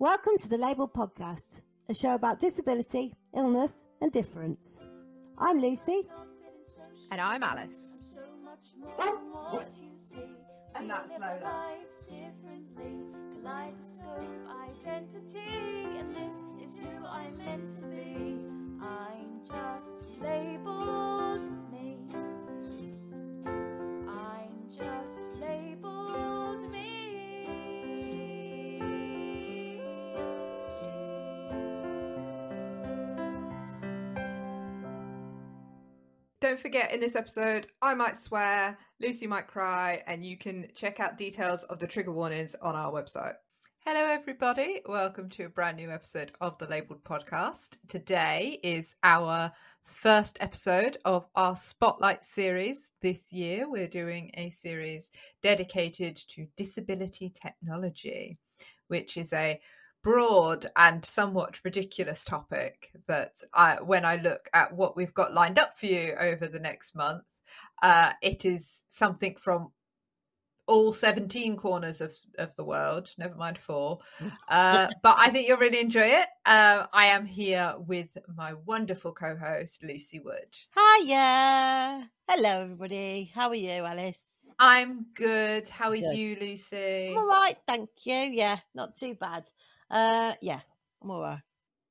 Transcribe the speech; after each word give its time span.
Welcome 0.00 0.38
to 0.38 0.48
the 0.48 0.58
Label 0.58 0.88
Podcast, 0.88 1.62
a 1.88 1.94
show 1.94 2.16
about 2.16 2.40
disability, 2.40 3.14
illness, 3.32 3.72
and 4.00 4.10
difference. 4.10 4.80
I'm 5.38 5.60
Lucy. 5.60 6.02
And 7.12 7.20
I'm 7.20 7.44
Alice. 7.44 7.94
And 10.74 10.90
that's 10.90 11.12
Lola. 11.12 11.76
Kaleidoscope 13.44 14.48
identity, 14.84 15.38
and 15.98 16.16
this 16.16 16.44
is 16.60 16.76
who 16.78 17.06
I'm 17.06 17.38
meant 17.38 17.72
to 17.78 17.84
be. 17.84 18.44
I'm 18.82 19.42
just 19.46 20.06
labeled 20.20 21.70
me. 21.70 21.98
I'm 24.08 24.68
just 24.76 25.20
Don't 36.44 36.60
forget, 36.60 36.92
in 36.92 37.00
this 37.00 37.16
episode, 37.16 37.68
I 37.80 37.94
might 37.94 38.20
swear, 38.20 38.76
Lucy 39.00 39.26
might 39.26 39.46
cry, 39.46 40.02
and 40.06 40.22
you 40.22 40.36
can 40.36 40.68
check 40.74 41.00
out 41.00 41.16
details 41.16 41.62
of 41.70 41.78
the 41.78 41.86
trigger 41.86 42.12
warnings 42.12 42.54
on 42.60 42.74
our 42.76 42.92
website. 42.92 43.32
Hello, 43.86 44.04
everybody. 44.04 44.82
Welcome 44.86 45.30
to 45.30 45.44
a 45.44 45.48
brand 45.48 45.78
new 45.78 45.90
episode 45.90 46.32
of 46.42 46.58
the 46.58 46.66
Labeled 46.66 47.02
Podcast. 47.02 47.78
Today 47.88 48.60
is 48.62 48.94
our 49.02 49.52
first 49.86 50.36
episode 50.38 50.98
of 51.06 51.24
our 51.34 51.56
Spotlight 51.56 52.22
series 52.22 52.90
this 53.00 53.32
year. 53.32 53.66
We're 53.66 53.88
doing 53.88 54.30
a 54.34 54.50
series 54.50 55.08
dedicated 55.42 56.20
to 56.34 56.46
disability 56.58 57.32
technology, 57.42 58.36
which 58.88 59.16
is 59.16 59.32
a 59.32 59.58
broad 60.04 60.70
and 60.76 61.04
somewhat 61.04 61.56
ridiculous 61.64 62.24
topic 62.24 62.90
that 63.08 63.32
I, 63.52 63.78
when 63.82 64.04
I 64.04 64.16
look 64.16 64.48
at 64.52 64.72
what 64.72 64.96
we've 64.96 65.14
got 65.14 65.34
lined 65.34 65.58
up 65.58 65.76
for 65.76 65.86
you 65.86 66.14
over 66.20 66.46
the 66.46 66.60
next 66.60 66.94
month, 66.94 67.24
uh, 67.82 68.12
it 68.22 68.44
is 68.44 68.82
something 68.90 69.34
from 69.40 69.72
all 70.66 70.92
17 70.92 71.56
corners 71.56 72.00
of, 72.00 72.14
of 72.38 72.54
the 72.56 72.64
world, 72.64 73.10
never 73.18 73.34
mind 73.34 73.58
four. 73.58 73.98
Uh, 74.48 74.88
but 75.02 75.16
I 75.18 75.30
think 75.30 75.48
you'll 75.48 75.58
really 75.58 75.80
enjoy 75.80 76.06
it. 76.06 76.26
Uh, 76.46 76.86
I 76.92 77.06
am 77.06 77.26
here 77.26 77.74
with 77.78 78.16
my 78.36 78.54
wonderful 78.54 79.12
co 79.12 79.36
host, 79.36 79.82
Lucy 79.82 80.20
Wood. 80.20 80.54
Hiya. 80.74 82.10
Hello, 82.28 82.62
everybody. 82.62 83.30
How 83.34 83.48
are 83.48 83.54
you, 83.54 83.70
Alice? 83.70 84.20
I'm 84.58 85.06
good. 85.14 85.68
How 85.68 85.90
are 85.90 85.96
Good. 85.96 86.16
you, 86.16 86.36
Lucy? 86.40 87.08
I'm 87.10 87.18
all 87.18 87.28
right, 87.28 87.56
thank 87.66 87.90
you. 88.04 88.14
Yeah, 88.14 88.58
not 88.74 88.96
too 88.96 89.14
bad. 89.14 89.44
Uh, 89.90 90.34
yeah, 90.40 90.60
I'm 91.02 91.10
all 91.10 91.20
right. 91.20 91.40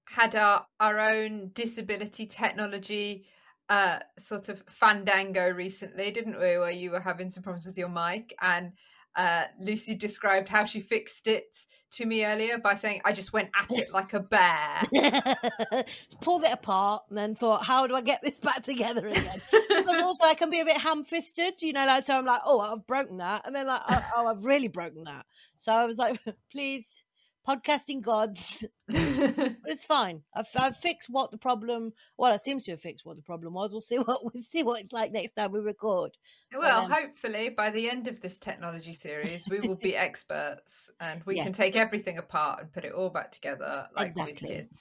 Had 0.06 0.36
our, 0.36 0.66
our 0.80 1.00
own 1.00 1.52
disability 1.54 2.26
technology 2.26 3.26
uh 3.70 4.00
sort 4.20 4.50
of 4.50 4.62
fandango 4.68 5.50
recently 5.50 6.12
didn't 6.12 6.38
we 6.38 6.58
where 6.58 6.70
you 6.70 6.92
were 6.92 7.00
having 7.00 7.32
some 7.32 7.42
problems 7.42 7.66
with 7.66 7.78
your 7.78 7.88
mic 7.88 8.36
and 8.42 8.74
uh 9.16 9.44
lucy 9.58 9.96
described 9.96 10.50
how 10.50 10.66
she 10.66 10.82
fixed 10.82 11.28
it 11.28 11.46
to 11.90 12.06
me 12.06 12.26
earlier 12.26 12.58
by 12.58 12.76
saying 12.76 13.00
i 13.06 13.14
just 13.14 13.32
went 13.32 13.50
at 13.58 13.72
it 13.72 13.90
like 13.94 14.14
a 14.14 14.20
bear 14.20 14.84
Pulled 16.22 16.44
it 16.44 16.54
apart 16.54 17.04
and 17.10 17.18
then 17.18 17.36
thought, 17.36 17.66
how 17.66 17.86
do 17.88 17.96
I 17.96 18.02
get 18.02 18.22
this 18.22 18.40
back 18.40 18.64
together 18.64 19.08
again? 19.08 19.42
because 19.52 20.02
also 20.02 20.26
I 20.26 20.34
can 20.34 20.50
be 20.50 20.62
a 20.62 20.66
bit 20.66 20.78
ham-fisted, 20.78 21.62
you 21.62 21.74
know, 21.74 21.86
like 21.86 22.06
so 22.06 22.18
I'm 22.18 22.26
like, 22.26 22.40
oh, 22.46 22.60
I've 22.60 22.88
broken 22.88 23.18
that, 23.18 23.46
and 23.46 23.56
then 23.56 23.68
like, 23.68 23.82
oh, 23.90 24.06
oh 24.16 24.28
I've 24.28 24.46
really 24.46 24.70
broken 24.70 25.04
that. 25.04 25.26
So 25.60 25.74
I 25.74 25.86
was 25.86 25.98
like, 25.98 26.20
please, 26.52 27.03
podcasting 27.48 28.02
gods, 28.02 28.64
it's 28.88 29.86
fine. 29.86 30.24
I've, 30.36 30.48
I've 30.58 30.78
fixed 30.78 31.10
what 31.10 31.32
the 31.32 31.38
problem. 31.38 31.94
Well, 32.18 32.34
it 32.34 32.42
seems 32.42 32.64
to 32.66 32.72
have 32.72 32.82
fixed 32.82 33.06
what 33.06 33.16
the 33.16 33.22
problem 33.22 33.54
was. 33.54 33.72
We'll 33.72 33.82
see 33.82 33.98
what 33.98 34.24
we'll 34.34 34.44
see 34.44 34.64
what 34.64 34.82
it's 34.82 34.94
like 34.94 35.12
next 35.12 35.34
time 35.34 35.52
we 35.52 35.59
record. 35.59 36.12
well 36.58 36.84
Um, 36.86 36.92
hopefully 36.92 37.50
by 37.50 37.70
the 37.72 37.90
end 37.90 38.08
of 38.08 38.22
this 38.22 38.38
technology 38.38 38.94
series 38.94 39.46
we 39.50 39.59
will 39.59 39.76
be 39.76 39.96
experts 40.08 40.90
and 41.00 41.24
we 41.26 41.38
Yeah. 41.38 41.44
can 41.44 41.53
take 41.53 41.76
everything 41.76 42.18
apart 42.18 42.62
and 42.62 42.72
put 42.74 42.86
it 42.86 42.94
all 42.94 43.09
back 43.09 43.32
together 43.32 43.88
like 43.96 44.09
Exactly. 44.09 44.50
kids 44.50 44.80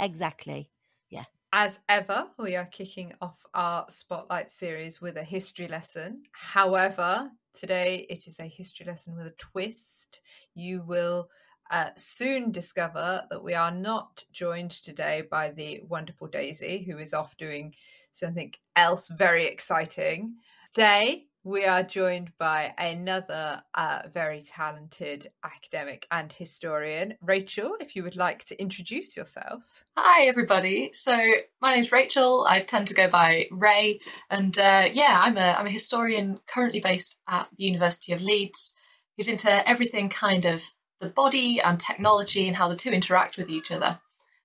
Exactly. 0.00 0.70
Yeah. 1.10 1.24
As 1.52 1.78
ever, 1.88 2.28
we 2.38 2.56
are 2.56 2.64
kicking 2.64 3.12
off 3.20 3.36
our 3.54 3.84
Spotlight 3.90 4.52
series 4.52 5.00
with 5.02 5.16
a 5.18 5.22
history 5.22 5.68
lesson. 5.68 6.22
However, 6.32 7.30
today 7.54 8.06
it 8.08 8.26
is 8.26 8.38
a 8.40 8.48
history 8.48 8.86
lesson 8.86 9.14
with 9.16 9.26
a 9.26 9.34
twist. 9.38 10.20
You 10.54 10.82
will 10.82 11.28
uh, 11.72 11.88
soon 11.96 12.52
discover 12.52 13.24
that 13.30 13.42
we 13.42 13.54
are 13.54 13.70
not 13.70 14.24
joined 14.30 14.70
today 14.70 15.22
by 15.28 15.50
the 15.50 15.80
wonderful 15.88 16.28
Daisy, 16.28 16.84
who 16.84 16.98
is 16.98 17.14
off 17.14 17.36
doing 17.38 17.74
something 18.12 18.52
else 18.76 19.08
very 19.08 19.46
exciting. 19.46 20.34
Today, 20.74 21.24
we 21.44 21.64
are 21.64 21.82
joined 21.82 22.30
by 22.38 22.74
another 22.76 23.62
uh, 23.74 24.02
very 24.12 24.42
talented 24.42 25.30
academic 25.42 26.06
and 26.10 26.30
historian. 26.30 27.14
Rachel, 27.22 27.74
if 27.80 27.96
you 27.96 28.02
would 28.02 28.16
like 28.16 28.44
to 28.44 28.60
introduce 28.60 29.16
yourself. 29.16 29.62
Hi, 29.96 30.26
everybody. 30.26 30.90
So 30.92 31.18
my 31.60 31.74
name's 31.74 31.90
Rachel. 31.90 32.46
I 32.48 32.60
tend 32.60 32.88
to 32.88 32.94
go 32.94 33.08
by 33.08 33.46
Rae, 33.50 33.98
and 34.30 34.56
uh, 34.58 34.90
yeah, 34.92 35.20
I'm 35.22 35.38
a 35.38 35.56
I'm 35.58 35.66
a 35.66 35.70
historian 35.70 36.38
currently 36.46 36.80
based 36.80 37.16
at 37.26 37.48
the 37.56 37.64
University 37.64 38.12
of 38.12 38.22
Leeds, 38.22 38.74
who's 39.16 39.26
into 39.26 39.68
everything 39.68 40.10
kind 40.10 40.44
of 40.44 40.62
the 41.02 41.08
body 41.08 41.60
and 41.60 41.78
technology 41.78 42.46
and 42.46 42.56
how 42.56 42.68
the 42.68 42.76
two 42.76 42.90
interact 42.90 43.36
with 43.36 43.50
each 43.50 43.70
other 43.70 43.98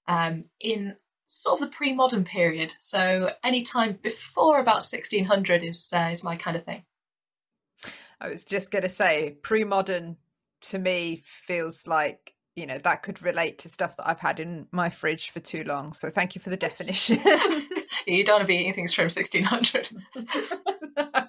um, 0.08 0.46
in 0.60 0.96
sort 1.28 1.62
of 1.62 1.70
the 1.70 1.76
pre-modern 1.76 2.24
period. 2.24 2.74
So 2.80 3.32
any 3.44 3.62
time 3.62 4.00
before 4.02 4.60
about 4.60 4.84
1600 4.84 5.64
is 5.64 5.90
uh, 5.94 6.10
is 6.12 6.24
my 6.24 6.36
kind 6.36 6.58
of 6.58 6.66
thing. 6.66 6.84
I 8.20 8.30
was 8.30 8.44
just 8.44 8.72
going 8.72 8.84
to 8.84 8.90
say, 8.90 9.38
pre 9.44 9.64
modern 9.64 10.18
to 10.64 10.80
me 10.80 11.24
feels 11.46 11.86
like, 11.86 12.34
you 12.56 12.66
know, 12.66 12.80
that 12.80 13.04
could 13.04 13.22
relate 13.22 13.60
to 13.60 13.70
stuff 13.70 13.96
that 13.98 14.10
I've 14.10 14.20
had 14.20 14.40
in 14.40 14.68
my 14.72 14.90
fridge 14.90 15.30
for 15.30 15.40
too 15.40 15.64
long. 15.64 15.94
So 15.94 16.10
thank 16.10 16.34
you 16.34 16.42
for 16.42 16.50
the 16.50 16.58
definition. 16.58 17.20
you 18.08 18.24
don't 18.24 18.38
want 18.38 18.42
to 18.42 18.48
be 18.48 18.56
eating 18.56 18.74
things 18.74 18.94
from 18.94 19.04
1600. 19.04 19.90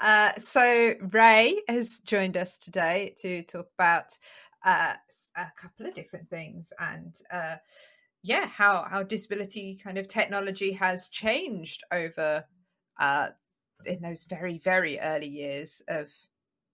uh, 0.00 0.32
so 0.38 0.94
Rae 1.12 1.60
has 1.68 1.98
joined 2.04 2.36
us 2.36 2.56
today 2.56 3.14
to 3.22 3.42
talk 3.42 3.68
about 3.78 4.18
uh, 4.64 4.94
a 5.36 5.52
couple 5.60 5.86
of 5.86 5.94
different 5.94 6.28
things 6.30 6.72
and 6.78 7.14
uh, 7.32 7.56
yeah, 8.22 8.46
how 8.46 8.82
how 8.90 9.02
disability 9.04 9.78
kind 9.82 9.98
of 9.98 10.08
technology 10.08 10.72
has 10.72 11.08
changed 11.08 11.84
over 11.92 12.44
uh, 12.98 13.28
in 13.84 14.02
those 14.02 14.24
very 14.24 14.58
very 14.58 14.98
early 14.98 15.28
years 15.28 15.80
of 15.88 16.08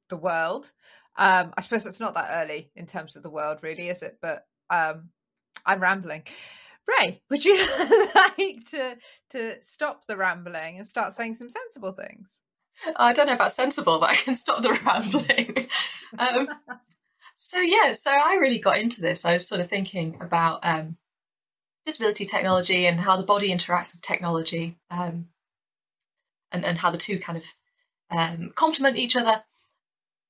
the 0.09 0.17
world. 0.17 0.73
Um, 1.19 1.53
I 1.57 1.61
suppose 1.61 1.85
it's 1.85 2.01
not 2.01 2.15
that 2.15 2.31
early 2.43 2.71
in 2.75 2.87
terms 2.87 3.17
of 3.17 3.23
the 3.23 3.31
world, 3.31 3.59
really, 3.63 3.89
is 3.91 4.03
it? 4.03 4.19
But 4.23 4.47
um, 4.71 5.11
I'm 5.67 5.81
rambling. 5.81 6.23
Rae, 6.89 7.23
would 7.31 7.45
you 7.45 7.57
like 8.15 8.65
to 8.71 8.97
to 9.31 9.57
stop 9.63 10.07
the 10.07 10.17
rambling 10.17 10.79
and 10.79 10.89
start 10.89 11.15
saying 11.15 11.37
some 11.37 11.51
sensible 11.51 11.93
things? 11.93 12.42
I 12.97 13.13
don't 13.13 13.27
know 13.27 13.35
about 13.35 13.53
sensible, 13.53 13.99
but 13.99 14.11
I 14.11 14.15
can 14.15 14.35
stop 14.35 14.63
the 14.63 14.73
rambling. 14.87 15.69
um, 16.19 16.49
so 17.37 17.59
yeah, 17.59 17.93
so 17.93 18.11
I 18.11 18.35
really 18.35 18.59
got 18.59 18.79
into 18.79 19.01
this. 19.01 19.25
I 19.25 19.35
was 19.35 19.47
sort 19.47 19.61
of 19.61 19.69
thinking 19.69 20.19
about 20.21 20.61
um, 20.63 20.97
disability 21.85 22.25
technology 22.25 22.87
and 22.87 23.01
how 23.01 23.17
the 23.17 23.23
body 23.23 23.51
interacts 23.51 23.95
with 23.95 24.03
technology, 24.03 24.79
um, 24.91 25.27
and 26.51 26.65
and 26.65 26.79
how 26.79 26.91
the 26.91 26.99
two 26.99 27.19
kind 27.19 27.39
of 27.39 27.45
um, 28.11 28.53
complement 28.55 28.97
each 28.97 29.17
other. 29.17 29.43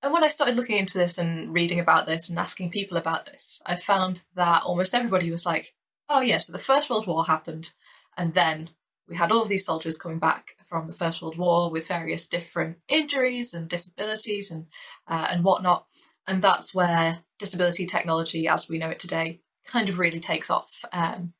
And 0.02 0.12
when 0.12 0.24
I 0.24 0.28
started 0.28 0.56
looking 0.56 0.78
into 0.78 0.98
this 0.98 1.16
and 1.16 1.54
reading 1.54 1.78
about 1.78 2.06
this 2.06 2.28
and 2.28 2.38
asking 2.38 2.70
people 2.70 2.96
about 2.96 3.26
this, 3.26 3.60
I 3.64 3.76
found 3.76 4.22
that 4.34 4.64
almost 4.64 4.94
everybody 4.94 5.30
was 5.30 5.46
like, 5.46 5.74
"Oh 6.08 6.20
yeah, 6.20 6.38
so 6.38 6.52
the 6.52 6.58
First 6.58 6.90
World 6.90 7.06
War 7.06 7.24
happened, 7.24 7.72
and 8.16 8.34
then 8.34 8.70
we 9.08 9.16
had 9.16 9.32
all 9.32 9.42
of 9.42 9.48
these 9.48 9.66
soldiers 9.66 9.96
coming 9.96 10.18
back 10.18 10.56
from 10.66 10.86
the 10.86 10.92
First 10.92 11.20
World 11.22 11.36
War 11.36 11.70
with 11.70 11.88
various 11.88 12.26
different 12.26 12.78
injuries 12.88 13.52
and 13.52 13.68
disabilities 13.68 14.50
and 14.50 14.66
uh, 15.08 15.26
and 15.30 15.44
whatnot, 15.44 15.86
and 16.26 16.42
that's 16.42 16.74
where 16.74 17.20
disability 17.38 17.86
technology, 17.86 18.46
as 18.48 18.68
we 18.68 18.78
know 18.78 18.90
it 18.90 19.00
today, 19.00 19.40
kind 19.66 19.88
of 19.88 19.98
really 19.98 20.20
takes 20.20 20.50
off. 20.50 20.84
Um, 20.92 21.32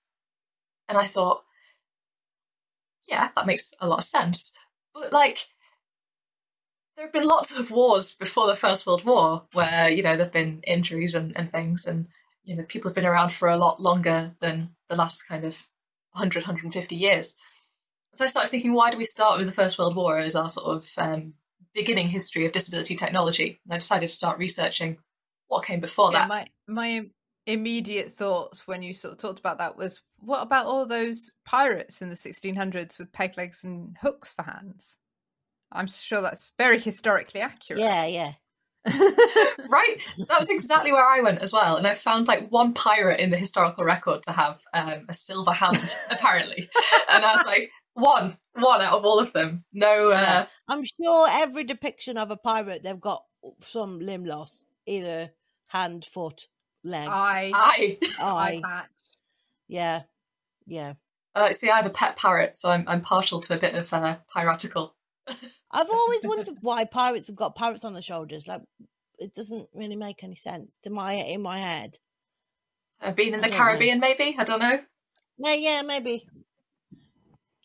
and 0.88 0.99
I 0.99 1.06
thought, 1.06 1.43
yeah, 3.09 3.31
that 3.35 3.47
makes 3.47 3.73
a 3.81 3.87
lot 3.87 3.99
of 3.99 4.05
sense. 4.05 4.53
But 4.93 5.12
like, 5.12 5.47
there 6.97 7.06
have 7.06 7.12
been 7.12 7.26
lots 7.26 7.53
of 7.53 7.70
wars 7.70 8.12
before 8.12 8.47
the 8.47 8.56
First 8.56 8.87
World 8.87 9.05
War 9.05 9.44
where 9.53 9.88
you 9.88 10.03
know 10.03 10.17
there've 10.17 10.32
been 10.32 10.62
injuries 10.67 11.15
and, 11.15 11.37
and 11.37 11.50
things, 11.50 11.87
and 11.87 12.08
you 12.44 12.56
know 12.56 12.65
people 12.65 12.91
have 12.91 12.97
been 12.97 13.06
around 13.06 13.32
for 13.32 13.49
a 13.49 13.56
lot 13.56 13.81
longer 13.81 14.35
than 14.41 14.70
the 14.88 14.97
last 14.97 15.26
kind 15.26 15.44
of 15.44 15.67
100, 16.12 16.43
150 16.43 16.97
years. 16.97 17.37
So 18.14 18.25
I 18.25 18.29
started 18.29 18.50
thinking, 18.50 18.75
why 18.75 18.91
do 18.91 18.97
we 18.97 19.05
start 19.05 19.38
with 19.38 19.47
the 19.47 19.53
First 19.53 19.79
World 19.79 19.97
War 19.97 20.19
as 20.19 20.37
our 20.37 20.49
sort 20.49 20.76
of 20.76 20.91
um, 20.99 21.35
beginning 21.75 22.09
history 22.09 22.44
of 22.44 22.53
disability 22.53 22.94
technology? 22.94 23.61
And 23.64 23.75
I 23.75 23.79
decided 23.79 24.09
to 24.09 24.14
start 24.14 24.38
researching 24.38 24.99
what 25.49 25.64
came 25.64 25.81
before 25.81 26.12
Yeah, 26.12 26.20
that. 26.20 26.29
my 26.29 26.47
my 26.67 27.06
immediate 27.47 28.12
thoughts 28.12 28.67
when 28.67 28.82
you 28.82 28.94
sort 28.94 29.12
of 29.12 29.19
talked 29.19 29.41
about 29.41 29.59
that 29.59 29.76
was, 29.76 30.00
what 30.19 30.43
about 30.43 30.67
all 30.67 30.87
those 30.87 31.32
pirates 31.44 32.00
in 32.00 32.09
the 32.09 32.17
1600s 32.17 32.99
with 32.99 33.12
peg 33.12 33.37
legs 33.37 33.64
and 33.64 33.97
hooks 34.00 34.35
for 34.35 34.43
hands? 34.43 34.99
I'm 35.73 35.87
sure 35.87 36.20
that's 36.20 36.53
very 36.58 36.79
historically 36.79 37.41
accurate. 37.41 37.81
Yeah, 37.81 38.06
yeah. 38.06 38.32
right? 38.87 39.97
That 40.29 40.41
was 40.41 40.49
exactly 40.49 40.93
where 40.93 41.06
I 41.08 41.20
went 41.20 41.38
as 41.38 41.53
well. 41.53 41.76
And 41.76 41.87
I 41.87 41.94
found 41.94 42.26
like 42.26 42.50
one 42.50 42.75
pirate 42.75 43.20
in 43.20 43.31
the 43.31 43.37
historical 43.37 43.85
record 43.85 44.23
to 44.25 44.32
have 44.32 44.62
um, 44.75 45.06
a 45.08 45.15
silver 45.15 45.53
hand, 45.53 45.97
apparently. 46.11 46.69
And 47.08 47.25
I 47.25 47.32
was 47.32 47.44
like, 47.44 47.70
one, 47.94 48.37
one 48.55 48.81
out 48.81 48.94
of 48.94 49.05
all 49.05 49.19
of 49.19 49.33
them. 49.33 49.65
No, 49.73 50.11
uh, 50.11 50.15
Yeah. 50.21 50.47
I'm 50.69 50.85
sure 50.85 51.29
every 51.31 51.65
depiction 51.65 52.17
of 52.19 52.31
a 52.31 52.37
pirate, 52.37 52.83
they've 52.83 53.00
got 53.00 53.25
some 53.62 54.00
limb 54.00 54.25
loss, 54.25 54.65
either 54.87 55.31
hand, 55.69 56.05
foot, 56.05 56.49
leg, 56.85 57.09
I 57.09 57.50
I. 57.55 57.99
eye. 58.21 58.61
I 58.65 58.83
Yeah, 59.69 60.03
yeah. 60.67 60.94
Uh, 61.35 61.53
see, 61.53 61.71
I 61.71 61.77
have 61.77 61.87
a 61.87 61.91
pet 61.91 62.17
parrot, 62.17 62.56
so 62.56 62.71
I'm, 62.71 62.85
I'm 62.87 63.00
partial 63.00 63.41
to 63.41 63.55
a 63.55 63.59
bit 63.59 63.75
of 63.75 63.91
uh, 63.93 64.17
piratical. 64.29 64.94
I've 65.71 65.91
always 65.91 66.21
wondered 66.25 66.59
why 66.61 66.85
pirates 66.85 67.29
have 67.29 67.37
got 67.37 67.56
parrots 67.56 67.85
on 67.85 67.94
their 67.94 68.03
shoulders. 68.03 68.47
Like, 68.47 68.61
it 69.19 69.35
doesn't 69.35 69.69
really 69.73 69.97
make 69.97 70.23
any 70.23 70.37
sense 70.37 70.77
to 70.83 70.91
my 70.91 71.15
in 71.15 71.41
my 71.41 71.59
head. 71.59 71.97
Uh, 73.00 73.12
being 73.12 73.33
in 73.33 73.41
I 73.41 73.43
the 73.44 73.49
don't 73.49 73.59
know. 73.59 73.65
Caribbean, 73.65 73.99
maybe? 74.00 74.37
I 74.39 74.44
don't 74.44 74.61
know. 74.61 74.81
Yeah, 75.39 75.55
yeah, 75.55 75.83
maybe. 75.83 76.29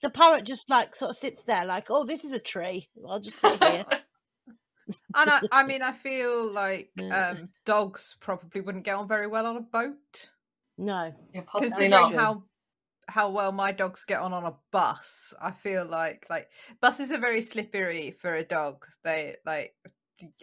The 0.01 0.09
parrot 0.09 0.45
just 0.45 0.69
like 0.69 0.95
sort 0.95 1.11
of 1.11 1.17
sits 1.17 1.43
there, 1.43 1.65
like, 1.65 1.87
oh, 1.89 2.05
this 2.05 2.23
is 2.23 2.31
a 2.33 2.39
tree. 2.39 2.87
I'll 3.07 3.19
just 3.19 3.39
sit 3.39 3.61
here. 3.63 3.85
and 5.15 5.29
I, 5.29 5.41
I 5.51 5.63
mean, 5.63 5.81
I 5.81 5.91
feel 5.91 6.51
like 6.51 6.91
Yeah. 6.95 7.29
um, 7.31 7.49
dogs 7.65 8.15
probably 8.19 8.61
wouldn't 8.61 8.85
get 8.85 8.95
on 8.95 9.07
very 9.07 9.27
well 9.27 9.45
on 9.45 9.57
a 9.57 9.61
boat. 9.61 10.29
No, 10.77 11.13
Yeah, 11.33 11.41
possibly 11.45 11.71
Considering 11.89 12.13
not. 12.13 12.21
how 12.21 12.43
how 13.09 13.29
well 13.29 13.51
my 13.53 13.71
dogs 13.71 14.03
get 14.05 14.19
on 14.19 14.33
on 14.33 14.43
a 14.45 14.53
bus, 14.71 15.33
I 15.41 15.51
feel 15.51 15.85
like 15.85 16.25
like 16.29 16.49
buses 16.81 17.11
are 17.11 17.17
very 17.19 17.41
slippery 17.41 18.11
for 18.11 18.35
a 18.35 18.43
dog. 18.43 18.85
They 19.03 19.37
like 19.45 19.73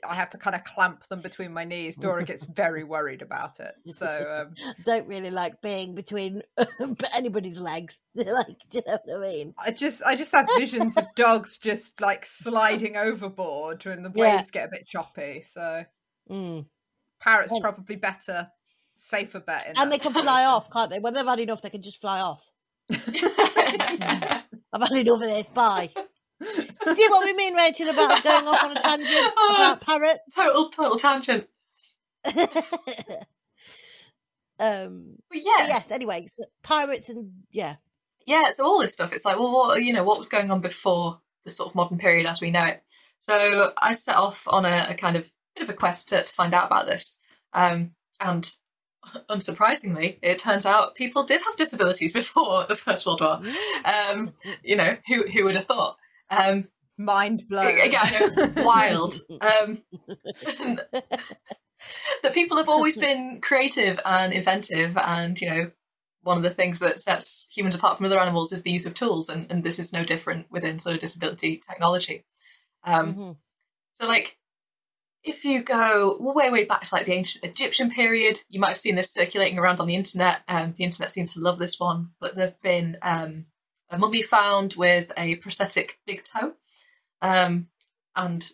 I 0.08 0.14
have 0.14 0.30
to 0.30 0.38
kind 0.38 0.54
of 0.54 0.62
clamp 0.64 1.06
them 1.08 1.20
between 1.20 1.52
my 1.52 1.64
knees. 1.64 1.96
Dora 1.96 2.24
gets 2.24 2.44
very 2.44 2.84
worried 2.84 3.22
about 3.22 3.58
it. 3.60 3.74
So 3.96 4.46
um, 4.48 4.74
don't 4.84 5.06
really 5.08 5.30
like 5.30 5.60
being 5.62 5.94
between 5.94 6.42
anybody's 7.16 7.58
legs. 7.58 7.96
like, 8.14 8.56
do 8.70 8.78
you 8.78 8.82
know 8.86 8.98
what 9.04 9.16
I 9.18 9.20
mean? 9.32 9.54
I 9.58 9.70
just 9.72 10.02
I 10.04 10.14
just 10.16 10.32
have 10.32 10.48
visions 10.56 10.96
of 10.96 11.04
dogs 11.16 11.58
just 11.58 12.00
like 12.00 12.24
sliding 12.24 12.96
overboard 12.96 13.84
when 13.84 14.02
the 14.02 14.12
Yeah. 14.14 14.36
waves 14.36 14.50
get 14.50 14.68
a 14.68 14.70
bit 14.70 14.86
choppy. 14.86 15.42
So 15.52 15.84
Mm. 16.30 16.66
parrots 17.20 17.52
And- 17.52 17.60
probably 17.60 17.96
better, 17.96 18.48
safer 18.96 19.40
bet. 19.40 19.76
And 19.78 19.90
they 19.92 19.98
can 19.98 20.12
sense. 20.12 20.24
fly 20.24 20.44
off, 20.44 20.70
can't 20.70 20.90
they? 20.90 20.98
When 21.00 21.12
they've 21.14 21.26
had 21.26 21.40
enough, 21.40 21.60
they 21.62 21.70
can 21.70 21.82
just 21.82 22.00
fly 22.00 22.20
off. 22.20 22.40
I've 22.90 23.02
had 24.82 24.92
enough 24.96 25.14
of 25.16 25.20
this. 25.20 25.50
Bye. 25.50 25.90
See 26.84 27.08
what 27.08 27.24
we 27.24 27.34
mean, 27.34 27.54
Rachel, 27.54 27.88
about 27.88 28.22
going 28.24 28.46
off 28.46 28.64
on 28.64 28.76
a 28.76 28.80
tangent 28.82 29.32
about 29.50 29.80
parrots? 29.80 30.18
total, 30.34 30.70
total 30.70 30.98
tangent. 30.98 31.46
um, 34.58 35.16
But 35.28 35.38
yeah, 35.38 35.58
but 35.58 35.68
yes, 35.68 35.90
anyway, 35.90 36.26
so 36.26 36.44
pirates 36.62 37.08
and 37.08 37.32
yeah. 37.50 37.76
yeah, 38.26 38.50
so 38.54 38.64
all 38.64 38.80
this 38.80 38.92
stuff, 38.92 39.12
it's 39.12 39.24
like, 39.24 39.38
well, 39.38 39.52
what, 39.52 39.82
you 39.82 39.92
know, 39.92 40.04
what 40.04 40.18
was 40.18 40.28
going 40.28 40.50
on 40.50 40.60
before 40.60 41.20
the 41.44 41.50
sort 41.50 41.68
of 41.68 41.74
modern 41.74 41.98
period 41.98 42.26
as 42.26 42.40
we 42.40 42.50
know 42.50 42.64
it? 42.64 42.82
So 43.20 43.72
I 43.78 43.92
set 43.92 44.16
off 44.16 44.46
on 44.48 44.64
a, 44.64 44.88
a 44.90 44.94
kind 44.94 45.16
of 45.16 45.30
bit 45.54 45.64
of 45.64 45.70
a 45.70 45.74
quest 45.74 46.10
to, 46.10 46.22
to 46.24 46.32
find 46.34 46.54
out 46.54 46.66
about 46.66 46.86
this. 46.86 47.18
Um, 47.52 47.92
and 48.20 48.50
unsurprisingly, 49.30 50.18
it 50.22 50.38
turns 50.38 50.66
out 50.66 50.94
people 50.94 51.24
did 51.24 51.42
have 51.42 51.56
disabilities 51.56 52.12
before 52.12 52.64
the 52.64 52.76
First 52.76 53.06
World 53.06 53.20
War. 53.20 53.40
Um, 53.84 54.34
you 54.62 54.76
know, 54.76 54.96
who 55.08 55.26
who 55.28 55.44
would 55.44 55.56
have 55.56 55.66
thought? 55.66 55.96
Um, 56.30 56.68
mind 56.98 57.44
blown. 57.48 57.78
again, 57.80 58.54
wild. 58.56 59.14
Um, 59.40 59.82
that 62.22 62.32
people 62.34 62.56
have 62.56 62.68
always 62.68 62.96
been 62.96 63.40
creative 63.42 64.00
and 64.04 64.32
inventive, 64.32 64.96
and 64.96 65.40
you 65.40 65.48
know, 65.50 65.70
one 66.22 66.36
of 66.38 66.42
the 66.42 66.50
things 66.50 66.78
that 66.80 66.98
sets 67.00 67.46
humans 67.54 67.74
apart 67.74 67.96
from 67.96 68.06
other 68.06 68.18
animals 68.18 68.52
is 68.52 68.62
the 68.62 68.70
use 68.70 68.86
of 68.86 68.94
tools, 68.94 69.28
and, 69.28 69.50
and 69.50 69.62
this 69.62 69.78
is 69.78 69.92
no 69.92 70.04
different 70.04 70.46
within 70.50 70.78
sort 70.78 70.94
of 70.94 71.00
disability 71.00 71.58
technology. 71.68 72.24
Um, 72.84 73.14
Mhm. 73.14 73.36
so, 73.94 74.06
like, 74.06 74.38
if 75.22 75.44
you 75.44 75.62
go 75.62 76.16
way, 76.20 76.50
way 76.50 76.64
back 76.64 76.84
to 76.84 76.94
like 76.94 77.06
the 77.06 77.12
ancient 77.14 77.44
Egyptian 77.44 77.90
period, 77.90 78.42
you 78.48 78.60
might 78.60 78.68
have 78.68 78.78
seen 78.78 78.94
this 78.94 79.10
circulating 79.12 79.58
around 79.58 79.80
on 79.80 79.86
the 79.86 79.94
internet. 79.94 80.42
Um, 80.48 80.72
the 80.76 80.84
internet 80.84 81.10
seems 81.10 81.34
to 81.34 81.40
love 81.40 81.58
this 81.58 81.78
one, 81.80 82.10
but 82.20 82.34
there've 82.34 82.60
been 82.60 82.98
um, 83.02 83.46
a 83.90 83.98
mummy 83.98 84.20
found 84.22 84.74
with 84.74 85.12
a 85.16 85.36
prosthetic 85.36 85.98
big 86.06 86.24
toe, 86.24 86.54
um, 87.24 87.66
and 88.14 88.48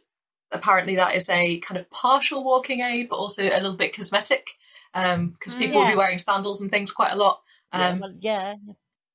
apparently 0.52 0.96
that 0.96 1.14
is 1.14 1.28
a 1.28 1.58
kind 1.60 1.78
of 1.78 1.90
partial 1.90 2.42
walking 2.44 2.80
aid, 2.80 3.08
but 3.10 3.16
also 3.16 3.42
a 3.42 3.60
little 3.60 3.76
bit 3.76 3.94
cosmetic, 3.94 4.46
because 4.92 5.54
Mm. 5.54 5.58
people 5.58 5.80
will 5.80 5.88
be 5.88 5.96
wearing 5.96 6.18
sandals 6.18 6.60
and 6.60 6.70
things 6.70 6.90
quite 6.92 7.12
a 7.12 7.16
lot. 7.16 7.40
yeah, 7.72 7.88
Um, 7.88 8.00
well, 8.00 8.14
yeah. 8.18 8.54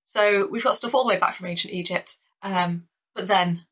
so 0.05 0.47
we've 0.51 0.63
got 0.63 0.77
stuff 0.77 0.93
all 0.93 1.03
the 1.03 1.09
way 1.09 1.19
back 1.19 1.33
from 1.35 1.47
ancient 1.47 1.73
Egypt, 1.73 2.17
um, 2.41 2.87
but 3.15 3.27
then 3.27 3.65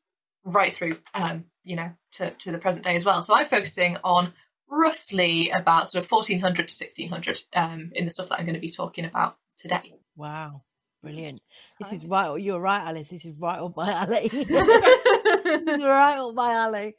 right 0.44 0.74
through, 0.74 0.98
um, 1.14 1.44
you 1.62 1.76
know, 1.76 1.90
to, 2.12 2.30
to 2.32 2.52
the 2.52 2.58
present 2.58 2.84
day 2.84 2.94
as 2.96 3.04
well. 3.06 3.22
So 3.22 3.34
I'm 3.34 3.46
focusing 3.46 3.96
on 4.04 4.32
roughly 4.68 5.50
about 5.50 5.88
sort 5.88 6.04
of 6.04 6.10
1400 6.10 6.68
to 6.68 6.84
1600 6.84 7.42
um, 7.54 7.90
in 7.94 8.04
the 8.04 8.10
stuff 8.10 8.28
that 8.28 8.38
I'm 8.38 8.44
going 8.44 8.54
to 8.54 8.60
be 8.60 8.68
talking 8.68 9.04
about 9.06 9.36
today. 9.58 9.94
Wow. 10.16 10.62
Brilliant. 11.02 11.40
This 11.80 11.92
is 11.92 12.04
right. 12.06 12.34
You're 12.40 12.60
right, 12.60 12.80
Alice. 12.88 13.08
This 13.08 13.24
is 13.26 13.38
right 13.38 13.58
up 13.58 13.76
my 13.76 13.90
alley. 13.92 14.30
this 15.64 15.76
is 15.76 15.82
right 15.82 16.18
up 16.18 16.34
my 16.34 16.52
alley. 16.52 16.94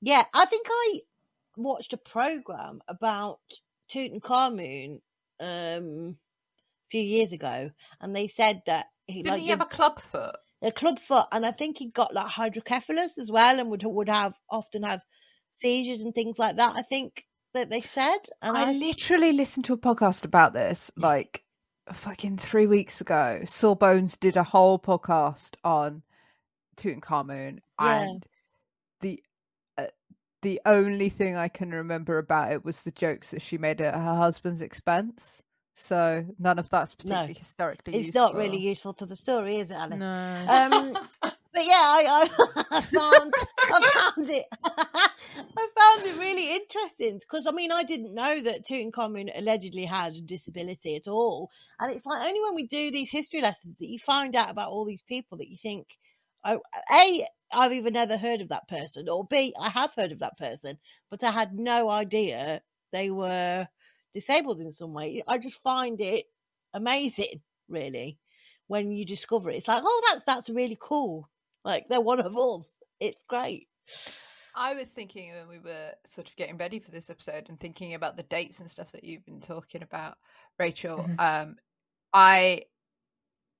Yeah, 0.00 0.22
I 0.34 0.44
think 0.46 0.66
I 0.68 1.00
watched 1.56 1.92
a 1.92 1.98
program 1.98 2.80
about 2.88 3.40
Tutankhamun 3.90 5.00
um, 5.40 6.16
a 6.16 6.88
few 6.90 7.02
years 7.02 7.32
ago, 7.32 7.70
and 8.00 8.14
they 8.14 8.28
said 8.28 8.62
that 8.66 8.86
he 9.06 9.22
Didn't 9.22 9.32
like 9.32 9.42
he 9.42 9.48
have 9.48 9.60
a 9.60 9.66
club 9.66 10.00
foot? 10.00 10.36
a 10.62 10.72
club 10.72 10.98
foot, 10.98 11.26
and 11.32 11.44
I 11.44 11.50
think 11.50 11.78
he 11.78 11.90
got 11.90 12.14
like 12.14 12.26
hydrocephalus 12.26 13.18
as 13.18 13.30
well, 13.30 13.58
and 13.60 13.70
would 13.70 13.82
would 13.84 14.08
have 14.08 14.34
often 14.50 14.82
have 14.82 15.00
seizures 15.50 16.00
and 16.00 16.14
things 16.14 16.38
like 16.38 16.56
that. 16.56 16.74
I 16.74 16.82
think 16.82 17.26
that 17.54 17.70
they 17.70 17.80
said, 17.80 18.18
and 18.42 18.56
I 18.56 18.70
I, 18.70 18.72
literally 18.72 19.32
listened 19.32 19.64
to 19.66 19.74
a 19.74 19.78
podcast 19.78 20.24
about 20.24 20.52
this 20.52 20.90
like 20.96 21.44
fucking 21.92 22.38
three 22.38 22.66
weeks 22.66 23.00
ago. 23.00 23.42
Sawbones 23.46 24.16
did 24.16 24.36
a 24.36 24.42
whole 24.42 24.78
podcast 24.78 25.50
on 25.62 26.02
Tutankhamun, 26.76 27.58
Yeah. 27.80 28.02
and 28.02 28.26
the 29.00 29.22
uh, 29.78 29.86
the 30.42 30.60
only 30.66 31.08
thing 31.08 31.36
I 31.36 31.48
can 31.48 31.70
remember 31.70 32.18
about 32.18 32.52
it 32.52 32.64
was 32.64 32.82
the 32.82 32.90
jokes 32.90 33.30
that 33.30 33.42
she 33.42 33.58
made 33.58 33.80
at 33.80 33.94
her 33.94 34.14
husband's 34.16 34.62
expense. 34.62 35.42
So 35.78 36.24
none 36.38 36.58
of 36.58 36.70
that's 36.70 36.94
particularly 36.94 37.34
historically. 37.34 37.94
it's 37.96 38.14
not 38.14 38.34
really 38.34 38.56
useful. 38.56 38.92
useful 38.92 38.92
to 38.94 39.06
the 39.06 39.16
story, 39.16 39.58
is 39.58 39.70
it, 39.70 39.74
Alice? 39.74 39.98
No. 39.98 40.46
Um, 40.48 40.92
but 41.22 41.32
yeah, 41.56 41.72
I, 41.74 42.06
I, 42.08 42.64
I 42.78 42.80
found 42.80 43.32
I 43.58 43.90
found 44.14 44.30
it 44.30 44.46
I 44.64 45.68
found 45.76 46.06
it 46.06 46.18
really 46.18 46.54
interesting 46.54 47.18
because 47.18 47.46
I 47.46 47.50
mean 47.50 47.72
I 47.72 47.82
didn't 47.82 48.14
know 48.14 48.40
that 48.40 48.64
Tutankhamun 48.66 49.36
allegedly 49.38 49.84
had 49.84 50.14
a 50.14 50.22
disability 50.22 50.96
at 50.96 51.08
all, 51.08 51.50
and 51.78 51.92
it's 51.92 52.06
like 52.06 52.26
only 52.26 52.40
when 52.40 52.54
we 52.54 52.66
do 52.66 52.90
these 52.90 53.10
history 53.10 53.42
lessons 53.42 53.76
that 53.76 53.88
you 53.88 53.98
find 53.98 54.34
out 54.34 54.50
about 54.50 54.70
all 54.70 54.86
these 54.86 55.02
people 55.02 55.36
that 55.38 55.48
you 55.48 55.58
think, 55.58 55.98
oh, 56.46 56.60
a 56.92 57.26
I've 57.54 57.72
even 57.72 57.92
never 57.94 58.16
heard 58.16 58.40
of 58.40 58.48
that 58.50 58.68
person, 58.68 59.08
or 59.08 59.24
b 59.26 59.54
I 59.60 59.68
have 59.70 59.94
heard 59.94 60.12
of 60.12 60.20
that 60.20 60.38
person, 60.38 60.78
but 61.10 61.22
I 61.24 61.30
had 61.30 61.54
no 61.54 61.90
idea 61.90 62.62
they 62.92 63.10
were 63.10 63.68
disabled 64.14 64.60
in 64.60 64.72
some 64.72 64.94
way. 64.94 65.22
I 65.28 65.38
just 65.38 65.62
find 65.62 66.00
it 66.00 66.26
amazing, 66.74 67.42
really 67.68 68.18
when 68.68 68.90
you 68.90 69.04
discover 69.04 69.50
it. 69.50 69.56
It's 69.56 69.68
like, 69.68 69.82
oh, 69.84 70.02
that's 70.10 70.24
that's 70.26 70.50
really 70.50 70.78
cool. 70.80 71.28
Like 71.64 71.88
they're 71.88 72.00
one 72.00 72.20
of 72.20 72.36
us. 72.36 72.72
It's 73.00 73.22
great. 73.28 73.68
I 74.54 74.74
was 74.74 74.90
thinking 74.90 75.32
when 75.34 75.48
we 75.48 75.58
were 75.58 75.92
sort 76.06 76.28
of 76.28 76.36
getting 76.36 76.56
ready 76.56 76.78
for 76.78 76.90
this 76.90 77.10
episode 77.10 77.48
and 77.48 77.60
thinking 77.60 77.94
about 77.94 78.16
the 78.16 78.22
dates 78.22 78.58
and 78.58 78.70
stuff 78.70 78.92
that 78.92 79.04
you've 79.04 79.26
been 79.26 79.42
talking 79.42 79.82
about, 79.82 80.16
Rachel. 80.58 80.98
Mhm. 80.98 81.20
Um, 81.20 81.56
I 82.14 82.64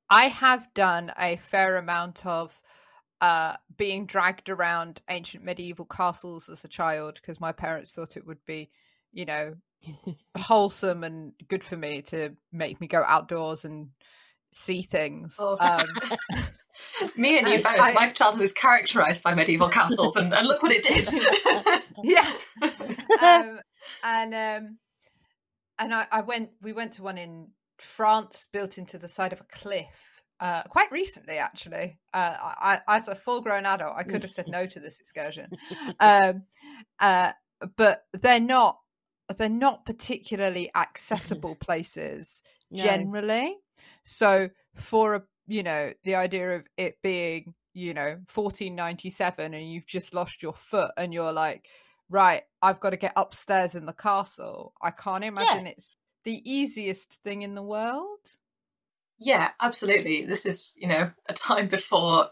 I 0.08 0.28
have 0.28 0.72
done 0.74 1.12
a 1.18 1.36
fair 1.36 1.76
amount 1.76 2.24
of 2.24 2.60
uh 3.20 3.54
being 3.76 4.06
dragged 4.06 4.48
around 4.48 5.00
ancient 5.08 5.42
medieval 5.44 5.84
castles 5.86 6.48
as 6.48 6.64
a 6.64 6.68
child 6.68 7.14
because 7.14 7.40
my 7.40 7.52
parents 7.52 7.92
thought 7.92 8.16
it 8.16 8.26
would 8.26 8.44
be, 8.46 8.70
you 9.12 9.24
know, 9.24 9.54
wholesome 10.36 11.04
and 11.04 11.32
good 11.48 11.64
for 11.64 11.76
me 11.76 12.02
to 12.02 12.30
make 12.52 12.80
me 12.80 12.86
go 12.86 13.02
outdoors 13.04 13.64
and 13.64 13.88
see 14.52 14.82
things. 14.82 15.36
Oh. 15.38 15.56
Um, 15.58 16.44
Me 17.16 17.38
and 17.38 17.48
you 17.48 17.56
both. 17.56 17.66
I- 17.66 17.92
My 17.92 18.10
childhood 18.10 18.40
was 18.40 18.52
characterised 18.52 19.22
by 19.22 19.34
medieval 19.34 19.68
castles, 19.68 20.16
and, 20.16 20.32
and 20.34 20.46
look 20.46 20.62
what 20.62 20.72
it 20.72 20.82
did. 20.82 21.08
yeah. 22.04 22.30
um, 23.22 23.60
and 24.04 24.34
um, 24.34 24.78
and 25.78 25.94
I, 25.94 26.06
I 26.10 26.20
went. 26.20 26.50
We 26.60 26.72
went 26.72 26.92
to 26.94 27.02
one 27.02 27.18
in 27.18 27.48
France, 27.78 28.46
built 28.52 28.78
into 28.78 28.98
the 28.98 29.08
side 29.08 29.32
of 29.32 29.40
a 29.40 29.44
cliff. 29.44 30.15
Uh, 30.38 30.62
quite 30.64 30.92
recently, 30.92 31.38
actually, 31.38 31.98
uh, 32.12 32.36
I, 32.40 32.80
as 32.88 33.08
a 33.08 33.14
full-grown 33.14 33.64
adult, 33.64 33.94
I 33.96 34.02
could 34.02 34.22
have 34.22 34.30
said 34.30 34.46
no 34.48 34.66
to 34.66 34.80
this 34.80 35.00
excursion, 35.00 35.50
um, 36.00 36.42
uh, 37.00 37.32
but 37.76 38.04
they're 38.12 38.40
not. 38.40 38.78
They're 39.36 39.48
not 39.48 39.84
particularly 39.84 40.70
accessible 40.76 41.56
places 41.60 42.42
No. 42.70 42.84
generally. 42.84 43.56
So 44.04 44.50
for 44.76 45.14
a 45.14 45.22
you 45.46 45.62
know 45.62 45.92
the 46.04 46.14
idea 46.14 46.56
of 46.56 46.64
it 46.76 46.96
being 47.02 47.54
you 47.72 47.94
know 47.94 48.18
1497 48.32 49.54
and 49.54 49.72
you've 49.72 49.86
just 49.86 50.14
lost 50.14 50.42
your 50.42 50.52
foot 50.52 50.90
and 50.96 51.12
you're 51.12 51.32
like 51.32 51.66
right 52.08 52.42
I've 52.62 52.80
got 52.80 52.90
to 52.90 52.96
get 52.96 53.12
upstairs 53.16 53.74
in 53.74 53.86
the 53.86 53.92
castle. 53.92 54.74
I 54.82 54.90
can't 54.90 55.24
imagine 55.24 55.66
it's 55.66 55.90
the 56.24 56.42
easiest 56.50 57.18
thing 57.24 57.42
in 57.42 57.54
the 57.54 57.62
world. 57.62 58.20
Yeah, 59.18 59.50
absolutely. 59.60 60.26
This 60.26 60.44
is, 60.46 60.74
you 60.76 60.88
know, 60.88 61.10
a 61.28 61.32
time 61.34 61.68
before 61.68 62.28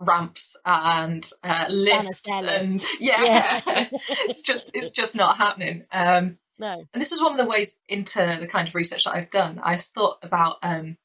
ramps 0.00 0.56
and 0.64 1.28
uh, 1.44 1.66
lifts 1.68 2.22
and 2.28 2.84
yeah, 3.00 3.22
Yeah. 3.66 3.88
it's 4.28 4.42
just 4.42 4.70
it's 4.74 4.90
just 4.90 5.14
not 5.16 5.36
happening. 5.36 5.84
Um, 5.92 6.38
No. 6.58 6.84
and 6.92 7.00
this 7.00 7.12
was 7.12 7.22
one 7.22 7.32
of 7.32 7.38
the 7.38 7.46
ways 7.46 7.78
into 7.88 8.36
the 8.40 8.46
kind 8.48 8.66
of 8.68 8.74
research 8.74 9.04
that 9.04 9.14
I've 9.14 9.30
done. 9.30 9.60
I 9.62 9.76
thought 9.76 10.18
about 10.22 10.56
um, 10.62 10.96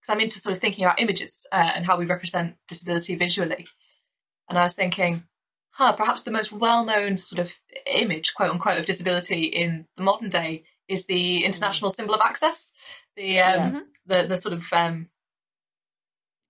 because 0.00 0.12
I'm 0.14 0.20
into 0.20 0.40
sort 0.40 0.54
of 0.54 0.60
thinking 0.60 0.84
about 0.84 1.00
images 1.00 1.46
uh, 1.52 1.70
and 1.74 1.86
how 1.86 1.96
we 1.96 2.04
represent 2.06 2.56
disability 2.66 3.14
visually, 3.14 3.68
and 4.48 4.58
I 4.58 4.64
was 4.64 4.74
thinking, 4.74 5.22
huh, 5.70 5.92
perhaps 5.92 6.22
the 6.22 6.32
most 6.32 6.50
well-known 6.52 7.18
sort 7.18 7.38
of 7.38 7.52
image, 7.86 8.34
quote 8.34 8.50
unquote, 8.50 8.78
of 8.78 8.86
disability 8.86 9.44
in 9.44 9.86
the 9.96 10.02
modern 10.02 10.28
day 10.28 10.64
is 10.88 11.06
the 11.06 11.44
international 11.44 11.90
symbol 11.90 12.14
of 12.14 12.20
access. 12.20 12.72
The 13.16 13.40
um, 13.40 13.54
Yeah. 13.74 13.80
the 14.06 14.28
the 14.28 14.38
sort 14.38 14.54
of 14.54 14.66
um, 14.72 15.08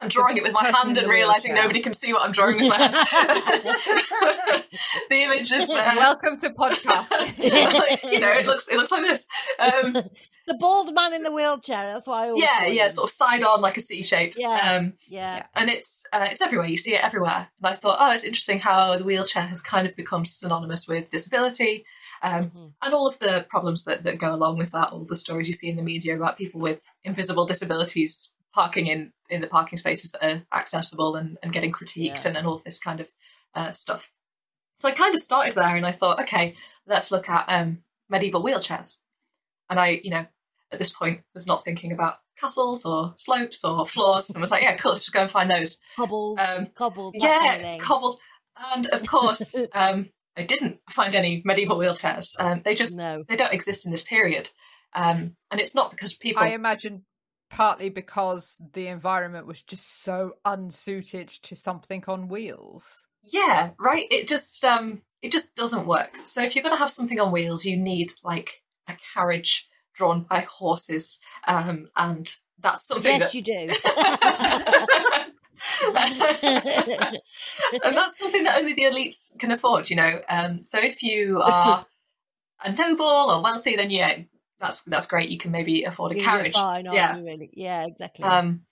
I'm 0.00 0.08
drawing 0.08 0.36
it 0.36 0.42
with 0.42 0.52
my 0.52 0.68
hand 0.68 0.98
and 0.98 1.08
realizing 1.08 1.54
nobody 1.54 1.80
can 1.80 1.94
see 1.94 2.12
what 2.12 2.22
I'm 2.22 2.32
drawing 2.32 2.56
with 2.56 2.68
my 2.68 2.76
hand. 2.76 2.94
the 5.10 5.22
image 5.22 5.52
of 5.52 5.62
uh, 5.70 5.92
Welcome 5.96 6.38
to 6.40 6.50
podcast. 6.50 7.08
you 8.12 8.20
know, 8.20 8.32
it 8.32 8.46
looks 8.46 8.68
it 8.68 8.76
looks 8.76 8.90
like 8.90 9.02
this. 9.02 9.26
Um, 9.58 9.92
the 10.46 10.54
bald 10.58 10.92
man 10.94 11.14
in 11.14 11.22
the 11.22 11.30
wheelchair. 11.32 11.84
That's 11.84 12.06
why 12.08 12.24
I 12.24 12.28
always 12.30 12.42
yeah, 12.42 12.66
yeah, 12.66 12.84
him. 12.86 12.90
sort 12.90 13.10
of 13.10 13.14
side 13.14 13.44
on 13.44 13.60
like 13.60 13.76
a 13.76 13.80
C 13.80 14.02
shape. 14.02 14.34
Yeah. 14.36 14.72
Um, 14.80 14.94
Yeah. 15.08 15.44
and 15.54 15.70
it's 15.70 16.02
uh, 16.12 16.26
it's 16.30 16.40
everywhere. 16.40 16.66
You 16.66 16.76
see 16.76 16.94
it 16.94 17.04
everywhere. 17.04 17.48
And 17.62 17.72
I 17.72 17.74
thought, 17.74 17.98
oh, 18.00 18.12
it's 18.12 18.24
interesting 18.24 18.58
how 18.58 18.96
the 18.96 19.04
wheelchair 19.04 19.44
has 19.46 19.60
kind 19.60 19.86
of 19.86 19.94
become 19.94 20.24
synonymous 20.24 20.88
with 20.88 21.10
disability, 21.10 21.84
um, 22.22 22.50
Mhm. 22.50 22.72
and 22.82 22.94
all 22.94 23.06
of 23.06 23.18
the 23.18 23.44
problems 23.48 23.84
that, 23.84 24.02
that 24.04 24.18
go 24.18 24.34
along 24.34 24.58
with 24.58 24.70
that. 24.72 24.92
All 24.92 25.04
the 25.04 25.16
stories 25.16 25.46
you 25.46 25.52
see 25.52 25.68
in 25.68 25.76
the 25.76 25.82
media 25.82 26.16
about 26.16 26.36
people 26.38 26.60
with 26.60 26.80
invisible 27.04 27.46
disabilities 27.46 28.32
parking 28.54 28.86
in 28.86 29.12
in 29.30 29.40
the 29.40 29.46
parking 29.46 29.78
spaces 29.78 30.10
that 30.12 30.22
are 30.24 30.42
accessible 30.52 31.16
and, 31.16 31.38
and 31.42 31.52
getting 31.52 31.72
critiqued 31.72 32.22
Yeah. 32.22 32.28
and, 32.28 32.36
and 32.36 32.46
all 32.46 32.58
this 32.58 32.78
kind 32.78 33.00
of 33.00 33.08
uh, 33.54 33.70
stuff. 33.70 34.10
So 34.78 34.88
I 34.88 34.92
kind 34.92 35.14
of 35.14 35.22
started 35.22 35.54
there, 35.54 35.76
and 35.76 35.86
I 35.86 35.92
thought, 35.92 36.20
okay, 36.22 36.54
let's 36.86 37.10
look 37.10 37.28
at 37.28 37.44
um, 37.48 37.82
medieval 38.08 38.42
wheelchairs. 38.44 38.98
And 39.70 39.78
I, 39.80 40.00
you 40.02 40.10
know, 40.10 40.26
at 40.70 40.78
this 40.78 40.90
point 40.90 41.22
was 41.34 41.46
not 41.46 41.64
thinking 41.64 41.92
about 41.92 42.16
castles 42.38 42.84
or 42.84 43.14
slopes 43.16 43.64
or 43.64 43.86
floors, 43.86 44.28
and 44.30 44.40
was 44.40 44.50
like, 44.50 44.62
yeah, 44.62 44.76
cool, 44.76 44.90
let's 44.92 45.02
just 45.04 45.12
go 45.14 45.22
and 45.22 45.30
find 45.30 45.50
those. 45.50 45.78
Cobbles. 45.96 46.38
Um, 46.38 46.66
cobbles. 46.74 47.14
Yeah, 47.16 47.38
kind 47.38 47.54
of 47.56 47.62
thing. 47.62 47.80
cobbles. 47.80 48.16
And 48.72 48.86
of 48.88 49.06
course, 49.06 49.54
um, 49.72 50.10
I 50.36 50.44
didn't 50.44 50.80
find 50.90 51.14
any 51.14 51.42
medieval 51.44 51.76
wheelchairs. 51.78 52.28
Um, 52.38 52.60
they 52.64 52.74
just 52.74 52.96
No. 52.96 53.24
they 53.28 53.36
don't 53.36 53.52
exist 53.52 53.84
in 53.84 53.90
this 53.90 54.02
period, 54.02 54.50
um, 54.94 55.36
and 55.50 55.60
it's 55.60 55.74
not 55.74 55.90
because 55.90 56.14
people. 56.14 56.42
I 56.42 56.48
imagine 56.48 57.04
partly 57.50 57.90
because 57.90 58.56
the 58.72 58.86
environment 58.86 59.46
was 59.46 59.60
just 59.62 60.02
so 60.02 60.36
unsuited 60.44 61.28
to 61.28 61.54
something 61.54 62.02
on 62.08 62.28
wheels. 62.28 63.06
Yeah, 63.22 63.70
right. 63.78 64.06
It 64.10 64.26
just 64.26 64.64
um, 64.64 65.02
it 65.20 65.32
just 65.32 65.54
doesn't 65.54 65.86
work. 65.86 66.10
So 66.24 66.42
if 66.42 66.56
you're 66.56 66.62
going 66.64 66.74
to 66.74 66.78
have 66.80 66.90
something 66.90 67.20
on 67.20 67.30
wheels, 67.30 67.64
you 67.64 67.76
need 67.76 68.12
like 68.24 68.62
a 68.88 68.96
carriage 69.14 69.68
drawn 69.94 70.24
by 70.28 70.46
horses, 70.48 71.18
um, 71.46 71.88
and 71.94 72.34
that's 72.58 72.86
something 72.86 73.18
Yes, 73.18 73.32
that. 73.32 73.34
you 73.34 73.42
do. 73.42 75.28
and 75.92 77.16
that's 77.96 78.18
something 78.18 78.44
that 78.44 78.58
only 78.58 78.74
the 78.74 78.82
elites 78.82 79.36
can 79.38 79.50
afford, 79.50 79.90
you 79.90 79.96
know. 79.96 80.20
Um, 80.28 80.62
so 80.62 80.78
if 80.78 81.02
you 81.02 81.40
are 81.42 81.86
a 82.64 82.72
noble 82.72 83.06
or 83.06 83.42
wealthy, 83.42 83.76
then 83.76 83.90
yeah, 83.90 84.18
that's 84.60 84.82
that's 84.82 85.06
great. 85.06 85.30
You 85.30 85.38
can 85.38 85.50
maybe 85.52 85.84
afford 85.84 86.12
a 86.12 86.16
You're 86.16 86.24
carriage. 86.24 86.54
Fine, 86.54 86.86
yeah. 86.86 87.18
really? 87.20 87.50
Yeah, 87.52 87.86
exactly. 87.86 88.24
Um, 88.24 88.62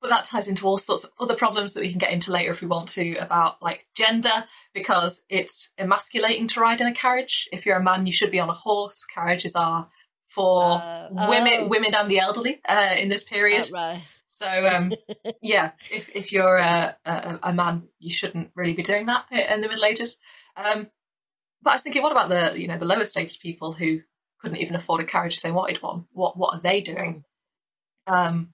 but 0.00 0.10
that 0.10 0.24
ties 0.24 0.46
into 0.46 0.66
all 0.66 0.78
sorts 0.78 1.04
of 1.04 1.10
other 1.18 1.34
problems 1.34 1.74
that 1.74 1.80
we 1.80 1.90
can 1.90 1.98
get 1.98 2.12
into 2.12 2.30
later 2.30 2.50
if 2.50 2.60
we 2.60 2.68
want 2.68 2.90
to 2.90 3.16
about 3.16 3.62
like 3.62 3.86
gender, 3.94 4.44
because 4.74 5.22
it's 5.28 5.72
emasculating 5.78 6.48
to 6.48 6.60
ride 6.60 6.80
in 6.80 6.86
a 6.86 6.94
carriage. 6.94 7.48
If 7.50 7.66
you're 7.66 7.78
a 7.78 7.82
man, 7.82 8.06
you 8.06 8.12
should 8.12 8.30
be 8.30 8.40
on 8.40 8.50
a 8.50 8.54
horse. 8.54 9.04
Carriages 9.04 9.56
are 9.56 9.88
for 10.28 10.74
Uh, 10.74 11.08
women, 11.30 11.60
oh. 11.60 11.66
women 11.68 11.94
and 11.94 12.10
the 12.10 12.18
elderly 12.18 12.60
uh, 12.68 12.94
in 12.98 13.08
this 13.08 13.24
period. 13.24 13.70
Right. 13.72 14.02
So 14.36 14.66
um, 14.66 14.92
yeah, 15.42 15.70
if 15.90 16.10
if 16.14 16.30
you're 16.30 16.58
a, 16.58 16.94
a, 17.06 17.38
a 17.44 17.52
man, 17.54 17.84
you 17.98 18.12
shouldn't 18.12 18.50
really 18.54 18.74
be 18.74 18.82
doing 18.82 19.06
that 19.06 19.24
in 19.32 19.62
the 19.62 19.68
Middle 19.68 19.86
Ages. 19.86 20.18
Um, 20.56 20.88
but 21.62 21.70
I 21.70 21.74
was 21.74 21.82
thinking, 21.82 22.02
what 22.02 22.12
about 22.12 22.28
the 22.28 22.60
you 22.60 22.68
know 22.68 22.76
the 22.76 22.84
lower 22.84 23.06
status 23.06 23.38
people 23.38 23.72
who 23.72 24.00
couldn't 24.40 24.58
even 24.58 24.76
afford 24.76 25.00
a 25.00 25.04
carriage 25.04 25.36
if 25.36 25.42
they 25.42 25.52
wanted 25.52 25.80
one? 25.80 26.04
What 26.12 26.36
what 26.36 26.54
are 26.54 26.60
they 26.60 26.82
doing? 26.82 27.24
Um, 28.06 28.52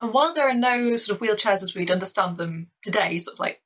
and 0.00 0.12
while 0.12 0.34
there 0.34 0.48
are 0.48 0.54
no 0.54 0.96
sort 0.96 1.16
of 1.16 1.22
wheelchairs 1.22 1.62
as 1.62 1.76
we'd 1.76 1.92
understand 1.92 2.36
them 2.36 2.68
today, 2.82 3.18
sort 3.18 3.36
of 3.36 3.40
like 3.40 3.62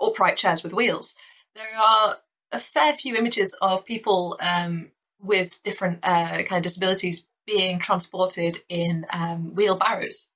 upright 0.00 0.38
chairs 0.38 0.62
with 0.62 0.72
wheels, 0.72 1.14
there 1.54 1.76
are 1.78 2.16
a 2.52 2.58
fair 2.58 2.94
few 2.94 3.16
images 3.16 3.54
of 3.60 3.84
people 3.84 4.38
um, 4.40 4.90
with 5.20 5.62
different 5.62 6.00
uh, 6.02 6.42
kind 6.44 6.52
of 6.52 6.62
disabilities 6.62 7.26
being 7.46 7.78
transported 7.80 8.62
in 8.70 9.04
um, 9.12 9.54
wheelbarrows. 9.54 10.28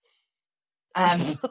Um, 0.95 1.38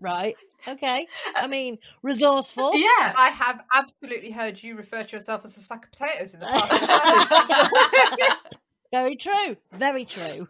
Right. 0.00 0.36
Okay. 0.66 1.06
I 1.34 1.48
mean, 1.48 1.78
resourceful. 2.02 2.72
yeah, 2.76 3.14
I 3.16 3.30
have 3.30 3.60
absolutely 3.74 4.30
heard 4.30 4.62
you 4.62 4.76
refer 4.76 5.02
to 5.02 5.16
yourself 5.16 5.44
as 5.44 5.56
a 5.56 5.60
sack 5.60 5.86
of 5.86 5.92
potatoes 5.92 6.34
in 6.34 6.40
the 6.40 6.46
past. 6.46 8.32
Very 8.92 9.16
true. 9.16 9.56
Very 9.72 10.04
true. 10.04 10.46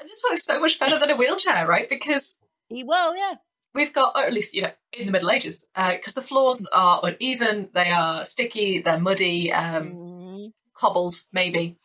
and 0.00 0.08
this 0.08 0.20
works 0.28 0.44
so 0.44 0.60
much 0.60 0.78
better 0.78 0.98
than 0.98 1.10
a 1.10 1.16
wheelchair, 1.16 1.66
right? 1.66 1.88
Because 1.88 2.36
He- 2.68 2.84
Well, 2.84 3.16
yeah. 3.16 3.34
we've 3.74 3.92
got, 3.92 4.16
or 4.16 4.24
at 4.24 4.32
least 4.32 4.54
you 4.54 4.62
know, 4.62 4.72
in 4.92 5.06
the 5.06 5.12
Middle 5.12 5.30
Ages, 5.30 5.66
because 5.74 6.14
the 6.14 6.22
floors 6.22 6.66
are 6.72 7.00
uneven, 7.02 7.68
they 7.74 7.90
are 7.90 8.24
sticky, 8.24 8.80
they're 8.80 8.98
muddy, 9.00 9.52
um, 9.52 9.92
Mm, 9.94 10.52
cobbled 10.74 11.14
maybe. 11.32 11.76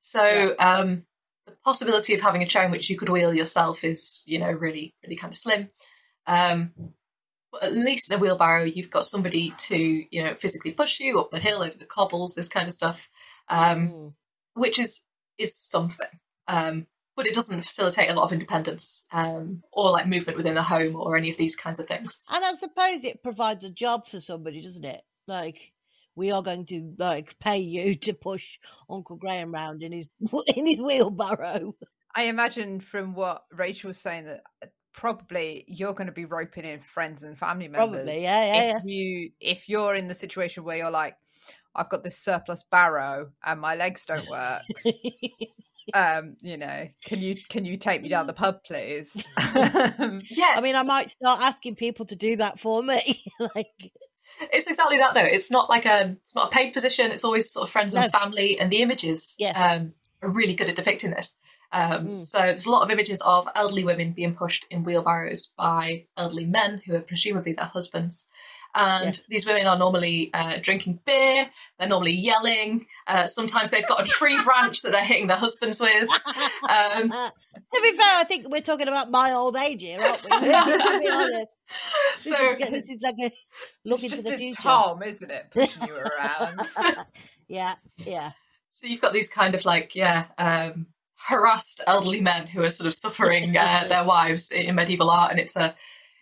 So 0.00 0.54
um, 0.58 1.04
the 1.50 1.56
possibility 1.64 2.14
of 2.14 2.20
having 2.20 2.42
a 2.42 2.46
chair 2.46 2.64
in 2.64 2.70
which 2.70 2.88
you 2.88 2.96
could 2.96 3.08
wheel 3.08 3.34
yourself 3.34 3.84
is, 3.84 4.22
you 4.26 4.38
know, 4.38 4.50
really, 4.50 4.94
really 5.02 5.16
kind 5.16 5.32
of 5.32 5.38
slim. 5.38 5.68
Um, 6.26 6.72
but 7.52 7.64
at 7.64 7.72
least 7.72 8.10
in 8.10 8.16
a 8.16 8.20
wheelbarrow, 8.20 8.64
you've 8.64 8.90
got 8.90 9.06
somebody 9.06 9.52
to, 9.58 9.76
you 9.76 10.22
know, 10.24 10.34
physically 10.34 10.70
push 10.70 11.00
you 11.00 11.18
up 11.18 11.30
the 11.30 11.40
hill 11.40 11.62
over 11.62 11.76
the 11.76 11.84
cobbles, 11.84 12.34
this 12.34 12.48
kind 12.48 12.68
of 12.68 12.74
stuff, 12.74 13.08
um, 13.48 13.88
mm. 13.88 14.12
which 14.54 14.78
is 14.78 15.00
is 15.38 15.56
something. 15.56 16.06
Um, 16.46 16.86
but 17.16 17.26
it 17.26 17.34
doesn't 17.34 17.60
facilitate 17.62 18.10
a 18.10 18.14
lot 18.14 18.24
of 18.24 18.32
independence 18.32 19.04
um, 19.12 19.62
or 19.72 19.90
like 19.90 20.06
movement 20.06 20.38
within 20.38 20.54
the 20.54 20.62
home 20.62 20.96
or 20.96 21.16
any 21.16 21.28
of 21.28 21.36
these 21.36 21.56
kinds 21.56 21.78
of 21.78 21.86
things. 21.86 22.22
And 22.30 22.44
I 22.44 22.52
suppose 22.52 23.04
it 23.04 23.22
provides 23.22 23.64
a 23.64 23.70
job 23.70 24.08
for 24.08 24.20
somebody, 24.20 24.62
doesn't 24.62 24.84
it? 24.84 25.02
Like, 25.26 25.72
we 26.16 26.30
are 26.30 26.42
going 26.42 26.66
to 26.66 26.94
like 26.98 27.38
pay 27.38 27.58
you 27.58 27.94
to 28.06 28.12
push 28.12 28.58
Uncle 28.88 29.16
Graham 29.16 29.52
round 29.52 29.82
in 29.82 29.92
his 29.92 30.12
in 30.56 30.66
his 30.66 30.80
wheelbarrow. 30.80 31.74
I 32.14 32.24
imagine 32.24 32.80
from 32.80 33.14
what 33.14 33.44
Rachel 33.52 33.88
was 33.88 33.98
saying 33.98 34.26
that 34.26 34.42
uh, 34.62 34.66
probably 34.92 35.64
you're 35.68 35.94
going 35.94 36.08
to 36.08 36.12
be 36.12 36.24
roping 36.24 36.64
in 36.64 36.80
friends 36.80 37.22
and 37.22 37.38
family 37.38 37.68
members. 37.68 38.02
Probably, 38.02 38.22
yeah, 38.22 38.44
yeah, 38.44 38.76
if 38.78 38.84
you 38.84 39.30
if 39.40 39.68
you're 39.68 39.94
in 39.94 40.08
the 40.08 40.14
situation 40.14 40.64
where 40.64 40.76
you're 40.76 40.90
like, 40.90 41.16
I've 41.74 41.88
got 41.88 42.02
this 42.02 42.16
surplus 42.16 42.64
barrow 42.64 43.30
and 43.44 43.60
my 43.60 43.76
legs 43.76 44.04
don't 44.04 44.28
work. 44.28 44.62
um, 45.94 46.36
you 46.40 46.56
know, 46.56 46.88
can 47.04 47.20
you 47.20 47.36
can 47.48 47.64
you 47.64 47.76
take 47.76 48.02
me 48.02 48.08
down 48.08 48.26
the 48.26 48.32
pub, 48.32 48.62
please? 48.64 49.16
Um, 49.36 50.22
Yeah, 50.28 50.54
I 50.56 50.60
mean, 50.60 50.76
I 50.76 50.82
might 50.82 51.10
start 51.10 51.40
asking 51.42 51.76
people 51.76 52.06
to 52.06 52.16
do 52.16 52.36
that 52.36 52.58
for 52.58 52.82
me. 52.82 53.24
like, 53.54 53.92
It's 54.52 54.66
exactly 54.66 54.98
that 54.98 55.14
though. 55.14 55.20
It's 55.24 55.50
not 55.50 55.68
like 55.68 55.86
a 55.86 56.16
it's 56.22 56.34
not 56.34 56.48
a 56.48 56.50
paid 56.54 56.72
position. 56.72 57.10
It's 57.10 57.24
always 57.24 57.50
sort 57.52 57.64
of 57.68 57.70
friends 57.72 57.94
and 57.94 58.10
family, 58.12 58.58
and 58.58 58.70
the 58.70 58.82
images 58.82 59.34
Yeah. 59.38 59.50
um, 59.72 59.92
are 60.22 60.30
really 60.30 60.54
good 60.54 60.68
at 60.68 60.76
depicting 60.76 61.10
this. 61.10 61.36
Um, 61.72 62.08
Mm. 62.08 62.18
So 62.18 62.38
there's 62.38 62.66
a 62.66 62.70
lot 62.70 62.82
of 62.82 62.90
images 62.90 63.20
of 63.20 63.48
elderly 63.54 63.84
women 63.84 64.12
being 64.12 64.34
pushed 64.34 64.66
in 64.70 64.82
wheelbarrows 64.82 65.52
by 65.56 66.06
elderly 66.16 66.46
men 66.46 66.82
who 66.84 66.94
are 66.96 67.00
presumably 67.02 67.52
their 67.52 67.66
husbands, 67.66 68.28
And 68.74 69.06
Yes. 69.06 69.26
these 69.28 69.46
women 69.46 69.66
are 69.66 69.76
normally 69.78 70.30
uh, 70.32 70.58
drinking 70.60 71.00
beer, 71.04 71.50
they're 71.78 71.88
normally 71.88 72.12
yelling. 72.12 72.86
Uh, 73.06 73.26
sometimes 73.26 73.70
they've 73.70 73.86
got 73.86 74.00
a 74.00 74.04
tree 74.04 74.40
branch 74.44 74.82
that 74.82 74.92
they're 74.92 75.04
hitting 75.04 75.26
their 75.26 75.36
husbands 75.36 75.80
with. 75.80 76.08
Um, 76.68 77.10
to 77.10 77.80
be 77.82 77.90
fair, 77.96 78.18
I 78.18 78.24
think 78.28 78.48
we're 78.48 78.60
talking 78.60 78.88
about 78.88 79.10
my 79.10 79.32
old 79.32 79.56
age 79.56 79.82
here, 79.82 80.00
aren't 80.00 80.22
we? 80.22 80.28
to 80.30 80.40
be 81.00 81.08
honest. 81.08 81.46
This, 82.16 82.24
so, 82.24 82.50
is, 82.56 82.70
this 82.70 82.88
is 82.90 82.98
like 83.00 83.14
a 83.20 83.32
look 83.84 84.02
it's 84.02 84.12
into 84.12 84.16
just 84.16 84.24
the 84.24 84.36
future. 84.36 84.62
palm, 84.62 85.02
isn't 85.02 85.30
it, 85.30 85.46
pushing 85.50 85.86
you 85.88 85.96
around? 86.18 86.60
yeah, 87.48 87.74
yeah. 87.98 88.32
so 88.72 88.86
you've 88.88 89.00
got 89.00 89.12
these 89.12 89.28
kind 89.28 89.54
of 89.54 89.64
like, 89.64 89.94
yeah, 89.94 90.26
um, 90.38 90.86
harassed 91.14 91.80
elderly 91.86 92.20
men 92.20 92.46
who 92.46 92.62
are 92.62 92.70
sort 92.70 92.86
of 92.88 92.94
suffering 92.94 93.56
uh, 93.56 93.84
their 93.88 94.04
wives 94.04 94.50
in 94.50 94.74
medieval 94.74 95.10
art. 95.10 95.30
And 95.30 95.38
it's 95.38 95.54
a, 95.56 95.74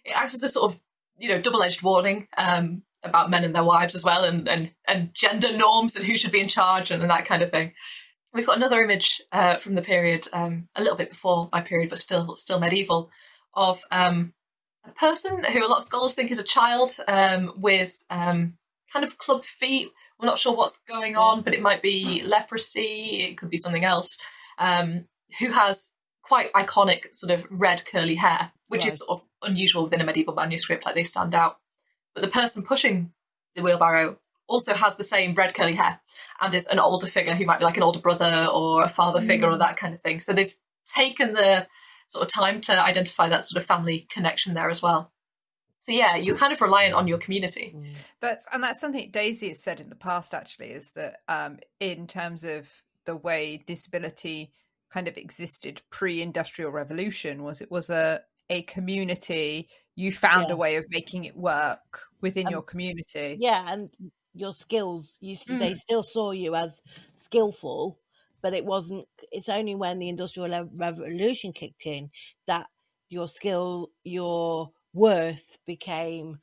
it 0.05 0.12
acts 0.14 0.35
as 0.35 0.43
a 0.43 0.49
sort 0.49 0.73
of, 0.73 0.81
you 1.19 1.29
know, 1.29 1.41
double 1.41 1.63
edged 1.63 1.83
warning 1.83 2.29
um, 2.37 2.83
about 3.03 3.31
men 3.31 3.45
and 3.45 3.55
their 3.55 3.65
wives 3.65 3.95
as 3.95 4.05
well, 4.05 4.25
and, 4.25 4.49
and, 4.49 4.71
and 4.87 5.11
gender 5.15 5.57
norms 5.57 5.97
and 5.97 6.05
who 6.05 6.17
should 6.17 6.33
be 6.33 6.41
in 6.41 6.49
charge 6.49 6.91
and, 6.91 7.03
and 7.03 7.11
that 7.11 7.27
kind 7.27 7.43
of 7.43 7.51
thing. 7.51 7.73
We've 8.33 8.47
got 8.47 8.57
another 8.57 8.83
image 8.83 9.23
uh, 9.33 9.57
from 9.57 9.75
the 9.75 9.83
period, 9.83 10.29
um, 10.33 10.69
a 10.77 10.83
little 10.83 10.97
bit 10.97 11.09
before 11.09 11.49
my 11.53 11.61
period, 11.61 11.91
but 11.91 11.99
still 11.99 12.37
still 12.37 12.61
medieval, 12.61 13.11
of 13.55 13.83
um, 13.91 14.35
a 14.85 14.91
person 14.93 15.45
who 15.45 15.65
a 15.65 15.69
lot 15.69 15.79
of 15.79 15.85
scholars 15.85 16.15
think 16.15 16.31
is 16.31 16.39
a 16.39 16.45
child 16.45 16.91
um, 17.09 17.53
with 17.57 18.03
um, 18.11 18.55
kind 18.93 19.05
of 19.05 19.19
club 19.19 19.45
feet. 19.45 19.89
We're 20.19 20.27
not 20.27 20.39
sure 20.39 20.55
what's 20.55 20.79
going 20.89 21.17
on, 21.17 21.43
but 21.43 21.55
it 21.55 21.63
might 21.63 21.83
be 21.83 22.23
leprosy, 22.23 23.29
it 23.29 23.39
could 23.39 23.51
be 23.51 23.57
something 23.57 23.85
else, 23.85 24.19
um, 24.59 25.07
who 25.39 25.51
has 25.51 25.93
quite 26.23 26.53
iconic 26.53 27.15
sort 27.15 27.33
of 27.33 27.47
red 27.51 27.83
curly 27.87 28.17
hair, 28.17 28.53
which 28.69 28.87
is 28.87 28.99
sort 28.99 29.11
of 29.11 29.23
unusual 29.43 29.85
within 29.85 30.01
a 30.01 30.05
medieval 30.05 30.35
manuscript, 30.35 30.87
like 30.87 30.95
they 30.95 31.05
stand 31.05 31.35
out. 31.35 31.59
But 32.15 32.23
the 32.23 32.29
person 32.29 32.63
pushing 32.63 33.13
the 33.55 33.63
wheelbarrow 33.63 34.19
also 34.47 34.75
has 34.75 34.97
the 34.97 35.05
same 35.05 35.35
red 35.35 35.55
curly 35.55 35.75
hair 35.75 36.01
and 36.41 36.55
is 36.55 36.67
an 36.67 36.79
older 36.79 37.07
figure 37.07 37.35
who 37.35 37.45
might 37.45 37.59
be 37.59 37.65
like 37.65 37.77
an 37.77 37.83
older 37.83 38.01
brother 38.01 38.49
or 38.53 38.83
a 38.83 38.89
father 38.89 39.21
figure 39.21 39.49
or 39.49 39.59
that 39.59 39.77
kind 39.77 39.95
of 39.95 40.01
thing. 40.01 40.21
So 40.21 40.33
they've 40.33 40.55
taken 40.87 41.35
the 41.35 41.67
sort 42.09 42.25
of 42.25 42.33
time 42.33 42.61
to 42.63 42.79
identify 42.79 43.29
that 43.29 43.45
sort 43.45 43.61
of 43.61 43.67
family 43.67 44.07
connection 44.11 44.55
there 44.55 44.71
as 44.71 44.83
well. 44.83 45.13
So 45.87 45.93
yeah, 45.93 46.17
you're 46.17 46.37
kind 46.37 46.53
of 46.53 46.61
reliant 46.61 46.95
on 46.95 47.09
your 47.09 47.19
community. 47.19 47.75
That's 48.21 48.45
and 48.53 48.63
that's 48.63 48.81
something 48.81 49.11
Daisy 49.11 49.49
has 49.49 49.63
said 49.63 49.81
in 49.81 49.89
the 49.89 49.95
past. 49.95 50.35
Actually, 50.35 50.69
is 50.69 50.91
that 50.95 51.21
um, 51.29 51.59
in 51.81 52.07
terms 52.07 52.45
of 52.45 52.67
the 53.07 53.17
way 53.17 53.63
disability 53.67 54.53
kind 54.91 55.09
of 55.09 55.17
existed 55.17 55.81
pre-industrial 55.89 56.71
revolution, 56.71 57.43
was 57.43 57.63
it 57.63 57.71
was 57.71 57.89
a 57.89 58.23
a 58.50 58.62
community. 58.62 59.71
You 59.97 60.12
found 60.12 60.50
Yeah. 60.50 60.52
a 60.52 60.57
way 60.57 60.76
of 60.76 60.87
making 60.90 61.25
it 61.25 61.37
work 61.37 62.07
within 62.21 62.49
Um, 62.49 62.50
your 62.50 62.62
community. 62.62 63.43
Yeah, 63.43 63.73
and 63.73 63.90
your 64.35 64.55
skills, 64.55 65.19
you 65.21 65.37
they 65.49 65.75
Mm. 65.75 65.76
still 65.76 66.02
saw 66.05 66.33
you 66.33 66.55
as 66.57 66.83
skillful, 67.17 68.00
but 68.43 68.55
it 68.55 68.64
wasn't. 68.67 69.09
It's 69.33 69.49
only 69.49 69.75
when 69.76 69.99
the 70.00 70.09
industrial 70.11 70.69
revolution 70.75 71.52
kicked 71.52 71.87
in 71.87 72.11
that 72.47 72.69
your 73.11 73.28
skill, 73.28 73.93
your 74.05 74.73
worth 74.95 75.59
became 75.67 76.40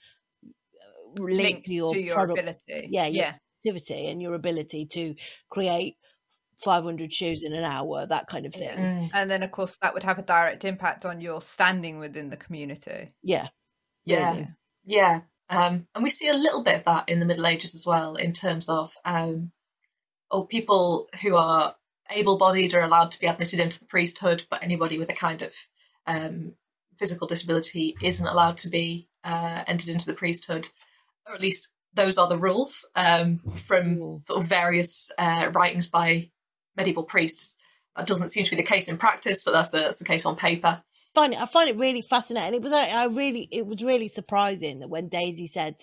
uh, 0.75 1.21
linked, 1.37 1.65
linked 1.65 1.67
to 1.67 1.73
your, 1.73 1.95
to 1.95 1.99
your 1.99 2.21
product, 2.21 2.41
ability. 2.41 2.89
yeah, 2.89 3.07
your 3.07 3.25
yeah. 3.25 3.37
activity 3.65 4.07
and 4.09 4.21
your 4.21 4.33
ability 4.35 4.85
to 4.87 5.15
create 5.49 5.97
500 6.63 7.13
shoes 7.13 7.43
in 7.43 7.53
an 7.53 7.63
hour, 7.63 8.05
that 8.05 8.27
kind 8.27 8.45
of 8.45 8.53
thing. 8.53 8.77
Mm. 8.77 9.09
And 9.13 9.29
then, 9.29 9.43
of 9.43 9.51
course, 9.51 9.77
that 9.81 9.93
would 9.93 10.03
have 10.03 10.19
a 10.19 10.23
direct 10.23 10.63
impact 10.63 11.05
on 11.05 11.21
your 11.21 11.41
standing 11.41 11.99
within 11.99 12.29
the 12.29 12.37
community. 12.37 13.13
Yeah, 13.21 13.47
Yeah. 14.05 14.35
yeah. 14.35 14.45
Yeah. 14.85 15.21
Um, 15.49 15.87
and 15.93 16.03
we 16.03 16.09
see 16.09 16.27
a 16.27 16.33
little 16.33 16.63
bit 16.63 16.75
of 16.75 16.83
that 16.85 17.09
in 17.09 17.19
the 17.19 17.25
Middle 17.25 17.45
Ages 17.45 17.75
as 17.75 17.85
well, 17.85 18.15
in 18.15 18.33
terms 18.33 18.69
of 18.69 18.93
um, 19.03 19.51
oh, 20.31 20.43
people 20.43 21.07
who 21.21 21.35
are 21.35 21.75
able 22.09 22.37
bodied 22.37 22.73
are 22.73 22.83
allowed 22.83 23.11
to 23.11 23.19
be 23.19 23.27
admitted 23.27 23.59
into 23.59 23.79
the 23.79 23.85
priesthood, 23.85 24.45
but 24.49 24.63
anybody 24.63 24.97
with 24.97 25.09
a 25.09 25.13
kind 25.13 25.41
of 25.41 25.53
um, 26.07 26.53
physical 26.97 27.27
disability 27.27 27.95
isn't 28.01 28.27
allowed 28.27 28.57
to 28.57 28.69
be 28.69 29.07
uh, 29.23 29.63
entered 29.67 29.89
into 29.89 30.05
the 30.05 30.13
priesthood, 30.13 30.69
or 31.27 31.33
at 31.33 31.41
least 31.41 31.69
those 31.93 32.17
are 32.17 32.27
the 32.27 32.37
rules 32.37 32.87
um, 32.95 33.39
from 33.67 34.19
sort 34.19 34.41
of 34.41 34.47
various 34.47 35.11
uh, 35.17 35.49
writings 35.53 35.87
by 35.87 36.29
medieval 36.77 37.03
priests. 37.03 37.57
That 37.95 38.07
doesn't 38.07 38.27
seem 38.29 38.43
to 38.43 38.49
be 38.49 38.57
the 38.57 38.63
case 38.63 38.87
in 38.87 38.97
practice, 38.97 39.43
but 39.43 39.51
that's 39.51 39.69
the, 39.69 39.79
that's 39.79 39.99
the 39.99 40.05
case 40.05 40.25
on 40.25 40.35
paper. 40.35 40.83
find 41.13 41.33
it. 41.33 41.41
I 41.41 41.45
find 41.45 41.69
it 41.69 41.77
really 41.77 42.01
fascinating. 42.01 42.55
It 42.55 42.61
was 42.61 42.73
I, 42.73 43.03
I 43.03 43.05
really 43.07 43.47
it 43.51 43.65
was 43.65 43.83
really 43.83 44.07
surprising 44.09 44.79
that 44.79 44.89
when 44.89 45.07
Daisy 45.09 45.47
said 45.47 45.75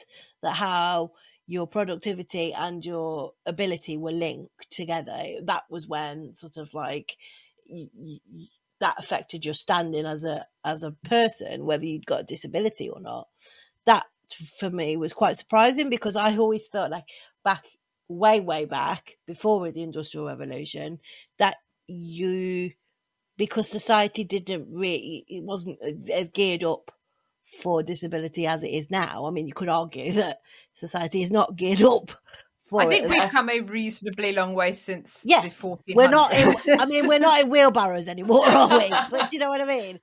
that 0.42 0.52
how 0.54 1.12
your 1.46 1.66
productivity 1.66 2.52
and 2.54 2.84
your 2.84 3.32
ability 3.46 3.96
were 3.96 4.12
linked 4.12 4.70
together. 4.70 5.18
That 5.44 5.64
was 5.70 5.88
when 5.88 6.34
sort 6.34 6.56
of 6.56 6.72
like 6.74 7.16
y- 7.68 7.88
y- 7.94 8.18
y- 8.32 8.46
that 8.80 8.98
affected 8.98 9.44
your 9.44 9.54
standing 9.54 10.06
as 10.06 10.24
a 10.24 10.46
as 10.64 10.82
a 10.82 10.92
person, 10.92 11.64
whether 11.64 11.84
you'd 11.84 12.06
got 12.06 12.20
a 12.22 12.24
disability 12.24 12.88
or 12.90 13.00
not. 13.00 13.28
That 13.86 14.04
for 14.58 14.70
me 14.70 14.96
was 14.96 15.12
quite 15.12 15.36
surprising 15.36 15.90
because 15.90 16.16
I 16.16 16.36
always 16.36 16.66
thought 16.68 16.90
like 16.90 17.08
back 17.44 17.64
way 18.12 18.40
way 18.40 18.64
back 18.64 19.18
before 19.26 19.70
the 19.72 19.82
industrial 19.82 20.26
revolution 20.26 20.98
that 21.38 21.56
you 21.86 22.70
because 23.36 23.68
society 23.68 24.24
didn't 24.24 24.66
really 24.70 25.24
it 25.28 25.42
wasn't 25.42 25.78
as 26.12 26.28
geared 26.28 26.62
up 26.64 26.90
for 27.62 27.82
disability 27.82 28.46
as 28.46 28.62
it 28.62 28.68
is 28.68 28.90
now 28.90 29.26
i 29.26 29.30
mean 29.30 29.46
you 29.46 29.52
could 29.52 29.68
argue 29.68 30.12
that 30.22 30.38
society 30.74 31.22
is 31.22 31.30
not 31.30 31.56
geared 31.56 31.82
up 31.82 32.10
I 32.74 32.86
think 32.86 33.04
it. 33.04 33.10
we've 33.10 33.30
come 33.30 33.50
a 33.50 33.60
reasonably 33.60 34.32
long 34.32 34.54
way 34.54 34.72
since 34.72 35.20
Yes, 35.24 35.42
the 35.60 35.66
1400s. 35.68 35.94
we're 35.94 36.08
not 36.08 36.32
in, 36.32 36.54
i 36.80 36.86
mean 36.86 37.06
we're 37.06 37.18
not 37.18 37.40
in 37.42 37.50
wheelbarrows 37.50 38.08
anymore 38.08 38.46
are 38.46 38.78
we? 38.78 38.88
But 39.10 39.28
do 39.30 39.36
you 39.36 39.40
know 39.40 39.50
what 39.50 39.60
i 39.60 39.66
mean? 39.66 40.00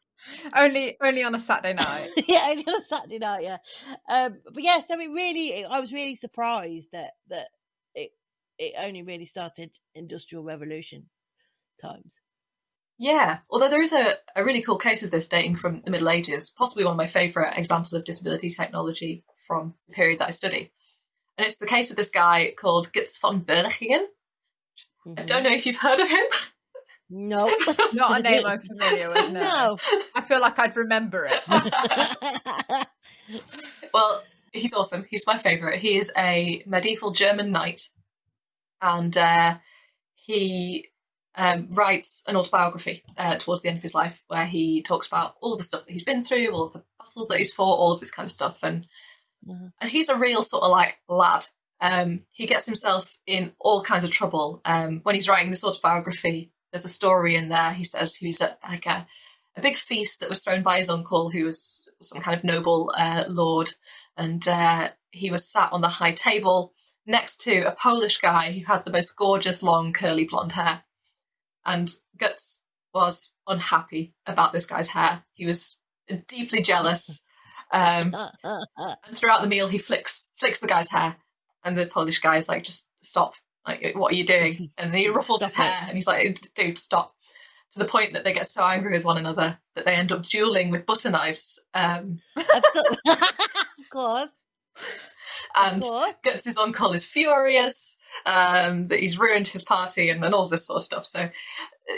Only 0.56 0.96
only 1.02 1.24
on 1.24 1.34
a 1.34 1.40
Saturday 1.40 1.74
night. 1.74 2.10
yeah 2.28 2.46
only 2.50 2.66
on 2.68 2.82
a 2.82 2.86
saturday 2.86 3.18
night 3.20 3.42
yeah. 3.42 3.58
Um 4.08 4.38
but 4.54 4.62
yeah 4.62 4.82
so 4.82 5.00
it 5.00 5.10
really 5.10 5.66
i 5.66 5.80
was 5.80 5.92
really 5.94 6.16
surprised 6.16 6.90
that 6.92 7.12
that 7.30 7.48
it 8.60 8.74
it 8.74 8.74
only 8.78 9.02
really 9.02 9.26
started 9.26 9.78
industrial 9.96 10.44
revolution 10.44 11.06
times 11.82 12.20
Yeah, 12.98 13.40
although 13.50 13.70
there 13.70 13.82
is 13.82 13.94
a, 13.94 14.16
a 14.36 14.44
really 14.44 14.62
cool 14.62 14.78
case 14.78 15.04
of 15.04 15.12
this 15.12 15.28
dating 15.28 15.56
from 15.56 15.82
the 15.82 15.92
Middle 15.92 16.10
Ages, 16.10 16.50
possibly 16.50 16.84
one 16.84 16.92
of 16.92 16.98
my 16.98 17.08
favourite 17.08 17.58
examples 17.58 17.94
of 17.94 18.04
disability 18.04 18.50
technology 18.50 19.24
from 19.48 19.74
the 19.88 19.94
period 19.94 20.20
that 20.20 20.28
I 20.28 20.32
study. 20.32 20.72
And 21.38 21.46
it's 21.46 21.56
the 21.56 21.66
case 21.66 21.90
of 21.90 21.96
this 21.96 22.10
guy 22.10 22.54
called 22.58 22.92
Götz 22.92 23.18
von 23.20 23.42
Berlichingen. 23.42 24.04
I 25.08 25.24
don't 25.24 25.28
mm-hmm. 25.28 25.44
know 25.44 25.56
if 25.56 25.66
you've 25.66 25.78
heard 25.78 26.02
of 26.02 26.10
him. 26.10 26.26
no 27.10 27.48
Not 27.94 28.20
a 28.20 28.22
name 28.22 28.46
I'm 28.46 28.60
familiar 28.74 29.10
with. 29.10 29.32
No. 29.32 29.40
no 29.40 29.78
I 30.14 30.22
feel 30.22 30.42
like 30.42 30.60
I'd 30.60 30.76
remember 30.76 31.30
it. 31.32 31.42
well, 33.94 34.22
he's 34.52 34.74
awesome. 34.74 35.06
He's 35.10 35.26
my 35.26 35.38
favourite. 35.38 35.80
He 35.80 35.98
is 35.98 36.12
a 36.18 36.62
medieval 36.68 37.12
German 37.12 37.52
knight, 37.52 37.84
and 38.82 39.18
uh, 39.18 39.58
he 40.16 40.88
um, 41.36 41.68
writes 41.72 42.24
an 42.28 42.36
autobiography 42.36 43.04
uh, 43.18 43.36
towards 43.38 43.62
the 43.62 43.70
end 43.70 43.78
of 43.78 43.84
his 43.84 43.94
life 43.94 44.22
where 44.28 44.46
he 44.46 44.82
talks 44.82 45.08
about 45.08 45.36
all 45.42 45.56
the 45.58 45.64
stuff 45.64 45.86
that 45.86 45.92
he's 45.92 46.04
been 46.04 46.24
through, 46.24 46.50
all 46.52 46.64
of 46.64 46.74
the 46.74 46.84
battles 47.00 47.28
that 47.30 47.38
he's 47.38 47.54
fought, 47.54 47.78
all 47.78 47.92
of 47.94 48.00
this 48.00 48.12
kind 48.12 48.26
of 48.26 48.32
stuff, 48.32 48.60
and 48.64 48.88
Mhm. 49.48 49.72
and 49.80 49.90
he's 49.90 50.10
a 50.10 50.18
real 50.18 50.44
sort 50.44 50.64
of 50.64 50.72
like 50.72 50.98
lad. 51.08 51.48
Um, 51.82 52.26
he 52.34 52.46
gets 52.46 52.66
himself 52.66 53.18
in 53.26 53.54
all 53.58 53.82
kinds 53.82 54.04
of 54.04 54.12
trouble 54.12 54.62
um, 54.66 55.00
when 55.04 55.16
he's 55.16 55.30
writing 55.30 55.50
this 55.50 55.64
autobiography. 55.64 56.52
There's 56.72 56.84
a 56.84 56.90
story 56.90 57.38
in 57.38 57.48
there. 57.48 57.72
He 57.72 57.86
says 57.86 58.16
he 58.16 58.28
was 58.28 58.42
at 58.42 58.60
like 58.68 58.86
a, 58.86 59.08
a 59.56 59.62
big 59.62 59.78
feast 59.78 60.20
that 60.20 60.30
was 60.30 60.42
thrown 60.42 60.62
by 60.62 60.78
his 60.78 60.90
uncle, 60.90 61.30
who 61.30 61.46
was 61.46 61.86
some 62.02 62.22
kind 62.22 62.38
of 62.38 62.44
noble 62.44 62.94
uh, 62.98 63.24
lord, 63.30 63.72
and 64.18 64.46
uh, 64.48 64.90
he 65.12 65.32
was 65.32 65.48
sat 65.50 65.72
on 65.72 65.80
the 65.82 65.88
high 65.88 66.12
table 66.12 66.74
next 67.10 67.42
to 67.42 67.62
a 67.68 67.72
Polish 67.72 68.20
guy 68.20 68.52
who 68.52 68.66
had 68.66 68.86
the 68.86 68.92
most 68.92 69.16
gorgeous 69.18 69.64
long 69.64 69.92
curly 69.92 70.26
blonde 70.26 70.54
hair. 70.54 70.84
And 71.66 71.90
Götz 72.18 72.60
was 72.94 73.34
unhappy 73.48 74.14
about 74.26 74.54
this 74.54 74.66
guy's 74.66 74.88
hair. 74.88 75.24
He 75.34 75.46
was 75.46 75.76
deeply 76.28 76.62
jealous. 76.62 77.22
Um, 77.72 78.16
and 78.44 79.18
throughout 79.18 79.42
the 79.42 79.48
meal, 79.48 79.68
he 79.68 79.78
flicks 79.78 80.28
flicks 80.38 80.60
the 80.60 80.68
guy's 80.68 80.90
hair, 80.90 81.18
and 81.64 81.78
the 81.78 81.86
Polish 81.86 82.20
guy 82.20 82.38
is 82.38 82.48
like, 82.48 82.64
"Just 82.64 82.88
stop! 83.02 83.34
Like, 83.68 83.94
what 83.96 84.14
are 84.14 84.16
you 84.16 84.26
doing?" 84.26 84.56
And 84.78 84.94
he 84.94 85.10
ruffles 85.10 85.44
his 85.44 85.52
it. 85.52 85.58
hair, 85.58 85.86
and 85.88 85.96
he's 85.96 86.08
like, 86.08 86.40
"Dude, 86.56 86.78
stop!" 86.78 87.14
To 87.74 87.80
the 87.80 87.86
point 87.86 88.14
that 88.14 88.24
they 88.24 88.34
get 88.34 88.48
so 88.48 88.64
angry 88.64 88.94
with 88.94 89.06
one 89.06 89.20
another 89.20 89.60
that 89.76 89.86
they 89.86 89.94
end 89.94 90.12
up 90.12 90.26
dueling 90.26 90.72
with 90.72 90.88
butter 90.88 91.12
knives. 91.12 91.60
Um, 91.76 92.20
of 92.36 92.48
course, 92.48 92.96
of 93.80 93.90
course, 93.92 94.40
of 94.76 95.09
and. 95.56 95.82
Götz' 95.82 96.58
uncle 96.58 96.94
is 96.94 97.06
furious 97.06 97.98
um, 98.26 98.88
that 98.88 99.00
he's 99.00 99.20
ruined 99.20 99.48
his 99.48 99.64
party 99.64 100.10
and, 100.10 100.24
and 100.24 100.34
all 100.34 100.48
this 100.48 100.66
sort 100.66 100.78
of 100.78 100.84
stuff. 100.84 101.06
So, 101.06 101.20
uh, 101.20 101.30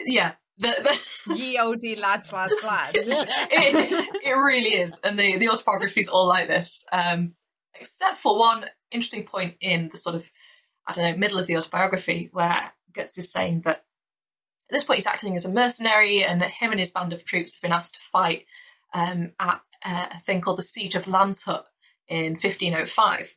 yeah, 0.06 0.34
the, 0.58 1.00
the 1.28 1.36
Ye 1.36 1.58
olde 1.58 2.00
lads, 2.00 2.32
lads, 2.32 2.54
lads. 2.64 2.94
it, 2.96 4.16
it 4.24 4.32
really 4.32 4.76
is, 4.76 5.00
and 5.04 5.18
the 5.18 5.38
the 5.38 5.50
autobiography 5.50 6.02
is 6.02 6.10
all 6.10 6.28
like 6.28 6.48
this. 6.48 6.86
Um, 6.92 7.34
except 7.80 8.18
for 8.18 8.38
one 8.38 8.66
interesting 8.92 9.26
point 9.26 9.56
in 9.62 9.90
the 9.90 9.98
sort 9.98 10.16
of, 10.16 10.30
I 10.86 10.94
don't 10.94 11.10
know, 11.12 11.18
middle 11.18 11.40
of 11.40 11.48
the 11.48 11.58
autobiography 11.58 12.30
where 12.32 12.72
Götz 12.94 13.18
is 13.18 13.32
saying 13.32 13.62
that 13.62 13.78
at 13.78 13.84
this 14.72 14.84
point 14.84 14.98
he's 14.98 15.08
acting 15.08 15.36
as 15.36 15.46
a 15.46 15.52
mercenary 15.52 16.24
and 16.24 16.42
that 16.42 16.52
him 16.52 16.72
and 16.72 16.80
his 16.80 16.92
band 16.92 17.14
of 17.14 17.26
troops 17.26 17.56
have 17.56 17.62
been 17.62 17.72
asked 17.72 17.96
to 17.96 18.02
fight 18.02 18.46
um, 18.94 19.32
at 19.40 19.62
uh, 19.84 20.08
a 20.12 20.20
thing 20.20 20.42
called 20.42 20.58
the 20.58 20.64
Siege 20.64 20.96
of 20.96 21.06
Landshut 21.06 21.64
in 22.08 22.34
1505. 22.34 23.36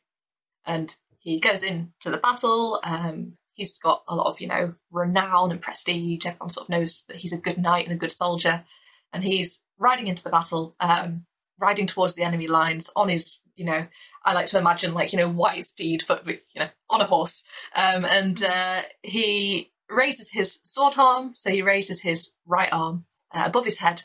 And 0.67 0.95
he 1.19 1.41
goes 1.41 1.63
into 1.63 2.11
the 2.11 2.19
battle. 2.19 2.81
Um, 2.83 3.37
he's 3.55 3.79
got 3.79 4.03
a 4.09 4.15
lot 4.15 4.27
of, 4.27 4.41
you 4.41 4.49
know, 4.49 4.75
renown 4.91 5.51
and 5.51 5.61
prestige. 5.61 6.27
Everyone 6.27 6.51
sort 6.51 6.67
of 6.67 6.71
knows 6.71 7.05
that 7.09 7.17
he's 7.17 7.33
a 7.33 7.39
good 7.39 7.59
knight 7.59 7.87
and 7.87 7.95
a 7.95 7.99
good 7.99 8.13
soldier. 8.13 8.65
And 9.13 9.23
he's 9.23 9.63
riding 9.79 10.07
into 10.07 10.25
the 10.25 10.31
battle, 10.31 10.75
um, 10.81 11.25
riding 11.59 11.87
towards 11.87 12.15
the 12.15 12.25
enemy 12.25 12.49
lines 12.49 12.91
on 12.97 13.09
his, 13.09 13.41
you 13.55 13.65
know, 13.65 13.87
I 14.25 14.33
like 14.33 14.47
to 14.49 14.59
imagine 14.59 14.93
like, 14.93 15.13
you 15.13 15.19
know, 15.19 15.29
white 15.29 15.65
steed, 15.65 16.03
but, 16.09 16.27
you 16.27 16.39
know, 16.57 16.69
on 16.91 17.01
a 17.01 17.07
horse. 17.07 17.45
Um, 17.75 18.05
and 18.05 18.43
uh, 18.43 18.83
he 19.03 19.73
raises 19.89 20.31
his 20.31 20.59
sword 20.65 20.95
arm. 20.97 21.33
So 21.35 21.51
he 21.51 21.63
raises 21.63 22.01
his 22.01 22.35
right 22.47 22.73
arm 22.73 23.05
uh, 23.33 23.45
above 23.47 23.65
his 23.65 23.79
head. 23.79 24.03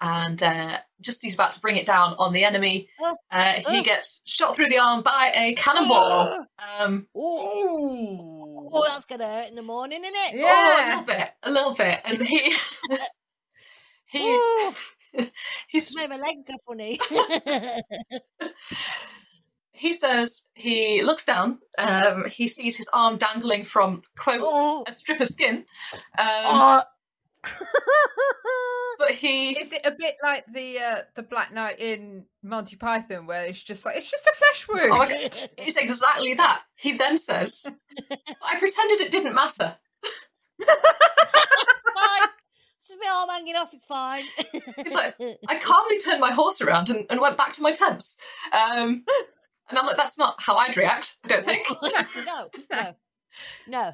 And 0.00 0.42
uh, 0.42 0.78
just 1.00 1.22
he's 1.22 1.34
about 1.34 1.52
to 1.52 1.60
bring 1.60 1.76
it 1.78 1.86
down 1.86 2.14
on 2.18 2.32
the 2.34 2.44
enemy, 2.44 2.88
Oh. 3.00 3.16
uh, 3.30 3.54
he 3.68 3.80
Oh. 3.80 3.82
gets 3.82 4.20
shot 4.26 4.54
through 4.54 4.68
the 4.68 4.78
arm 4.78 5.02
by 5.02 5.32
a 5.34 5.54
cannonball. 5.54 6.44
Um, 6.78 7.06
Oh, 7.16 8.68
oh, 8.72 8.84
that's 8.88 9.06
gonna 9.06 9.26
hurt 9.26 9.48
in 9.48 9.54
the 9.56 9.62
morning, 9.62 10.02
isn't 10.04 10.14
it? 10.14 10.44
Oh, 10.44 10.46
a 10.46 10.78
Yeah. 10.78 10.88
little 10.88 11.04
bit, 11.04 11.30
a 11.42 11.50
little 11.50 11.74
bit, 11.74 12.00
and 12.04 12.18
he 12.26 12.52
he 14.06 14.20
Oh, 14.22 14.74
he's, 15.68 15.94
made 15.96 16.10
my 16.10 16.18
legs 16.18 16.42
go 16.46 16.54
funny. 16.66 17.00
he 19.72 19.92
says 19.94 20.44
he 20.54 21.02
looks 21.02 21.24
down. 21.24 21.58
Um, 21.78 22.26
he 22.28 22.48
sees 22.48 22.76
his 22.76 22.88
arm 22.92 23.16
dangling 23.16 23.64
from 23.64 24.02
quote 24.18 24.40
oh, 24.42 24.84
a 24.86 24.92
strip 24.92 25.20
of 25.20 25.28
skin. 25.28 25.64
Um, 26.18 26.26
oh. 26.28 26.82
but 28.98 29.10
he 29.12 29.52
Is 29.52 29.72
it 29.72 29.82
a 29.84 29.90
bit 29.90 30.16
like 30.22 30.44
the 30.52 30.78
uh, 30.78 31.02
the 31.14 31.22
Black 31.22 31.52
Knight 31.52 31.80
in 31.80 32.24
Monty 32.42 32.76
Python, 32.76 33.26
where 33.26 33.44
it's 33.44 33.62
just 33.62 33.84
like 33.84 33.96
it's 33.96 34.10
just 34.10 34.26
a 34.26 34.34
flesh 34.36 34.68
wound? 34.68 34.92
oh 34.92 34.98
my 34.98 35.08
god, 35.08 35.50
it's 35.58 35.76
exactly 35.76 36.34
that. 36.34 36.62
He 36.76 36.96
then 36.96 37.18
says, 37.18 37.66
"I 38.10 38.58
pretended 38.58 39.00
it 39.00 39.10
didn't 39.10 39.34
matter." 39.34 39.76
fine. 40.58 42.28
Just 42.86 42.98
my 43.00 43.10
arm 43.12 43.28
hanging 43.30 43.56
off. 43.56 43.70
It's 43.72 43.84
fine. 43.84 44.24
It's 44.78 44.94
like, 44.94 45.16
I 45.48 45.58
calmly 45.58 45.98
turned 45.98 46.20
my 46.20 46.32
horse 46.32 46.60
around 46.60 46.88
and, 46.90 47.06
and 47.10 47.20
went 47.20 47.36
back 47.36 47.52
to 47.54 47.62
my 47.62 47.72
tents. 47.72 48.16
Um, 48.52 49.04
and 49.68 49.78
I'm 49.78 49.86
like, 49.86 49.96
that's 49.96 50.18
not 50.18 50.36
how 50.38 50.56
I'd 50.56 50.76
react. 50.76 51.16
I 51.24 51.28
don't 51.28 51.44
think. 51.44 51.66
no, 51.82 52.50
no, 52.72 52.94
no. 53.66 53.92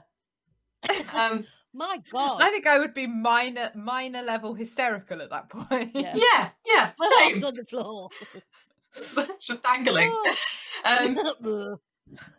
Um, 1.14 1.46
My 1.74 1.98
God. 2.12 2.40
I 2.40 2.50
think 2.50 2.66
I 2.66 2.78
would 2.78 2.94
be 2.94 3.06
minor 3.06 3.70
minor 3.74 4.22
level 4.22 4.54
hysterical 4.54 5.22
at 5.22 5.30
that 5.30 5.48
point. 5.48 5.92
Yeah. 5.94 6.14
yeah, 6.14 6.48
yeah, 6.66 6.90
My 6.98 7.22
arm's 7.22 7.34
same. 7.34 7.44
on 7.44 7.54
the 7.54 7.64
floor. 7.64 8.08
It's 8.94 9.46
just 9.46 9.62
dangling. 9.62 10.12
Um, 10.84 11.14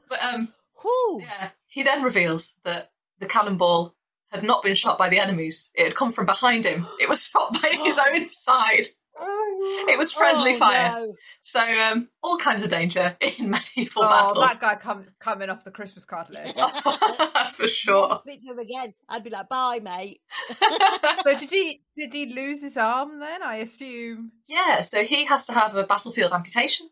but 0.08 0.20
um, 0.22 0.54
Whew. 0.84 1.22
yeah, 1.24 1.50
he 1.66 1.82
then 1.82 2.04
reveals 2.04 2.54
that 2.64 2.92
the 3.18 3.26
cannonball 3.26 3.96
had 4.30 4.44
not 4.44 4.62
been 4.62 4.76
shot 4.76 5.00
by 5.00 5.10
the 5.10 5.18
enemies. 5.18 5.72
It 5.74 5.86
had 5.86 5.96
come 5.96 6.12
from 6.12 6.28
behind 6.28 6.66
him. 6.66 6.86
It 7.02 7.10
was 7.10 7.24
shot 7.26 7.54
by 7.54 7.70
his 7.84 7.98
own 7.98 8.30
side. 8.30 8.86
It 9.26 9.98
was 9.98 10.12
friendly 10.12 10.54
Oh, 10.56 10.58
fire. 10.58 10.90
no. 10.92 11.16
So 11.44 11.60
um, 11.62 12.10
all 12.22 12.38
kinds 12.38 12.62
of 12.64 12.70
danger 12.70 13.16
in 13.22 13.50
medieval 13.50 14.04
Oh, 14.04 14.10
battles. 14.10 14.60
that 14.60 14.62
guy 14.62 14.76
come, 14.76 15.06
coming 15.20 15.50
off 15.50 15.64
the 15.64 15.72
Christmas 15.72 16.06
card 16.06 16.30
list. 16.30 16.56
For 17.56 17.68
sure. 17.68 18.20
speak 18.24 18.42
to 18.42 18.50
him 18.52 18.60
again. 18.60 18.94
I'd 19.10 19.24
be 19.24 19.30
like, 19.30 19.50
bye, 19.50 19.80
mate. 19.84 20.22
so 21.24 21.38
did 21.38 21.50
he 21.50 21.82
did 21.98 22.14
he 22.14 22.34
lose 22.34 22.62
his 22.62 22.78
arm 22.78 23.20
then? 23.20 23.44
I 23.44 23.58
assume. 23.58 24.32
Yeah, 24.48 24.82
so 24.82 25.04
he 25.04 25.26
has 25.26 25.46
to 25.48 25.54
have 25.54 25.76
a 25.76 25.84
battlefield 25.84 26.32
amputation. 26.34 26.90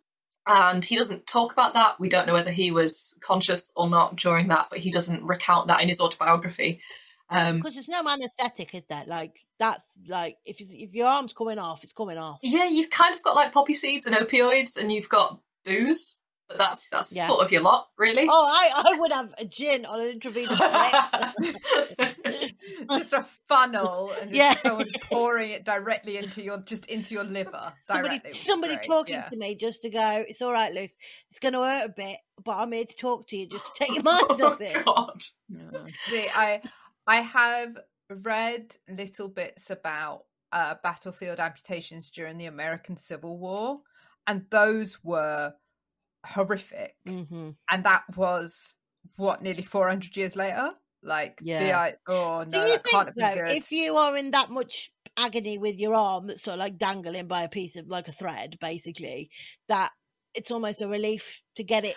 And 0.48 0.84
he 0.84 0.96
doesn't 0.96 1.28
talk 1.28 1.52
about 1.52 1.74
that. 1.76 2.00
We 2.00 2.10
don't 2.10 2.26
know 2.26 2.34
whether 2.34 2.52
he 2.52 2.72
was 2.72 3.14
conscious 3.22 3.72
or 3.76 3.90
not 3.90 4.16
during 4.16 4.48
that, 4.48 4.68
but 4.72 4.80
he 4.80 4.90
doesn't 4.90 5.24
recount 5.24 5.68
that 5.68 5.82
in 5.82 5.88
his 5.88 6.02
autobiography. 6.02 6.82
Um, 7.32 7.58
Because 7.58 7.76
there's 7.76 7.88
no 7.90 8.02
anaesthetic, 8.08 8.76
is 8.76 8.84
there? 8.90 9.04
Like, 9.08 9.36
that's 9.58 9.84
like, 10.08 10.38
if, 10.46 10.60
it's- 10.62 10.76
if 10.78 10.94
your 10.94 11.08
arm's 11.08 11.34
coming 11.34 11.58
off, 11.60 11.84
it's 11.84 11.94
coming 11.94 12.18
off. 12.18 12.40
yeah, 12.44 12.68
you've 12.68 12.90
kind 12.90 13.16
of 13.16 13.24
got 13.24 13.36
like 13.36 13.54
poppy 13.54 13.74
seeds 13.74 14.06
and 14.06 14.16
opioids, 14.16 14.76
and 14.78 14.92
you've 14.92 15.08
got 15.10 15.40
booze, 15.66 16.18
but 16.50 16.58
that's 16.58 16.90
that's 16.90 17.16
Yeah. 17.16 17.28
sort 17.28 17.46
of 17.46 17.52
your 17.52 17.62
lot, 17.62 17.88
really. 17.98 18.28
Oh, 18.30 18.50
I, 18.52 18.94
I 18.94 19.00
would 19.00 19.14
have 19.14 19.34
a 19.40 19.46
gin 19.46 19.86
on 19.86 20.02
an 20.02 20.08
intravenous 20.10 20.58
drip. 20.58 22.12
just 22.92 23.14
a 23.14 23.26
funnel 23.48 24.12
and 24.20 24.34
just 24.34 24.38
Yeah. 24.38 24.54
someone 24.56 24.88
pouring 25.10 25.52
it 25.52 25.64
directly 25.64 26.18
into 26.18 26.42
your 26.42 26.58
just 26.60 26.86
into 26.88 27.14
your 27.14 27.24
liver. 27.24 27.72
somebody 27.84 28.10
directly 28.10 28.30
would 28.30 28.34
be 28.34 28.38
somebody 28.38 28.74
great, 28.76 28.84
talking 28.86 29.16
yeah. 29.16 29.30
to 29.30 29.36
me 29.38 29.56
just 29.56 29.82
to 29.84 29.90
go, 29.90 30.26
it's 30.28 30.42
all 30.42 30.52
right, 30.52 30.74
Luce. 30.74 30.96
It's 31.30 31.40
going 31.40 31.54
to 31.54 31.60
hurt 31.64 31.86
a 31.86 31.94
bit, 31.96 32.18
but 32.44 32.58
I'm 32.58 32.72
here 32.74 32.84
to 32.86 32.96
talk 32.98 33.28
to 33.28 33.38
you 33.38 33.48
just 33.48 33.66
to 33.68 33.72
take 33.76 33.94
your 33.96 34.04
mind 34.12 34.24
oh, 34.30 34.52
off 34.52 34.60
it. 34.62 34.84
God. 34.86 35.22
See, 36.06 36.28
I 36.34 36.62
I 37.08 37.18
have 37.18 37.78
read 38.10 38.76
little 38.90 39.30
bits 39.30 39.70
about 39.70 40.26
uh, 40.52 40.76
battlefield 40.84 41.40
amputations 41.40 42.12
during 42.12 42.38
the 42.38 42.46
American 42.46 42.98
Civil 42.98 43.38
War, 43.38 43.80
and 44.28 44.46
those 44.50 45.04
were 45.04 45.54
horrific. 46.26 46.96
Mm-hmm. 47.08 47.52
And 47.70 47.84
that 47.84 48.04
was 48.16 48.76
what 49.16 49.42
nearly 49.42 49.64
four 49.64 49.88
hundred 49.88 50.16
years 50.16 50.36
later. 50.36 50.72
Like, 51.04 51.40
Yeah. 51.42 51.80
I 51.80 51.94
oh 52.08 52.44
Do 52.44 52.52
no, 52.52 52.66
you 52.66 52.78
can't 52.86 53.16
think, 53.16 53.18
though, 53.18 53.52
if 53.52 53.72
you 53.72 53.96
are 53.96 54.16
in 54.16 54.32
that 54.32 54.52
much 54.52 54.92
agony 55.18 55.58
with 55.58 55.80
your 55.80 55.96
arm 55.96 56.28
that's 56.28 56.44
sort 56.44 56.56
of 56.56 56.60
like 56.60 56.78
dangling 56.78 57.28
by 57.28 57.44
a 57.44 57.50
piece 57.50 57.76
of 57.76 57.88
like 57.88 58.08
a 58.08 58.12
thread, 58.12 58.58
basically, 58.62 59.32
that 59.68 59.90
it's 60.34 60.52
almost 60.52 60.82
a 60.82 60.88
relief 60.88 61.42
to 61.56 61.64
get 61.64 61.86
it 61.86 61.96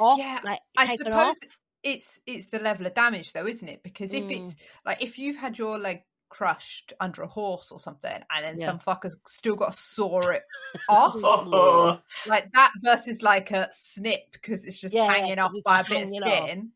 off, 0.00 0.18
yeah, 0.18 0.40
like 0.44 0.60
I 0.76 0.96
suppose 0.96 1.12
off? 1.12 1.36
It's 1.82 2.18
it's 2.26 2.48
the 2.48 2.58
level 2.58 2.86
of 2.86 2.94
damage 2.94 3.32
though, 3.32 3.46
isn't 3.46 3.68
it? 3.68 3.82
Because 3.82 4.12
if 4.12 4.24
Mm. 4.24 4.40
it's 4.40 4.56
like 4.84 5.02
if 5.02 5.18
you've 5.18 5.36
had 5.36 5.58
your 5.58 5.78
leg 5.78 6.02
crushed 6.30 6.92
under 7.00 7.22
a 7.22 7.26
horse 7.26 7.70
or 7.72 7.80
something, 7.80 8.12
and 8.34 8.44
then 8.44 8.58
Yeah. 8.58 8.66
some 8.66 8.78
fuckers 8.80 9.14
still 9.26 9.56
got 9.56 9.72
to 9.72 9.78
saw 9.78 10.20
it 10.28 10.42
off, 10.88 11.14
Oh, 11.16 12.00
like 12.26 12.50
that 12.52 12.72
versus 12.82 13.22
like 13.22 13.50
a 13.50 13.68
snip 13.72 14.32
because 14.32 14.64
it's 14.66 14.78
just 14.78 14.94
Yeah, 14.94 15.04
yeah, 15.06 15.12
hanging 15.12 15.36
'cause 15.36 15.54
off 15.56 15.64
by 15.64 15.80
a 15.80 15.84
bit 15.84 16.02
of 16.02 16.08
hanging 16.08 16.22
off. 16.24 16.44
skin. 16.44 16.72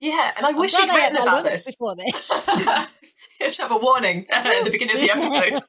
yeah, 0.00 0.32
and 0.36 0.46
I 0.46 0.50
I'm 0.50 0.56
wish 0.56 0.70
glad 0.72 0.90
he'd 0.90 0.96
written 0.96 1.16
about 1.18 1.44
this. 1.44 1.66
before 1.66 1.94
this. 1.96 2.88
you 3.40 3.52
should 3.52 3.62
have 3.62 3.72
a 3.72 3.76
warning 3.76 4.26
uh, 4.30 4.36
at 4.56 4.64
the 4.64 4.70
beginning 4.70 4.94
of 4.94 5.00
the 5.02 5.10
episode. 5.16 5.62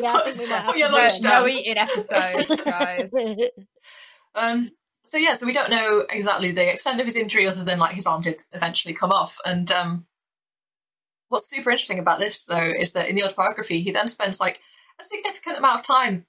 yeah, 0.00 0.14
I 0.14 0.24
think 0.24 0.38
we 0.38 0.46
might 0.46 0.56
have 0.58 0.66
Put 0.66 0.76
your 0.78 0.90
lunch. 0.90 1.20
No, 1.22 1.40
no 1.42 1.48
eating 1.48 1.78
episode, 1.78 2.64
guys. 2.64 3.14
Um, 4.34 4.70
so 5.04 5.16
yeah, 5.16 5.34
so 5.34 5.46
we 5.46 5.52
don't 5.52 5.70
know 5.70 6.04
exactly 6.10 6.50
the 6.50 6.72
extent 6.72 7.00
of 7.00 7.06
his 7.06 7.16
injury, 7.16 7.46
other 7.46 7.64
than 7.64 7.78
like 7.78 7.94
his 7.94 8.06
arm 8.06 8.22
did 8.22 8.42
eventually 8.52 8.94
come 8.94 9.12
off. 9.12 9.38
And 9.44 9.70
um, 9.70 10.06
what's 11.28 11.48
super 11.48 11.70
interesting 11.70 11.98
about 11.98 12.18
this, 12.18 12.44
though, 12.44 12.72
is 12.76 12.92
that 12.92 13.08
in 13.08 13.14
the 13.14 13.24
autobiography, 13.24 13.82
he 13.82 13.90
then 13.90 14.08
spends 14.08 14.40
like 14.40 14.60
a 15.00 15.04
significant 15.04 15.58
amount 15.58 15.80
of 15.80 15.86
time 15.86 16.26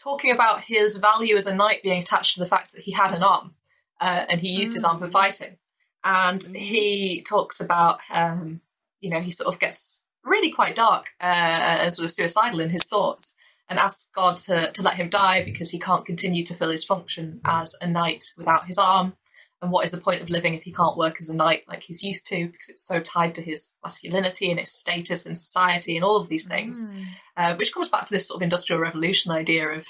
talking 0.00 0.30
about 0.30 0.60
his 0.60 0.96
value 0.96 1.36
as 1.36 1.46
a 1.46 1.54
knight 1.54 1.82
being 1.82 1.98
attached 1.98 2.34
to 2.34 2.40
the 2.40 2.46
fact 2.46 2.72
that 2.72 2.82
he 2.82 2.92
had 2.92 3.12
an 3.12 3.22
arm, 3.22 3.54
uh, 4.00 4.24
and 4.28 4.40
he 4.40 4.50
used 4.50 4.74
his 4.74 4.84
arm 4.84 4.98
for 4.98 5.08
Mm. 5.08 5.12
fighting. 5.12 5.58
And 6.04 6.42
he 6.54 7.22
talks 7.22 7.60
about, 7.60 8.00
um, 8.10 8.60
you 9.00 9.10
know, 9.10 9.20
he 9.20 9.30
sort 9.32 9.48
of 9.48 9.58
gets 9.58 10.02
really 10.22 10.52
quite 10.52 10.76
dark 10.76 11.10
uh, 11.20 11.24
and 11.24 11.92
sort 11.92 12.04
of 12.04 12.12
suicidal 12.12 12.60
in 12.60 12.70
his 12.70 12.84
thoughts 12.84 13.34
and 13.68 13.78
asks 13.78 14.08
God 14.14 14.36
to, 14.38 14.72
to 14.72 14.82
let 14.82 14.94
him 14.94 15.08
die 15.08 15.44
because 15.44 15.70
he 15.70 15.78
can't 15.78 16.06
continue 16.06 16.44
to 16.46 16.54
fill 16.54 16.70
his 16.70 16.84
function 16.84 17.40
as 17.44 17.74
a 17.80 17.86
knight 17.86 18.24
without 18.36 18.66
his 18.66 18.78
arm. 18.78 19.14
And 19.60 19.72
what 19.72 19.84
is 19.84 19.90
the 19.90 19.98
point 19.98 20.22
of 20.22 20.30
living 20.30 20.54
if 20.54 20.62
he 20.62 20.72
can't 20.72 20.96
work 20.96 21.16
as 21.20 21.28
a 21.28 21.34
knight 21.34 21.64
like 21.66 21.82
he's 21.82 22.02
used 22.02 22.26
to 22.28 22.46
because 22.46 22.68
it's 22.68 22.86
so 22.86 23.00
tied 23.00 23.34
to 23.34 23.42
his 23.42 23.72
masculinity 23.82 24.50
and 24.50 24.58
his 24.60 24.72
status 24.72 25.26
in 25.26 25.34
society 25.34 25.96
and 25.96 26.04
all 26.04 26.16
of 26.16 26.28
these 26.28 26.46
things, 26.46 26.84
Mm. 26.86 27.04
uh, 27.36 27.54
which 27.56 27.74
comes 27.74 27.88
back 27.88 28.06
to 28.06 28.14
this 28.14 28.28
sort 28.28 28.38
of 28.38 28.42
industrial 28.42 28.80
revolution 28.80 29.32
idea 29.32 29.68
of 29.68 29.86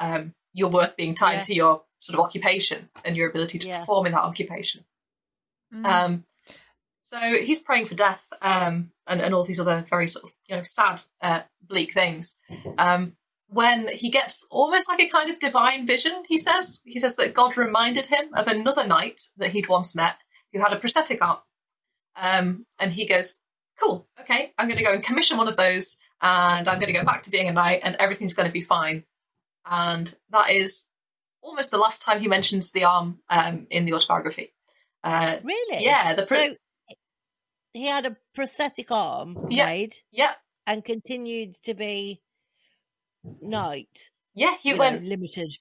um, 0.00 0.34
your 0.52 0.70
worth 0.70 0.96
being 0.96 1.14
tied 1.14 1.34
Yeah. 1.34 1.42
to 1.42 1.54
your 1.54 1.82
sort 2.00 2.18
of 2.18 2.24
occupation 2.24 2.90
and 3.04 3.16
your 3.16 3.30
ability 3.30 3.60
to 3.60 3.68
Yeah. 3.68 3.78
perform 3.80 4.06
in 4.06 4.12
that 4.12 4.22
occupation. 4.24 4.84
Mm. 5.72 5.86
Um, 5.86 6.24
so 7.02 7.18
he's 7.42 7.60
praying 7.60 7.86
for 7.86 7.94
death 7.94 8.26
um, 8.42 8.90
and, 9.06 9.20
and 9.20 9.34
all 9.34 9.44
these 9.44 9.60
other 9.60 9.84
very 9.88 10.08
sort 10.08 10.24
of 10.24 10.32
you 10.48 10.56
know 10.56 10.62
sad, 10.62 11.00
uh, 11.20 11.42
bleak 11.62 11.92
things. 11.94 12.36
Um, 12.76 13.16
when 13.52 13.88
he 13.88 14.08
gets 14.10 14.46
almost 14.50 14.88
like 14.88 15.00
a 15.00 15.08
kind 15.08 15.30
of 15.30 15.38
divine 15.38 15.86
vision, 15.86 16.22
he 16.26 16.38
says 16.38 16.80
he 16.84 16.98
says 16.98 17.16
that 17.16 17.34
God 17.34 17.56
reminded 17.56 18.06
him 18.06 18.32
of 18.34 18.48
another 18.48 18.86
knight 18.86 19.20
that 19.36 19.50
he'd 19.50 19.68
once 19.68 19.94
met 19.94 20.16
who 20.52 20.60
had 20.60 20.72
a 20.72 20.78
prosthetic 20.78 21.22
arm, 21.22 21.38
um, 22.16 22.66
and 22.78 22.92
he 22.92 23.06
goes, 23.06 23.38
"Cool, 23.78 24.08
okay, 24.20 24.52
I'm 24.58 24.68
going 24.68 24.78
to 24.78 24.84
go 24.84 24.92
and 24.92 25.02
commission 25.02 25.36
one 25.36 25.48
of 25.48 25.56
those, 25.56 25.96
and 26.20 26.66
I'm 26.66 26.78
going 26.78 26.92
to 26.92 26.98
go 26.98 27.04
back 27.04 27.24
to 27.24 27.30
being 27.30 27.48
a 27.48 27.52
knight, 27.52 27.80
and 27.84 27.94
everything's 27.96 28.34
going 28.34 28.48
to 28.48 28.52
be 28.52 28.62
fine." 28.62 29.04
And 29.66 30.12
that 30.30 30.50
is 30.50 30.86
almost 31.42 31.70
the 31.70 31.78
last 31.78 32.02
time 32.02 32.20
he 32.20 32.28
mentions 32.28 32.72
the 32.72 32.84
arm 32.84 33.20
um, 33.28 33.66
in 33.70 33.84
the 33.84 33.94
autobiography. 33.94 34.54
Uh, 35.04 35.36
Really? 35.42 35.84
yeah, 35.84 36.14
the 36.14 36.26
So 36.26 36.56
he 37.74 37.86
had 37.86 38.06
a 38.06 38.16
prosthetic 38.34 38.90
arm 38.90 39.46
Yeah. 39.50 39.66
made 39.66 39.96
yeah, 40.10 40.32
and 40.66 40.84
continued 40.84 41.54
to 41.64 41.74
be 41.74 42.22
knight. 43.40 44.10
yeah. 44.34 44.54
He 44.60 44.70
you 44.70 44.74
know, 44.76 44.80
went 44.80 45.04
limited. 45.04 45.52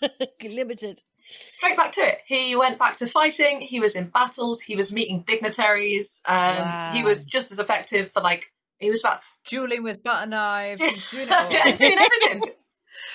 limited. 0.44 1.00
straight 1.26 1.76
back 1.76 1.92
to 1.92 2.00
it. 2.00 2.18
He 2.26 2.54
went 2.56 2.78
back 2.78 2.96
to 2.96 3.06
fighting. 3.06 3.60
He 3.60 3.80
was 3.80 3.94
in 3.94 4.08
battles. 4.08 4.60
He 4.60 4.76
was 4.76 4.92
meeting 4.92 5.22
dignitaries. 5.26 6.20
Um, 6.26 6.94
He 6.94 7.02
was 7.02 7.24
just 7.24 7.52
as 7.52 7.58
effective 7.58 8.12
for 8.12 8.20
like 8.22 8.46
he 8.78 8.90
was 8.90 9.02
about 9.02 9.20
Dueling 9.46 9.82
with 9.82 10.02
butter 10.02 10.26
knives, 10.26 10.80
he's 10.80 11.10
doing 11.10 11.28
it 11.28 11.32
all. 11.32 11.50
yeah, 11.52 11.76
doing 11.76 11.98
everything. 11.98 12.42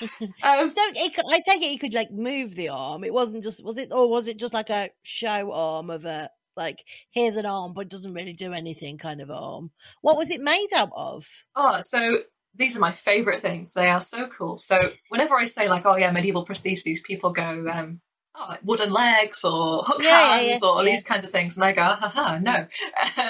um, 0.44 0.72
So 0.72 0.82
he 0.94 1.10
could, 1.10 1.24
I 1.28 1.40
take 1.40 1.60
it 1.62 1.68
he 1.70 1.78
could 1.78 1.92
like 1.94 2.12
move 2.12 2.54
the 2.54 2.68
arm. 2.68 3.02
It 3.02 3.12
wasn't 3.12 3.42
just 3.42 3.64
was 3.64 3.78
it 3.78 3.92
or 3.92 4.08
was 4.08 4.28
it 4.28 4.36
just 4.38 4.54
like 4.54 4.70
a 4.70 4.90
show 5.02 5.52
arm 5.52 5.90
of 5.90 6.04
a 6.04 6.30
like 6.56 6.84
here's 7.10 7.36
an 7.36 7.46
arm 7.46 7.72
but 7.74 7.82
it 7.82 7.88
doesn't 7.90 8.12
really 8.14 8.32
do 8.32 8.52
anything 8.52 8.96
kind 8.98 9.20
of 9.20 9.30
arm. 9.30 9.70
What 10.02 10.16
was 10.16 10.30
it 10.30 10.40
made 10.40 10.68
out 10.74 10.90
of? 10.96 11.26
oh, 11.56 11.80
so 11.80 12.18
these 12.54 12.76
are 12.76 12.80
my 12.80 12.92
favorite 12.92 13.40
things. 13.40 13.72
They 13.72 13.88
are 13.88 14.00
so 14.00 14.26
cool. 14.28 14.58
So 14.58 14.92
whenever 15.08 15.36
I 15.36 15.44
say 15.44 15.68
like, 15.68 15.86
oh 15.86 15.96
yeah, 15.96 16.10
medieval 16.10 16.46
prostheses, 16.46 17.02
people 17.02 17.32
go, 17.32 17.66
um, 17.72 18.00
oh, 18.34 18.46
like 18.48 18.60
wooden 18.64 18.92
legs 18.92 19.44
or 19.44 19.82
hook 19.84 20.02
Yeah, 20.02 20.38
hands 20.38 20.62
yeah, 20.62 20.68
or 20.68 20.84
yeah. 20.84 20.90
these 20.90 21.02
kinds 21.02 21.24
of 21.24 21.30
things, 21.30 21.56
and 21.56 21.64
I 21.64 21.72
go, 21.72 21.82
haha, 21.82 22.38
no. 22.38 22.66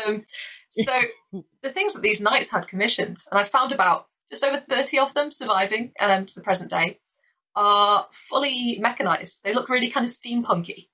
Um, 0.06 0.24
so 0.70 0.92
the 1.62 1.70
things 1.70 1.94
that 1.94 2.02
these 2.02 2.20
knights 2.20 2.50
had 2.50 2.68
commissioned, 2.68 3.18
and 3.30 3.40
I 3.40 3.44
found 3.44 3.72
about 3.72 4.06
just 4.30 4.44
over 4.44 4.56
thirty 4.56 4.98
of 4.98 5.12
them 5.14 5.30
surviving 5.30 5.92
um, 6.00 6.26
to 6.26 6.34
the 6.34 6.42
present 6.42 6.70
day, 6.70 7.00
are 7.56 8.06
fully 8.12 8.78
mechanized. 8.80 9.40
They 9.42 9.54
look 9.54 9.68
really 9.68 9.88
kind 9.88 10.06
of 10.06 10.12
steampunky. 10.12 10.88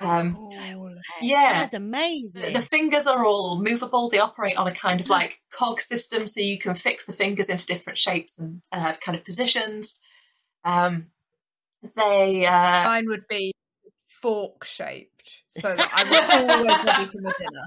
Um, 0.00 0.34
cool. 0.34 0.94
Yeah. 1.20 1.60
That's 1.60 1.74
amazing. 1.74 2.32
The, 2.34 2.52
the 2.52 2.62
fingers 2.62 3.06
are 3.06 3.24
all 3.24 3.60
movable. 3.62 4.08
They 4.08 4.18
operate 4.18 4.56
on 4.56 4.66
a 4.66 4.74
kind 4.74 5.00
of 5.00 5.08
like 5.08 5.40
cog 5.52 5.80
system, 5.80 6.26
so 6.26 6.40
you 6.40 6.58
can 6.58 6.74
fix 6.74 7.06
the 7.06 7.12
fingers 7.12 7.48
into 7.48 7.66
different 7.66 7.98
shapes 7.98 8.38
and 8.38 8.62
uh, 8.72 8.92
kind 8.94 9.16
of 9.16 9.24
positions. 9.24 10.00
Um, 10.64 11.06
they 11.96 12.46
uh, 12.46 12.84
Mine 12.84 13.08
would 13.08 13.26
be 13.28 13.52
fork 14.22 14.64
shaped, 14.64 15.42
so 15.50 15.74
that 15.74 15.90
I 15.92 16.04
was 16.04 16.54
always 16.54 16.84
ready 16.84 17.08
for 17.08 17.20
my 17.22 17.32
dinner. 17.38 17.66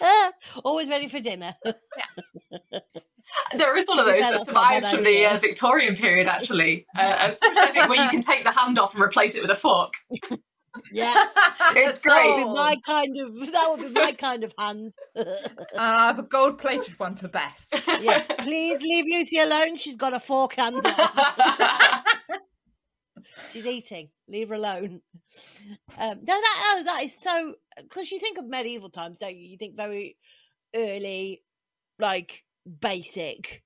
Always 0.64 0.88
ready 0.88 1.08
for 1.08 1.20
dinner. 1.20 1.54
there 3.56 3.76
is 3.76 3.86
one 3.86 3.98
of 3.98 4.06
those 4.06 4.20
that 4.20 4.46
survives 4.46 4.90
from 4.90 5.04
the 5.04 5.26
uh, 5.26 5.38
Victorian 5.38 5.94
period, 5.94 6.26
actually, 6.26 6.86
uh, 6.96 7.32
prosthetic 7.40 7.88
where 7.88 8.02
you 8.02 8.10
can 8.10 8.20
take 8.20 8.44
the 8.44 8.50
hand 8.50 8.78
off 8.78 8.94
and 8.94 9.02
replace 9.02 9.34
it 9.34 9.42
with 9.42 9.50
a 9.50 9.56
fork. 9.56 9.92
Yeah. 10.92 11.14
It's 11.76 11.98
That 12.00 12.22
would 12.24 12.34
great. 12.34 12.36
be 12.36 12.52
my 12.52 12.76
kind 12.86 13.16
of 13.20 13.52
that 13.52 13.66
would 13.70 13.80
be 13.80 13.88
my 14.00 14.12
kind 14.12 14.44
of 14.44 14.52
hand. 14.58 14.92
And 15.14 15.28
I 15.78 16.06
have 16.08 16.18
a 16.18 16.22
gold 16.22 16.58
plated 16.58 16.98
one 16.98 17.16
for 17.16 17.28
Bess. 17.28 17.66
yes. 17.86 18.26
Please 18.40 18.80
leave 18.82 19.04
Lucy 19.08 19.38
alone. 19.38 19.76
She's 19.76 19.96
got 19.96 20.14
a 20.16 20.20
fork 20.20 20.54
handle. 20.54 20.82
She's 23.52 23.66
eating. 23.66 24.10
Leave 24.28 24.48
her 24.50 24.54
alone. 24.54 25.00
Um, 25.98 26.18
no, 26.22 26.24
that 26.24 26.76
oh, 26.76 26.82
that 26.84 27.02
is 27.04 27.20
so 27.20 27.54
because 27.76 28.10
you 28.12 28.18
think 28.20 28.38
of 28.38 28.46
medieval 28.46 28.90
times, 28.90 29.18
don't 29.18 29.36
you? 29.36 29.48
You 29.48 29.56
think 29.58 29.76
very 29.76 30.16
early, 30.74 31.42
like 31.98 32.44
basic, 32.80 33.62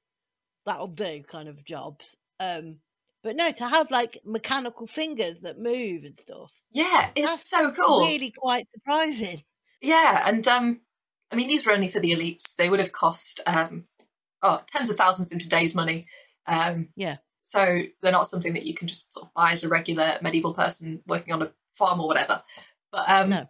that'll 0.65 0.87
do 0.89 1.23
kind 1.23 1.49
of 1.49 1.65
jobs. 1.65 2.17
Um, 2.41 2.77
but 3.23 3.37
no, 3.37 3.51
to 3.51 3.67
have 3.67 3.91
like 3.91 4.19
mechanical 4.25 4.87
fingers 4.87 5.41
that 5.41 5.59
move 5.59 6.05
and 6.05 6.17
stuff, 6.17 6.53
yeah, 6.71 7.11
it's 7.15 7.49
so 7.49 7.73
cool. 7.73 8.01
really 8.01 8.33
quite 8.37 8.71
surprising. 8.71 9.43
Yeah, 9.81 10.23
and 10.27 10.47
um, 10.49 10.81
I 11.31 11.37
mean, 11.37 11.49
these 11.49 11.67
were 11.67 11.73
only 11.73 11.89
for 11.89 12.01
the 12.01 12.13
elites. 12.13 12.57
They 12.57 12.69
would 12.69 12.81
have 12.81 12.93
cost 12.93 13.41
um, 13.47 13.85
oh, 14.43 14.61
tens 14.67 14.91
of 14.91 14.97
thousands 14.97 15.33
in 15.33 15.39
today's 15.39 15.75
money. 15.75 16.07
Um, 16.47 16.89
Yeah. 16.97 17.17
So 17.43 17.83
they're 18.03 18.13
not 18.13 18.27
something 18.27 18.53
that 18.55 18.67
you 18.67 18.75
can 18.75 18.89
just 18.89 19.15
sort 19.15 19.27
of 19.27 19.35
buy 19.35 19.53
as 19.53 19.65
a 19.65 19.69
regular 19.69 20.19
medieval 20.21 20.53
person 20.53 21.01
working 21.07 21.33
on 21.33 21.41
a 21.41 21.51
farm 21.73 22.01
or 22.01 22.07
whatever. 22.07 22.43
But 22.93 23.09
um, 23.09 23.31
No. 23.31 23.47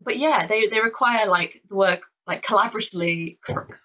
But 0.00 0.18
yeah, 0.18 0.46
they 0.46 0.66
they 0.66 0.80
require 0.80 1.26
like 1.26 1.62
the 1.68 1.76
work 1.76 2.02
like 2.26 2.44
collaboratively. 2.44 3.38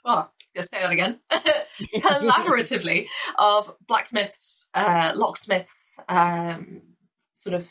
Oh, 0.06 0.30
say 0.60 0.82
that 0.82 0.92
again. 0.92 1.20
collaboratively 1.32 3.08
of 3.38 3.74
blacksmiths, 3.88 4.68
uh, 4.74 5.12
locksmiths, 5.16 5.98
um, 6.10 6.82
sort 7.34 7.56
of 7.56 7.70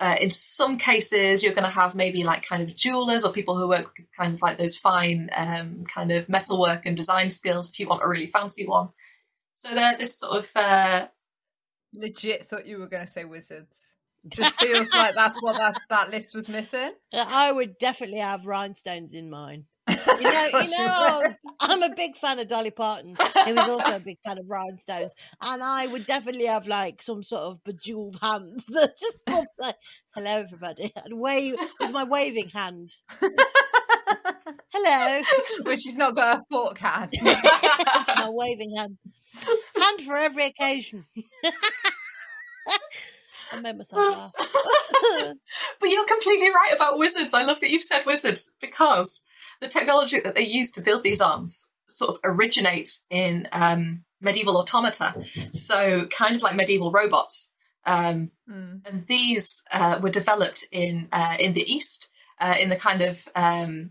uh, 0.00 0.14
in 0.20 0.30
some 0.30 0.78
cases, 0.78 1.42
you're 1.42 1.54
going 1.54 1.64
to 1.64 1.70
have 1.70 1.96
maybe 1.96 2.22
like 2.22 2.46
kind 2.46 2.62
of 2.62 2.74
jewelers 2.74 3.24
or 3.24 3.32
people 3.32 3.58
who 3.58 3.68
work 3.68 3.92
with 3.98 4.06
kind 4.16 4.34
of 4.34 4.42
like 4.42 4.56
those 4.56 4.76
fine 4.76 5.28
um, 5.36 5.84
kind 5.92 6.12
of 6.12 6.28
metalwork 6.28 6.86
and 6.86 6.96
design 6.96 7.30
skills 7.30 7.68
if 7.68 7.80
you 7.80 7.88
want 7.88 8.02
a 8.02 8.08
really 8.08 8.28
fancy 8.28 8.66
one. 8.66 8.90
So 9.56 9.74
they're 9.74 9.98
this 9.98 10.18
sort 10.18 10.38
of 10.38 10.50
uh, 10.54 11.08
Legit 11.92 12.46
thought 12.46 12.66
you 12.66 12.78
were 12.78 12.88
going 12.88 13.06
to 13.06 13.10
say 13.10 13.24
wizards. 13.24 13.87
Just 14.26 14.60
feels 14.60 14.92
like 14.92 15.14
that's 15.14 15.40
what 15.42 15.56
that, 15.56 15.78
that 15.90 16.10
list 16.10 16.34
was 16.34 16.48
missing. 16.48 16.92
I 17.12 17.52
would 17.52 17.78
definitely 17.78 18.18
have 18.18 18.46
rhinestones 18.46 19.12
in 19.12 19.30
mine. 19.30 19.64
You 19.88 19.96
know, 20.22 20.48
you 20.62 20.68
know, 20.76 21.22
um, 21.24 21.36
I'm 21.60 21.82
a 21.82 21.94
big 21.94 22.16
fan 22.16 22.38
of 22.38 22.48
Dolly 22.48 22.70
Parton, 22.70 23.16
who 23.16 23.50
is 23.52 23.68
also 23.68 23.96
a 23.96 24.00
big 24.00 24.18
fan 24.26 24.38
of 24.38 24.44
rhinestones, 24.48 25.14
and 25.42 25.62
I 25.62 25.86
would 25.86 26.06
definitely 26.06 26.46
have 26.46 26.66
like 26.66 27.00
some 27.00 27.22
sort 27.22 27.42
of 27.42 27.64
bejeweled 27.64 28.18
hands 28.20 28.66
that 28.68 28.98
just 28.98 29.24
pops 29.24 29.54
like, 29.58 29.76
"Hello, 30.14 30.30
everybody," 30.30 30.92
and 30.96 31.18
wave 31.18 31.54
with 31.80 31.92
my 31.92 32.04
waving 32.04 32.50
hand. 32.50 32.90
Hello, 34.74 35.22
which 35.62 35.80
she's 35.80 35.96
not 35.96 36.14
got 36.14 36.40
a 36.40 36.42
fork 36.50 36.78
hand. 36.78 37.12
my 37.22 38.28
waving 38.28 38.74
hand, 38.76 38.98
hand 39.80 40.02
for 40.02 40.16
every 40.16 40.46
occasion. 40.46 41.06
I 43.52 43.60
made 43.60 43.76
myself 43.78 44.16
laugh. 44.16 44.32
but 45.80 45.88
you're 45.90 46.06
completely 46.06 46.48
right 46.50 46.72
about 46.74 46.98
wizards. 46.98 47.34
I 47.34 47.44
love 47.44 47.60
that 47.60 47.70
you've 47.70 47.82
said 47.82 48.04
wizards 48.06 48.50
because 48.60 49.20
the 49.60 49.68
technology 49.68 50.20
that 50.20 50.34
they 50.34 50.46
use 50.46 50.70
to 50.72 50.80
build 50.80 51.02
these 51.02 51.20
arms 51.20 51.68
sort 51.88 52.10
of 52.10 52.20
originates 52.24 53.02
in 53.10 53.48
um, 53.52 54.04
medieval 54.20 54.56
automata. 54.58 55.14
So, 55.52 56.06
kind 56.06 56.36
of 56.36 56.42
like 56.42 56.54
medieval 56.54 56.90
robots. 56.92 57.52
Um, 57.84 58.30
Mm. 58.50 58.80
and 58.86 59.06
these 59.06 59.62
uh, 59.70 59.98
were 60.02 60.10
developed 60.10 60.64
in 60.72 61.08
uh, 61.12 61.36
in 61.38 61.52
the 61.52 61.70
East, 61.70 62.08
uh, 62.40 62.54
in 62.58 62.70
the 62.70 62.76
kind 62.76 63.02
of 63.02 63.26
um, 63.34 63.90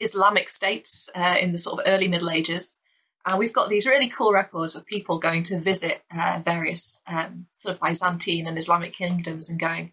Islamic 0.00 0.48
states 0.50 1.08
uh, 1.14 1.36
in 1.40 1.52
the 1.52 1.58
sort 1.58 1.78
of 1.80 1.84
early 1.92 2.08
Middle 2.08 2.30
Ages. 2.30 2.80
And 3.26 3.38
we've 3.38 3.52
got 3.52 3.68
these 3.68 3.86
really 3.86 4.08
cool 4.08 4.32
records 4.32 4.76
of 4.76 4.86
people 4.86 5.18
going 5.18 5.42
to 5.44 5.58
visit 5.58 6.00
uh, 6.16 6.40
various 6.44 7.02
um, 7.08 7.46
sort 7.58 7.74
of 7.74 7.80
Byzantine 7.82 8.46
and 8.46 8.56
Islamic 8.56 8.92
kingdoms 8.92 9.50
and 9.50 9.58
going, 9.58 9.92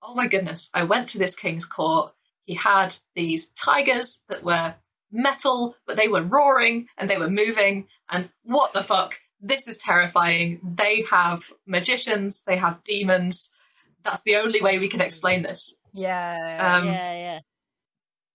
"Oh 0.00 0.14
my 0.14 0.28
goodness! 0.28 0.70
I 0.72 0.84
went 0.84 1.08
to 1.10 1.18
this 1.18 1.34
king's 1.34 1.64
court. 1.64 2.14
He 2.44 2.54
had 2.54 2.94
these 3.16 3.48
tigers 3.48 4.20
that 4.28 4.44
were 4.44 4.76
metal, 5.10 5.76
but 5.86 5.96
they 5.96 6.08
were 6.08 6.22
roaring 6.22 6.88
and 6.96 7.10
they 7.10 7.16
were 7.16 7.30
moving. 7.30 7.88
And 8.08 8.28
what 8.44 8.72
the 8.72 8.82
fuck? 8.82 9.18
This 9.40 9.66
is 9.66 9.76
terrifying. 9.76 10.60
They 10.62 11.04
have 11.10 11.52
magicians, 11.66 12.42
they 12.46 12.56
have 12.56 12.84
demons. 12.84 13.50
That's 14.04 14.22
the 14.22 14.36
only 14.36 14.60
way 14.60 14.78
we 14.78 14.88
can 14.88 15.00
explain 15.00 15.42
this. 15.42 15.74
Yeah. 15.92 16.76
Um, 16.78 16.86
yeah, 16.86 17.14
yeah. 17.14 17.40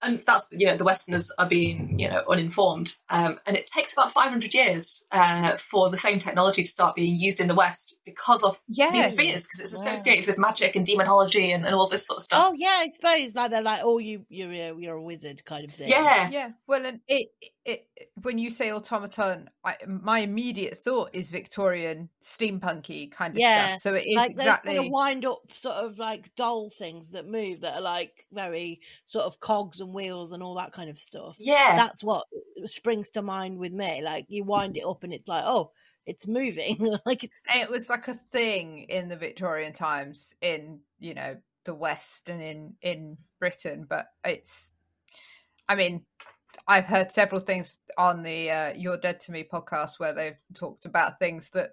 And 0.01 0.19
that's, 0.19 0.45
you 0.51 0.65
know, 0.67 0.77
the 0.77 0.83
Westerners 0.85 1.29
are 1.38 1.47
being, 1.47 1.99
you 1.99 2.09
know, 2.09 2.23
uninformed. 2.29 2.95
Um, 3.09 3.39
and 3.45 3.57
it 3.57 3.67
takes 3.67 3.91
about 3.93 4.12
500 4.12 4.53
years 4.53 5.05
uh, 5.12 5.57
for 5.57 5.89
the 5.89 5.97
same 5.97 6.19
technology 6.19 6.63
to 6.63 6.69
start 6.69 6.95
being 6.95 7.15
used 7.15 7.39
in 7.41 7.47
the 7.47 7.55
West 7.55 7.97
because 8.05 8.41
of 8.43 8.59
yeah. 8.69 8.91
these 8.91 9.12
fears, 9.12 9.43
because 9.43 9.59
it's 9.59 9.75
Wow. 9.77 9.85
associated 9.93 10.27
with 10.27 10.38
magic 10.38 10.75
and 10.75 10.85
demonology 10.85 11.51
and, 11.51 11.65
and 11.65 11.75
all 11.75 11.88
this 11.88 12.05
sort 12.07 12.17
of 12.17 12.23
stuff. 12.23 12.45
Oh 12.47 12.53
yeah, 12.57 12.75
I 12.77 12.88
suppose 12.89 13.35
like 13.35 13.51
they're 13.51 13.62
like, 13.62 13.81
oh, 13.83 13.97
you 13.97 14.25
you're 14.29 14.51
a- 14.51 14.75
you're 14.79 14.95
a 14.95 15.01
wizard 15.01 15.43
kind 15.45 15.65
of 15.65 15.73
thing. 15.73 15.89
Yeah. 15.89 16.29
Yeah, 16.29 16.51
well, 16.67 16.85
and 16.85 17.01
it, 17.07 17.27
it, 17.41 17.51
it 17.69 17.88
when 18.21 18.38
you 18.38 18.49
say 18.49 18.71
automaton, 18.71 19.49
I, 19.63 19.77
my 19.88 20.19
immediate 20.19 20.77
thought 20.77 21.12
is 21.13 21.32
Victorian 21.32 22.10
steampunky 22.23 23.12
kind 23.12 23.34
of 23.36 23.39
Yeah, 23.39 23.67
stuff. 23.67 23.79
So 23.82 23.93
it 23.93 24.05
is 24.05 24.15
like 24.15 24.32
exactly. 24.32 24.75
kind 24.75 24.86
of 24.86 24.91
wind 24.91 25.25
up 25.25 25.39
sort 25.53 25.75
of 25.75 25.99
like 25.99 26.34
doll 26.36 26.69
things 26.69 27.12
that 27.12 27.27
move 27.27 27.62
that 27.62 27.75
are 27.75 27.82
like 27.82 28.25
very 28.32 28.82
sort 29.08 29.25
of 29.25 29.39
cogs 29.39 29.79
and 29.79 29.93
wheels 29.93 30.32
and 30.32 30.41
all 30.43 30.55
that 30.55 30.73
kind 30.73 30.89
of 30.89 30.97
stuff. 30.97 31.36
Yeah. 31.39 31.75
That's 31.75 32.03
what 32.03 32.25
springs 32.65 33.10
to 33.12 33.21
mind 33.21 33.58
with 33.58 33.71
me. 33.71 34.01
Like 34.03 34.25
you 34.27 34.43
wind 34.43 34.75
it 34.75 34.86
up 34.86 35.03
and 35.03 35.13
it's 35.13 35.27
like, 35.27 35.43
oh, 35.45 35.71
it's 36.05 36.27
moving. 36.27 36.77
like 37.05 37.23
it's 37.23 37.45
it 37.55 37.69
was 37.69 37.89
like 37.89 38.08
a 38.08 38.19
thing 38.32 38.86
in 38.89 39.10
the 39.10 39.17
Victorian 39.17 39.73
times 39.73 40.34
in 40.41 40.79
you 40.97 41.13
know 41.13 41.38
the 41.65 41.73
West 41.75 42.29
and 42.29 42.41
in 42.41 42.73
in 42.82 43.17
Britain, 43.39 43.86
but 43.88 44.08
it's. 44.25 44.73
I 45.67 45.75
mean, 45.75 46.03
I've 46.67 46.85
heard 46.85 47.12
several 47.12 47.41
things 47.41 47.77
on 47.97 48.23
the 48.23 48.51
uh, 48.51 48.73
"You're 48.75 48.97
Dead 48.97 49.21
to 49.21 49.31
Me" 49.31 49.47
podcast 49.51 49.99
where 49.99 50.13
they've 50.13 50.38
talked 50.53 50.85
about 50.85 51.19
things 51.19 51.49
that 51.53 51.71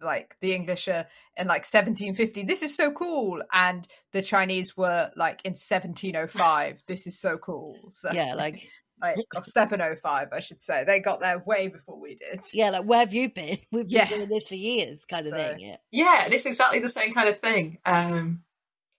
like 0.00 0.36
the 0.40 0.52
English 0.54 0.88
are 0.88 1.06
in 1.36 1.46
like 1.46 1.62
1750. 1.64 2.42
This 2.44 2.62
is 2.62 2.76
so 2.76 2.90
cool, 2.92 3.42
and 3.52 3.86
the 4.12 4.22
Chinese 4.22 4.76
were 4.76 5.10
like 5.16 5.40
in 5.44 5.52
1705. 5.52 6.82
this 6.88 7.06
is 7.06 7.18
so 7.20 7.38
cool. 7.38 7.76
So 7.90 8.10
Yeah, 8.12 8.34
like 8.34 8.68
like 9.00 9.18
or 9.36 9.42
705, 9.42 10.28
I 10.32 10.40
should 10.40 10.60
say. 10.60 10.84
They 10.84 10.98
got 11.00 11.20
there 11.20 11.38
way 11.46 11.68
before 11.68 12.00
we 12.00 12.16
did. 12.16 12.40
yeah, 12.52 12.70
like 12.70 12.84
where 12.84 13.00
have 13.00 13.14
you 13.14 13.30
been? 13.30 13.58
We've 13.70 13.86
been 13.88 13.90
Yeah. 13.96 14.08
doing 14.08 14.28
this 14.28 14.48
for 14.48 14.54
years, 14.56 15.04
kind 15.04 15.26
of 15.26 15.32
So- 15.32 15.36
thing. 15.36 15.60
Yeah. 15.60 15.76
Yeah, 15.90 16.24
and 16.24 16.32
it's 16.34 16.46
exactly 16.46 16.80
the 16.80 16.88
same 16.88 17.12
kind 17.14 17.28
of 17.28 17.40
thing. 17.40 17.78
Um, 17.84 18.42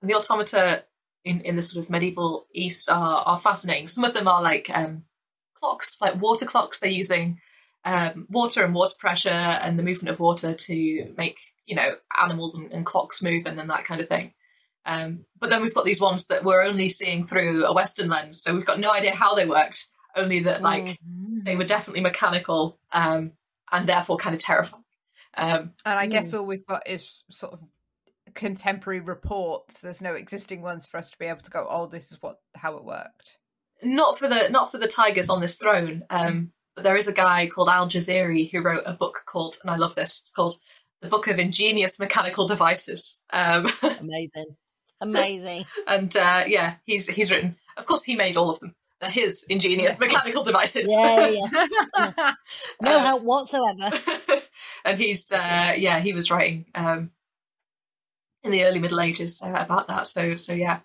and 0.01 0.09
the 0.09 0.15
automata 0.15 0.83
in, 1.25 1.41
in 1.41 1.55
the 1.55 1.63
sort 1.63 1.83
of 1.85 1.89
medieval 1.89 2.47
East 2.53 2.89
are, 2.89 3.23
are 3.25 3.39
fascinating. 3.39 3.87
Some 3.87 4.03
of 4.03 4.13
them 4.13 4.27
are 4.27 4.41
like 4.41 4.69
um, 4.73 5.03
clocks, 5.63 5.97
like 6.01 6.21
water 6.21 6.45
clocks. 6.45 6.79
They're 6.79 6.89
using 6.89 7.39
um, 7.85 8.27
water 8.29 8.63
and 8.63 8.73
water 8.73 8.95
pressure 8.99 9.29
and 9.29 9.77
the 9.79 9.83
movement 9.83 10.13
of 10.13 10.19
water 10.19 10.53
to 10.53 11.13
make 11.17 11.39
you 11.65 11.75
know 11.75 11.91
animals 12.21 12.55
and, 12.55 12.71
and 12.71 12.85
clocks 12.85 13.21
move 13.21 13.45
and 13.45 13.57
then 13.57 13.67
that 13.67 13.85
kind 13.85 14.01
of 14.01 14.07
thing. 14.09 14.33
Um, 14.85 15.25
but 15.39 15.49
then 15.49 15.61
we've 15.61 15.73
got 15.73 15.85
these 15.85 16.01
ones 16.01 16.25
that 16.25 16.43
we're 16.43 16.61
only 16.63 16.89
seeing 16.89 17.25
through 17.25 17.65
a 17.65 17.73
Western 17.73 18.09
lens, 18.09 18.41
so 18.41 18.53
we've 18.53 18.65
got 18.65 18.79
no 18.79 18.91
idea 18.91 19.15
how 19.15 19.33
they 19.33 19.45
worked. 19.45 19.87
Only 20.15 20.41
that 20.41 20.61
like 20.61 20.99
Mm. 20.99 21.43
they 21.45 21.55
were 21.55 21.63
definitely 21.63 22.01
mechanical 22.01 22.77
um, 22.91 23.31
and 23.71 23.87
therefore 23.87 24.17
kind 24.17 24.35
of 24.35 24.41
terrifying. 24.41 24.83
Um, 25.35 25.73
And 25.85 25.97
I 25.97 26.05
guess 26.05 26.33
all 26.33 26.45
we've 26.45 26.65
got 26.65 26.87
is 26.87 27.23
sort 27.31 27.53
of 27.53 27.59
contemporary 28.35 28.99
reports. 28.99 29.79
There's 29.79 30.01
no 30.01 30.13
existing 30.13 30.61
ones 30.61 30.85
for 30.85 30.97
us 30.97 31.11
to 31.11 31.17
be 31.17 31.25
able 31.25 31.41
to 31.41 31.49
go, 31.49 31.65
oh, 31.69 31.87
this 31.87 32.11
is 32.11 32.21
what 32.21 32.39
how 32.55 32.75
it 32.77 32.83
worked. 32.83 33.37
Not 33.83 34.19
for 34.19 34.27
the 34.27 34.49
not 34.49 34.71
for 34.71 34.77
the 34.77 34.87
tigers 34.87 35.29
on 35.29 35.41
this 35.41 35.55
throne. 35.55 36.03
Um, 36.09 36.51
but 36.75 36.83
there 36.83 36.97
is 36.97 37.07
a 37.07 37.13
guy 37.13 37.47
called 37.47 37.69
Al 37.69 37.87
Jazari 37.87 38.49
who 38.51 38.61
wrote 38.63 38.83
a 38.85 38.93
book 38.93 39.23
called, 39.25 39.57
and 39.61 39.69
I 39.69 39.75
love 39.75 39.95
this. 39.95 40.19
It's 40.19 40.31
called 40.31 40.55
"The 41.01 41.07
Book 41.09 41.27
of 41.27 41.37
Ingenious 41.39 41.99
Mechanical 41.99 42.47
Devices." 42.47 43.19
Um, 43.31 43.67
Amazing. 43.99 44.55
Amazing. 45.01 45.65
and 45.87 46.15
uh, 46.15 46.45
yeah, 46.47 46.75
he's 46.85 47.07
he's 47.07 47.29
written. 47.31 47.57
Of 47.77 47.85
course, 47.85 48.03
he 48.03 48.15
made 48.15 48.37
all 48.37 48.49
of 48.49 48.59
them. 48.59 48.73
They're 49.01 49.09
his 49.09 49.43
ingenious 49.49 49.99
mechanical 49.99 50.43
devices. 50.43 50.89
Yeah, 50.89 51.27
yeah. 51.27 52.33
No 52.81 52.97
Uh, 52.97 53.03
help 53.03 53.23
whatsoever. 53.23 53.91
and 54.85 54.97
he's 54.97 55.29
uh, 55.31 55.73
yeah, 55.77 55.99
he 55.99 56.13
was 56.13 56.31
writing 56.31 56.65
um, 56.73 57.11
in 58.43 58.51
the 58.51 58.63
early 58.63 58.79
Middle 58.79 59.01
Ages 59.01 59.41
uh, 59.43 59.49
about 59.53 59.89
that. 59.89 60.07
So 60.07 60.37
so 60.37 60.53
yeah. 60.53 60.79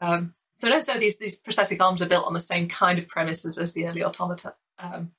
Um, 0.00 0.34
so 0.58 0.68
no, 0.68 0.80
so 0.80 0.98
these 0.98 1.18
these 1.18 1.36
prosthetic 1.36 1.80
arms 1.80 2.02
are 2.02 2.08
built 2.08 2.26
on 2.26 2.34
the 2.34 2.40
same 2.40 2.68
kind 2.68 2.98
of 2.98 3.06
premises 3.06 3.58
as 3.58 3.72
the 3.72 3.86
early 3.86 4.02
automata. 4.02 4.54
Um, 4.78 5.12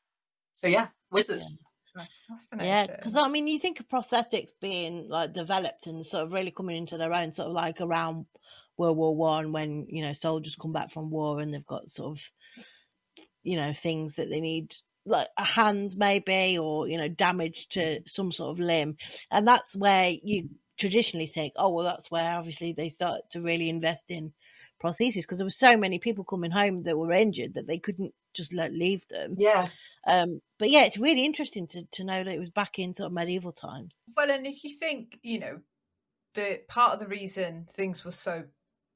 so 0.54 0.67
yeah, 0.67 0.88
wizards. 1.12 1.60
That's 1.95 2.21
fascinating. 2.28 2.67
Yeah, 2.67 2.88
because 2.88 3.15
I 3.15 3.30
mean, 3.30 3.47
you 3.47 3.58
think 3.58 3.80
of 3.80 3.88
prosthetics 3.88 4.49
being 4.62 5.08
like 5.08 5.34
developed 5.34 5.88
and 5.88 6.06
sort 6.06 6.25
of 6.25 6.34
really 6.34 6.52
coming 6.52 6.75
into 6.75 6.97
their 6.97 7.13
own, 7.13 7.32
sort 7.32 7.47
of 7.47 7.54
like 7.54 7.80
around 7.80 8.25
World 8.78 8.97
War 8.97 9.15
One, 9.15 9.54
when 9.54 9.88
you 9.89 10.02
know 10.02 10.12
soldiers 10.12 10.58
come 10.58 10.73
back 10.73 10.91
from 10.91 11.10
war 11.10 11.39
and 11.39 11.54
they've 11.54 11.65
got 11.65 11.89
sort 11.89 12.17
of, 12.17 12.65
you 13.41 13.56
know, 13.56 13.71
things 13.71 14.15
that 14.15 14.30
they 14.30 14.41
need, 14.41 14.75
like 15.06 15.28
a 15.38 15.45
hand 15.45 15.95
maybe, 15.97 16.58
or 16.58 16.86
you 16.89 16.97
know, 16.97 17.08
damage 17.08 17.69
to 17.69 18.02
some 18.06 18.34
sort 18.34 18.52
of 18.52 18.60
limb, 18.60 18.97
and 19.32 19.47
that's 19.47 19.73
where 19.73 20.12
you 20.21 20.49
traditionally 20.78 21.28
think, 21.28 21.54
oh 21.56 21.69
well, 21.69 21.86
that's 21.86 22.12
where 22.12 22.38
obviously 22.38 22.73
they 22.73 22.89
start 22.89 23.21
to 23.32 23.41
really 23.41 23.69
invest 23.69 24.06
in 24.10 24.34
prosthesis 24.82 25.22
because 25.24 25.38
there 25.38 25.46
were 25.46 25.52
so 25.52 25.78
many 25.78 26.00
people 26.00 26.24
coming 26.24 26.52
home 26.52 26.84
that 26.84 26.98
were 26.98 27.12
injured 27.12 27.54
that 27.54 27.68
they 27.68 27.80
couldn't 27.80 28.13
just 28.34 28.54
let 28.54 28.72
leave 28.74 29.08
them. 29.10 29.36
Yeah, 29.38 29.68
Um, 30.08 30.42
but 30.58 30.70
yeah, 30.70 30.86
it's 30.86 30.98
really 30.98 31.26
interesting 31.26 31.68
to, 31.68 31.86
to 31.86 32.04
know 32.04 32.24
that 32.24 32.34
it 32.34 32.39
was 32.39 32.50
back 32.50 32.80
in 32.80 32.94
sort 32.96 33.08
of 33.08 33.13
medieval 33.13 33.52
times. 33.52 34.00
Well, 34.15 34.32
and 34.32 34.46
if 34.48 34.63
you 34.63 34.76
think, 34.78 35.20
you 35.22 35.39
know, 35.39 35.62
the 36.34 36.62
part 36.68 36.94
of 36.94 37.00
the 37.00 37.08
reason 37.08 37.68
things 37.74 38.06
were 38.06 38.12
so 38.12 38.46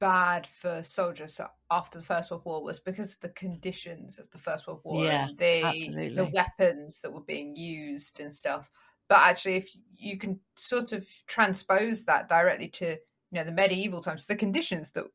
bad 0.00 0.46
for 0.46 0.82
soldiers 0.82 1.40
after 1.70 1.98
the 1.98 2.04
First 2.04 2.30
World 2.30 2.44
War 2.44 2.62
was 2.62 2.80
because 2.80 3.12
of 3.12 3.20
the 3.20 3.28
conditions 3.30 4.18
of 4.18 4.30
the 4.30 4.38
First 4.38 4.66
World 4.66 4.80
War 4.84 5.04
Yeah, 5.04 5.28
and 5.28 5.38
the 5.38 5.62
absolutely. 5.64 6.16
the 6.16 6.30
weapons 6.32 7.00
that 7.00 7.12
were 7.12 7.20
being 7.22 7.56
used 7.56 8.20
and 8.20 8.34
stuff. 8.34 8.70
But 9.08 9.18
actually, 9.18 9.56
if 9.56 9.70
you 9.94 10.18
can 10.18 10.40
sort 10.56 10.92
of 10.92 11.06
transpose 11.26 12.04
that 12.04 12.28
directly 12.28 12.68
to 12.70 12.86
you 12.90 12.98
know 13.32 13.44
the 13.44 13.52
medieval 13.52 14.02
times, 14.02 14.26
the 14.26 14.36
conditions 14.36 14.90
that 14.92 15.06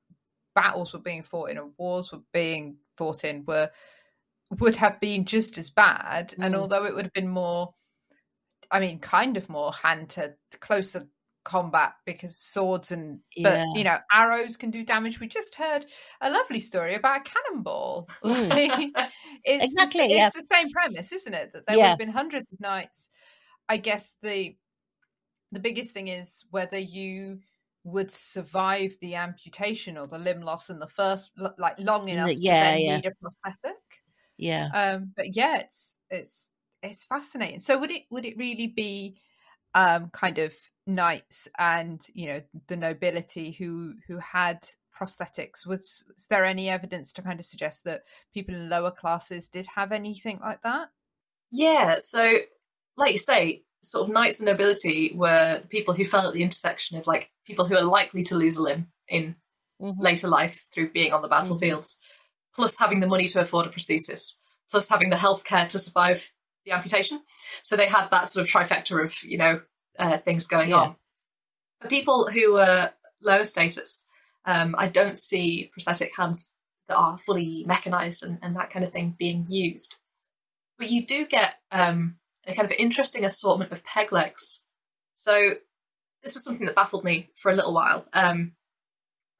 battles 0.55 0.93
were 0.93 0.99
being 0.99 1.23
fought 1.23 1.49
in 1.51 1.57
and 1.57 1.73
wars 1.77 2.11
were 2.11 2.21
being 2.33 2.77
fought 2.97 3.23
in 3.23 3.45
were 3.45 3.69
would 4.59 4.75
have 4.75 4.99
been 4.99 5.25
just 5.25 5.57
as 5.57 5.69
bad. 5.69 6.33
And 6.41 6.55
Mm. 6.55 6.59
although 6.59 6.85
it 6.85 6.95
would 6.95 7.05
have 7.05 7.13
been 7.13 7.27
more, 7.29 7.73
I 8.71 8.79
mean, 8.79 8.99
kind 8.99 9.37
of 9.37 9.49
more 9.49 9.71
hand 9.73 10.09
to 10.11 10.35
closer 10.59 11.07
combat 11.45 11.93
because 12.05 12.37
swords 12.37 12.91
and 12.91 13.21
but 13.41 13.59
you 13.75 13.83
know 13.83 13.97
arrows 14.13 14.57
can 14.57 14.71
do 14.71 14.83
damage. 14.83 15.19
We 15.19 15.27
just 15.27 15.55
heard 15.55 15.85
a 16.21 16.29
lovely 16.29 16.59
story 16.59 16.95
about 16.95 17.21
a 17.21 17.23
cannonball. 17.23 18.09
Mm. 18.23 18.91
It's 19.45 19.65
Exactly, 19.65 20.01
The, 20.09 20.15
it's 20.17 20.35
the 20.35 20.45
same 20.51 20.69
premise, 20.71 21.11
isn't 21.11 21.33
it? 21.33 21.53
That 21.53 21.65
there 21.65 21.77
would 21.77 21.79
Yeah. 21.79 21.89
have 21.91 21.97
been 21.97 22.09
hundreds 22.09 22.51
of 22.51 22.59
knights. 22.59 23.07
I 23.69 23.77
guess 23.77 24.15
the 24.21 24.57
the 25.51 25.59
biggest 25.59 25.93
thing 25.93 26.07
is 26.09 26.45
whether 26.51 26.77
you 26.77 27.39
would 27.83 28.11
survive 28.11 28.95
the 29.01 29.15
amputation 29.15 29.97
or 29.97 30.07
the 30.07 30.17
limb 30.17 30.41
loss 30.41 30.69
in 30.69 30.79
the 30.79 30.87
first 30.87 31.31
like 31.57 31.79
long 31.79 32.09
enough 32.09 32.31
yeah, 32.33 32.59
to 32.59 32.65
then 32.65 32.79
yeah. 32.81 32.95
need 32.97 33.05
a 33.05 33.11
prosthetic 33.21 33.77
Yeah. 34.37 34.67
um 34.73 35.13
but 35.15 35.35
yeah 35.35 35.59
it's 35.59 35.95
it's 36.09 36.49
it's 36.83 37.05
fascinating 37.05 37.59
so 37.59 37.77
would 37.77 37.91
it 37.91 38.03
would 38.09 38.25
it 38.25 38.37
really 38.37 38.67
be 38.67 39.19
um 39.75 40.09
kind 40.11 40.37
of 40.39 40.53
knights 40.87 41.47
and 41.57 42.05
you 42.13 42.27
know 42.27 42.41
the 42.67 42.75
nobility 42.75 43.51
who 43.51 43.93
who 44.07 44.17
had 44.17 44.67
prosthetics 44.95 45.65
was, 45.65 46.03
was 46.13 46.25
there 46.29 46.43
any 46.43 46.67
evidence 46.69 47.13
to 47.13 47.21
kind 47.21 47.39
of 47.39 47.45
suggest 47.45 47.85
that 47.85 48.01
people 48.33 48.53
in 48.53 48.67
lower 48.69 48.91
classes 48.91 49.47
did 49.47 49.65
have 49.67 49.91
anything 49.93 50.39
like 50.41 50.61
that 50.63 50.89
yeah. 51.51 51.97
So, 51.99 52.31
like 52.97 53.11
you 53.13 53.17
say, 53.17 53.63
sort 53.81 54.07
of 54.07 54.13
knights 54.13 54.39
and 54.39 54.47
nobility 54.47 55.13
were 55.15 55.59
the 55.61 55.67
people 55.67 55.93
who 55.93 56.05
fell 56.05 56.27
at 56.27 56.33
the 56.33 56.43
intersection 56.43 56.97
of 56.97 57.07
like 57.07 57.31
people 57.45 57.65
who 57.65 57.75
are 57.75 57.83
likely 57.83 58.23
to 58.25 58.35
lose 58.35 58.57
a 58.57 58.61
limb 58.61 58.91
in 59.07 59.35
Mhm. 59.81 59.95
later 59.97 60.27
life 60.27 60.67
through 60.73 60.91
being 60.91 61.13
on 61.13 61.21
the 61.21 61.29
battlefields, 61.29 61.97
plus 62.53 62.75
having 62.77 62.99
the 62.99 63.07
money 63.07 63.27
to 63.29 63.39
afford 63.39 63.65
a 63.65 63.69
prosthesis, 63.69 64.35
plus 64.69 64.89
having 64.89 65.09
the 65.09 65.15
healthcare 65.15 65.69
to 65.69 65.79
survive 65.79 66.33
the 66.65 66.71
amputation. 66.73 67.23
So 67.63 67.77
they 67.77 67.87
had 67.87 68.09
that 68.09 68.27
sort 68.29 68.45
of 68.45 68.51
trifecta 68.51 69.01
of 69.03 69.23
you 69.23 69.37
know 69.37 69.61
uh, 69.97 70.17
things 70.17 70.47
going 70.47 70.69
Yeah. 70.71 70.81
on. 70.81 70.95
For 71.81 71.87
people 71.87 72.29
who 72.29 72.53
were 72.53 72.91
lower 73.21 73.45
status, 73.45 74.07
um, 74.45 74.75
I 74.77 74.87
don't 74.89 75.17
see 75.17 75.69
prosthetic 75.71 76.11
hands 76.15 76.53
that 76.89 76.97
are 76.97 77.17
fully 77.17 77.63
mechanized 77.65 78.23
and, 78.23 78.39
and 78.41 78.55
that 78.57 78.71
kind 78.71 78.83
of 78.83 78.91
thing 78.91 79.15
being 79.17 79.45
used. 79.47 79.95
But 80.77 80.89
you 80.89 81.05
do 81.05 81.25
get 81.25 81.55
um, 81.71 82.19
a 82.49 82.55
kind 82.55 82.65
of 82.65 82.75
interesting 82.77 83.25
assortment 83.25 83.71
of 83.71 83.83
peg 83.83 84.11
legs. 84.11 84.61
So 85.15 85.51
this 86.23 86.33
was 86.33 86.43
something 86.43 86.65
that 86.65 86.75
baffled 86.75 87.03
me 87.03 87.29
for 87.35 87.51
a 87.51 87.55
little 87.55 87.73
while. 87.73 88.05
Um, 88.13 88.53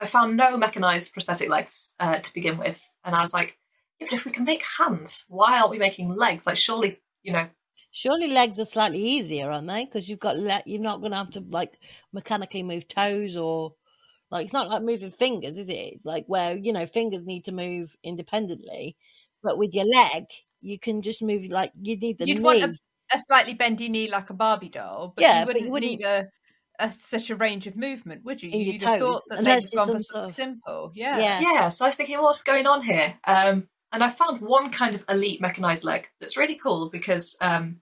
I 0.01 0.05
found 0.05 0.37
no 0.37 0.57
mechanized 0.57 1.13
prosthetic 1.13 1.49
legs 1.49 1.93
uh, 1.99 2.19
to 2.19 2.33
begin 2.33 2.57
with, 2.57 2.81
and 3.03 3.15
I 3.15 3.21
was 3.21 3.33
like, 3.33 3.57
yeah, 3.99 4.07
but 4.09 4.15
if 4.15 4.25
we 4.25 4.31
can 4.31 4.45
make 4.45 4.63
hands, 4.77 5.25
why 5.27 5.59
aren't 5.59 5.71
we 5.71 5.77
making 5.77 6.15
legs? 6.15 6.47
Like, 6.47 6.55
surely, 6.55 6.99
you 7.21 7.33
know, 7.33 7.47
Surely 7.91 8.27
legs 8.27 8.59
are 8.59 8.65
slightly 8.65 8.99
easier, 8.99 9.49
aren't 9.49 9.67
they? 9.67 9.85
Because 9.85 10.07
you've 10.07 10.19
got 10.19 10.37
le- 10.37 10.61
you're 10.65 10.79
not 10.79 10.99
going 10.99 11.11
to 11.11 11.17
have 11.17 11.31
to 11.31 11.43
like 11.49 11.73
mechanically 12.13 12.61
move 12.61 12.87
toes 12.87 13.35
or 13.35 13.73
like 14.29 14.45
it's 14.45 14.53
not 14.53 14.69
like 14.69 14.83
moving 14.83 15.11
fingers, 15.11 15.57
is 15.57 15.69
it? 15.69 15.73
It's 15.73 16.05
like 16.05 16.25
where 16.27 16.55
you 16.55 16.71
know 16.71 16.85
fingers 16.85 17.25
need 17.25 17.45
to 17.45 17.51
move 17.51 17.95
independently, 18.03 18.95
but 19.41 19.57
with 19.57 19.73
your 19.73 19.85
leg 19.85 20.25
you 20.61 20.77
can 20.77 21.01
just 21.01 21.21
move 21.21 21.49
like 21.49 21.71
you 21.81 21.97
need 21.97 22.19
the 22.19 22.27
You'd 22.27 22.41
knee. 22.41 22.77
Want 23.09 23.13
a, 23.13 23.17
a 23.17 23.21
slightly 23.27 23.53
bendy 23.53 23.89
knee 23.89 24.09
like 24.09 24.29
a 24.29 24.33
Barbie 24.33 24.69
doll, 24.69 25.13
but 25.15 25.21
Yeah, 25.21 25.39
you 25.41 25.45
but 25.45 25.47
wouldn't, 25.47 25.65
you 25.65 25.71
wouldn't- 25.71 25.91
need 25.91 26.05
a, 26.05 26.27
a 26.79 26.91
such 26.93 27.29
a 27.29 27.35
range 27.35 27.67
of 27.67 27.75
movement, 27.75 28.23
would 28.23 28.41
you? 28.41 28.49
In 28.51 28.61
You'd 28.61 28.81
have 28.83 28.99
thought 28.99 29.13
toes, 29.13 29.23
that 29.29 29.39
unless 29.39 29.63
they'd 29.65 29.73
you're 29.73 29.85
gone 29.85 29.97
for 29.97 30.03
something 30.03 30.31
simple. 30.31 30.91
Yeah. 30.95 31.19
yeah, 31.19 31.41
yeah. 31.41 31.69
So 31.69 31.85
I 31.85 31.89
was 31.89 31.95
thinking, 31.95 32.17
what's 32.19 32.41
going 32.41 32.67
on 32.67 32.81
here? 32.81 33.15
Um, 33.25 33.67
and 33.91 34.03
I 34.03 34.09
found 34.09 34.39
one 34.41 34.71
kind 34.71 34.95
of 34.95 35.03
elite 35.09 35.41
mechanized 35.41 35.83
leg 35.83 36.07
that's 36.21 36.37
really 36.37 36.55
cool 36.55 36.89
because 36.89 37.35
um, 37.41 37.81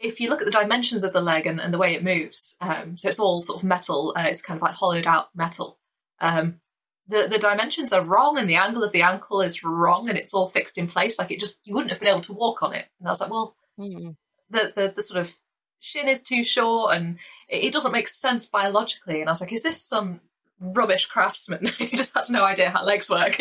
if 0.00 0.20
you 0.20 0.28
look 0.28 0.40
at 0.40 0.44
the 0.46 0.50
dimensions 0.50 1.04
of 1.04 1.12
the 1.12 1.20
leg 1.20 1.46
and, 1.46 1.60
and 1.60 1.72
the 1.72 1.78
way 1.78 1.94
it 1.94 2.04
moves, 2.04 2.56
um, 2.60 2.96
so 2.96 3.08
it's 3.08 3.18
all 3.20 3.40
sort 3.40 3.58
of 3.60 3.64
metal, 3.64 4.12
uh, 4.16 4.22
it's 4.26 4.42
kind 4.42 4.58
of 4.58 4.62
like 4.62 4.74
hollowed 4.74 5.06
out 5.06 5.28
metal. 5.34 5.78
Um, 6.20 6.56
the 7.06 7.28
the 7.30 7.38
dimensions 7.38 7.92
are 7.92 8.02
wrong, 8.02 8.38
and 8.38 8.48
the 8.48 8.56
angle 8.56 8.82
of 8.82 8.92
the 8.92 9.02
ankle 9.02 9.40
is 9.42 9.62
wrong, 9.62 10.08
and 10.08 10.16
it's 10.18 10.32
all 10.34 10.48
fixed 10.48 10.76
in 10.78 10.86
place. 10.86 11.18
Like 11.18 11.30
it 11.30 11.38
just 11.40 11.60
you 11.64 11.74
wouldn't 11.74 11.90
have 11.92 12.00
been 12.00 12.08
able 12.08 12.22
to 12.22 12.32
walk 12.32 12.62
on 12.62 12.74
it. 12.74 12.86
And 12.98 13.06
I 13.08 13.10
was 13.10 13.20
like, 13.20 13.30
well, 13.30 13.56
Mm. 13.78 14.16
the 14.50 14.72
the, 14.74 14.92
the 14.96 15.02
sort 15.02 15.20
of 15.20 15.34
shin 15.80 16.08
is 16.08 16.22
too 16.22 16.44
short, 16.44 16.96
and 16.96 17.18
it, 17.48 17.64
it 17.64 17.72
doesn't 17.72 17.92
make 17.92 18.08
sense 18.08 18.46
biologically. 18.46 19.20
And 19.20 19.28
I 19.28 19.32
was 19.32 19.40
like, 19.40 19.52
is 19.52 19.62
this 19.62 19.82
some 19.82 20.20
rubbish 20.60 21.06
craftsman 21.06 21.66
who 21.78 21.88
just 21.88 22.14
has 22.14 22.30
no 22.30 22.44
idea 22.44 22.70
how 22.70 22.84
legs 22.84 23.10
work. 23.10 23.40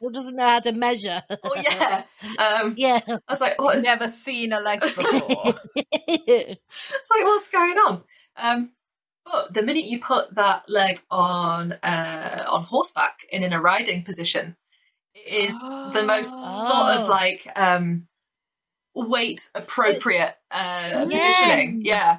Or 0.00 0.10
doesn't 0.10 0.36
know 0.36 0.48
how 0.48 0.60
to 0.60 0.72
measure. 0.72 1.20
oh 1.42 1.56
yeah, 1.56 2.04
um, 2.38 2.74
yeah. 2.78 3.00
I 3.06 3.18
was 3.28 3.40
like, 3.40 3.60
what? 3.60 3.80
Never 3.82 4.08
seen 4.08 4.52
a 4.52 4.60
leg 4.60 4.80
before. 4.80 5.54
It's 6.16 7.10
like, 7.10 7.24
what's 7.24 7.48
going 7.48 7.76
on? 7.78 8.02
Um, 8.36 8.72
but 9.24 9.52
the 9.54 9.62
minute 9.62 9.84
you 9.84 10.00
put 10.00 10.34
that 10.34 10.68
leg 10.68 11.02
on 11.10 11.72
uh, 11.82 12.44
on 12.48 12.64
horseback 12.64 13.20
and 13.32 13.44
in 13.44 13.52
a 13.52 13.60
riding 13.60 14.02
position, 14.04 14.56
it 15.14 15.46
is 15.48 15.58
the 15.58 16.02
most 16.06 16.30
sort 16.30 16.72
Oh. 16.72 17.02
of 17.02 17.08
like 17.08 17.50
um, 17.56 18.06
weight 18.94 19.48
appropriate 19.54 20.34
uh, 20.50 20.58
Yeah. 20.90 21.04
positioning. 21.04 21.82
Yeah. 21.84 22.18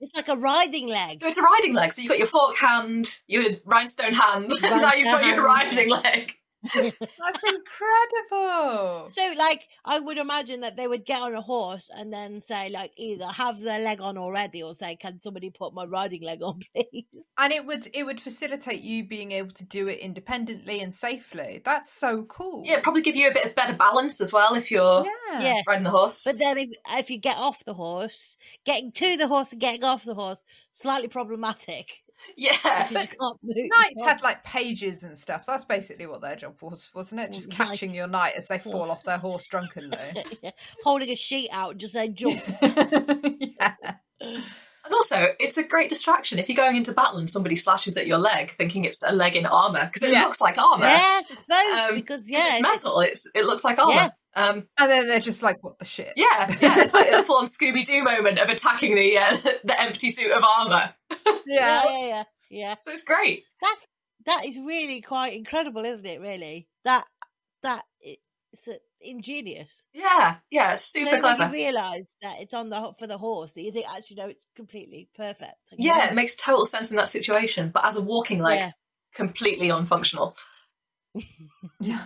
it's 0.00 0.14
like 0.14 0.28
a 0.28 0.36
riding 0.36 0.88
leg. 0.88 1.20
So 1.20 1.26
it's 1.26 1.36
a 1.38 1.42
riding 1.42 1.74
leg. 1.74 1.92
So 1.92 2.02
you've 2.02 2.08
got 2.10 2.18
your 2.18 2.26
fork 2.28 2.56
hand, 2.56 3.18
your 3.26 3.44
rhinestone 3.64 4.14
hand, 4.14 4.52
and 4.52 4.60
now 4.62 4.92
you've 4.94 5.06
got 5.06 5.24
your 5.26 5.44
riding 5.44 5.88
leg. 5.90 6.34
That's 6.74 7.42
incredible. 7.44 9.08
So, 9.10 9.32
like, 9.38 9.68
I 9.84 9.98
would 10.00 10.18
imagine 10.18 10.60
that 10.60 10.76
they 10.76 10.86
would 10.88 11.04
get 11.04 11.20
on 11.20 11.34
a 11.34 11.40
horse 11.40 11.88
and 11.94 12.12
then 12.12 12.40
say, 12.40 12.68
like, 12.68 12.92
either 12.96 13.26
have 13.26 13.60
their 13.60 13.80
leg 13.80 14.00
on 14.00 14.18
already 14.18 14.62
or 14.62 14.74
say, 14.74 14.96
"Can 14.96 15.18
somebody 15.18 15.50
put 15.50 15.72
my 15.72 15.84
riding 15.84 16.22
leg 16.22 16.42
on, 16.42 16.60
please?" 16.74 17.06
And 17.38 17.52
it 17.52 17.64
would 17.64 17.88
it 17.94 18.04
would 18.04 18.20
facilitate 18.20 18.82
you 18.82 19.06
being 19.06 19.32
able 19.32 19.52
to 19.52 19.64
do 19.64 19.86
it 19.88 20.00
independently 20.00 20.80
and 20.80 20.92
safely. 20.94 21.62
That's 21.64 21.92
so 21.92 22.24
cool. 22.24 22.64
Yeah, 22.66 22.80
probably 22.80 23.02
give 23.02 23.16
you 23.16 23.30
a 23.30 23.34
bit 23.34 23.46
of 23.46 23.54
better 23.54 23.74
balance 23.74 24.20
as 24.20 24.32
well 24.32 24.54
if 24.54 24.70
you're 24.70 25.04
Yeah. 25.30 25.42
Yeah. 25.42 25.62
riding 25.66 25.84
the 25.84 25.90
horse. 25.90 26.24
But 26.24 26.38
then, 26.38 26.58
if 26.58 26.68
if 26.98 27.10
you 27.10 27.18
get 27.18 27.36
off 27.36 27.64
the 27.64 27.74
horse, 27.74 28.36
getting 28.64 28.90
to 28.92 29.16
the 29.16 29.28
horse 29.28 29.52
and 29.52 29.60
getting 29.60 29.84
off 29.84 30.04
the 30.04 30.14
horse, 30.14 30.42
slightly 30.72 31.08
problematic. 31.08 32.02
Yeah. 32.36 32.52
because 32.88 32.90
you 32.90 32.96
can't 33.18 33.38
move. 33.42 33.68
Knights 33.70 34.00
had 34.02 34.22
like 34.22 34.44
pages 34.44 35.02
and 35.02 35.18
stuff. 35.18 35.44
That's 35.46 35.64
basically 35.64 36.06
what 36.06 36.20
their 36.20 36.36
job 36.36 36.56
was, 36.62 36.88
wasn't 36.94 37.20
it? 37.20 37.32
Just 37.32 37.48
like- 37.58 37.68
catching 37.68 37.94
your 37.94 38.06
knight 38.06 38.34
as 38.36 38.46
they 38.46 38.58
fall 38.58 38.90
off 38.90 39.04
their 39.04 39.18
horse 39.18 39.46
drunkenly. 39.46 39.98
Yeah. 40.42 40.50
holding 40.84 41.10
a 41.10 41.14
sheet 41.16 41.50
out, 41.52 41.72
and 41.72 41.80
just 41.80 41.94
saying 41.94 42.14
jump. 42.14 42.40
yeah. 42.60 43.74
And 44.20 44.94
also, 44.94 45.26
it's 45.38 45.58
a 45.58 45.62
great 45.62 45.90
distraction 45.90 46.38
if 46.38 46.48
you're 46.48 46.56
going 46.56 46.76
into 46.76 46.92
battle 46.92 47.18
and 47.18 47.28
somebody 47.28 47.56
slashes 47.56 47.96
at 47.96 48.06
your 48.06 48.16
leg, 48.18 48.50
thinking 48.52 48.84
it's 48.84 49.02
a 49.02 49.12
leg 49.12 49.36
in 49.36 49.44
armor 49.44 49.84
because 49.84 50.02
it 50.02 50.12
Yeah. 50.12 50.22
looks 50.24 50.40
like 50.40 50.56
armor. 50.56 50.86
yes, 50.86 51.24
I 51.30 51.34
suppose 51.34 51.90
Um, 51.90 51.94
because 51.96 52.20
'Cause 52.20 52.30
yeah, 52.30 52.46
it's 52.54 52.62
metal. 52.62 53.00
It's 53.00 53.26
it 53.34 53.44
looks 53.44 53.64
like 53.64 53.78
armor. 53.78 53.92
Yeah. 53.92 54.08
Um, 54.38 54.68
And 54.78 54.90
then 54.90 55.08
they're 55.08 55.20
just 55.20 55.42
like, 55.42 55.62
what 55.62 55.78
the 55.78 55.84
shit? 55.84 56.12
yeah, 56.16 56.48
yeah. 56.60 56.80
It's 56.80 56.94
like 56.94 57.08
a 57.10 57.22
full 57.22 57.38
on 57.38 57.46
Scooby 57.46 57.84
Doo 57.84 58.02
moment 58.04 58.38
of 58.38 58.48
attacking 58.48 58.94
the 58.94 59.18
uh, 59.18 59.36
the 59.64 59.80
empty 59.80 60.10
suit 60.10 60.30
of 60.32 60.44
armor. 60.44 60.94
yeah, 61.26 61.42
Yeah. 61.46 61.82
yeah, 61.88 62.06
yeah, 62.06 62.24
yeah. 62.50 62.74
So 62.84 62.92
it's 62.92 63.02
great. 63.02 63.44
That's 63.62 63.86
that 64.26 64.46
is 64.46 64.58
really 64.58 65.00
quite 65.00 65.34
incredible, 65.34 65.84
isn't 65.84 66.06
it? 66.06 66.20
Really, 66.20 66.68
that 66.84 67.04
that 67.62 67.82
it's 68.00 68.68
uh, 68.68 68.74
ingenious. 69.00 69.84
Yeah, 69.92 70.36
yeah. 70.50 70.74
So 70.76 71.00
Super 71.00 71.10
when 71.12 71.20
clever. 71.20 71.46
you 71.46 71.52
realise 71.64 72.06
that 72.22 72.36
it's 72.40 72.54
on 72.54 72.68
the 72.68 72.92
for 72.98 73.06
the 73.06 73.18
horse, 73.18 73.52
that 73.54 73.62
you 73.62 73.72
think 73.72 73.86
actually 73.94 74.16
no, 74.16 74.26
it's 74.28 74.46
completely 74.56 75.08
perfect. 75.16 75.54
Like, 75.72 75.78
Yeah, 75.78 76.08
it 76.08 76.14
makes 76.14 76.36
total 76.36 76.66
sense 76.66 76.90
in 76.90 76.96
that 76.96 77.08
situation. 77.08 77.70
But 77.72 77.84
as 77.84 77.96
a 77.96 78.02
walking 78.02 78.38
leg, 78.40 78.58
Yeah. 78.60 78.70
completely 79.14 79.68
unfunctional. 79.68 80.34
Yeah. 81.80 82.04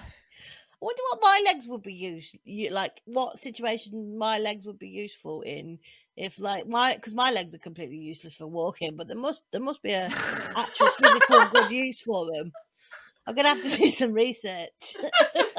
I 0.82 0.84
wonder 0.84 1.02
what 1.10 1.20
my 1.22 1.42
legs 1.46 1.68
would 1.68 1.82
be 1.82 1.94
used. 1.94 2.36
You, 2.44 2.70
like 2.70 3.00
what 3.04 3.38
situation 3.38 4.18
my 4.18 4.38
legs 4.38 4.66
would 4.66 4.80
be 4.80 4.88
useful 4.88 5.42
in. 5.42 5.78
If 6.16 6.40
like 6.40 6.66
my 6.66 6.94
because 6.94 7.14
my 7.14 7.30
legs 7.30 7.54
are 7.54 7.58
completely 7.58 7.98
useless 7.98 8.34
for 8.34 8.48
walking, 8.48 8.96
but 8.96 9.06
there 9.06 9.16
must 9.16 9.44
there 9.52 9.60
must 9.60 9.80
be 9.80 9.92
a 9.92 10.08
actual 10.56 10.88
physical 10.88 11.46
good 11.52 11.70
use 11.70 12.00
for 12.00 12.26
them. 12.32 12.50
I'm 13.24 13.36
gonna 13.36 13.50
have 13.50 13.62
to 13.62 13.78
do 13.78 13.88
some 13.90 14.12
research. 14.12 14.96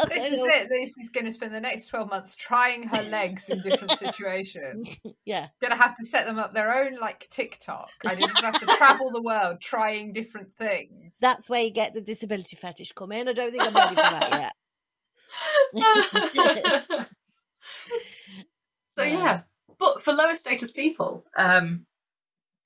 This 0.09 0.25
is 0.25 0.37
know. 0.37 0.45
it. 0.47 0.67
This 0.69 0.89
is 0.97 1.09
going 1.11 1.25
to 1.25 1.31
spend 1.31 1.53
the 1.53 1.61
next 1.61 1.87
12 1.87 2.09
months 2.09 2.35
trying 2.35 2.83
her 2.83 3.01
legs 3.03 3.47
in 3.47 3.61
different 3.61 3.97
situations. 3.97 4.89
Yeah, 5.25 5.47
Going 5.61 5.71
to 5.71 5.77
have 5.77 5.95
to 5.95 6.05
set 6.05 6.25
them 6.25 6.37
up 6.37 6.53
their 6.53 6.75
own 6.75 6.99
like 6.99 7.29
TikTok. 7.31 7.87
I 8.05 8.15
just 8.15 8.41
have 8.41 8.59
to 8.59 8.65
travel 8.65 9.09
the 9.11 9.21
world 9.21 9.61
trying 9.61 10.11
different 10.11 10.53
things. 10.55 11.15
that's 11.21 11.49
where 11.49 11.61
you 11.61 11.71
get 11.71 11.93
the 11.93 12.01
disability 12.01 12.57
fetish 12.57 12.91
come 12.91 13.13
in. 13.13 13.29
I 13.29 13.33
don't 13.33 13.51
think 13.51 13.63
I'm 13.63 13.73
ready 13.73 13.95
for 13.95 14.01
that 14.01 14.31
yet. 14.31 14.53
So 18.91 19.03
yeah, 19.03 19.41
but 19.79 20.01
for 20.01 20.13
lower 20.13 20.35
status 20.35 20.71
people, 20.71 21.25
um, 21.37 21.85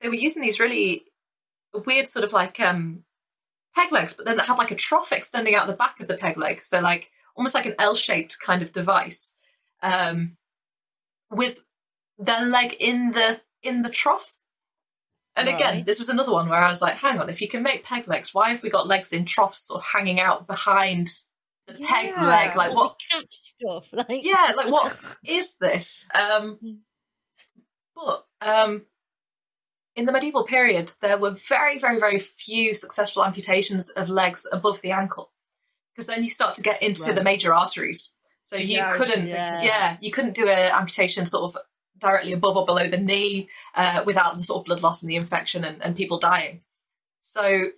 they 0.02 0.10
were 0.10 0.16
using 0.16 0.42
these 0.42 0.60
really 0.60 1.04
weird 1.86 2.08
sort 2.08 2.26
of 2.26 2.34
like 2.34 2.60
um, 2.60 3.04
peg 3.76 3.92
legs, 3.92 4.14
but 4.14 4.26
then 4.26 4.40
it 4.40 4.46
had 4.46 4.58
like 4.58 4.72
a 4.72 4.76
trough 4.76 5.12
extending 5.12 5.56
out 5.56 5.68
the 5.68 5.74
back 5.74 6.00
of 6.00 6.08
the 6.08 6.18
peg 6.18 6.38
leg, 6.38 6.62
so 6.62 6.80
like 6.80 7.12
almost 7.36 7.56
like 7.56 7.66
an 7.66 7.76
L-shaped 7.80 8.40
kind 8.40 8.62
of 8.62 8.72
device, 8.72 9.38
um, 9.84 10.36
with 11.30 11.64
their 12.18 12.46
leg 12.46 12.74
in 12.80 13.12
the 13.12 13.40
in 13.64 13.82
the 13.82 13.90
trough. 13.90 14.34
And 15.36 15.48
again, 15.48 15.76
Right. 15.76 15.86
this 15.86 16.00
was 16.00 16.10
another 16.10 16.32
one 16.32 16.50
where 16.50 16.64
I 16.64 16.70
was 16.70 16.82
like, 16.82 16.96
hang 16.96 17.20
on, 17.20 17.30
if 17.30 17.42
you 17.42 17.48
can 17.48 17.62
make 17.62 17.84
peg 17.84 18.08
legs, 18.08 18.34
why 18.34 18.50
have 18.50 18.64
we 18.64 18.72
got 18.72 18.88
legs 18.88 19.14
in 19.14 19.24
troughs 19.26 19.60
sort 19.68 19.82
of 19.82 19.86
hanging 19.86 20.20
out 20.20 20.48
behind 20.48 21.10
the 21.68 21.74
peg 21.74 22.16
leg? 22.18 22.56
Like 22.56 22.76
what 22.76 23.00
catch 23.12 23.26
stuff. 23.30 23.88
Like 23.92 24.24
yeah, 24.24 24.54
like 24.56 24.72
what 24.72 24.98
is 25.26 25.56
this? 25.56 26.06
Um, 26.14 26.80
but 27.96 28.26
um, 28.42 28.84
in 29.96 30.06
the 30.06 30.12
medieval 30.12 30.46
period, 30.46 30.92
there 31.02 31.18
were 31.18 31.32
very, 31.32 31.80
very, 31.80 32.00
very 32.00 32.20
few 32.20 32.76
successful 32.76 33.24
amputations 33.26 33.90
of 33.90 34.10
legs 34.10 34.48
above 34.52 34.82
the 34.82 34.92
ankle, 34.92 35.32
because 35.94 36.06
then 36.08 36.24
you 36.24 36.30
start 36.30 36.56
to 36.56 36.62
get 36.62 36.84
into 36.84 37.12
the 37.14 37.24
major 37.24 37.54
arteries. 37.54 38.14
So 38.44 38.56
you 38.56 38.78
Yeah, 38.78 38.86
I 38.86 38.90
was 38.90 39.00
just 39.00 39.12
couldn't, 39.12 39.28
Yeah. 39.28 39.62
yeah, 39.62 39.98
you 40.00 40.12
couldn't 40.12 40.36
do 40.36 40.48
an 40.48 40.72
amputation 40.72 41.26
sort 41.26 41.56
of 41.56 41.62
directly 41.98 42.32
above 42.34 42.56
or 42.56 42.66
below 42.66 42.88
the 42.88 42.98
knee 42.98 43.50
uh, 43.76 44.04
without 44.06 44.36
the 44.36 44.44
sort 44.44 44.60
of 44.60 44.66
blood 44.66 44.84
loss 44.84 45.02
and 45.02 45.10
the 45.10 45.16
infection 45.16 45.64
and, 45.64 45.84
and 45.84 45.96
people 45.96 46.20
dying. 46.20 46.62
So 47.20 47.72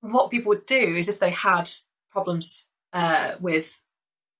what 0.00 0.30
people 0.30 0.48
would 0.48 0.66
do 0.66 0.96
is 0.96 1.08
if 1.08 1.20
they 1.20 1.30
had 1.30 1.70
problems 2.10 2.66
uh, 2.92 3.32
with 3.40 3.78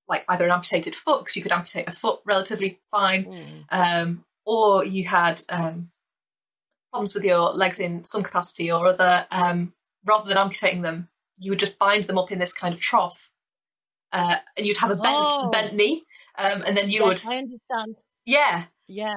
like 0.09 0.25
either 0.29 0.45
an 0.45 0.51
amputated 0.51 0.95
foot, 0.95 1.21
because 1.23 1.37
you 1.37 1.43
could 1.43 1.53
amputate 1.53 1.89
a 1.89 1.93
foot 1.93 2.21
relatively 2.27 2.79
fine, 2.91 3.25
Mm. 3.25 3.65
um, 3.71 4.25
or 4.45 4.85
you 4.85 5.05
had 5.07 5.41
um, 5.49 5.91
problems 6.91 7.15
with 7.15 7.25
your 7.25 7.51
legs 7.55 7.79
in 7.79 8.05
some 8.05 8.23
capacity 8.23 8.71
or 8.71 8.87
other, 8.87 9.27
um, 9.31 9.73
rather 10.05 10.29
than 10.29 10.37
amputating 10.37 10.83
them, 10.83 11.09
you 11.39 11.51
would 11.53 11.59
just 11.61 11.79
bind 11.79 12.05
them 12.05 12.19
up 12.19 12.31
in 12.33 12.39
this 12.39 12.53
kind 12.53 12.75
of 12.75 12.81
trough. 12.81 13.31
Uh, 14.13 14.37
and 14.59 14.67
you'd 14.67 14.77
have 14.77 14.91
a 14.91 14.97
bent, 14.97 15.17
Oh. 15.19 15.49
bent 15.51 15.75
knee, 15.75 16.05
um, 16.37 16.63
and 16.67 16.77
then 16.77 16.91
you 16.91 17.01
Yes, 17.07 17.25
would, 17.25 17.33
I 17.35 17.39
understand. 17.39 17.97
yeah, 18.27 18.65
Yeah, 18.89 19.15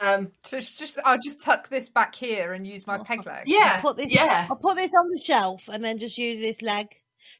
um, 0.00 0.32
So 0.44 0.56
it's 0.56 0.74
just 0.74 0.98
I'll 1.04 1.20
just 1.20 1.40
tuck 1.40 1.68
this 1.68 1.88
back 1.88 2.16
here 2.16 2.52
and 2.54 2.66
use 2.66 2.84
my 2.88 2.98
peg 2.98 3.24
leg. 3.24 3.44
yeah, 3.46 3.80
put 3.80 3.96
this. 3.96 4.12
yeah. 4.12 4.48
I'll 4.50 4.56
put 4.56 4.74
this 4.76 4.90
on 4.98 5.08
the 5.10 5.20
shelf 5.22 5.68
and 5.68 5.84
then 5.84 5.98
just 5.98 6.18
use 6.18 6.40
this 6.40 6.60
leg. 6.62 6.88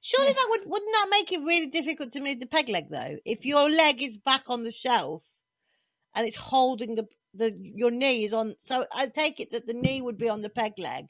Surely 0.01 0.33
that 0.33 0.47
would 0.51 0.61
wouldn't 0.67 0.93
that 0.93 1.09
make 1.11 1.33
it 1.33 1.41
really 1.41 1.67
difficult 1.67 2.13
to 2.13 2.21
move 2.21 2.41
the 2.41 2.47
peg 2.47 2.69
leg 2.69 2.91
though? 2.91 3.17
If 3.25 3.45
your 3.45 3.69
leg 3.71 4.03
is 4.03 4.17
back 4.17 4.45
on 4.49 4.63
the 4.65 4.73
shelf 4.73 5.23
and 6.15 6.27
it's 6.27 6.37
holding 6.37 6.95
the 6.95 7.07
the 7.35 7.57
your 7.61 7.91
knee 7.91 8.25
is 8.25 8.33
on, 8.33 8.55
so 8.61 8.87
I 8.95 9.07
take 9.07 9.41
it 9.41 9.51
that 9.53 9.67
the 9.67 9.75
knee 9.75 10.01
would 10.01 10.19
be 10.19 10.29
on 10.29 10.41
the 10.41 10.51
peg 10.51 10.79
leg, 10.79 11.07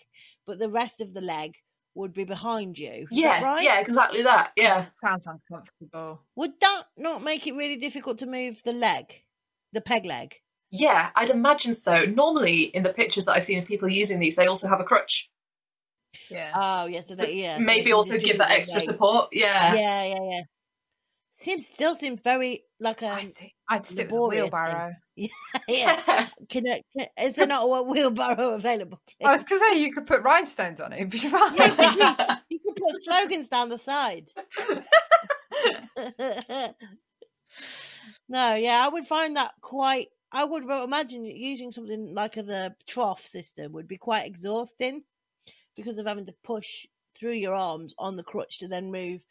but 0.47 0.59
the 0.59 0.71
rest 0.71 1.01
of 1.01 1.13
the 1.13 1.21
leg 1.21 1.55
would 1.95 2.13
be 2.13 2.25
behind 2.25 2.79
you. 2.79 2.91
Is 2.91 3.09
that 3.11 3.11
Yeah, 3.13 3.45
right? 3.45 3.63
yeah, 3.63 3.81
exactly 3.81 4.23
that. 4.23 4.53
Yeah, 4.57 4.87
Sounds 5.01 5.27
uncomfortable. 5.27 6.23
Would 6.37 6.53
that 6.61 6.83
not 6.97 7.23
make 7.23 7.47
it 7.47 7.55
really 7.55 7.77
difficult 7.77 8.19
to 8.19 8.27
move 8.27 8.63
the 8.65 8.73
leg, 8.73 9.23
the 9.73 9.81
peg 9.81 10.05
leg? 10.05 10.35
yeah, 10.71 11.11
I'd 11.15 11.31
imagine 11.31 11.75
so. 11.75 12.05
Normally, 12.05 12.63
in 12.63 12.83
the 12.83 12.93
pictures 12.93 13.27
that 13.27 13.33
I've 13.33 13.45
seen 13.45 13.59
of 13.61 13.67
people 13.67 13.89
using 13.89 14.19
these, 14.19 14.35
they 14.35 14.47
also 14.49 14.67
have 14.67 14.81
a 14.81 14.85
crutch. 14.85 15.31
Yeah. 16.31 16.53
Oh, 16.55 16.87
yes, 16.87 17.09
so 17.09 17.15
that, 17.17 17.35
yeah. 17.35 17.55
so 17.55 17.59
they 17.61 17.65
Maybe 17.65 17.85
can 17.85 17.93
also 17.95 18.19
give 18.19 18.39
that 18.39 18.51
extra 18.51 18.77
weight. 18.79 18.85
support. 18.85 19.29
Yeah, 19.33 19.75
Yeah, 19.75 20.05
yeah, 20.05 20.19
yeah. 20.31 20.41
Seems 21.37 21.67
still 21.67 21.97
seems 21.97 22.21
very 22.21 22.63
like 22.79 23.03
a 23.03 23.07
I 23.09 23.21
um, 23.23 23.31
think 23.33 23.53
I'd 23.69 23.85
stick 23.85 24.07
with 24.07 24.13
a 24.13 24.15
laborious 24.15 24.43
thing. 24.43 24.51
wheelbarrow. 24.53 24.93
yeah. 25.69 26.29
Can, 26.49 26.67
it, 26.67 26.85
can 26.97 27.07
is 27.21 27.35
there 27.35 27.47
not 27.49 27.65
a 27.65 27.83
wheelbarrow 27.83 28.55
available? 28.55 29.01
I 29.25 29.35
was 29.37 29.45
going 29.45 29.61
to 29.61 29.67
say 29.73 29.81
you 29.83 29.93
could 29.93 30.07
put 30.07 30.23
rhinestones 30.23 30.81
on 30.81 30.93
it. 30.93 30.97
It'd 30.97 31.11
be 31.11 31.19
fine. 31.29 31.55
Yeah, 31.57 32.39
You 32.49 32.61
could 32.65 32.77
put 32.77 33.03
slogans 33.03 33.49
down 33.49 33.69
the 33.69 33.79
side. 33.79 34.29
no, 38.29 38.55
yeah, 38.55 38.85
I 38.85 38.89
would 38.89 39.07
find 39.07 39.37
that 39.37 39.53
quite. 39.61 40.09
I 40.33 40.45
would 40.45 40.65
imagine 40.65 41.25
using 41.25 41.71
something 41.71 42.13
like 42.15 42.35
the 42.35 42.75
trough 42.87 43.25
system 43.27 43.73
would 43.73 43.87
be 43.89 43.97
quite 43.97 44.27
exhausting 44.27 45.03
because 45.77 45.99
of 45.99 46.07
having 46.07 46.27
to 46.27 46.35
push 46.45 46.87
through 47.19 47.33
your 47.35 47.55
arms 47.55 47.95
on 47.99 48.17
the 48.17 48.23
crutch 48.25 48.59
to 48.59 48.69
then 48.69 48.91
move 48.93 49.23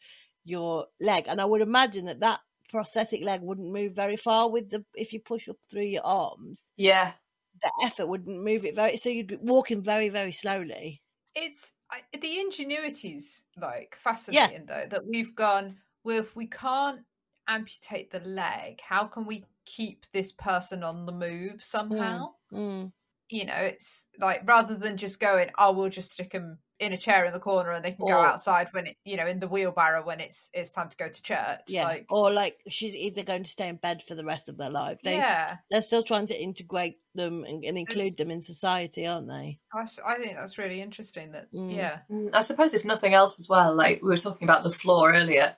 your 0.44 0.86
leg. 1.00 1.24
And 1.28 1.40
I 1.40 1.44
would 1.44 1.60
imagine 1.60 2.06
that 2.06 2.20
that 2.20 2.40
prosthetic 2.68 3.22
leg 3.22 3.42
wouldn't 3.42 3.72
move 3.72 3.94
very 3.94 4.16
far 4.16 4.50
with 4.50 4.70
the 4.70 4.84
if 4.94 5.12
you 5.12 5.20
push 5.20 5.48
up 5.48 5.56
through 5.70 5.82
your 5.82 6.04
arms. 6.04 6.72
yeah, 6.76 7.14
The 7.62 7.72
effort 7.84 8.06
wouldn't 8.06 8.42
move 8.42 8.64
it 8.64 8.74
very. 8.74 8.96
So 8.96 9.08
you'd 9.10 9.26
be 9.28 9.36
walking 9.36 9.82
very 9.82 10.08
very 10.08 10.32
slowly. 10.32 11.02
it's 11.34 11.72
I, 11.90 12.02
the 12.18 12.40
ingenuity's 12.40 13.44
like 13.56 13.96
fascinating 14.02 14.66
though 14.66 14.86
that 14.88 15.06
we've 15.06 15.34
gone 15.34 15.78
well 16.02 16.18
if 16.20 16.34
we 16.34 16.46
can't 16.46 17.02
amputate 17.46 18.10
the 18.10 18.20
leg 18.20 18.80
how 18.80 19.04
can 19.06 19.26
we 19.26 19.44
keep 19.66 20.06
this 20.12 20.32
person 20.32 20.82
on 20.82 21.06
the 21.06 21.12
move 21.12 21.62
somehow 21.62 22.34
Mm. 22.52 22.92
You 23.30 23.44
know 23.46 23.54
it's 23.54 24.06
like 24.20 24.42
rather 24.44 24.76
than 24.76 24.96
just 24.96 25.18
going 25.20 25.48
oh 25.58 25.72
we'll 25.72 25.88
just 25.88 26.10
stick 26.12 26.32
them 26.32 26.58
in 26.80 26.92
a 26.92 26.96
chair 26.98 27.24
in 27.24 27.32
the 27.32 27.38
corner 27.38 27.70
and 27.70 27.84
they 27.84 27.92
can 27.92 28.04
go 28.06 28.18
outside 28.20 28.66
when 28.72 28.86
it 28.88 28.96
you 29.04 29.16
know 29.16 29.26
in 29.26 29.38
the 29.38 29.46
wheelbarrow 29.46 30.04
when 30.04 30.18
it's 30.20 30.48
it's 30.52 30.72
time 30.72 30.88
to 30.90 30.96
go 30.96 31.08
to 31.08 31.22
church 31.22 31.60
Yeah. 31.68 31.84
like 31.84 32.06
or 32.10 32.32
like 32.32 32.58
she's 32.68 32.94
either 32.94 33.22
going 33.22 33.44
to 33.44 33.50
stay 33.50 33.68
in 33.68 33.76
bed 33.76 34.02
for 34.06 34.14
the 34.16 34.24
rest 34.24 34.48
of 34.48 34.56
their 34.58 34.70
life. 34.70 34.98
They, 35.04 35.14
yeah 35.14 35.58
They're 35.70 35.82
still 35.82 36.02
trying 36.02 36.26
to 36.26 36.38
integrate 36.42 36.96
them 37.14 37.44
and, 37.44 37.64
and 37.64 37.78
include 37.78 38.14
It's- 38.14 38.18
them 38.18 38.30
in 38.32 38.42
society, 38.42 39.06
aren't 39.06 39.28
they? 39.28 39.60
I, 39.72 39.86
I 40.04 40.16
think 40.18 40.36
that's 40.36 40.58
really 40.58 40.82
interesting 40.82 41.32
that 41.32 41.50
Mm. 41.52 41.74
yeah 41.74 41.98
Mm, 42.10 42.30
I 42.34 42.40
suppose 42.40 42.74
if 42.74 42.84
nothing 42.84 43.14
else 43.14 43.38
as 43.38 43.48
well, 43.48 43.74
like 43.74 44.00
we 44.02 44.08
were 44.08 44.16
talking 44.18 44.44
about 44.46 44.64
the 44.64 44.72
floor 44.72 45.14
earlier, 45.14 45.56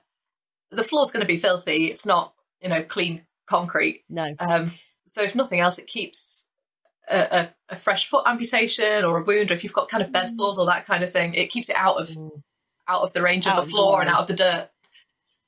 the 0.71 0.83
floor's 0.83 1.11
going 1.11 1.21
to 1.21 1.27
be 1.27 1.37
filthy. 1.37 1.85
It's 1.85 2.05
not, 2.05 2.33
you 2.61 2.69
know, 2.69 2.83
clean 2.83 3.25
concrete. 3.47 4.03
No. 4.07 4.33
Um, 4.39 4.67
so 5.07 5.23
if 5.23 5.33
nothing 5.33 5.61
else, 5.61 5.79
it 5.79 5.87
keeps 5.87 6.45
a, 7.09 7.17
a, 7.39 7.49
a 7.69 7.75
fresh 7.75 8.07
foot 8.07 8.23
amputation 8.27 9.03
or 9.05 9.17
a 9.17 9.23
wound, 9.23 9.51
or 9.51 9.53
if 9.53 9.63
you've 9.63 9.73
got 9.73 9.89
kind 9.89 10.03
of 10.03 10.11
bed 10.11 10.29
sores 10.29 10.57
or 10.57 10.65
that 10.65 10.85
kind 10.85 11.03
of 11.03 11.11
thing, 11.11 11.33
it 11.33 11.49
keeps 11.51 11.69
it 11.69 11.75
out 11.75 11.99
of 12.01 12.09
Mm. 12.09 12.41
out 12.87 13.01
of 13.01 13.13
the 13.13 13.21
range 13.21 13.47
Out 13.47 13.53
of 13.53 13.59
of 13.59 13.65
the 13.65 13.71
the 13.71 13.71
floor 13.71 14.01
and 14.01 14.09
out 14.09 14.21
of 14.21 14.27
the 14.27 14.33
dirt. 14.33 14.69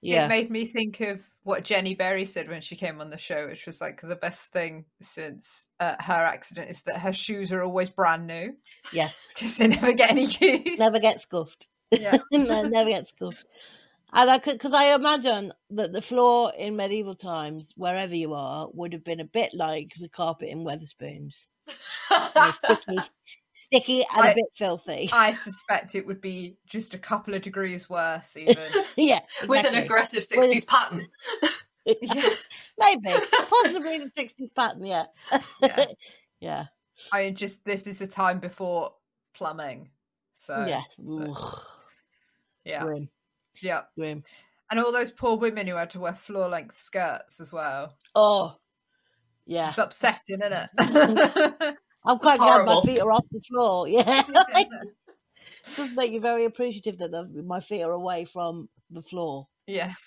Yeah. 0.01 0.25
It 0.25 0.29
made 0.29 0.49
me 0.49 0.65
think 0.65 1.01
of 1.01 1.21
what 1.43 1.63
Jenny 1.63 1.95
Berry 1.95 2.25
said 2.25 2.47
when 2.49 2.61
she 2.61 2.75
came 2.75 3.01
on 3.01 3.09
the 3.09 3.17
show, 3.17 3.47
which 3.47 3.65
was 3.65 3.81
like 3.81 4.01
the 4.01 4.15
best 4.15 4.51
thing 4.51 4.85
since 5.01 5.65
uh, 5.79 5.95
her 5.99 6.13
accident 6.25 6.69
is 6.69 6.81
that 6.83 6.99
her 6.99 7.13
shoes 7.13 7.51
are 7.51 7.63
always 7.63 7.89
brand 7.89 8.27
new 8.27 8.53
yes. 8.93 9.27
because 9.33 9.57
they 9.57 9.67
never 9.67 9.93
get 9.93 10.11
any 10.11 10.25
use. 10.25 10.79
Never 10.79 10.99
get 10.99 11.21
scuffed. 11.21 11.67
Yeah. 11.91 12.17
no, 12.31 12.63
never 12.63 12.89
get 12.89 13.07
scuffed. 13.07 13.45
And 14.13 14.29
I 14.29 14.39
could, 14.39 14.53
because 14.53 14.73
I 14.73 14.95
imagine 14.95 15.53
that 15.71 15.91
the 15.93 16.01
floor 16.01 16.51
in 16.57 16.75
medieval 16.75 17.13
times, 17.13 17.73
wherever 17.75 18.15
you 18.15 18.33
are, 18.33 18.67
would 18.73 18.93
have 18.93 19.03
been 19.03 19.19
a 19.19 19.25
bit 19.25 19.53
like 19.53 19.93
the 19.99 20.09
carpet 20.09 20.49
in 20.49 20.63
Wetherspoons. 20.65 21.47
Know, 22.09 22.51
sticky, 22.51 22.99
sticky 23.53 24.03
and 24.15 24.25
a 24.25 24.29
I- 24.29 24.33
bit 24.33 24.45
filthy. 24.55 25.09
I 25.13 25.33
suspect 25.33 25.93
it 25.93 26.07
would 26.07 26.21
be 26.21 26.57
just 26.65 26.93
a 26.95 26.97
couple 26.97 27.35
of 27.35 27.43
degrees 27.43 27.89
worse, 27.89 28.35
even. 28.35 28.57
yeah, 28.95 29.19
With 29.47 29.59
an 29.59 29.65
exactly. 29.75 29.79
aggressive 29.83 30.25
With- 30.35 30.51
60s 30.51 30.65
pattern. 30.67 31.07
yes. 32.01 32.47
maybe, 32.79 33.15
possibly 33.49 33.99
the 33.99 34.11
sixties 34.15 34.49
pattern. 34.51 34.85
Yeah, 34.85 35.05
Yeah. 35.61 35.85
yeah, 36.39 36.65
I 37.13 37.23
mean, 37.25 37.35
just 37.35 37.63
this 37.65 37.85
is 37.87 38.01
a 38.01 38.07
time 38.07 38.39
before 38.39 38.93
plumbing. 39.35 39.89
So, 40.35 40.65
yeah. 40.67 40.81
but- 40.97 41.35
yeah. 42.65 42.83
Grim, 42.83 43.09
Yeah. 43.61 43.81
grim. 43.97 44.23
And 44.71 44.79
all 44.79 44.91
those 44.91 45.11
poor 45.11 45.35
women 45.37 45.65
who 45.67 45.75
had 45.75 45.89
to 45.91 45.99
wear 45.99 46.13
floor 46.13 46.47
length 46.47 46.77
skirts 46.77 47.39
as 47.39 47.51
well. 47.51 47.95
Oh, 48.13 48.55
yeah. 49.45 49.69
It's 49.69 49.77
upsetting, 49.79 50.41
isn't 50.41 50.53
it? 50.53 50.69
I'm 52.05 52.19
quite 52.19 52.39
glad 52.39 52.65
my 52.65 52.81
feet 52.85 52.99
are 53.01 53.11
off 53.11 53.25
the 53.31 53.41
floor. 53.41 53.87
Yeah, 53.89 54.23
it 54.29 55.75
does 55.75 55.95
make 55.95 56.11
you 56.11 56.19
very 56.21 56.45
appreciative 56.45 56.97
that 56.99 57.11
the, 57.11 57.43
my 57.45 57.59
feet 57.59 57.83
are 57.83 57.91
away 57.91 58.25
from 58.25 58.69
the 58.91 59.01
floor. 59.01 59.47
yes. 59.67 59.99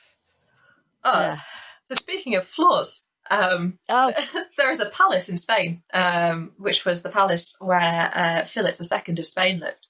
Oh, 1.05 1.21
Yeah. 1.21 1.37
So 1.83 1.97
speaking 1.97 2.37
of 2.37 2.47
floors, 2.47 3.07
um, 3.31 3.79
Oh, 3.89 4.13
there 4.57 4.71
is 4.71 4.79
a 4.81 4.87
palace 4.91 5.29
in 5.29 5.37
Spain, 5.37 5.83
um, 5.93 6.53
which 6.59 6.85
was 6.85 7.03
the 7.03 7.09
palace 7.09 7.57
where 7.59 8.11
uh, 8.15 8.45
Philip 8.45 8.77
II 8.81 9.15
of 9.19 9.27
Spain 9.27 9.59
lived. 9.59 9.89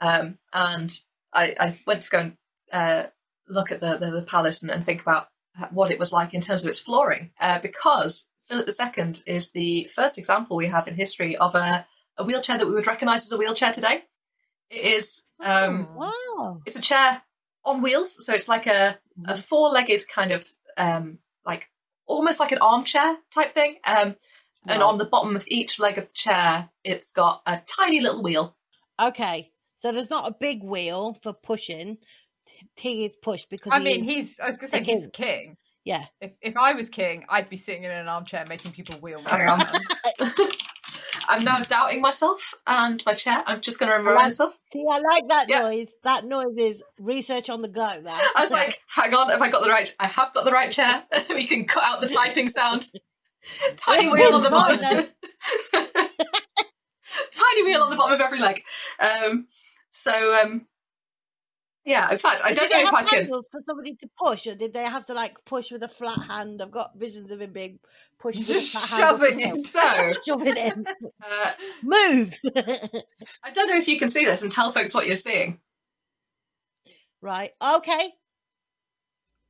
Um, 0.00 0.38
and 0.52 0.92
I, 1.32 1.54
I 1.60 1.78
went 1.86 2.02
to 2.02 2.10
go 2.10 2.18
and 2.18 2.36
uh, 2.72 3.04
look 3.48 3.72
at 3.72 3.80
the, 3.80 3.96
the, 3.96 4.10
the 4.10 4.22
palace 4.22 4.62
and, 4.62 4.70
and 4.70 4.84
think 4.84 5.02
about 5.02 5.28
what 5.70 5.90
it 5.90 5.98
was 5.98 6.12
like 6.12 6.34
in 6.34 6.40
terms 6.40 6.62
of 6.62 6.68
its 6.68 6.78
flooring, 6.78 7.30
uh, 7.40 7.58
because 7.58 8.28
Philip 8.48 8.68
II 8.68 9.14
is 9.26 9.50
the 9.50 9.84
first 9.94 10.18
example 10.18 10.56
we 10.56 10.68
have 10.68 10.88
in 10.88 10.94
history 10.94 11.36
of 11.36 11.54
a, 11.54 11.86
a 12.16 12.24
wheelchair 12.24 12.58
that 12.58 12.66
we 12.66 12.72
would 12.72 12.86
recognise 12.86 13.24
as 13.24 13.32
a 13.32 13.36
wheelchair 13.36 13.72
today. 13.72 14.02
It 14.70 14.94
is 14.94 15.22
um, 15.40 15.88
wow. 15.94 16.60
it's 16.64 16.76
a 16.76 16.80
chair 16.80 17.22
on 17.64 17.82
wheels, 17.82 18.24
so 18.24 18.34
it's 18.34 18.48
like 18.48 18.66
a, 18.66 18.98
a 19.26 19.36
four-legged 19.36 20.08
kind 20.08 20.32
of 20.32 20.48
um, 20.76 21.18
like 21.44 21.68
almost 22.06 22.40
like 22.40 22.52
an 22.52 22.58
armchair 22.58 23.16
type 23.32 23.52
thing. 23.52 23.76
Um, 23.84 24.14
and 24.66 24.80
Right. 24.80 24.82
on 24.82 24.98
the 24.98 25.06
bottom 25.06 25.36
of 25.36 25.44
each 25.48 25.78
leg 25.78 25.96
of 25.96 26.06
the 26.06 26.12
chair, 26.12 26.68
it's 26.84 27.12
got 27.12 27.40
a 27.46 27.62
tiny 27.66 28.00
little 28.00 28.22
wheel. 28.22 28.56
Okay, 29.00 29.52
so 29.74 29.90
there's 29.90 30.10
not 30.10 30.28
a 30.28 30.36
big 30.38 30.62
wheel 30.62 31.18
for 31.22 31.32
pushing. 31.32 31.96
T- 32.80 32.88
T 32.96 33.04
is 33.04 33.16
pushed 33.16 33.50
because 33.50 33.72
I 33.72 33.78
he 33.78 33.84
mean, 33.84 34.04
he's, 34.04 34.38
I 34.40 34.46
was 34.46 34.56
going 34.58 34.70
to 34.70 34.76
say, 34.76 34.82
a 34.82 34.84
he's 34.84 35.06
king. 35.12 35.56
yeah. 35.84 36.04
If, 36.20 36.32
if 36.40 36.56
I 36.56 36.72
was 36.72 36.88
king, 36.88 37.24
I'd 37.28 37.48
be 37.50 37.56
sitting 37.56 37.84
in 37.84 37.90
an 37.90 38.08
armchair 38.08 38.44
making 38.48 38.72
people 38.72 38.98
wheel. 39.00 39.20
Hang 39.22 39.48
on. 39.48 39.60
I'm 41.28 41.44
now 41.44 41.60
doubting 41.60 42.00
myself 42.00 42.54
and 42.66 43.00
my 43.06 43.14
chair. 43.14 43.42
I'm 43.46 43.60
just 43.60 43.78
going 43.78 43.90
to 43.92 43.96
remind 43.98 44.16
like- 44.16 44.24
myself. 44.24 44.56
See, 44.72 44.84
I 44.90 44.98
like 44.98 45.22
that 45.28 45.46
Yeah. 45.48 45.60
noise. 45.62 45.88
That 46.02 46.24
noise 46.24 46.56
is 46.56 46.82
research 46.98 47.48
on 47.50 47.62
the 47.62 47.68
go. 47.68 47.86
That 47.86 48.32
I 48.36 48.40
was 48.40 48.50
like, 48.50 48.80
hang 48.88 49.14
on, 49.14 49.30
have 49.30 49.40
I 49.42 49.48
got 49.48 49.62
the 49.62 49.68
right? 49.68 49.94
I 50.00 50.06
have 50.08 50.32
got 50.34 50.44
the 50.44 50.50
right 50.50 50.72
chair. 50.72 51.04
we 51.30 51.46
can 51.46 51.66
cut 51.66 51.84
out 51.84 52.00
the 52.00 52.08
typing 52.08 52.48
sound. 52.48 52.88
Tiny 53.76 54.08
wheel 54.08 54.34
on 54.34 54.42
the 54.42 54.50
bottom. 54.50 54.78
Tiny 57.32 57.64
wheel 57.64 57.82
on 57.82 57.90
the 57.90 57.96
bottom 57.96 58.14
of 58.14 58.20
every 58.20 58.38
leg. 58.38 58.62
Um, 58.98 59.46
so, 59.90 60.34
um, 60.40 60.66
yeah. 61.84 62.10
In 62.10 62.18
fact, 62.18 62.42
I 62.44 62.50
So 62.50 62.54
don't 62.54 62.68
did 62.68 62.70
they 62.70 62.80
know 62.80 62.82
if 62.82 62.90
have 62.90 62.94
I 62.94 63.04
can. 63.04 63.30
for 63.50 63.60
somebody 63.62 63.94
to 63.96 64.08
push, 64.18 64.46
or 64.46 64.54
did 64.54 64.72
they 64.74 64.84
have 64.84 65.06
to 65.06 65.14
like 65.14 65.44
push 65.44 65.72
with 65.72 65.82
a 65.82 65.88
flat 65.88 66.20
hand? 66.28 66.62
I've 66.62 66.70
got 66.72 66.98
visions 66.98 67.30
of 67.30 67.40
him 67.40 67.52
being 67.52 67.78
pushed 68.18 68.46
with 68.46 68.58
a 68.58 68.62
flat 68.62 68.90
hand. 68.90 69.16
shoving 69.20 69.42
a 69.42 69.48
it. 69.48 69.56
stick. 69.64 69.66
So, 69.66 70.12
shoving 70.26 70.56
him. 70.56 70.86
uh, 71.24 71.52
Move. 71.82 72.38
I 73.42 73.50
don't 73.52 73.68
know 73.68 73.76
if 73.78 73.88
you 73.88 73.98
can 73.98 74.08
see 74.08 74.24
this 74.24 74.42
and 74.42 74.52
tell 74.52 74.72
folks 74.72 74.94
what 74.94 75.06
you're 75.06 75.16
seeing. 75.16 75.60
right. 77.22 77.52
Okay. 77.62 78.12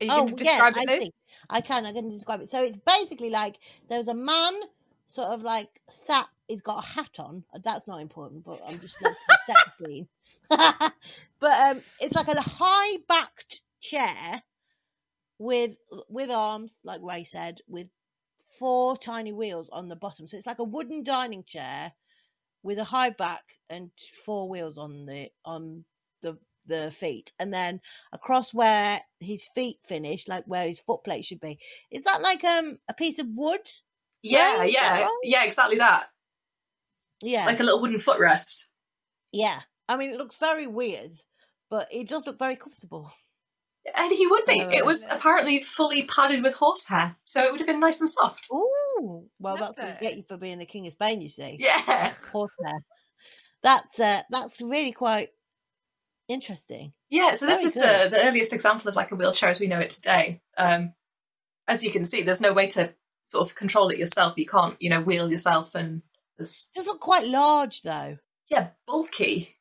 Are 0.01 0.07
you 0.07 0.15
oh, 0.15 0.25
going 0.25 0.37
to 0.37 0.45
yeah, 0.45 0.63
describe 0.63 0.75
I 0.77 0.83
it, 0.83 0.89
Liz? 0.89 1.05
see. 1.05 1.13
I 1.51 1.61
can. 1.61 1.87
I 1.87 1.93
can 1.93 2.09
describe 2.11 2.41
it. 2.41 2.51
So 2.51 2.63
it's 2.65 2.79
basically 2.87 3.31
like 3.31 3.59
there's 3.89 4.09
a 4.09 4.15
man, 4.15 4.55
sort 5.07 5.29
of 5.29 5.43
like 5.43 5.81
sat. 5.91 6.29
He's 6.49 6.63
got 6.63 6.85
a 6.85 6.87
hat 6.87 7.17
on. 7.19 7.45
That's 7.65 7.87
not 7.87 8.01
important, 8.01 8.45
but 8.45 8.61
I'm 8.67 8.81
just 8.81 8.97
let's 9.03 9.19
set 9.47 9.59
the 9.65 9.73
scene. 9.87 10.09
but 10.49 10.93
um, 11.43 11.81
it's 12.01 12.15
like 12.15 12.29
a 12.29 12.41
high 12.41 12.97
backed 13.09 13.63
chair 13.81 14.43
with 15.39 15.73
with 16.09 16.31
arms, 16.31 16.81
like 16.85 17.01
Rae 17.03 17.25
said, 17.25 17.61
with 17.69 17.89
four 18.59 18.97
tiny 18.97 19.33
wheels 19.33 19.71
on 19.71 19.89
the 19.89 19.97
bottom. 19.97 20.27
So 20.27 20.37
it's 20.37 20.47
like 20.47 20.59
a 20.59 20.65
wooden 20.65 21.03
dining 21.05 21.45
chair 21.45 21.93
with 22.63 22.79
a 22.79 22.85
high 22.85 23.11
back 23.11 23.43
and 23.71 23.91
four 24.25 24.49
wheels 24.49 24.79
on 24.79 25.07
the 25.07 25.31
on 25.45 25.85
the 26.23 26.39
the 26.67 26.91
feet, 26.91 27.33
and 27.39 27.53
then 27.53 27.81
across 28.13 28.53
where 28.53 29.01
his 29.19 29.45
feet 29.55 29.79
finish, 29.87 30.29
like 30.29 30.45
where 30.47 30.67
his 30.67 30.79
foot 30.81 31.03
plate 31.05 31.25
should 31.25 31.41
be. 31.41 31.59
Is 31.91 32.05
that 32.05 32.23
like 32.23 32.45
um 32.45 32.79
a 32.89 32.95
piece 32.95 33.19
of 33.19 33.27
wood? 33.35 33.61
Yeah, 34.23 34.59
Right, 34.59 34.73
yeah, 34.73 35.09
yeah, 35.23 35.45
exactly 35.45 35.79
that. 35.79 36.11
Yeah, 37.23 37.47
Like 37.47 37.61
a 37.61 37.63
little 37.63 37.81
wooden 37.81 37.99
footrest. 37.99 38.65
yeah. 39.33 39.61
I 39.91 39.97
mean, 39.97 40.11
it 40.11 40.17
looks 40.19 40.37
very 40.37 40.69
weird, 40.69 41.11
but 41.69 41.89
it 41.93 42.09
does 42.09 42.25
look 42.25 42.39
very 42.39 42.55
comfortable. 42.55 43.13
And 43.97 44.13
he 44.13 44.27
would 44.27 44.45
be. 44.47 44.61
It 44.61 44.87
was 44.87 45.05
apparently 45.11 45.63
fully 45.63 46.05
padded 46.05 46.45
with 46.45 46.55
horsehair, 46.55 47.17
so 47.25 47.43
it 47.43 47.51
would 47.51 47.61
have 47.61 47.67
been 47.67 47.81
nice 47.81 48.01
and 48.01 48.09
soft. 48.09 48.47
Ooh, 48.53 49.27
well, 49.41 49.57
that's 49.57 49.79
what 49.79 49.79
Lovely. 49.79 49.95
you 49.95 50.09
get 50.09 50.17
you 50.19 50.25
for 50.29 50.37
being 50.37 50.59
the 50.59 50.67
king 50.67 50.87
of 50.87 50.93
Spain. 50.93 51.21
You 51.21 51.29
see, 51.29 51.57
Yeah, 51.59 52.13
horsehair. 52.33 52.85
That's 53.63 53.99
uh, 53.99 54.23
that's 54.31 54.63
really 54.63 54.93
quite 54.93 55.31
interesting. 56.29 56.93
yeah. 57.09 57.33
So 57.35 57.47
this 57.47 57.59
Very 57.59 57.67
is 57.67 57.73
the 57.73 58.17
the 58.17 58.25
earliest 58.25 58.53
example 58.53 58.89
of 58.89 58.95
like 58.97 59.11
a 59.11 59.17
wheelchair 59.17 59.49
as 59.49 59.59
we 59.59 59.67
know 59.67 59.81
it 59.81 59.91
today. 59.91 60.41
Um, 60.57 60.93
as 61.67 61.83
you 61.83 61.91
can 61.91 62.05
see, 62.05 62.23
there's 62.23 62.41
no 62.41 62.53
way 62.53 62.69
to 62.69 62.95
sort 63.25 63.49
of 63.49 63.57
control 63.57 63.89
it 63.89 63.99
yourself. 63.99 64.37
You 64.37 64.47
can't, 64.47 64.77
you 64.81 64.91
know, 64.91 65.01
wheel 65.01 65.31
yourself, 65.33 65.75
and 65.75 66.03
there's 66.37 66.67
It 66.75 66.79
does 66.79 66.87
look 66.87 67.01
quite 67.01 67.27
large 67.27 67.83
though. 67.83 68.19
yeah, 68.49 68.69
bulky. 68.87 69.57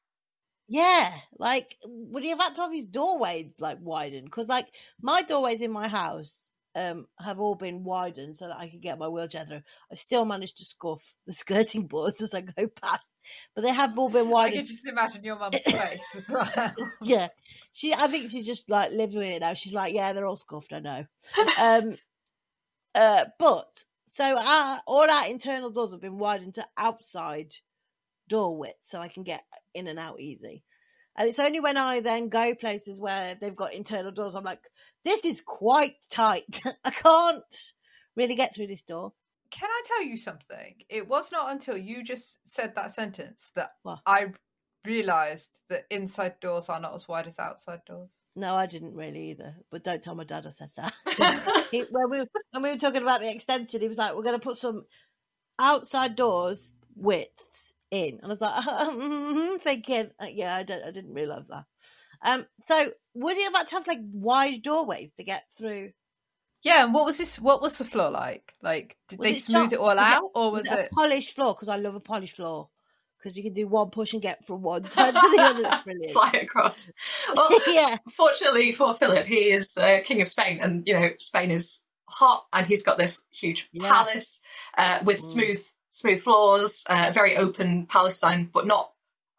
Yeah, 0.72 1.11
like 1.39 1.78
would 1.86 2.22
he 2.24 2.30
have 2.30 2.39
had 2.41 2.53
to 2.55 2.61
have 2.61 2.72
his 2.72 2.86
doorways 2.86 3.53
like 3.59 3.80
widened? 3.82 4.26
Because 4.26 4.47
like 4.47 4.67
my 5.01 5.22
doorways 5.24 5.61
in 5.61 5.72
my 5.72 5.88
house 5.88 6.47
um 6.76 7.07
have 7.20 7.39
all 7.39 7.55
been 7.55 7.84
widened 7.84 8.38
so 8.38 8.47
that 8.47 8.57
I 8.59 8.70
could 8.70 8.82
get 8.82 8.99
my 8.99 9.07
wheelchair 9.07 9.45
through. 9.45 9.61
I've 9.91 9.99
still 9.99 10.26
managed 10.26 10.57
to 10.59 10.65
scuff 10.65 11.15
the 11.26 11.34
skirting 11.41 11.88
boards 11.88 12.22
as 12.22 12.36
I 12.36 12.41
go 12.41 12.67
past, 12.67 13.01
but 13.55 13.63
they 13.63 13.74
have 13.74 13.97
all 13.97 14.09
been 14.09 14.22
I 14.22 14.24
can 14.26 14.32
widened. 14.32 14.67
just 14.67 14.86
imagine 14.86 15.24
your 15.24 15.39
mum's 15.39 15.57
face 15.65 16.15
as 16.15 16.30
well. 16.30 16.76
Yeah, 17.01 17.30
she. 17.72 17.91
I 17.95 18.05
think 18.07 18.30
she 18.30 18.43
just 18.43 18.70
like 18.70 18.91
lives 18.91 19.15
with 19.15 19.26
it 19.26 19.39
now. 19.39 19.55
She's 19.55 19.74
like, 19.74 19.93
yeah, 19.95 20.13
they're 20.13 20.28
all 20.28 20.36
scuffed. 20.38 20.72
I 20.72 20.80
know. 20.80 21.05
um, 21.59 21.95
uh, 22.93 23.26
but 23.39 23.86
so 24.07 24.24
our 24.38 24.82
all 24.86 25.09
our 25.09 25.28
internal 25.28 25.72
doors 25.72 25.91
have 25.93 26.01
been 26.01 26.20
widened 26.20 26.53
to 26.55 26.67
outside 26.78 27.55
door 28.30 28.57
width, 28.57 28.80
so 28.82 28.99
I 28.99 29.09
can 29.09 29.23
get 29.23 29.43
in 29.73 29.88
and 29.88 29.99
out 29.99 30.21
easy. 30.21 30.63
And 31.17 31.27
it's 31.27 31.39
only 31.39 31.59
when 31.59 31.75
I 31.75 31.99
then 31.99 32.30
go 32.30 32.55
places 32.55 33.01
where 33.01 33.36
they've 33.36 33.55
got 33.55 33.73
internal 33.73 34.11
doors, 34.11 34.36
I'm 34.36 34.45
like, 34.45 34.61
this 35.03 35.25
is 35.25 35.41
quite 35.41 35.95
tight. 36.09 36.61
I 36.86 36.91
can't 36.91 37.73
really 38.15 38.36
get 38.36 38.55
through 38.55 38.67
this 38.67 38.84
door. 38.84 39.11
Can 39.51 39.69
I 39.69 39.84
tell 39.86 40.03
you 40.05 40.17
something? 40.17 40.75
It 40.88 41.09
was 41.09 41.32
not 41.32 41.51
until 41.51 41.75
you 41.75 42.03
just 42.03 42.38
said 42.45 42.75
that 42.75 42.93
sentence 42.93 43.51
that 43.55 43.71
What? 43.84 43.99
I 44.05 44.27
realised 44.86 45.49
that 45.69 45.86
inside 45.89 46.39
doors 46.39 46.69
are 46.69 46.80
not 46.80 46.95
as 46.95 47.07
wide 47.07 47.27
as 47.27 47.39
outside 47.39 47.82
doors. 47.86 48.09
No, 48.36 48.55
I 48.55 48.67
didn't 48.67 48.95
really 48.95 49.32
either. 49.32 49.55
But 49.71 49.84
don't 49.84 50.01
tell 50.01 50.15
my 50.15 50.23
dad 50.23 50.45
I 50.45 50.51
said 50.51 50.69
that. 50.77 51.67
he, 51.71 51.84
when, 51.89 52.09
we, 52.09 52.25
when 52.51 52.63
we 52.63 52.71
were 52.71 52.77
talking 52.77 53.01
about 53.01 53.19
the 53.19 53.32
extension, 53.32 53.82
he 53.82 53.88
was 53.88 53.97
like, 53.97 54.15
we're 54.15 54.23
going 54.23 54.39
to 54.39 54.43
put 54.43 54.57
some 54.57 54.86
outside 55.59 56.15
doors 56.15 56.75
widths 56.95 57.73
in. 57.92 58.16
And 58.22 58.26
I 58.26 58.28
was 58.28 58.42
like, 58.42 58.54
mhm, 58.64 59.62
thinking, 59.62 60.10
uh, 60.20 60.28
yeah, 60.32 60.56
I, 60.56 60.64
don't, 60.64 60.84
I 60.84 60.92
didn't 60.92 61.14
realise 61.14 61.48
that. 61.48 61.66
Um, 62.26 62.46
so 62.60 62.76
would 63.16 63.38
you 63.38 63.44
have 63.46 63.56
had 63.56 63.68
to 63.70 63.76
have 63.76 63.88
like 63.88 64.00
wide 64.12 64.62
doorways 64.64 65.12
to 65.14 65.24
get 65.24 65.44
through? 65.58 65.92
Yeah, 66.62 66.84
and 66.84 66.94
what 66.94 67.06
was 67.06 67.18
this? 67.18 67.40
What 67.40 67.62
was 67.62 67.78
the 67.78 67.86
floor 67.86 68.12
like? 68.12 68.54
Like, 68.62 68.98
did 69.08 69.20
Was 69.20 69.26
they 69.28 69.32
it 69.32 69.44
smooth 69.44 69.62
soft? 69.62 69.74
it 69.74 69.80
all 69.80 69.92
it- 69.92 69.98
out, 69.98 70.32
or 70.36 70.52
Was 70.52 70.64
was 70.64 70.72
it 70.74 70.80
it? 70.80 70.90
a 70.92 70.96
polished 70.96 71.36
floor? 71.36 71.54
Because 71.54 71.70
I 71.70 71.78
love 71.78 71.96
a 71.96 72.02
polished 72.02 72.36
floor. 72.36 72.70
Because 73.18 73.36
you 73.38 73.44
can 73.44 73.54
do 73.54 73.68
one 73.68 73.90
push 73.90 74.14
and 74.14 74.22
get 74.22 74.46
from 74.46 74.62
one 74.62 74.86
side 74.88 75.14
to 75.14 75.20
the 75.20 75.42
other. 75.42 75.82
Brilliant. 75.86 76.12
Fly 76.14 76.32
across. 76.42 76.92
Well, 77.36 77.50
yeah, 77.68 77.98
fortunately 78.12 78.72
for 78.74 78.94
Philip, 78.94 79.26
he 79.26 79.52
is 79.52 79.76
uh, 79.78 80.00
king 80.04 80.22
of 80.22 80.28
Spain, 80.30 80.60
and 80.62 80.86
you 80.88 80.94
know 81.00 81.10
Spain 81.18 81.52
is 81.52 81.80
hot, 82.10 82.46
and 82.52 82.66
he's 82.68 82.84
got 82.84 82.98
this 82.98 83.22
huge 83.30 83.70
Yeah. 83.72 83.90
palace 83.90 84.42
uh, 84.78 85.00
with 85.06 85.18
Mm. 85.20 85.22
smooth, 85.32 85.66
smooth 85.90 86.22
floors, 86.22 86.84
uh, 86.88 87.12
very 87.14 87.38
open 87.38 87.86
Palestine, 87.88 88.50
but 88.52 88.66
not 88.68 88.92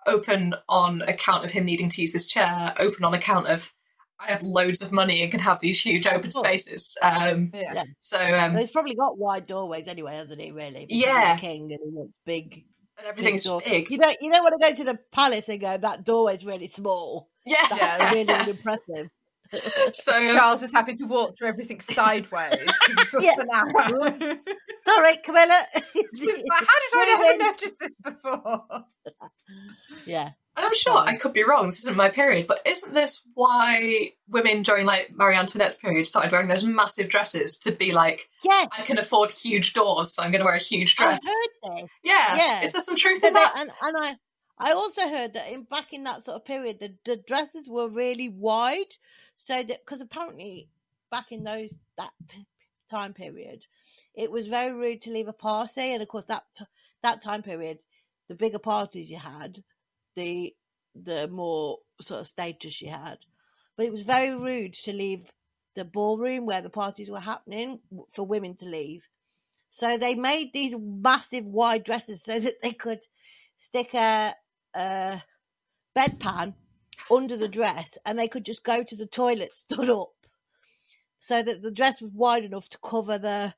open 0.06 0.54
on 0.68 1.02
account 1.02 1.44
of 1.44 1.50
him 1.50 1.64
needing 1.64 1.88
to 1.90 2.00
use 2.02 2.12
this 2.12 2.26
chair. 2.26 2.74
Open 2.78 3.04
on 3.04 3.14
account 3.14 3.46
of 3.48 3.72
I 4.18 4.32
have 4.32 4.42
loads 4.42 4.82
of 4.82 4.92
money 4.92 5.22
and 5.22 5.30
can 5.30 5.40
have 5.40 5.60
these 5.60 5.80
huge 5.80 6.06
open 6.06 6.30
spaces. 6.30 6.94
Um, 7.00 7.52
Yeah. 7.54 7.72
Yeah. 7.74 7.82
so 8.00 8.18
um, 8.18 8.52
Well, 8.52 8.60
he's 8.62 8.70
probably 8.70 8.94
got 8.94 9.16
wide 9.16 9.46
doorways 9.46 9.88
anyway, 9.88 10.14
hasn't 10.16 10.40
he? 10.42 10.50
Really? 10.52 10.84
Because 10.86 10.96
Yeah. 11.02 11.32
he's 11.36 11.40
king 11.40 11.62
and 11.72 11.80
he 11.82 11.90
wants 11.90 12.14
big. 12.26 12.64
and 12.98 13.06
everything's 13.06 13.44
door. 13.44 13.62
big. 13.64 13.90
You 13.90 13.96
don't. 13.96 14.16
You 14.20 14.30
don't 14.30 14.42
want 14.42 14.60
to 14.60 14.68
go 14.68 14.74
to 14.74 14.84
the 14.84 14.98
palace 15.10 15.48
and 15.48 15.58
go. 15.58 15.74
That 15.78 16.04
doorway's 16.04 16.44
really 16.44 16.66
small. 16.66 17.30
Yeah, 17.46 17.66
That's 17.70 17.80
Yeah. 17.80 18.12
really 18.12 18.50
impressive. 18.50 19.08
so 19.92 20.12
um, 20.16 20.28
Charles 20.34 20.62
is 20.62 20.72
having 20.72 20.96
to 20.98 21.04
walk 21.04 21.36
through 21.36 21.48
everything 21.48 21.80
sideways 21.80 22.50
because 22.58 22.68
it's 22.88 23.12
just 23.12 23.38
Yeah. 23.38 24.34
Sorry, 24.78 25.16
Camilla. 25.24 25.62
it's 25.74 26.44
like, 26.48 26.64
how 26.68 27.04
did 27.04 27.18
I 27.18 27.18
never 27.36 27.44
notice 27.44 27.76
this 27.76 27.90
before? 28.02 28.84
yeah. 30.06 30.30
And 30.56 30.66
I'm 30.66 30.74
sure 30.74 30.96
I 30.98 31.14
could 31.16 31.32
be 31.32 31.44
wrong. 31.44 31.66
This 31.66 31.78
isn't 31.80 31.96
my 31.96 32.10
period, 32.10 32.46
but 32.46 32.60
isn't 32.66 32.92
this 32.92 33.22
why 33.34 34.10
women 34.28 34.62
during 34.62 34.84
like 34.84 35.10
Marie 35.14 35.36
Antoinette's 35.36 35.76
period 35.76 36.06
started 36.06 36.32
wearing 36.32 36.48
those 36.48 36.64
massive 36.64 37.08
dresses 37.08 37.56
to 37.58 37.72
be 37.72 37.92
like, 37.92 38.28
Yeah. 38.42 38.64
I 38.76 38.82
can 38.82 38.98
afford 38.98 39.30
huge 39.30 39.72
doors, 39.72 40.12
so 40.12 40.22
I'm 40.22 40.32
going 40.32 40.40
to 40.40 40.44
wear 40.44 40.54
a 40.56 40.58
huge 40.58 40.96
I 40.98 41.04
dress? 41.04 41.20
heard 41.24 41.76
this. 41.76 41.90
yeah. 42.04 42.36
yeah. 42.36 42.62
Is 42.64 42.72
there 42.72 42.80
some 42.82 42.96
truth 42.96 43.20
But 43.22 43.28
in 43.28 43.34
they, 43.34 43.40
that? 43.40 43.54
and, 43.60 43.70
and 43.84 43.96
I 44.04 44.16
I 44.60 44.72
also 44.72 45.08
heard 45.08 45.32
that 45.34 45.50
in 45.50 45.62
back 45.64 45.92
in 45.92 46.04
that 46.04 46.22
sort 46.22 46.36
of 46.36 46.44
period, 46.44 46.80
the, 46.80 46.94
the 47.04 47.16
dresses 47.16 47.68
were 47.68 47.88
really 47.88 48.28
wide, 48.28 48.94
so 49.36 49.54
that 49.54 49.78
because 49.84 50.00
apparently 50.00 50.68
back 51.10 51.32
in 51.32 51.44
those 51.44 51.76
that 51.96 52.12
time 52.90 53.14
period, 53.14 53.66
it 54.14 54.30
was 54.30 54.48
very 54.48 54.72
rude 54.72 55.00
to 55.02 55.10
leave 55.10 55.28
a 55.28 55.32
party, 55.32 55.92
and 55.92 56.02
of 56.02 56.08
course 56.08 56.26
that 56.26 56.44
that 57.02 57.22
time 57.22 57.42
period, 57.42 57.84
the 58.28 58.34
bigger 58.34 58.58
parties 58.58 59.08
you 59.08 59.16
had, 59.16 59.62
the 60.14 60.54
the 60.94 61.26
more 61.28 61.78
sort 62.00 62.20
of 62.20 62.26
status 62.26 62.82
you 62.82 62.90
had, 62.90 63.18
but 63.76 63.86
it 63.86 63.92
was 63.92 64.02
very 64.02 64.34
rude 64.34 64.74
to 64.74 64.92
leave 64.92 65.32
the 65.74 65.84
ballroom 65.84 66.44
where 66.44 66.60
the 66.60 66.68
parties 66.70 67.10
were 67.10 67.20
happening 67.20 67.80
for 68.12 68.24
women 68.24 68.56
to 68.56 68.66
leave. 68.66 69.08
So 69.70 69.96
they 69.96 70.16
made 70.16 70.52
these 70.52 70.74
massive 70.78 71.46
wide 71.46 71.84
dresses 71.84 72.22
so 72.22 72.38
that 72.40 72.60
they 72.60 72.72
could 72.72 73.00
stick 73.56 73.94
a, 73.94 74.34
Uh, 74.74 75.18
a 75.96 75.98
bedpan 75.98 76.54
under 77.10 77.36
the 77.36 77.48
dress 77.48 77.98
and 78.06 78.18
they 78.18 78.28
could 78.28 78.44
just 78.44 78.62
go 78.62 78.82
to 78.82 78.94
the 78.94 79.06
toilet 79.06 79.52
stood 79.52 79.90
up 79.90 80.12
so 81.18 81.42
that 81.42 81.60
the 81.62 81.70
dress 81.72 82.00
was 82.00 82.12
wide 82.14 82.44
enough 82.44 82.68
to 82.68 82.78
cover 82.84 83.18
the 83.18 83.52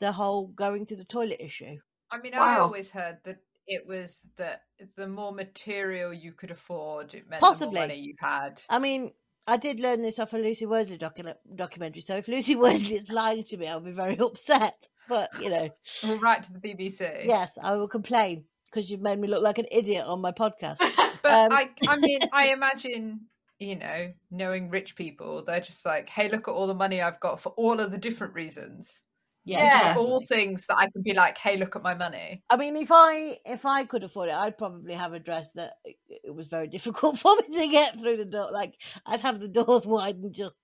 the 0.00 0.12
whole 0.12 0.46
going 0.48 0.86
to 0.86 0.96
the 0.96 1.04
toilet 1.04 1.40
issue. 1.40 1.76
I 2.10 2.18
mean, 2.20 2.34
I 2.34 2.58
always 2.58 2.90
heard 2.90 3.18
that 3.24 3.38
it 3.66 3.86
was 3.86 4.20
that 4.36 4.62
the 4.96 5.06
more 5.06 5.32
material 5.32 6.12
you 6.12 6.32
could 6.32 6.50
afford, 6.50 7.14
it 7.14 7.28
meant 7.28 7.42
Possibly. 7.42 7.74
the 7.74 7.80
more 7.80 7.88
money 7.88 8.00
you 8.00 8.14
had. 8.22 8.60
I 8.68 8.78
mean, 8.78 9.12
I 9.46 9.56
did 9.56 9.80
learn 9.80 10.02
this 10.02 10.18
off 10.18 10.32
a 10.32 10.36
Lucy 10.38 10.66
Worsley 10.66 10.98
docu- 10.98 11.34
documentary, 11.54 12.00
so 12.02 12.16
if 12.16 12.28
Lucy 12.28 12.56
Worsley 12.64 12.96
is 12.96 13.08
lying 13.08 13.44
to 13.44 13.56
me, 13.56 13.66
I'll 13.68 13.80
be 13.80 13.92
very 13.92 14.18
upset. 14.20 14.76
But, 15.08 15.30
you 15.40 15.50
know, 15.50 15.68
We'll 16.04 16.18
write 16.18 16.42
to 16.44 16.52
the 16.52 16.58
BBC. 16.58 17.26
yes, 17.26 17.56
I 17.62 17.76
will 17.76 17.88
complain 17.88 18.44
because 18.76 18.90
you've 18.90 19.00
made 19.00 19.18
me 19.18 19.26
look 19.26 19.42
like 19.42 19.56
an 19.56 19.64
idiot 19.72 20.04
on 20.06 20.20
my 20.20 20.32
podcast. 20.32 20.76
But 21.22 21.50
Um, 21.50 21.52
I, 21.52 21.70
I 21.88 21.96
mean, 21.96 22.20
I 22.32 22.48
imagine, 22.52 23.22
you 23.58 23.74
know, 23.74 24.12
knowing 24.30 24.68
rich 24.70 24.94
people, 24.94 25.42
they're 25.42 25.60
just 25.60 25.84
like, 25.84 26.08
hey, 26.10 26.28
look 26.28 26.46
at 26.46 26.52
all 26.52 26.66
the 26.68 26.74
money 26.74 27.00
I've 27.02 27.18
got 27.18 27.40
for 27.40 27.48
all 27.56 27.80
of 27.80 27.90
the 27.90 27.98
different 27.98 28.34
reasons. 28.34 29.00
Yeah. 29.44 29.94
All 29.96 30.20
things 30.20 30.66
that 30.68 30.76
I 30.76 30.88
can 30.90 31.02
be 31.02 31.14
like, 31.14 31.38
hey, 31.38 31.56
look 31.56 31.74
at 31.74 31.82
my 31.82 31.94
money. 31.94 32.42
I 32.50 32.56
mean, 32.58 32.76
if 32.76 32.90
I 32.92 33.38
if 33.46 33.64
I 33.64 33.84
could 33.84 34.04
afford 34.04 34.28
it, 34.28 34.34
I'd 34.36 34.58
probably 34.58 34.94
have 34.94 35.14
a 35.14 35.18
dress 35.18 35.50
that 35.52 35.74
it- 35.84 35.96
it 36.24 36.34
was 36.34 36.46
very 36.48 36.68
difficult 36.76 37.18
for 37.18 37.34
me 37.48 37.58
to 37.60 37.68
get 37.68 37.98
through 37.98 38.18
the 38.18 38.24
door. 38.26 38.48
Like 38.52 38.74
I'd 39.06 39.20
have 39.22 39.40
the 39.40 39.48
doors 39.48 39.86
widened 39.86 40.34
just 40.34 40.54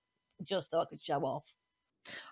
just 0.43 0.69
so 0.69 0.79
I 0.79 0.85
could 0.85 1.03
show 1.03 1.21
off. 1.23 1.45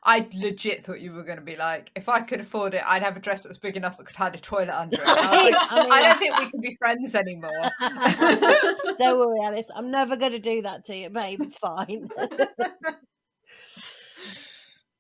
I 0.04 0.28
legit 0.34 0.86
thought 0.86 1.00
you 1.00 1.14
were 1.14 1.24
going 1.24 1.38
to 1.38 1.44
be 1.44 1.56
like, 1.56 1.92
if 1.96 2.10
I 2.10 2.22
could 2.22 2.40
afford 2.40 2.74
it, 2.74 2.84
I'd 2.86 3.04
have 3.04 3.16
a 3.16 3.20
dress 3.20 3.44
that 3.44 3.50
was 3.50 3.58
big 3.58 3.78
enough 3.78 3.98
that 3.98 4.06
could 4.06 4.16
hide 4.16 4.36
a 4.36 4.40
toilet 4.40 4.70
under 4.70 4.98
it. 4.98 5.04
I, 5.06 5.50
like, 5.52 5.56
I 5.72 5.84
mean- 5.84 5.92
I 5.92 6.02
don't 6.02 6.20
think 6.20 6.40
we 6.40 6.50
can 6.50 6.62
be 6.62 6.76
friends 6.76 7.16
anymore. 7.16 7.52
Don't 8.98 9.20
worry, 9.20 9.40
Alice. 9.44 9.70
I'm 9.76 9.92
never 9.92 10.16
going 10.16 10.34
to 10.34 10.40
do 10.40 10.62
that 10.64 10.86
to 10.86 10.96
you, 10.96 11.10
babe. 11.10 11.40
It's 11.42 11.58
fine. 11.58 12.10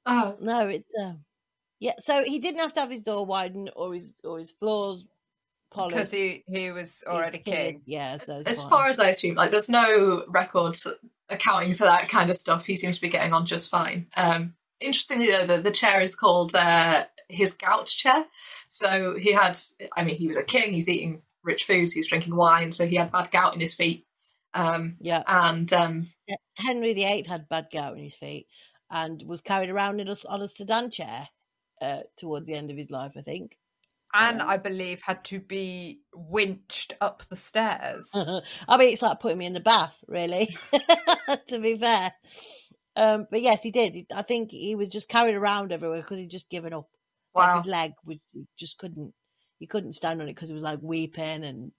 oh, 0.05 0.35
no, 0.39 0.67
it's 0.67 0.87
uh, 0.99 1.13
yeah. 1.79 1.93
So 1.99 2.23
he 2.23 2.39
didn't 2.39 2.61
have 2.61 2.73
to 2.73 2.81
have 2.81 2.91
his 2.91 3.01
door 3.01 3.25
widened 3.25 3.71
or 3.75 3.93
his 3.93 4.13
or 4.23 4.39
his 4.39 4.51
floors 4.51 5.03
polished. 5.71 5.95
because 5.95 6.11
he, 6.11 6.43
he 6.47 6.71
was 6.71 7.03
already 7.07 7.39
king. 7.39 7.81
Yeah, 7.85 8.17
so 8.17 8.39
it's 8.39 8.49
as 8.49 8.63
far 8.63 8.87
as 8.87 8.99
I 8.99 9.09
assume, 9.09 9.35
like 9.35 9.51
there's 9.51 9.69
no 9.69 10.23
records 10.27 10.87
accounting 11.29 11.73
for 11.73 11.85
that 11.85 12.09
kind 12.09 12.29
of 12.29 12.37
stuff. 12.37 12.65
He 12.65 12.75
seems 12.75 12.95
to 12.97 13.01
be 13.01 13.09
getting 13.09 13.33
on 13.33 13.45
just 13.45 13.69
fine. 13.69 14.07
Um, 14.15 14.53
interestingly, 14.81 15.31
though, 15.31 15.45
the, 15.45 15.61
the 15.61 15.71
chair 15.71 16.01
is 16.01 16.15
called 16.15 16.55
uh, 16.55 17.05
his 17.29 17.53
gout 17.53 17.87
chair. 17.87 18.25
So 18.69 19.15
he 19.17 19.31
had, 19.31 19.57
I 19.95 20.03
mean, 20.03 20.15
he 20.15 20.27
was 20.27 20.37
a 20.37 20.43
king. 20.43 20.73
He's 20.73 20.89
eating 20.89 21.21
rich 21.43 21.63
foods. 21.65 21.93
He's 21.93 22.07
drinking 22.07 22.35
wine. 22.35 22.71
So 22.71 22.87
he 22.87 22.95
had 22.97 23.11
bad 23.11 23.31
gout 23.31 23.53
in 23.53 23.59
his 23.59 23.73
feet. 23.75 24.05
Um, 24.53 24.97
yeah. 24.99 25.23
and 25.27 25.71
um, 25.71 26.09
Henry 26.57 26.93
VIII 26.93 27.23
had 27.23 27.47
bad 27.47 27.67
gout 27.71 27.97
in 27.97 28.03
his 28.03 28.15
feet 28.15 28.47
and 28.89 29.23
was 29.25 29.39
carried 29.39 29.69
around 29.69 30.01
in 30.01 30.09
a, 30.09 30.15
on 30.27 30.41
a 30.41 30.47
sedan 30.49 30.91
chair 30.91 31.29
uh, 31.81 32.01
towards 32.17 32.47
the 32.47 32.55
end 32.55 32.69
of 32.69 32.75
his 32.77 32.91
life, 32.91 33.13
I 33.17 33.21
think. 33.21 33.57
And 34.13 34.39
Yeah. 34.39 34.45
I 34.45 34.57
believe 34.57 35.01
had 35.01 35.23
to 35.25 35.39
be 35.39 36.01
winched 36.13 36.95
up 36.99 37.23
the 37.29 37.37
stairs. 37.37 38.09
I 38.13 38.77
mean, 38.77 38.91
it's 38.91 39.01
like 39.01 39.21
putting 39.21 39.37
me 39.37 39.45
in 39.45 39.53
the 39.53 39.61
bath, 39.61 39.97
really. 40.05 40.57
to 41.47 41.59
be 41.59 41.77
fair, 41.77 42.11
um, 42.95 43.27
but 43.29 43.41
yes, 43.41 43.63
he 43.63 43.71
did. 43.71 44.05
I 44.13 44.21
think 44.21 44.51
he 44.51 44.75
was 44.75 44.89
just 44.89 45.09
carried 45.09 45.35
around 45.35 45.71
everywhere 45.71 46.01
because 46.01 46.19
he'd 46.19 46.29
just 46.29 46.49
given 46.49 46.73
up. 46.73 46.87
Like 47.33 47.47
wow. 47.47 47.61
his 47.61 47.71
leg, 47.71 47.91
would 48.05 48.19
just 48.57 48.77
couldn't. 48.77 49.13
He 49.59 49.67
couldn't 49.67 49.93
stand 49.93 50.21
on 50.21 50.27
it 50.27 50.35
because 50.35 50.49
he 50.49 50.53
was 50.53 50.63
like 50.63 50.79
weeping 50.81 51.43
and 51.43 51.71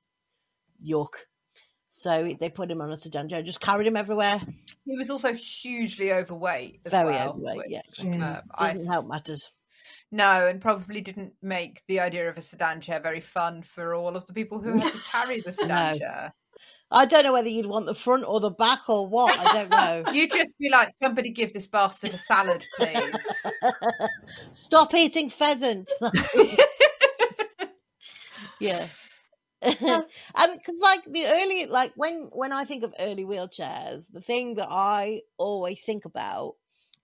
yuck. 0.86 1.08
So 1.90 2.34
they 2.40 2.48
put 2.48 2.70
him 2.70 2.80
on 2.80 2.90
a 2.90 2.96
sedan 2.96 3.28
chair, 3.28 3.42
just 3.42 3.60
carried 3.60 3.86
him 3.86 3.98
everywhere. 3.98 4.40
He 4.86 4.96
was 4.96 5.10
also 5.10 5.34
hugely 5.34 6.10
overweight. 6.10 6.80
As 6.86 6.90
Very 6.90 7.12
well, 7.12 7.30
overweight, 7.30 7.56
which, 7.58 7.66
yeah. 7.68 7.82
Mm. 7.98 8.38
um, 8.38 8.42
Doesn't 8.58 8.90
help 8.90 9.08
matters. 9.08 9.50
No, 10.10 10.46
and 10.46 10.60
probably 10.60 11.02
didn't 11.02 11.34
make 11.42 11.82
the 11.88 12.00
idea 12.00 12.28
of 12.30 12.38
a 12.38 12.42
sedan 12.42 12.80
chair 12.80 13.00
very 13.00 13.20
fun 13.20 13.62
for 13.62 13.94
all 13.94 14.16
of 14.16 14.26
the 14.26 14.32
people 14.32 14.58
who 14.60 14.78
had 14.78 14.92
to 14.92 14.98
carry 15.10 15.40
the 15.40 15.52
sedan 15.52 15.92
No. 15.92 15.98
chair. 15.98 16.34
I 16.92 17.06
don't 17.06 17.24
know 17.24 17.32
whether 17.32 17.48
you'd 17.48 17.66
want 17.66 17.86
the 17.86 17.94
front 17.94 18.24
or 18.26 18.38
the 18.38 18.50
back 18.50 18.80
or 18.88 19.08
what. 19.08 19.36
I 19.38 19.52
don't 19.52 19.70
know. 19.70 20.04
You'd 20.12 20.30
just 20.30 20.56
be 20.58 20.68
like, 20.68 20.90
somebody 21.02 21.30
give 21.30 21.52
this 21.52 21.66
bastard 21.66 22.10
a 22.14 22.18
salad, 22.18 22.64
please. 22.76 23.16
Stop 24.52 24.94
eating 24.94 25.30
pheasant. 25.30 25.90
yeah. 28.60 28.86
and 29.62 29.76
because 29.86 30.80
like 30.82 31.04
the 31.06 31.24
early 31.26 31.66
like 31.66 31.92
when 31.94 32.28
when 32.32 32.52
i 32.52 32.64
think 32.64 32.82
of 32.82 32.92
early 32.98 33.24
wheelchairs 33.24 34.06
the 34.12 34.20
thing 34.20 34.56
that 34.56 34.66
i 34.68 35.20
always 35.38 35.80
think 35.82 36.04
about 36.04 36.54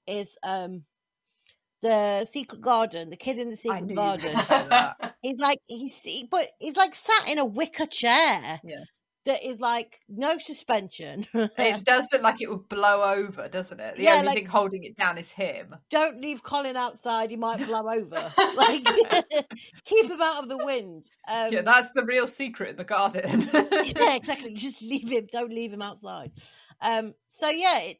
is 0.09 0.37
um 0.43 0.83
the 1.83 2.25
secret 2.25 2.61
garden 2.61 3.11
the 3.11 3.17
kid 3.17 3.39
in 3.39 3.51
the 3.51 3.57
secret 3.57 3.95
garden 3.95 4.35
would 4.35 4.45
say 4.47 4.67
that. 4.69 5.15
he's 5.23 5.39
like 5.39 5.61
he's 5.69 5.97
he- 6.03 6.27
but 6.29 6.49
he's 6.59 6.77
like 6.77 6.97
sat 6.97 7.31
in 7.31 7.39
a 7.39 7.45
wicker 7.45 7.87
chair 7.87 8.61
Yeah. 8.65 8.83
That 9.29 9.45
is 9.45 9.61
like 9.61 10.01
no 10.09 10.39
suspension. 10.39 11.27
It 11.59 11.85
does 11.85 12.09
look 12.13 12.23
like 12.23 12.41
it 12.41 12.51
would 12.51 12.69
blow 12.69 13.03
over, 13.03 13.47
doesn't 13.49 13.79
it? 13.79 13.97
The 13.97 14.03
Yeah, 14.05 14.15
only 14.15 14.27
like- 14.27 14.35
thing 14.37 14.47
holding 14.47 14.85
it 14.85 14.97
down 14.97 15.19
is 15.19 15.31
him. 15.31 15.77
Don't 15.91 16.21
leave 16.21 16.43
Colin 16.43 16.77
outside; 16.77 17.31
he 17.31 17.37
might 17.37 17.65
blow 17.65 17.87
over. 17.89 18.33
Like, 18.57 18.85
keep 19.85 20.11
him 20.11 20.21
out 20.21 20.43
of 20.43 20.49
the 20.49 20.57
wind. 20.57 21.07
Um, 21.29 21.53
yeah, 21.53 21.63
that's 21.63 21.91
the 21.95 22.05
real 22.05 22.27
secret 22.27 22.71
in 22.71 22.77
the 22.77 22.85
garden. 22.85 23.49
yeah, 23.53 24.17
exactly. 24.17 24.55
Just 24.55 24.83
leave 24.83 25.09
him. 25.09 25.27
Don't 25.31 25.53
leave 25.53 25.73
him 25.73 25.83
outside. 25.83 26.33
Um. 26.81 27.15
So 27.29 27.49
yeah, 27.51 27.79
it 27.83 27.99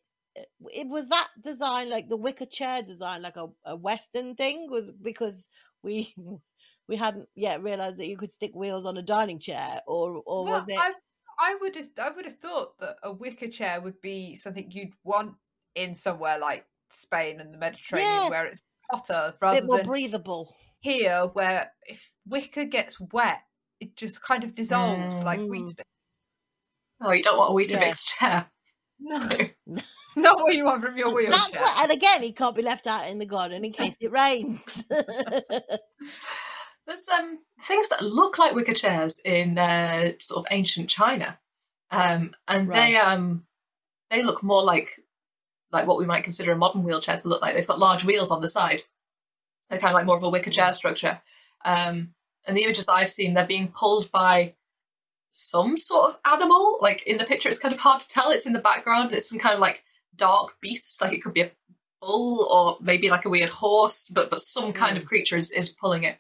it 0.73 0.89
was 0.89 1.07
that 1.09 1.29
design, 1.43 1.91
like 1.91 2.09
the 2.09 2.17
wicker 2.17 2.47
chair 2.47 2.83
design, 2.83 3.23
like 3.23 3.37
a, 3.37 3.47
a 3.65 3.77
Western 3.77 4.35
thing, 4.35 4.67
was 4.71 4.91
because 4.91 5.49
we 5.83 6.15
we 6.89 6.97
hadn't 6.97 7.29
yet 7.35 7.63
realized 7.63 7.99
that 7.99 8.09
you 8.09 8.17
could 8.17 8.33
stick 8.33 8.53
wheels 8.55 8.87
on 8.87 8.97
a 8.97 9.03
dining 9.03 9.39
chair, 9.39 9.81
or 9.87 10.23
or 10.27 10.45
Well, 10.45 10.61
was 10.61 10.69
it? 10.69 10.79
I, 10.79 10.93
I 11.41 11.57
would 11.61 11.77
have, 11.77 11.89
I 11.99 12.11
would 12.11 12.25
have 12.25 12.39
thought 12.39 12.79
that 12.81 12.97
a 13.03 13.13
wicker 13.13 13.49
chair 13.49 13.81
would 13.81 14.01
be 14.01 14.37
something 14.37 14.71
you'd 14.71 14.95
want 15.05 15.35
in 15.75 15.95
somewhere 15.95 16.39
like 16.39 16.67
Spain 16.91 17.41
and 17.41 17.53
the 17.55 17.59
Mediterranean, 17.59 18.11
Yeah. 18.25 18.29
where 18.31 18.47
it's 18.47 18.63
hotter, 18.91 19.13
a 19.13 19.35
rather 19.41 19.61
bit 19.61 19.67
more 19.67 19.77
than 19.79 19.87
breathable. 19.87 20.57
here, 20.81 21.27
where 21.35 21.73
if 21.87 22.11
wicker 22.27 22.65
gets 22.65 22.99
wet, 23.13 23.41
it 23.81 23.95
just 23.97 24.21
kind 24.23 24.43
of 24.45 24.55
dissolves 24.55 25.23
like 25.23 25.39
Mm. 25.41 25.49
Weetabix. 25.51 25.83
Oh, 27.01 27.13
you 27.13 27.23
don't 27.23 27.39
want 27.39 27.51
a 27.53 27.55
Weetabix 27.55 28.05
Yeah. 28.21 28.41
chair. 28.43 28.51
No, 29.01 29.29
it's 29.67 30.17
not 30.17 30.41
what 30.43 30.57
you 30.57 30.65
want 30.65 30.83
from 30.83 30.99
your 30.99 31.11
That's 31.31 31.47
wheelchair. 31.51 31.61
what, 31.63 31.83
and 31.85 31.93
again, 31.93 32.23
he 32.23 32.33
can't 32.33 32.57
be 32.57 32.63
left 32.63 32.89
out 32.89 33.09
in 33.09 33.19
the 33.21 33.27
garden 33.27 33.65
in 33.65 33.73
case 33.73 33.95
it 34.01 34.11
rains. 34.11 34.61
There's 36.89 37.07
um 37.11 37.41
things 37.61 37.91
that 37.91 38.03
look 38.03 38.39
like 38.39 38.55
wicker 38.55 38.73
chairs 38.73 39.21
in 39.23 39.59
uh, 39.59 40.13
sort 40.21 40.39
of 40.39 40.47
ancient 40.51 40.89
China, 40.89 41.39
um, 41.91 42.35
and 42.49 42.73
they 42.73 42.97
um 42.97 43.45
they 44.11 44.23
look 44.23 44.43
more 44.43 44.65
like 44.65 44.99
like 45.71 45.87
what 45.87 45.99
we 45.99 46.07
might 46.07 46.25
consider 46.25 46.51
a 46.51 46.57
modern 46.57 46.83
wheelchair. 46.83 47.21
They 47.23 47.29
look 47.29 47.43
like 47.43 47.55
they've 47.55 47.67
got 47.67 47.79
large 47.79 48.05
wheels 48.05 48.31
on 48.31 48.41
the 48.41 48.49
side. 48.49 48.85
They're 49.69 49.79
kind 49.79 49.91
of 49.91 49.97
like 49.97 50.07
more 50.07 50.17
of 50.17 50.23
a 50.23 50.31
wicker 50.31 50.51
chair 50.51 50.73
structure. 50.73 51.21
Um, 51.63 52.15
and 52.47 52.57
the 52.57 52.65
images 52.65 52.89
I've 52.89 53.11
seen, 53.11 53.35
they're 53.35 53.47
being 53.47 53.69
pulled 53.69 54.11
by 54.11 54.55
some 55.31 55.77
sort 55.77 56.09
of 56.09 56.19
animal. 56.25 56.79
Like 56.81 57.03
in 57.03 57.19
the 57.19 57.25
picture, 57.25 57.51
it's 57.51 57.59
kind 57.59 57.75
of 57.75 57.81
hard 57.81 58.01
to 58.01 58.09
tell. 58.09 58.31
It's 58.31 58.47
in 58.47 58.55
the 58.55 58.61
background. 58.61 59.13
It's 59.13 59.29
some 59.29 59.39
kind 59.39 59.53
of 59.53 59.61
like 59.61 59.85
dark 60.17 60.59
beast. 60.63 61.03
Like 61.03 61.13
it 61.13 61.23
could 61.23 61.35
be 61.35 61.43
a 61.43 61.51
bull 62.01 62.49
or 62.51 62.79
maybe 62.83 63.11
like 63.11 63.27
a 63.27 63.31
weird 63.31 63.51
horse, 63.51 64.09
but 64.09 64.31
but 64.31 64.41
some 64.41 64.73
kind 64.73 64.97
of 64.97 65.05
creature 65.05 65.37
is, 65.37 65.51
is 65.51 65.69
pulling 65.69 66.05
it. 66.05 66.19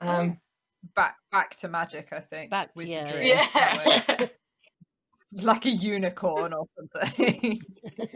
Um, 0.00 0.38
back 0.94 1.16
back 1.30 1.56
to 1.60 1.68
magic, 1.68 2.12
I 2.12 2.20
think. 2.20 2.50
Back 2.50 2.74
to- 2.74 2.86
yeah, 2.86 3.14
in 3.14 3.26
yeah. 3.26 4.26
like 5.42 5.66
a 5.66 5.70
unicorn 5.70 6.52
or 6.52 6.64
something. 6.76 7.60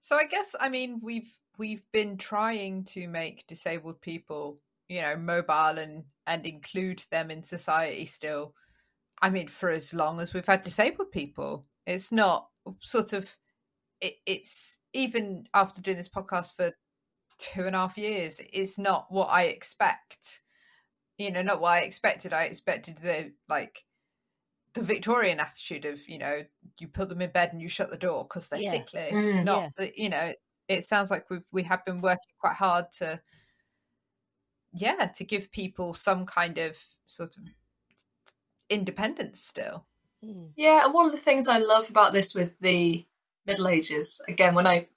so 0.00 0.16
I 0.16 0.24
guess 0.26 0.54
I 0.58 0.68
mean 0.68 1.00
we've 1.02 1.32
we've 1.58 1.82
been 1.92 2.16
trying 2.16 2.84
to 2.84 3.08
make 3.08 3.46
disabled 3.46 4.00
people, 4.00 4.60
you 4.88 5.02
know, 5.02 5.16
mobile 5.16 5.78
and 5.78 6.04
and 6.26 6.46
include 6.46 7.02
them 7.10 7.30
in 7.30 7.42
society 7.42 8.06
still. 8.06 8.54
I 9.22 9.30
mean, 9.30 9.48
for 9.48 9.70
as 9.70 9.94
long 9.94 10.20
as 10.20 10.34
we've 10.34 10.46
had 10.46 10.62
disabled 10.62 11.10
people, 11.10 11.66
it's 11.86 12.12
not 12.12 12.48
sort 12.80 13.12
of 13.12 13.34
it, 14.00 14.14
it's 14.26 14.76
even 14.92 15.46
after 15.54 15.80
doing 15.80 15.96
this 15.96 16.08
podcast 16.08 16.52
for 16.56 16.72
two 17.38 17.64
and 17.66 17.76
a 17.76 17.80
half 17.80 17.98
years, 17.98 18.40
it's 18.52 18.78
not 18.78 19.06
what 19.10 19.26
I 19.26 19.44
expect. 19.44 20.40
You 21.18 21.30
know, 21.30 21.42
not 21.42 21.60
what 21.60 21.70
I 21.72 21.78
expected. 21.80 22.32
I 22.32 22.44
expected 22.44 22.98
the 23.02 23.32
like 23.48 23.84
the 24.74 24.82
Victorian 24.82 25.40
attitude 25.40 25.86
of 25.86 26.06
you 26.08 26.18
know 26.18 26.44
you 26.78 26.88
put 26.88 27.08
them 27.08 27.22
in 27.22 27.30
bed 27.30 27.52
and 27.52 27.62
you 27.62 27.68
shut 27.68 27.90
the 27.90 27.96
door 27.96 28.24
because 28.24 28.48
they're 28.48 28.60
Yeah. 28.60 28.72
sickly. 28.72 29.08
Mm. 29.12 29.44
Not 29.44 29.74
that 29.76 29.96
you 29.96 30.08
know. 30.08 30.32
It 30.68 30.84
sounds 30.84 31.10
like 31.10 31.30
we've 31.30 31.44
we 31.52 31.62
have 31.62 31.84
been 31.84 32.00
working 32.00 32.32
quite 32.40 32.54
hard 32.56 32.86
to, 32.98 33.20
yeah, 34.72 35.06
to 35.16 35.24
give 35.24 35.52
people 35.52 35.94
some 35.94 36.26
kind 36.26 36.58
of 36.58 36.76
sort 37.06 37.36
of 37.36 37.44
independence 38.68 39.42
still. 39.42 39.86
Mm. 40.24 40.50
Yeah, 40.56 40.84
and 40.84 40.92
one 40.92 41.06
of 41.06 41.12
the 41.12 41.18
things 41.18 41.46
I 41.48 41.58
love 41.58 41.88
about 41.88 42.12
this 42.12 42.34
with 42.34 42.58
the 42.58 43.06
Middle 43.46 43.68
Ages, 43.68 44.20
again, 44.26 44.54
when 44.54 44.66
I, 44.66 44.88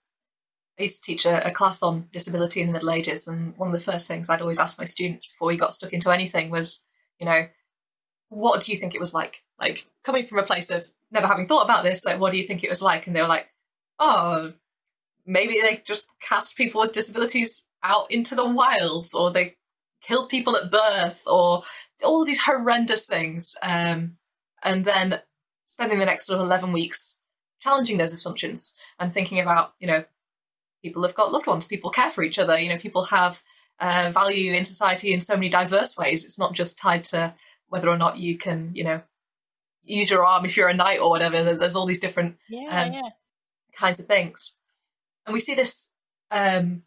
I 0.80 0.84
used 0.84 1.04
to 1.04 1.12
teach 1.12 1.26
a, 1.26 1.46
a 1.46 1.52
class 1.52 1.84
on 1.84 2.08
disability 2.14 2.62
in 2.62 2.68
the 2.68 2.74
Middle 2.74 2.92
Ages, 2.92 3.28
and 3.28 3.56
one 3.58 3.68
of 3.68 3.74
the 3.74 3.92
first 3.92 4.08
things 4.08 4.30
I'd 4.30 4.42
always 4.42 4.60
ask 4.60 4.80
my 4.80 4.86
students 4.86 5.28
before 5.28 5.50
we 5.50 5.58
got 5.58 5.74
stuck 5.74 5.92
into 5.92 6.10
anything 6.10 6.50
was, 6.50 6.82
you 7.20 7.26
know, 7.26 7.48
what 8.30 8.62
do 8.62 8.72
you 8.72 8.78
think 8.78 8.96
it 8.96 9.00
was 9.02 9.14
like? 9.14 9.44
Like 9.60 9.88
coming 10.04 10.26
from 10.26 10.40
a 10.40 10.44
place 10.44 10.70
of 10.70 10.90
never 11.12 11.28
having 11.28 11.48
thought 11.48 11.66
about 11.66 11.84
this, 11.84 12.06
like 12.06 12.20
what 12.20 12.32
do 12.32 12.38
you 12.38 12.48
think 12.48 12.64
it 12.64 12.70
was 12.70 12.82
like? 12.82 13.08
And 13.08 13.16
they 13.16 13.22
were 13.22 13.28
like, 13.28 13.48
oh, 14.00 14.54
maybe 15.26 15.60
they 15.62 15.84
just 15.86 16.08
cast 16.22 16.56
people 16.56 16.82
with 16.82 16.94
disabilities 16.94 17.66
out 17.84 18.10
into 18.10 18.36
the 18.36 18.46
wilds, 18.46 19.14
or 19.14 19.32
they 19.32 19.56
killed 20.02 20.30
people 20.30 20.56
at 20.56 20.72
birth, 20.72 21.24
or 21.28 21.64
all 22.04 22.24
these 22.24 22.40
horrendous 22.40 23.06
things. 23.06 23.56
Um, 23.62 24.16
and 24.64 24.86
then 24.86 25.20
spending 25.66 26.00
the 26.00 26.06
next 26.06 26.26
sort 26.26 26.40
of 26.40 26.46
11 26.46 26.72
weeks 26.72 27.18
challenging 27.60 27.98
those 27.98 28.14
assumptions 28.14 28.74
and 28.98 29.12
thinking 29.12 29.40
about, 29.40 29.74
you 29.80 29.88
know, 29.88 30.04
people 30.82 31.04
have 31.04 31.16
got 31.16 31.32
loved 31.32 31.48
ones, 31.48 31.66
people 31.66 31.90
care 31.90 32.10
for 32.12 32.24
each 32.24 32.40
other, 32.40 32.58
you 32.58 32.70
know, 32.70 32.78
people 32.78 33.04
have 33.04 33.42
uh, 33.80 34.12
value 34.14 34.54
in 34.54 34.66
society 34.66 35.14
in 35.14 35.22
so 35.22 35.36
many 35.36 35.50
diverse 35.50 35.98
ways. 35.98 36.26
It's 36.26 36.40
not 36.40 36.54
just 36.54 36.78
tied 36.78 37.06
to 37.06 37.34
whether 37.68 37.90
or 37.90 37.98
not 37.98 38.18
you 38.18 38.38
can, 38.38 38.72
you 38.74 38.84
know, 38.84 39.02
use 39.84 40.10
your 40.10 40.26
arm 40.26 40.46
if 40.46 40.58
you're 40.58 40.70
a 40.70 40.74
knight 40.74 41.00
or 41.00 41.10
whatever. 41.10 41.44
There's, 41.44 41.60
there's 41.60 41.76
all 41.76 41.86
these 41.86 42.00
different 42.00 42.38
Yeah, 42.50 42.68
Um, 42.86 42.94
yeah. 42.94 43.10
kinds 43.76 44.00
of 44.00 44.08
things. 44.08 44.56
And 45.26 45.34
we 45.34 45.40
see 45.40 45.56
this 45.56 45.88
um, 46.32 46.84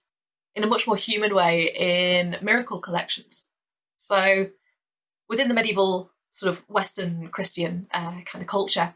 in 0.55 0.64
a 0.64 0.66
much 0.66 0.86
more 0.86 0.97
human 0.97 1.34
way 1.34 1.72
in 1.74 2.36
miracle 2.43 2.80
collections. 2.80 3.47
So 3.95 4.47
within 5.28 5.49
the 5.49 5.55
medieval 5.55 6.11
sort 6.30 6.51
of 6.51 6.59
Western 6.68 7.28
Christian 7.28 7.86
uh, 7.93 8.20
kind 8.24 8.43
of 8.43 8.49
culture, 8.49 8.95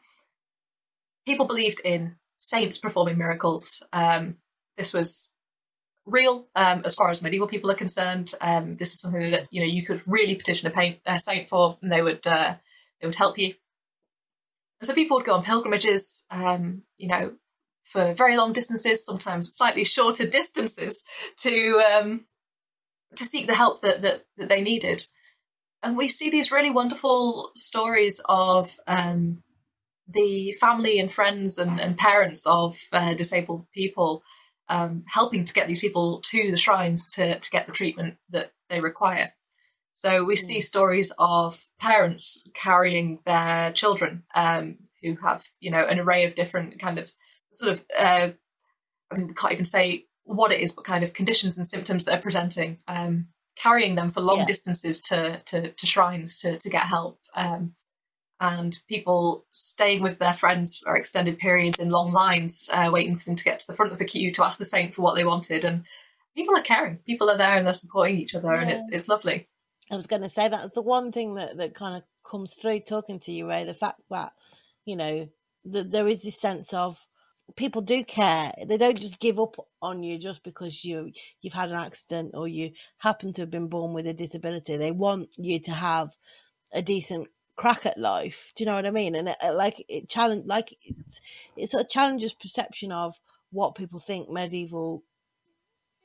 people 1.26 1.46
believed 1.46 1.80
in 1.84 2.16
saints 2.38 2.78
performing 2.78 3.18
miracles. 3.18 3.82
Um, 3.92 4.36
this 4.76 4.92
was 4.92 5.32
real 6.06 6.46
um, 6.54 6.82
as 6.84 6.94
far 6.94 7.10
as 7.10 7.22
medieval 7.22 7.48
people 7.48 7.70
are 7.70 7.74
concerned. 7.74 8.34
Um, 8.40 8.74
this 8.74 8.92
is 8.92 9.00
something 9.00 9.30
that 9.32 9.48
you 9.50 9.60
know 9.60 9.66
you 9.66 9.84
could 9.84 10.02
really 10.06 10.34
petition 10.34 10.68
a, 10.68 10.70
paint, 10.70 10.98
a 11.06 11.18
saint 11.18 11.48
for, 11.48 11.78
and 11.82 11.90
they 11.90 12.02
would 12.02 12.26
uh, 12.26 12.54
they 13.00 13.06
would 13.06 13.16
help 13.16 13.38
you. 13.38 13.54
And 14.80 14.86
so 14.86 14.94
people 14.94 15.16
would 15.16 15.26
go 15.26 15.34
on 15.34 15.42
pilgrimages, 15.42 16.24
um, 16.30 16.82
you 16.96 17.08
know, 17.08 17.34
for 17.84 18.14
very 18.14 18.36
long 18.36 18.52
distances, 18.52 19.04
sometimes 19.04 19.54
slightly 19.56 19.84
shorter 19.84 20.26
distances, 20.30 21.02
to 21.38 21.82
um, 21.92 22.24
to 23.16 23.26
seek 23.26 23.46
the 23.46 23.54
help 23.54 23.80
that, 23.80 24.02
that 24.02 24.24
that 24.36 24.48
they 24.48 24.62
needed. 24.62 25.06
And 25.82 25.96
we 25.96 26.08
see 26.08 26.30
these 26.30 26.50
really 26.50 26.70
wonderful 26.70 27.52
stories 27.54 28.20
of 28.24 28.76
um, 28.86 29.42
the 30.08 30.52
family 30.52 30.98
and 30.98 31.12
friends 31.12 31.58
and, 31.58 31.80
and 31.80 31.96
parents 31.96 32.46
of 32.46 32.76
uh, 32.92 33.14
disabled 33.14 33.66
people 33.72 34.22
um, 34.68 35.04
helping 35.06 35.44
to 35.44 35.52
get 35.54 35.68
these 35.68 35.80
people 35.80 36.20
to 36.26 36.50
the 36.50 36.56
shrines 36.56 37.06
to, 37.14 37.38
to 37.38 37.50
get 37.50 37.66
the 37.66 37.72
treatment 37.72 38.16
that 38.30 38.52
they 38.68 38.80
require. 38.80 39.32
So 39.94 40.24
we 40.24 40.36
see 40.36 40.60
stories 40.60 41.10
of 41.18 41.64
parents 41.80 42.44
carrying 42.54 43.20
their 43.24 43.72
children 43.72 44.24
um, 44.34 44.76
who 45.02 45.16
have, 45.16 45.46
you 45.58 45.70
know, 45.70 45.84
an 45.84 45.98
array 45.98 46.26
of 46.26 46.34
different 46.34 46.78
kind 46.78 46.98
of 46.98 47.14
sort 47.52 47.72
of, 47.72 47.84
uh, 47.98 48.30
I 49.10 49.16
mean, 49.16 49.28
we 49.28 49.34
can't 49.34 49.52
even 49.52 49.64
say 49.64 50.04
what 50.24 50.52
it 50.52 50.60
is, 50.60 50.72
but 50.72 50.84
kind 50.84 51.02
of 51.02 51.14
conditions 51.14 51.56
and 51.56 51.66
symptoms 51.66 52.04
that 52.04 52.18
are 52.18 52.22
presenting, 52.22 52.78
um, 52.86 53.28
carrying 53.56 53.94
them 53.94 54.10
for 54.10 54.20
long 54.20 54.40
Yeah. 54.40 54.44
distances 54.46 55.00
to, 55.02 55.40
to, 55.46 55.72
to 55.72 55.86
shrines 55.86 56.38
to, 56.40 56.58
to 56.58 56.68
get 56.68 56.82
help. 56.82 57.18
Um, 57.34 57.74
and 58.40 58.78
people 58.88 59.46
staying 59.50 60.02
with 60.02 60.18
their 60.18 60.32
friends 60.32 60.76
for 60.76 60.94
extended 60.94 61.38
periods 61.38 61.78
in 61.78 61.90
long 61.90 62.12
lines, 62.12 62.68
uh, 62.72 62.90
waiting 62.92 63.16
for 63.16 63.24
them 63.24 63.36
to 63.36 63.44
get 63.44 63.60
to 63.60 63.66
the 63.66 63.72
front 63.72 63.92
of 63.92 63.98
the 63.98 64.04
queue 64.04 64.32
to 64.32 64.44
ask 64.44 64.58
the 64.58 64.64
saint 64.64 64.94
for 64.94 65.02
what 65.02 65.14
they 65.14 65.24
wanted. 65.24 65.64
And 65.64 65.84
people 66.34 66.56
are 66.56 66.62
caring, 66.62 66.98
people 67.06 67.30
are 67.30 67.38
there 67.38 67.56
and 67.56 67.66
they're 67.66 67.72
supporting 67.72 68.18
each 68.18 68.34
other, 68.34 68.52
and 68.52 68.70
it's 68.70 68.88
it's 68.92 69.08
lovely. 69.08 69.48
I 69.90 69.96
was 69.96 70.06
going 70.06 70.22
to 70.22 70.28
say 70.28 70.48
that's 70.48 70.74
the 70.74 70.82
one 70.82 71.12
thing 71.12 71.36
that, 71.36 71.56
that 71.58 71.74
kind 71.74 71.96
of 71.96 72.02
comes 72.28 72.54
through 72.54 72.80
talking 72.80 73.20
to 73.20 73.32
you, 73.32 73.48
Rae. 73.48 73.64
The 73.64 73.74
fact 73.74 74.00
that 74.10 74.32
you 74.84 74.96
know 74.96 75.28
that 75.64 75.90
there 75.90 76.08
is 76.08 76.22
this 76.22 76.40
sense 76.40 76.72
of 76.72 76.98
people 77.56 77.82
do 77.82 78.04
care. 78.04 78.52
They 78.66 78.76
don't 78.76 79.00
just 79.00 79.20
give 79.20 79.38
up 79.38 79.56
on 79.80 80.02
you 80.02 80.18
just 80.18 80.42
because 80.42 80.84
you 80.84 81.12
you've 81.40 81.52
had 81.52 81.70
an 81.70 81.78
accident 81.78 82.32
or 82.34 82.48
you 82.48 82.72
happen 82.98 83.32
to 83.34 83.42
have 83.42 83.50
been 83.50 83.68
born 83.68 83.94
with 83.94 84.06
a 84.06 84.14
disability. 84.14 84.76
They 84.76 84.92
want 84.92 85.28
you 85.36 85.60
to 85.60 85.72
have 85.72 86.10
a 86.72 86.82
decent 86.82 87.28
crack 87.56 87.86
at 87.86 87.98
life. 87.98 88.52
Do 88.54 88.62
you 88.62 88.66
know 88.66 88.76
what 88.76 88.86
I 88.86 88.90
mean? 88.90 89.14
And 89.14 89.28
it, 89.28 89.36
like 89.54 89.84
it 89.88 90.08
challenge, 90.08 90.46
like 90.46 90.76
it's, 90.82 91.20
it 91.56 91.70
sort 91.70 91.84
of 91.84 91.90
challenges 91.90 92.34
perception 92.34 92.92
of 92.92 93.18
what 93.50 93.74
people 93.74 93.98
think 93.98 94.30
medieval 94.30 95.02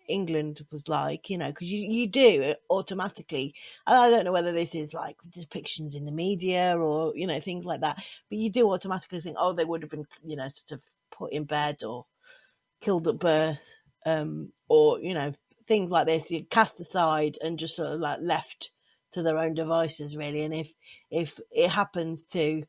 England 0.08 0.66
was 0.72 0.88
like, 0.88 1.30
you 1.30 1.38
know, 1.38 1.48
because 1.48 1.72
you, 1.72 1.88
you 1.90 2.08
do 2.08 2.56
automatically. 2.70 3.54
And 3.88 3.98
I 3.98 4.10
don't 4.10 4.26
know 4.26 4.32
whether 4.32 4.52
this 4.52 4.76
is 4.76 4.94
like 4.94 5.18
depictions 5.30 5.96
in 5.96 6.06
the 6.06 6.12
media 6.12 6.78
or, 6.78 7.16
you 7.16 7.28
know, 7.28 7.40
things 7.40 7.66
like 7.66 7.82
that, 7.82 8.04
but 8.30 8.38
you 8.38 8.50
do 8.50 8.70
automatically 8.72 9.22
think, 9.22 9.38
oh, 9.40 9.54
they 9.54 9.66
would 9.66 9.82
have 9.82 9.92
been, 9.92 10.08
you 10.24 10.36
know, 10.36 10.48
sort 10.48 10.74
of 10.74 10.82
put 11.12 11.32
in 11.32 11.46
bed 11.46 11.84
or 11.84 12.06
killed 12.82 13.08
at 13.08 13.20
birth, 13.20 13.76
um, 14.06 14.52
or, 14.68 15.00
you 15.00 15.14
know, 15.14 15.34
things 15.68 15.92
like 15.92 16.08
this, 16.08 16.32
you 16.32 16.44
cast 16.46 16.80
aside 16.80 17.38
and 17.42 17.60
just 17.60 17.76
sort 17.76 17.94
of 17.94 18.00
like 18.00 18.20
left 18.22 18.72
to 19.14 19.22
their 19.24 19.38
own 19.38 19.54
devices, 19.54 20.16
really. 20.16 20.44
And 20.44 20.54
if, 20.54 20.74
if 21.10 21.40
it 21.52 21.70
happens 21.70 22.26
to, 22.28 22.64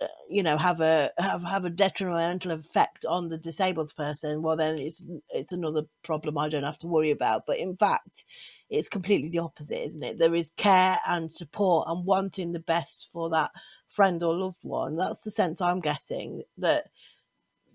uh, 0.00 0.06
you 0.30 0.42
know 0.42 0.56
have 0.56 0.80
a 0.80 1.10
have 1.18 1.42
have 1.42 1.66
a 1.66 1.70
detrimental 1.70 2.52
effect 2.52 3.04
on 3.04 3.28
the 3.28 3.36
disabled 3.36 3.94
person 3.96 4.40
well 4.40 4.56
then 4.56 4.78
it's 4.78 5.04
it's 5.28 5.52
another 5.52 5.82
problem 6.02 6.38
i 6.38 6.48
don't 6.48 6.62
have 6.62 6.78
to 6.78 6.86
worry 6.86 7.10
about. 7.10 7.44
But 7.46 7.58
in 7.58 7.76
fact 7.76 8.24
it's 8.70 8.88
completely 8.88 9.28
the 9.28 9.40
opposite 9.40 9.86
isn't 9.88 10.02
it? 10.02 10.18
There 10.18 10.34
is 10.34 10.52
care 10.56 10.96
and 11.06 11.30
support 11.30 11.86
and 11.88 12.06
wanting 12.06 12.52
the 12.52 12.60
best 12.60 13.10
for 13.12 13.28
that 13.30 13.50
friend 13.88 14.22
or 14.22 14.34
loved 14.34 14.62
one. 14.62 14.96
That's 14.96 15.20
the 15.20 15.30
sense 15.30 15.60
i'm 15.60 15.80
getting 15.80 16.44
that 16.56 16.86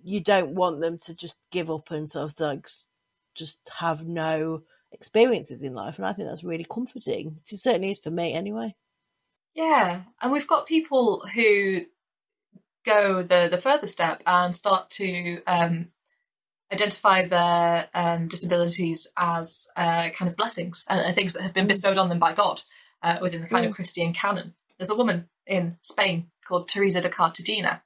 you 0.04 0.20
don't 0.20 0.56
want 0.56 0.82
them 0.82 0.98
to 1.00 1.16
just 1.16 1.36
give 1.52 1.70
up 1.70 1.92
and 1.92 2.10
sort 2.10 2.32
of 2.32 2.40
like 2.40 2.68
just 3.36 3.60
have 3.80 4.08
no 4.08 4.64
experiences 4.96 5.62
in 5.62 5.74
life 5.74 5.98
and 5.98 6.06
i 6.06 6.14
think 6.14 6.28
that's 6.28 6.44
really 6.44 6.66
comforting 6.66 7.38
it 7.40 7.58
certainly 7.58 7.92
is 7.92 8.00
for 8.00 8.12
me 8.12 8.34
anyway 8.34 8.74
yeah 9.54 10.02
and 10.22 10.32
we've 10.32 10.48
got 10.48 10.66
people 10.66 11.22
who 11.34 11.82
go 12.86 13.22
the 13.22 13.48
the 13.50 13.58
further 13.58 13.88
step 13.88 14.22
and 14.26 14.56
start 14.56 14.90
to 14.90 15.42
um, 15.48 15.88
identify 16.72 17.28
their 17.28 17.90
um, 17.94 18.28
disabilities 18.28 19.08
as 19.18 19.68
uh, 19.76 20.10
kind 20.10 20.30
of 20.30 20.38
blessings 20.38 20.86
and, 20.90 21.00
and, 21.00 21.16
things 21.16 21.34
that 21.34 21.42
have 21.42 21.54
been 21.54 21.68
bestowed 21.68 21.98
on 21.98 22.10
them 22.10 22.20
by 22.20 22.34
God 22.34 22.62
uh, 23.04 23.18
within 23.22 23.42
the 23.42 23.48
kind 23.48 23.66
mm. 23.66 23.70
of 23.70 23.76
Christian 23.76 24.14
canon. 24.14 24.54
There's 24.78 24.90
a 24.90 24.96
woman 24.96 25.30
in 25.46 25.78
Spain 25.82 26.28
called 26.46 26.68
Teresa 26.68 27.02
de 27.02 27.10
Cartagena, 27.10 27.84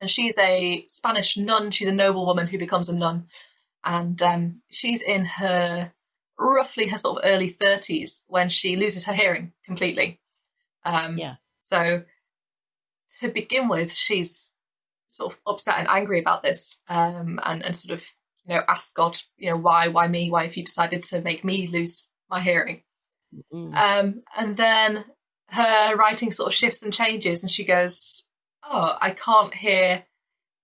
and 0.00 0.10
she's 0.10 0.36
a 0.38 0.84
Spanish 0.88 1.36
nun. 1.36 1.70
She's 1.70 1.88
a 1.88 1.92
noble 1.92 2.26
woman 2.26 2.46
who 2.46 2.58
becomes 2.58 2.88
a 2.88 2.96
nun, 2.96 3.26
and 3.84 4.20
um, 4.22 4.62
she's 4.70 5.02
in 5.02 5.24
her 5.24 5.92
roughly 6.38 6.86
her 6.88 6.98
sort 6.98 7.18
of 7.18 7.30
early 7.30 7.50
30s 7.50 8.22
when 8.28 8.48
she 8.48 8.76
loses 8.76 9.04
her 9.04 9.12
hearing 9.12 9.52
completely. 9.64 10.20
Um, 10.84 11.18
yeah. 11.18 11.36
So 11.62 12.04
to 13.20 13.28
begin 13.28 13.68
with, 13.68 13.92
she's 13.92 14.52
sort 15.08 15.32
of 15.32 15.40
upset 15.46 15.78
and 15.78 15.88
angry 15.88 16.20
about 16.20 16.42
this, 16.42 16.80
um, 16.88 17.40
and 17.44 17.64
and 17.64 17.76
sort 17.76 17.98
of 17.98 18.06
you 18.46 18.54
know 18.54 18.62
ask 18.68 18.94
God, 18.94 19.18
you 19.36 19.50
know, 19.50 19.56
why, 19.56 19.88
why 19.88 20.06
me? 20.08 20.30
Why 20.30 20.44
have 20.44 20.56
you 20.56 20.64
decided 20.64 21.02
to 21.04 21.20
make 21.20 21.44
me 21.44 21.66
lose 21.66 22.06
my 22.30 22.40
hearing? 22.40 22.82
Mm. 23.52 23.74
Um, 23.74 24.22
and 24.36 24.56
then 24.56 25.04
her 25.48 25.96
writing 25.96 26.32
sort 26.32 26.48
of 26.48 26.54
shifts 26.54 26.82
and 26.82 26.92
changes, 26.92 27.42
and 27.42 27.50
she 27.50 27.64
goes, 27.64 28.24
"Oh, 28.62 28.96
I 29.00 29.10
can't 29.10 29.54
hear 29.54 30.04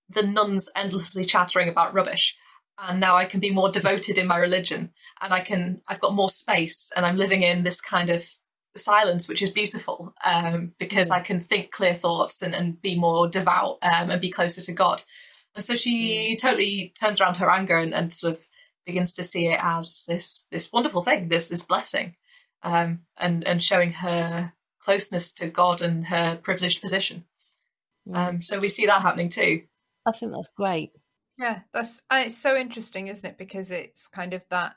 the 0.08 0.22
nuns 0.22 0.68
endlessly 0.76 1.24
chattering 1.24 1.68
about 1.68 1.94
rubbish." 1.94 2.36
And 2.78 3.00
now 3.00 3.16
I 3.16 3.26
can 3.26 3.40
be 3.40 3.50
more 3.50 3.70
devoted 3.70 4.18
in 4.18 4.26
my 4.26 4.38
religion, 4.38 4.90
and 5.20 5.32
I 5.32 5.40
can. 5.40 5.82
I've 5.88 6.00
got 6.00 6.14
more 6.14 6.30
space, 6.30 6.90
and 6.96 7.04
I'm 7.04 7.16
living 7.16 7.42
in 7.42 7.62
this 7.62 7.80
kind 7.80 8.10
of 8.10 8.26
silence, 8.76 9.28
which 9.28 9.42
is 9.42 9.50
beautiful 9.50 10.14
um, 10.24 10.72
because 10.78 11.10
mm. 11.10 11.14
I 11.14 11.20
can 11.20 11.40
think 11.40 11.70
clear 11.70 11.94
thoughts 11.94 12.42
and, 12.42 12.54
and 12.54 12.80
be 12.80 12.98
more 12.98 13.28
devout 13.28 13.78
um, 13.82 14.10
and 14.10 14.20
be 14.20 14.30
closer 14.30 14.62
to 14.62 14.72
God. 14.72 15.02
And 15.54 15.64
so 15.64 15.76
she 15.76 16.34
mm. 16.34 16.40
totally 16.40 16.92
turns 16.98 17.20
around 17.20 17.36
her 17.36 17.50
anger 17.50 17.76
and, 17.76 17.94
and, 17.94 18.12
sort 18.12 18.34
of 18.34 18.48
begins 18.86 19.14
to 19.14 19.24
see 19.24 19.46
it 19.46 19.60
as 19.62 20.04
this 20.08 20.46
this 20.50 20.72
wonderful 20.72 21.02
thing, 21.02 21.28
this 21.28 21.48
this 21.48 21.64
blessing, 21.64 22.16
um, 22.62 23.00
and 23.18 23.46
and 23.46 23.62
showing 23.62 23.92
her 23.92 24.52
closeness 24.80 25.32
to 25.32 25.48
God 25.48 25.82
and 25.82 26.06
her 26.06 26.36
privileged 26.42 26.80
position. 26.80 27.24
Um, 28.12 28.42
so 28.42 28.58
we 28.58 28.68
see 28.68 28.86
that 28.86 29.02
happening 29.02 29.28
too. 29.28 29.62
I 30.04 30.12
think 30.12 30.32
that's 30.32 30.48
great. 30.56 30.90
Yeah, 31.38 31.60
that's 31.72 32.02
uh, 32.10 32.24
it's 32.26 32.36
so 32.38 32.56
interesting, 32.56 33.08
isn't 33.08 33.28
it? 33.28 33.38
Because 33.38 33.70
it's 33.70 34.06
kind 34.06 34.34
of 34.34 34.42
that, 34.50 34.76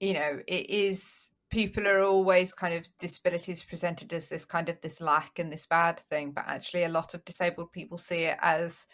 you 0.00 0.14
know, 0.14 0.40
it 0.46 0.70
is 0.70 1.30
people 1.50 1.86
are 1.88 2.02
always 2.02 2.52
kind 2.54 2.74
of 2.74 2.86
disabilities 2.98 3.62
presented 3.62 4.12
as 4.12 4.28
this 4.28 4.44
kind 4.44 4.68
of 4.68 4.80
this 4.82 5.00
lack 5.00 5.38
and 5.38 5.50
this 5.50 5.64
bad 5.64 5.98
thing 6.10 6.30
but 6.30 6.44
actually 6.46 6.84
a 6.84 6.88
lot 6.90 7.14
of 7.14 7.24
disabled 7.24 7.72
people 7.72 7.96
see 7.96 8.24
it 8.24 8.36
as 8.42 8.86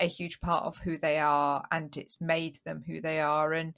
a 0.00 0.06
huge 0.06 0.40
part 0.40 0.64
of 0.64 0.78
who 0.78 0.98
they 0.98 1.18
are 1.18 1.64
and 1.72 1.96
it's 1.96 2.20
made 2.20 2.58
them 2.64 2.82
who 2.86 3.00
they 3.00 3.20
are 3.20 3.52
and 3.52 3.74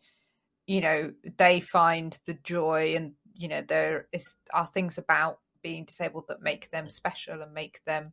you 0.66 0.80
know 0.80 1.12
they 1.39 1.61
find 1.61 2.18
the 2.26 2.35
joy 2.45 2.95
and 2.97 3.12
you 3.35 3.49
know 3.49 3.62
there 3.62 4.09
is 4.12 4.37
are 4.55 4.66
things 4.68 4.99
about 4.99 5.39
being 5.62 5.85
disabled 5.85 6.24
that 6.28 6.43
make 6.43 6.70
them 6.70 6.91
special 6.91 7.43
and 7.43 7.53
make 7.55 7.80
them 7.87 8.12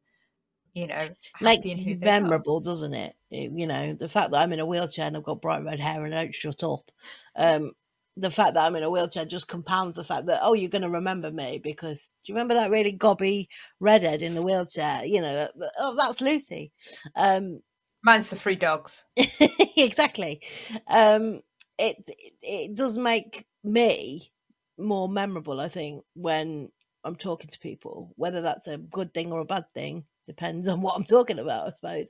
you 0.73 0.87
know 0.87 1.07
makes 1.41 1.67
you 1.67 1.97
memorable 1.99 2.59
doesn't 2.59 2.93
it? 2.93 3.15
You 3.29 3.67
know 3.67 3.93
the 3.93 4.09
fact 4.09 4.31
that 4.31 4.41
i'm 4.41 4.53
in 4.53 4.59
a 4.59 4.65
wheelchair 4.65 5.05
and 5.05 5.17
i've 5.17 5.23
got 5.23 5.41
bright 5.41 5.63
red 5.63 5.79
hair 5.79 6.05
and 6.05 6.15
i 6.15 6.23
don't 6.23 6.35
shut 6.35 6.63
up 6.63 6.91
um 7.35 7.71
the 8.17 8.31
fact 8.31 8.55
that 8.55 8.65
I'm 8.65 8.75
in 8.75 8.83
a 8.83 8.89
wheelchair 8.89 9.25
just 9.25 9.47
compounds 9.47 9.95
the 9.95 10.03
fact 10.03 10.25
that 10.25 10.41
oh 10.43 10.53
you're 10.53 10.69
going 10.69 10.81
to 10.81 10.89
remember 10.89 11.31
me 11.31 11.59
because 11.63 12.11
do 12.23 12.31
you 12.31 12.35
remember 12.35 12.55
that 12.55 12.71
really 12.71 12.91
gobby 12.91 13.49
redhead 13.79 14.21
in 14.21 14.35
the 14.35 14.41
wheelchair? 14.41 15.05
You 15.05 15.21
know 15.21 15.47
oh 15.79 15.95
that's 15.97 16.21
Lucy. 16.21 16.71
Um 17.15 17.61
mine's 18.03 18.29
the 18.29 18.35
three 18.35 18.55
dogs. 18.55 19.05
exactly. 19.77 20.41
Um 20.87 21.41
it, 21.77 21.97
it 22.07 22.33
it 22.41 22.75
does 22.75 22.97
make 22.97 23.45
me 23.63 24.31
more 24.77 25.07
memorable 25.07 25.59
I 25.59 25.69
think 25.69 26.03
when 26.13 26.69
I'm 27.03 27.15
talking 27.15 27.49
to 27.49 27.59
people 27.59 28.13
whether 28.17 28.41
that's 28.41 28.67
a 28.67 28.77
good 28.77 29.13
thing 29.13 29.31
or 29.31 29.39
a 29.39 29.45
bad 29.45 29.65
thing 29.73 30.03
depends 30.27 30.67
on 30.67 30.81
what 30.81 30.95
I'm 30.95 31.05
talking 31.05 31.39
about 31.39 31.67
I 31.67 31.71
suppose. 31.71 32.09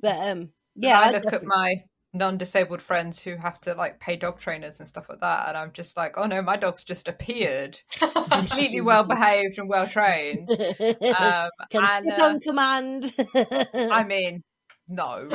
But 0.00 0.18
um 0.28 0.50
yeah 0.74 1.00
I 1.00 1.12
look 1.12 1.32
at 1.32 1.44
my 1.44 1.82
non-disabled 2.14 2.82
friends 2.82 3.22
who 3.22 3.36
have 3.36 3.60
to 3.62 3.74
like 3.74 3.98
pay 3.98 4.16
dog 4.16 4.38
trainers 4.38 4.78
and 4.78 4.88
stuff 4.88 5.08
like 5.08 5.20
that 5.20 5.48
and 5.48 5.56
i'm 5.56 5.72
just 5.72 5.96
like 5.96 6.18
oh 6.18 6.26
no 6.26 6.42
my 6.42 6.56
dog's 6.56 6.84
just 6.84 7.08
appeared. 7.08 7.78
Completely 8.30 8.80
well 8.82 9.04
behaved 9.04 9.58
and 9.58 9.68
well 9.68 9.86
trained. 9.86 10.50
Um, 10.50 10.58
can 11.70 11.84
and, 11.84 12.04
sit 12.04 12.20
uh, 12.20 12.24
on 12.24 12.40
command. 12.40 13.14
I 13.74 14.04
mean 14.06 14.42
no. 14.88 15.28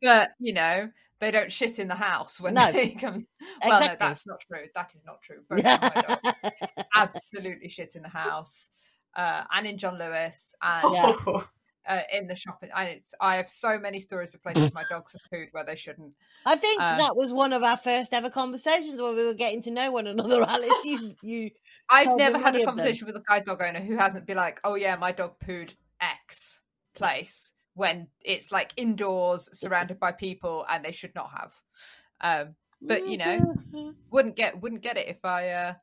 But 0.00 0.30
you 0.38 0.52
know 0.52 0.90
they 1.18 1.30
don't 1.30 1.50
shit 1.50 1.78
in 1.78 1.88
the 1.88 1.94
house 1.94 2.38
when 2.40 2.54
no. 2.54 2.70
they 2.70 2.90
come 2.90 3.24
well 3.64 3.78
exactly. 3.78 3.96
no 4.00 4.08
that's 4.08 4.26
not 4.26 4.40
true. 4.40 4.66
That 4.74 4.94
is 4.94 5.02
not 5.04 5.22
true. 5.22 5.38
Both 5.48 6.52
absolutely 6.94 7.68
shit 7.68 7.96
in 7.96 8.02
the 8.02 8.08
house 8.08 8.70
uh, 9.16 9.42
and 9.52 9.66
in 9.66 9.78
john 9.78 9.98
lewis 9.98 10.54
and 10.62 10.94
yeah 10.94 11.42
uh, 11.88 12.00
in 12.12 12.26
the 12.26 12.34
shopping. 12.34 12.70
And 12.74 12.88
it's 12.88 13.14
I 13.20 13.36
have 13.36 13.48
so 13.48 13.78
many 13.78 14.00
stories 14.00 14.34
of 14.34 14.42
places 14.42 14.72
my 14.74 14.84
dogs 14.90 15.12
have 15.12 15.22
pooed 15.32 15.48
where 15.52 15.64
they 15.64 15.76
shouldn't. 15.76 16.12
I 16.44 16.56
think 16.56 16.80
um, 16.80 16.98
that 16.98 17.16
was 17.16 17.32
one 17.32 17.52
of 17.52 17.62
our 17.62 17.76
first 17.76 18.12
ever 18.12 18.30
conversations 18.30 19.00
where 19.00 19.14
we 19.14 19.24
were 19.24 19.34
getting 19.34 19.62
to 19.62 19.70
know 19.70 19.90
one 19.90 20.06
another. 20.06 20.42
Alice, 20.48 20.84
you 20.84 21.14
you. 21.22 21.50
I've 21.88 22.16
never 22.16 22.38
had 22.38 22.56
a 22.56 22.64
conversation 22.64 23.06
with 23.06 23.16
a 23.16 23.22
guide 23.28 23.44
dog 23.44 23.62
owner 23.62 23.80
who 23.80 23.96
hasn't 23.96 24.26
been 24.26 24.36
like, 24.36 24.60
"Oh 24.64 24.74
yeah, 24.74 24.96
my 24.96 25.12
dog 25.12 25.34
pooed 25.44 25.74
X 26.00 26.60
place." 26.94 27.52
When 27.74 28.08
it's 28.22 28.50
like 28.50 28.72
indoors, 28.76 29.50
surrounded 29.52 30.00
by 30.00 30.12
people, 30.12 30.64
and 30.68 30.84
they 30.84 30.92
should 30.92 31.14
not 31.14 31.30
have. 31.36 31.52
Um, 32.22 32.54
but 32.80 33.06
you 33.06 33.18
know, 33.18 33.54
wouldn't 34.10 34.36
get 34.36 34.60
wouldn't 34.60 34.82
get 34.82 34.96
it 34.96 35.08
if 35.08 35.24
I 35.24 35.50
uh, 35.50 35.74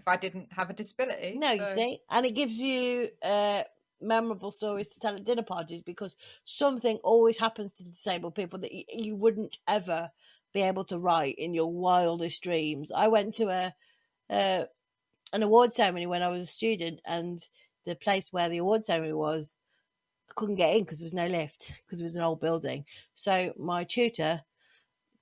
if 0.00 0.08
I 0.08 0.16
didn't 0.16 0.52
have 0.52 0.70
a 0.70 0.72
disability. 0.72 1.36
No, 1.38 1.54
so. 1.56 1.62
you 1.62 1.66
see, 1.76 1.98
and 2.10 2.26
it 2.26 2.34
gives 2.34 2.54
you 2.54 3.08
uh, 3.22 3.62
memorable 4.00 4.50
stories 4.50 4.88
to 4.88 5.00
tell 5.00 5.14
at 5.14 5.24
dinner 5.24 5.42
parties 5.42 5.82
because 5.82 6.16
something 6.44 6.96
always 7.04 7.38
happens 7.38 7.72
to 7.74 7.84
disabled 7.84 8.34
people 8.34 8.58
that 8.60 8.72
you, 8.72 8.84
you 8.88 9.16
wouldn't 9.16 9.56
ever 9.68 10.10
be 10.52 10.62
able 10.62 10.84
to 10.84 10.98
write 10.98 11.36
in 11.36 11.54
your 11.54 11.70
wildest 11.70 12.42
dreams. 12.42 12.90
I 12.94 13.08
went 13.08 13.34
to 13.34 13.48
a 13.48 13.74
uh, 14.30 14.64
an 15.32 15.42
award 15.42 15.72
ceremony 15.72 16.06
when 16.06 16.22
I 16.22 16.28
was 16.28 16.42
a 16.42 16.52
student, 16.52 17.00
and 17.06 17.40
the 17.86 17.94
place 17.94 18.32
where 18.32 18.48
the 18.48 18.58
award 18.58 18.84
ceremony 18.84 19.12
was, 19.12 19.56
I 20.28 20.32
couldn't 20.34 20.56
get 20.56 20.74
in 20.74 20.82
because 20.82 20.98
there 20.98 21.06
was 21.06 21.14
no 21.14 21.26
lift 21.26 21.72
because 21.84 22.00
it 22.00 22.04
was 22.04 22.16
an 22.16 22.22
old 22.22 22.40
building. 22.40 22.84
So 23.14 23.52
my 23.58 23.84
tutor 23.84 24.42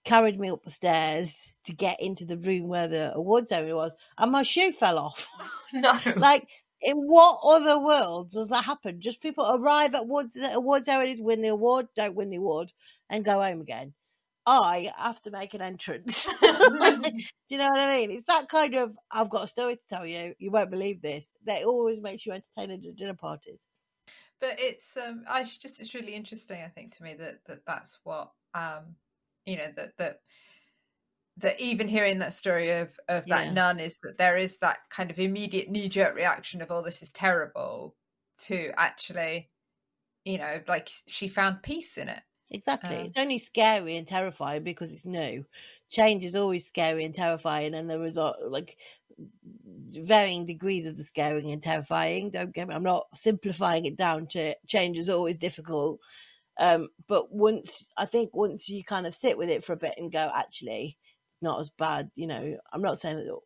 carried 0.09 0.40
me 0.40 0.50
up 0.50 0.64
the 0.64 0.70
stairs 0.70 1.52
to 1.64 1.74
get 1.74 2.00
into 2.00 2.24
the 2.24 2.38
room 2.38 2.66
where 2.66 2.88
the 2.88 3.14
award 3.14 3.46
ceremony 3.46 3.74
was, 3.74 3.94
and 4.16 4.32
my 4.32 4.42
shoe 4.42 4.72
fell 4.72 4.98
off. 4.98 5.28
no, 5.74 5.92
like 6.16 6.48
in 6.80 6.96
what 6.96 7.38
other 7.44 7.78
world 7.78 8.30
does 8.30 8.48
that 8.48 8.64
happen? 8.64 9.00
Just 9.00 9.20
people 9.20 9.46
arrive 9.46 9.94
at 9.94 10.04
awards, 10.04 10.38
award 10.54 10.86
ceremonies, 10.86 11.20
win 11.20 11.42
the 11.42 11.48
award, 11.48 11.88
don't 11.94 12.16
win 12.16 12.30
the 12.30 12.38
award, 12.38 12.72
and 13.11 13.24
go 13.24 13.42
home 13.42 13.61
again. 13.61 13.92
I 14.46 14.90
have 14.96 15.20
to 15.22 15.30
make 15.30 15.52
an 15.52 15.61
entrance. 15.61 16.24
Do 16.40 16.48
you 17.50 17.59
know 17.59 17.68
what 17.68 17.78
I 17.78 17.98
mean? 17.98 18.11
It's 18.12 18.26
that 18.28 18.48
kind 18.48 18.74
of 18.76 18.96
I've 19.12 19.28
got 19.28 19.44
a 19.44 19.48
story 19.48 19.76
to 19.76 19.86
tell 19.90 20.06
you. 20.06 20.34
You 20.38 20.50
won't 20.50 20.70
believe 20.70 21.02
this. 21.02 21.28
That 21.44 21.64
always 21.64 22.00
makes 22.00 22.24
you 22.24 22.32
entertaining 22.32 22.82
at 22.86 22.96
dinner 22.96 23.12
parties. 23.12 23.66
But 24.40 24.56
it's 24.59 24.96
um, 24.96 25.24
I 25.28 25.42
just 25.42 25.80
it's 25.80 25.94
really 25.94 26.14
interesting. 26.14 26.62
I 26.64 26.68
think 26.68 26.96
to 26.96 27.02
me 27.02 27.14
that 27.16 27.40
that 27.46 27.66
that's 27.66 27.98
what 28.04 28.30
um, 28.54 28.94
you 29.49 29.57
know 29.57 29.72
that 29.76 29.96
that 29.99 30.20
that 31.36 31.61
even 31.61 31.86
hearing 31.88 32.18
that 32.18 32.34
story 32.34 32.70
of 32.70 32.99
of 33.09 33.28
that 33.28 33.49
Yeah. 33.49 33.53
nun 33.53 33.78
is 33.78 33.99
that 34.03 34.18
there 34.18 34.36
is 34.36 34.59
that 34.59 34.78
kind 34.90 35.11
of 35.11 35.20
immediate 35.20 35.68
knee 35.68 35.88
jerk 35.88 36.14
reaction 36.14 36.61
of 36.62 36.70
oh 36.70 36.82
this 36.82 37.03
is 37.03 37.12
terrible 37.12 37.96
to 38.38 38.72
actually 38.76 39.51
you 40.24 40.38
know 40.38 40.62
like 40.68 40.90
she 41.09 41.28
found 41.28 41.62
peace 41.62 41.99
in 41.99 42.09
it 42.09 42.22
Exactly. 42.51 42.96
Um, 42.96 43.07
it's 43.07 43.18
only 43.18 43.38
scary 43.38 43.96
and 43.96 44.07
terrifying 44.07 44.62
because 44.64 44.90
it's 44.92 45.05
new. 45.05 45.44
Change 45.90 46.24
is 46.24 46.34
always 46.34 46.66
scary 46.66 47.05
and 47.05 47.14
terrifying, 47.14 47.74
and 47.74 47.90
the 47.90 48.01
result, 48.01 48.36
like 48.42 48.78
varying 49.55 50.46
degrees 50.46 50.86
of 50.86 50.96
the 50.96 51.05
scary 51.05 51.51
and 51.51 51.62
terrifying. 51.62 52.30
Don't 52.30 52.55
get 52.55 52.68
me. 52.68 52.74
I'm 52.74 52.82
not 52.82 53.07
simplifying 53.14 53.84
it 53.84 53.96
down 53.96 54.26
to 54.28 54.55
change 54.66 54.96
is 54.96 55.11
always 55.11 55.36
difficult. 55.36 56.01
Um, 56.59 56.88
but 57.06 57.32
once 57.32 57.88
I 57.96 58.04
think 58.04 58.34
once 58.34 58.68
you 58.68 58.82
kind 58.82 59.06
of 59.06 59.14
sit 59.14 59.38
with 59.38 59.48
it 59.48 59.62
for 59.62 59.72
a 59.72 59.76
bit 59.76 59.94
and 59.96 60.11
go, 60.11 60.30
actually, 60.34 60.98
it's 61.32 61.42
not 61.42 61.61
as 61.61 61.70
bad. 61.70 62.11
You 62.14 62.26
know, 62.26 62.56
I'm 62.72 62.82
not 62.82 62.98
saying 62.98 63.16
that 63.16 63.38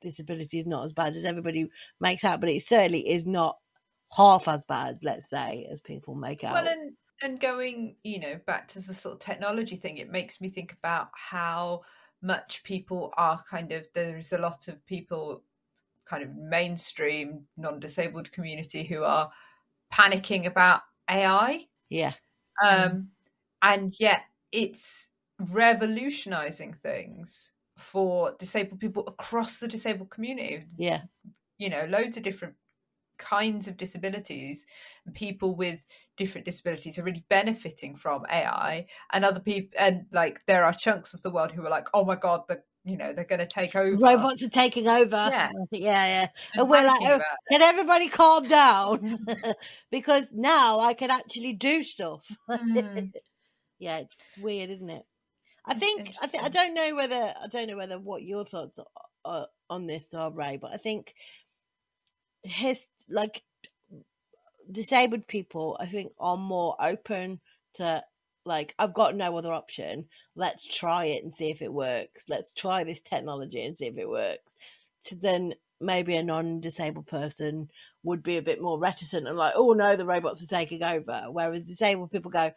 disability 0.00 0.58
is 0.58 0.66
not 0.66 0.84
as 0.84 0.92
bad 0.92 1.14
as 1.14 1.24
everybody 1.24 1.68
makes 2.00 2.24
out, 2.24 2.40
but 2.40 2.48
it 2.48 2.62
certainly 2.62 3.06
is 3.08 3.26
not 3.26 3.58
half 4.16 4.48
as 4.48 4.64
bad. 4.64 4.98
Let's 5.02 5.28
say 5.28 5.68
as 5.70 5.80
people 5.80 6.14
make 6.14 6.42
out. 6.42 6.54
well 6.54 6.68
and 6.68 6.92
and 7.22 7.38
going 7.38 7.96
you 8.02 8.18
know 8.18 8.40
back 8.46 8.68
to 8.68 8.80
the 8.80 8.94
sort 8.94 9.14
of 9.14 9.20
technology 9.20 9.76
thing 9.76 9.98
it 9.98 10.10
makes 10.10 10.40
me 10.40 10.48
think 10.48 10.72
about 10.72 11.10
how 11.12 11.82
much 12.22 12.62
people 12.64 13.12
are 13.18 13.44
kind 13.50 13.72
of 13.72 13.84
there's 13.94 14.32
a 14.32 14.38
lot 14.38 14.68
of 14.68 14.86
people 14.86 15.42
kind 16.08 16.22
of 16.22 16.34
mainstream 16.34 17.42
non-disabled 17.58 18.32
community 18.32 18.84
who 18.84 19.02
are 19.02 19.30
panicking 19.92 20.46
about 20.46 20.80
ai 21.10 21.66
yeah. 21.90 22.12
Um 22.64 23.08
and 23.62 23.94
yet 23.98 24.22
it's 24.52 25.08
revolutionizing 25.38 26.74
things 26.82 27.52
for 27.76 28.34
disabled 28.38 28.80
people 28.80 29.04
across 29.06 29.58
the 29.58 29.68
disabled 29.68 30.10
community 30.10 30.64
Yeah. 30.76 31.02
you 31.58 31.70
know 31.70 31.86
loads 31.86 32.16
of 32.16 32.22
different 32.22 32.54
kinds 33.18 33.68
of 33.68 33.76
disabilities 33.76 34.64
and 35.06 35.14
people 35.14 35.54
with 35.54 35.80
different 36.16 36.44
disabilities 36.46 36.98
are 36.98 37.02
really 37.04 37.24
benefiting 37.28 37.94
from 37.94 38.24
ai 38.30 38.86
and 39.12 39.24
other 39.24 39.40
people 39.40 39.70
and 39.78 40.06
like 40.12 40.40
there 40.46 40.64
are 40.64 40.72
chunks 40.72 41.12
of 41.14 41.22
the 41.22 41.30
world 41.30 41.52
who 41.52 41.64
are 41.64 41.70
like 41.70 41.88
oh 41.94 42.04
my 42.04 42.16
god 42.16 42.42
the 42.48 42.62
you 42.84 42.96
know 42.96 43.12
they're 43.12 43.24
going 43.24 43.40
to 43.40 43.46
take 43.46 43.76
over 43.76 43.96
robots 43.96 44.42
are 44.42 44.48
taking 44.48 44.88
over. 44.88 45.28
Yeah. 45.30 45.50
yeah, 45.70 46.06
yeah. 46.06 46.26
and 46.54 46.62
and 46.62 46.70
we're 46.70 46.84
like, 46.84 46.98
oh. 47.02 47.20
Can 47.50 47.62
everybody 47.62 48.08
calm 48.08 48.48
down? 48.48 49.18
because 49.90 50.26
now 50.32 50.80
I 50.80 50.94
can 50.94 51.10
actually 51.10 51.52
do 51.52 51.82
stuff. 51.82 52.26
Mm. 52.48 53.12
yeah, 53.78 53.98
it's 53.98 54.16
weird, 54.40 54.70
isn't 54.70 54.90
it? 54.90 55.04
I 55.66 55.74
think 55.74 56.12
I 56.22 56.26
think 56.26 56.44
I 56.44 56.48
don't 56.48 56.74
know 56.74 56.94
whether 56.94 57.14
I 57.14 57.46
don't 57.50 57.68
know 57.68 57.76
whether 57.76 57.98
what 57.98 58.22
your 58.22 58.44
thoughts 58.44 58.78
are, 58.78 58.86
are 59.24 59.46
on 59.68 59.86
this 59.86 60.14
are 60.14 60.32
Rae, 60.32 60.58
but 60.60 60.72
I 60.72 60.78
think 60.78 61.14
his 62.42 62.86
like 63.08 63.42
disabled 64.70 65.26
people 65.26 65.76
I 65.78 65.86
think 65.86 66.12
are 66.18 66.38
more 66.38 66.76
open 66.80 67.40
to 67.74 68.02
like 68.44 68.74
I've 68.78 68.94
got 68.94 69.16
no 69.16 69.36
other 69.36 69.52
option. 69.52 70.06
Let's 70.34 70.66
try 70.66 71.06
it 71.06 71.22
and 71.22 71.34
see 71.34 71.50
if 71.50 71.62
it 71.62 71.72
works. 71.72 72.24
Let's 72.28 72.52
try 72.52 72.84
this 72.84 73.00
technology 73.00 73.64
and 73.64 73.76
see 73.76 73.86
if 73.86 73.98
it 73.98 74.08
works. 74.08 74.54
To 75.04 75.16
then 75.16 75.54
maybe 75.80 76.14
a 76.16 76.22
non-disabled 76.22 77.06
person 77.06 77.70
would 78.02 78.22
be 78.22 78.36
a 78.36 78.42
bit 78.42 78.60
more 78.60 78.78
reticent 78.78 79.26
and 79.26 79.36
like, 79.36 79.54
oh 79.56 79.72
no, 79.72 79.96
the 79.96 80.06
robots 80.06 80.42
are 80.42 80.46
taking 80.46 80.82
over. 80.82 81.26
Whereas 81.30 81.64
disabled 81.64 82.10
people 82.10 82.30
go, 82.30 82.50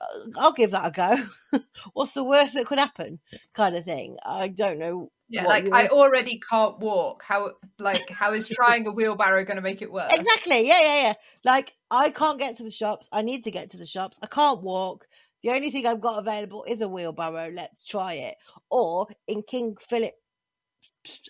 "Uh, 0.00 0.06
I'll 0.38 0.52
give 0.52 0.70
that 0.72 0.86
a 0.86 0.90
go. 0.90 1.60
What's 1.92 2.12
the 2.12 2.24
worst 2.24 2.54
that 2.54 2.66
could 2.66 2.78
happen? 2.78 3.20
Kind 3.54 3.76
of 3.76 3.84
thing. 3.84 4.16
I 4.24 4.48
don't 4.48 4.78
know. 4.78 5.10
yeah 5.28 5.44
like 5.44 5.70
i 5.72 5.88
already 5.88 6.40
can't 6.50 6.78
walk 6.78 7.22
how 7.22 7.52
like 7.78 8.08
how 8.08 8.32
is 8.32 8.48
trying 8.48 8.86
a 8.86 8.90
wheelbarrow 8.90 9.44
going 9.44 9.56
to 9.56 9.62
make 9.62 9.82
it 9.82 9.92
work 9.92 10.10
Exactly. 10.10 10.66
Yeah, 10.66 10.80
yeah, 10.80 11.02
yeah. 11.02 11.12
Like 11.44 11.74
I 11.90 12.10
can't 12.10 12.38
get 12.38 12.56
to 12.56 12.62
the 12.64 12.70
shops. 12.70 13.08
I 13.12 13.22
need 13.22 13.44
to 13.44 13.50
get 13.50 13.70
to 13.70 13.76
the 13.76 13.86
shops. 13.86 14.18
I 14.22 14.26
can't 14.26 14.62
walk. 14.62 15.06
The 15.42 15.50
only 15.50 15.70
thing 15.70 15.86
I've 15.86 16.00
got 16.00 16.18
available 16.18 16.64
is 16.64 16.80
a 16.80 16.88
wheelbarrow. 16.88 17.50
Let's 17.54 17.84
try 17.86 18.14
it. 18.14 18.36
Or 18.70 19.06
in 19.26 19.42
King 19.42 19.76
Philip 19.80 20.14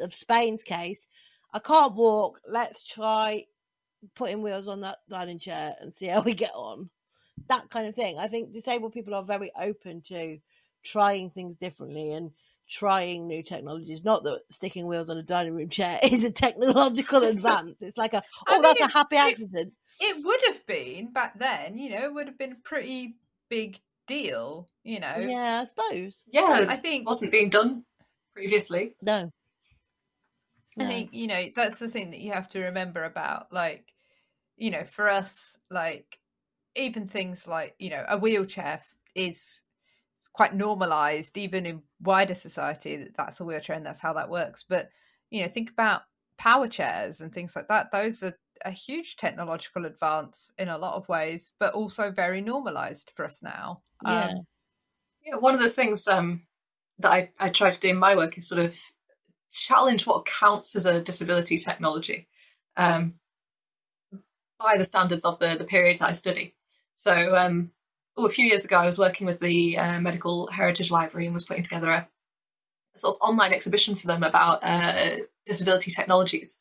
of 0.01 0.15
Spain's 0.15 0.63
case, 0.63 1.07
I 1.53 1.59
can't 1.59 1.95
walk. 1.95 2.41
Let's 2.47 2.87
try 2.87 3.45
putting 4.15 4.43
wheels 4.43 4.69
on 4.69 4.81
that 4.83 4.99
dining 5.09 5.39
chair 5.39 5.75
and 5.81 5.93
see 5.93 6.07
how 6.07 6.23
we 6.23 6.35
get 6.35 6.53
on. 6.55 6.89
That 7.49 7.69
kind 7.71 7.87
of 7.87 7.95
thing. 7.95 8.19
I 8.19 8.29
think 8.29 8.53
disabled 8.53 8.93
people 8.93 9.15
are 9.15 9.23
very 9.23 9.51
open 9.61 10.01
to 10.03 10.39
trying 10.83 11.31
things 11.31 11.57
differently 11.57 12.13
and 12.13 12.31
trying 12.69 13.27
new 13.27 13.43
technologies. 13.43 14.05
Not 14.05 14.25
that 14.25 14.41
sticking 14.51 14.87
wheels 14.87 15.09
on 15.09 15.19
a 15.19 15.23
dining 15.23 15.55
room 15.55 15.69
chair 15.69 15.99
is 16.03 16.25
a 16.25 16.33
technological 16.33 17.23
advance. 17.25 17.81
It's 17.81 17.97
like 17.99 18.15
a 18.15 18.23
I 18.47 18.57
oh, 18.57 18.63
that's 18.63 18.81
mean, 18.81 18.89
a 18.89 18.93
happy 18.93 19.17
it- 19.17 19.33
accident. 19.33 19.73
it 20.01 20.25
would 20.25 20.41
have 20.47 20.67
been 20.67 21.13
back 21.13 21.39
then 21.39 21.77
you 21.77 21.91
know 21.91 22.05
it 22.05 22.15
would 22.15 22.27
have 22.27 22.39
been 22.39 22.57
pretty 22.63 23.17
big 23.49 23.81
deal 24.09 24.69
you 24.83 24.99
know 24.99 25.15
Yeah, 25.19 25.61
I 25.61 25.65
suppose. 25.65 26.25
Yeah, 26.33 26.67
i 26.69 26.73
it 26.73 26.79
think 26.81 27.07
wasn't 27.07 27.31
being 27.31 27.51
done 27.51 27.85
previously. 28.35 28.95
No. 29.03 29.31
I 30.81 30.85
think 30.85 31.13
you 31.13 31.27
know 31.27 31.45
that's 31.57 31.79
the 31.79 31.89
thing 31.89 32.13
that 32.13 32.21
you 32.21 32.33
have 32.33 32.49
to 32.51 32.61
remember 32.61 33.05
about 33.05 33.53
like 33.53 33.93
you 34.57 34.71
know 34.71 34.85
for 34.85 35.09
us 35.09 35.57
like 35.71 36.21
even 36.77 37.09
things 37.09 37.49
like 37.49 37.75
you 37.79 37.91
know 37.91 38.05
a 38.09 38.17
wheelchair 38.17 38.81
is 39.15 39.63
quite 40.33 40.55
normalized 40.55 41.37
even 41.37 41.67
in 41.67 41.83
wider 42.01 42.35
society 42.35 42.97
that 42.97 43.17
that's 43.17 43.41
a 43.41 43.45
wheelchair 43.45 43.75
and 43.75 43.85
that's 43.85 43.99
how 43.99 44.13
that 44.13 44.31
works 44.31 44.65
but 44.69 44.89
you 45.31 45.43
know 45.43 45.49
think 45.49 45.71
about 45.71 46.03
power 46.37 46.69
chairs 46.69 47.21
and 47.21 47.33
things 47.33 47.57
like 47.57 47.67
that 47.67 47.91
those 47.91 48.23
are 48.23 48.39
a 48.65 48.71
huge 48.71 49.17
technological 49.17 49.85
advance 49.87 50.51
in 50.59 50.69
a 50.69 50.79
lot 50.79 50.95
of 50.95 51.09
ways 51.09 51.53
but 51.59 51.75
also 51.75 52.11
very 52.11 52.41
normalized 52.41 53.11
for 53.15 53.25
us 53.25 53.43
now 53.43 53.83
Yeah. 54.05 54.27
um, 54.27 54.47
Yeah, 55.25 55.37
one 55.37 55.55
of 55.55 55.61
the 55.61 55.69
things 55.69 56.07
um, 56.09 56.43
that 56.99 57.11
I, 57.13 57.31
I 57.39 57.51
try 57.51 57.71
to 57.71 57.81
do 57.81 57.89
in 57.89 57.97
my 57.97 58.17
work 58.17 58.39
is 58.39 58.49
sort 58.49 58.65
of 58.65 58.77
challenge 59.51 60.07
what 60.07 60.27
counts 60.27 60.77
as 60.77 60.87
a 60.87 61.03
disability 61.03 61.59
technology 61.59 62.29
um, 62.77 63.15
by 64.59 64.77
the 64.77 64.85
standards 64.85 65.25
of 65.25 65.39
the, 65.39 65.57
the 65.57 65.65
period 65.65 65.99
that 65.99 66.11
I 66.11 66.13
study. 66.13 66.55
So, 66.97 67.37
um, 67.37 67.71
oh, 68.17 68.27
a 68.27 68.31
few 68.31 68.45
years 68.45 68.65
ago, 68.65 68.77
I 68.77 68.87
was 68.87 68.99
working 68.99 69.27
with 69.27 69.41
the 69.41 69.79
uh, 69.79 70.01
Medical 70.01 70.49
Heritage 70.49 70.91
Library 70.91 71.27
and 71.27 71.35
was 71.35 71.45
putting 71.45 71.63
together 71.63 71.91
a, 71.91 72.09
a 72.95 72.99
sort 72.99 73.17
of 73.17 73.21
online 73.21 73.53
exhibition 73.53 73.95
for 73.95 74.07
them 74.07 74.23
about 74.23 74.61
uh, 74.63 75.17
disability 75.47 75.91
technologies. 75.91 76.59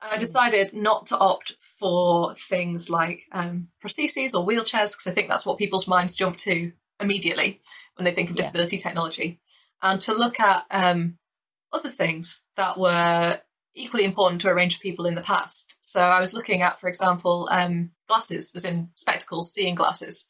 And 0.00 0.12
I 0.12 0.16
decided 0.16 0.72
not 0.74 1.06
to 1.06 1.18
opt 1.18 1.54
for 1.60 2.34
things 2.34 2.88
like 2.88 3.22
um, 3.32 3.68
prostheses 3.82 4.34
or 4.34 4.46
wheelchairs 4.46 4.92
because 4.92 5.06
I 5.06 5.10
think 5.12 5.28
that's 5.28 5.44
what 5.44 5.58
people's 5.58 5.88
minds 5.88 6.16
jump 6.16 6.36
to 6.38 6.72
immediately 7.00 7.60
when 7.96 8.04
they 8.04 8.12
think 8.12 8.30
of 8.30 8.36
Yeah. 8.36 8.42
disability 8.42 8.78
technology, 8.78 9.40
and 9.82 10.00
to 10.02 10.12
look 10.14 10.40
at 10.40 10.64
um, 10.70 11.18
other 11.72 11.90
things 11.90 12.42
that 12.56 12.78
were 12.78 13.40
equally 13.74 14.04
important 14.04 14.40
to 14.40 14.48
a 14.48 14.54
range 14.54 14.74
of 14.74 14.80
people 14.80 15.06
in 15.06 15.14
the 15.14 15.20
past. 15.20 15.76
So 15.80 16.00
I 16.00 16.20
was 16.20 16.34
looking 16.34 16.62
at, 16.62 16.80
for 16.80 16.88
example, 16.88 17.48
um, 17.50 17.90
glasses, 18.08 18.52
as 18.54 18.64
in 18.64 18.90
spectacles, 18.94 19.52
seeing 19.52 19.74
glasses, 19.76 20.26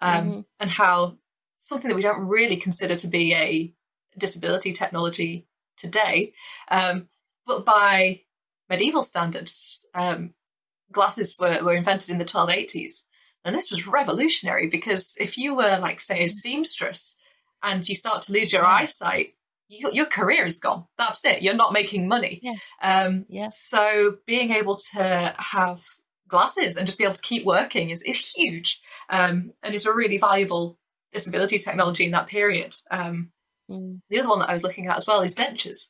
um, 0.00 0.24
Mhm. 0.30 0.44
and 0.60 0.70
how 0.70 1.18
something 1.56 1.88
that 1.88 1.96
we 1.96 2.02
don't 2.02 2.26
really 2.28 2.56
consider 2.56 2.96
to 2.96 3.06
be 3.08 3.34
a 3.34 3.74
disability 4.16 4.72
technology 4.72 5.46
today, 5.76 6.32
um, 6.68 7.08
but 7.46 7.64
by 7.64 8.22
medieval 8.68 9.02
standards, 9.02 9.78
um, 9.94 10.34
glasses 10.92 11.36
were, 11.38 11.62
were 11.62 11.74
invented 11.74 12.10
in 12.10 12.18
the 12.18 12.24
1280s. 12.24 13.02
And 13.44 13.54
this 13.54 13.70
was 13.70 13.86
revolutionary 13.86 14.68
because 14.68 15.14
if 15.18 15.38
you 15.38 15.54
were, 15.54 15.78
like, 15.78 16.00
say, 16.00 16.24
a 16.24 16.28
seamstress 16.28 17.16
and 17.62 17.88
you 17.88 17.94
start 17.94 18.22
to 18.22 18.32
lose 18.32 18.52
your 18.52 18.62
Yeah. 18.62 18.68
eyesight, 18.68 19.34
you, 19.68 19.90
your 19.92 20.06
career 20.06 20.44
is 20.46 20.58
gone. 20.58 20.86
That's 20.98 21.24
it. 21.24 21.42
You're 21.42 21.54
not 21.54 21.72
making 21.72 22.08
money. 22.08 22.40
Yeah. 22.42 22.54
Um, 22.82 23.24
Yeah. 23.28 23.48
So 23.48 24.16
being 24.26 24.50
able 24.50 24.76
to 24.92 25.34
have 25.38 25.82
glasses 26.26 26.76
and 26.76 26.86
just 26.86 26.98
be 26.98 27.04
able 27.04 27.14
to 27.14 27.22
keep 27.22 27.44
working 27.46 27.90
is, 27.90 28.02
is 28.02 28.18
huge 28.18 28.80
um, 29.08 29.52
and 29.62 29.74
is 29.74 29.86
a 29.86 29.92
really 29.94 30.18
valuable 30.18 30.78
disability 31.12 31.58
technology 31.58 32.04
in 32.04 32.10
that 32.12 32.26
period. 32.28 32.76
Um, 32.90 33.32
Mm. 33.70 34.00
the 34.08 34.18
other 34.18 34.30
one 34.30 34.38
that 34.38 34.48
I 34.48 34.54
was 34.54 34.62
looking 34.64 34.86
at 34.86 34.96
as 34.96 35.06
well 35.06 35.20
is 35.20 35.34
dentures. 35.34 35.88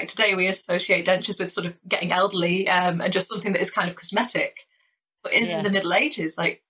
Like 0.00 0.08
today, 0.08 0.34
we 0.34 0.48
associate 0.48 1.06
dentures 1.06 1.38
with 1.38 1.52
sort 1.52 1.66
of 1.66 1.74
getting 1.86 2.10
elderly 2.10 2.66
um, 2.68 3.00
and 3.02 3.12
just 3.12 3.28
something 3.28 3.52
that 3.52 3.60
is 3.60 3.70
kind 3.70 3.86
of 3.88 3.96
cosmetic. 3.96 4.66
But 5.22 5.32
in 5.34 5.46
Yeah. 5.46 5.62
the 5.62 5.68
Middle 5.70 5.92
Ages, 5.92 6.36
like 6.38 6.62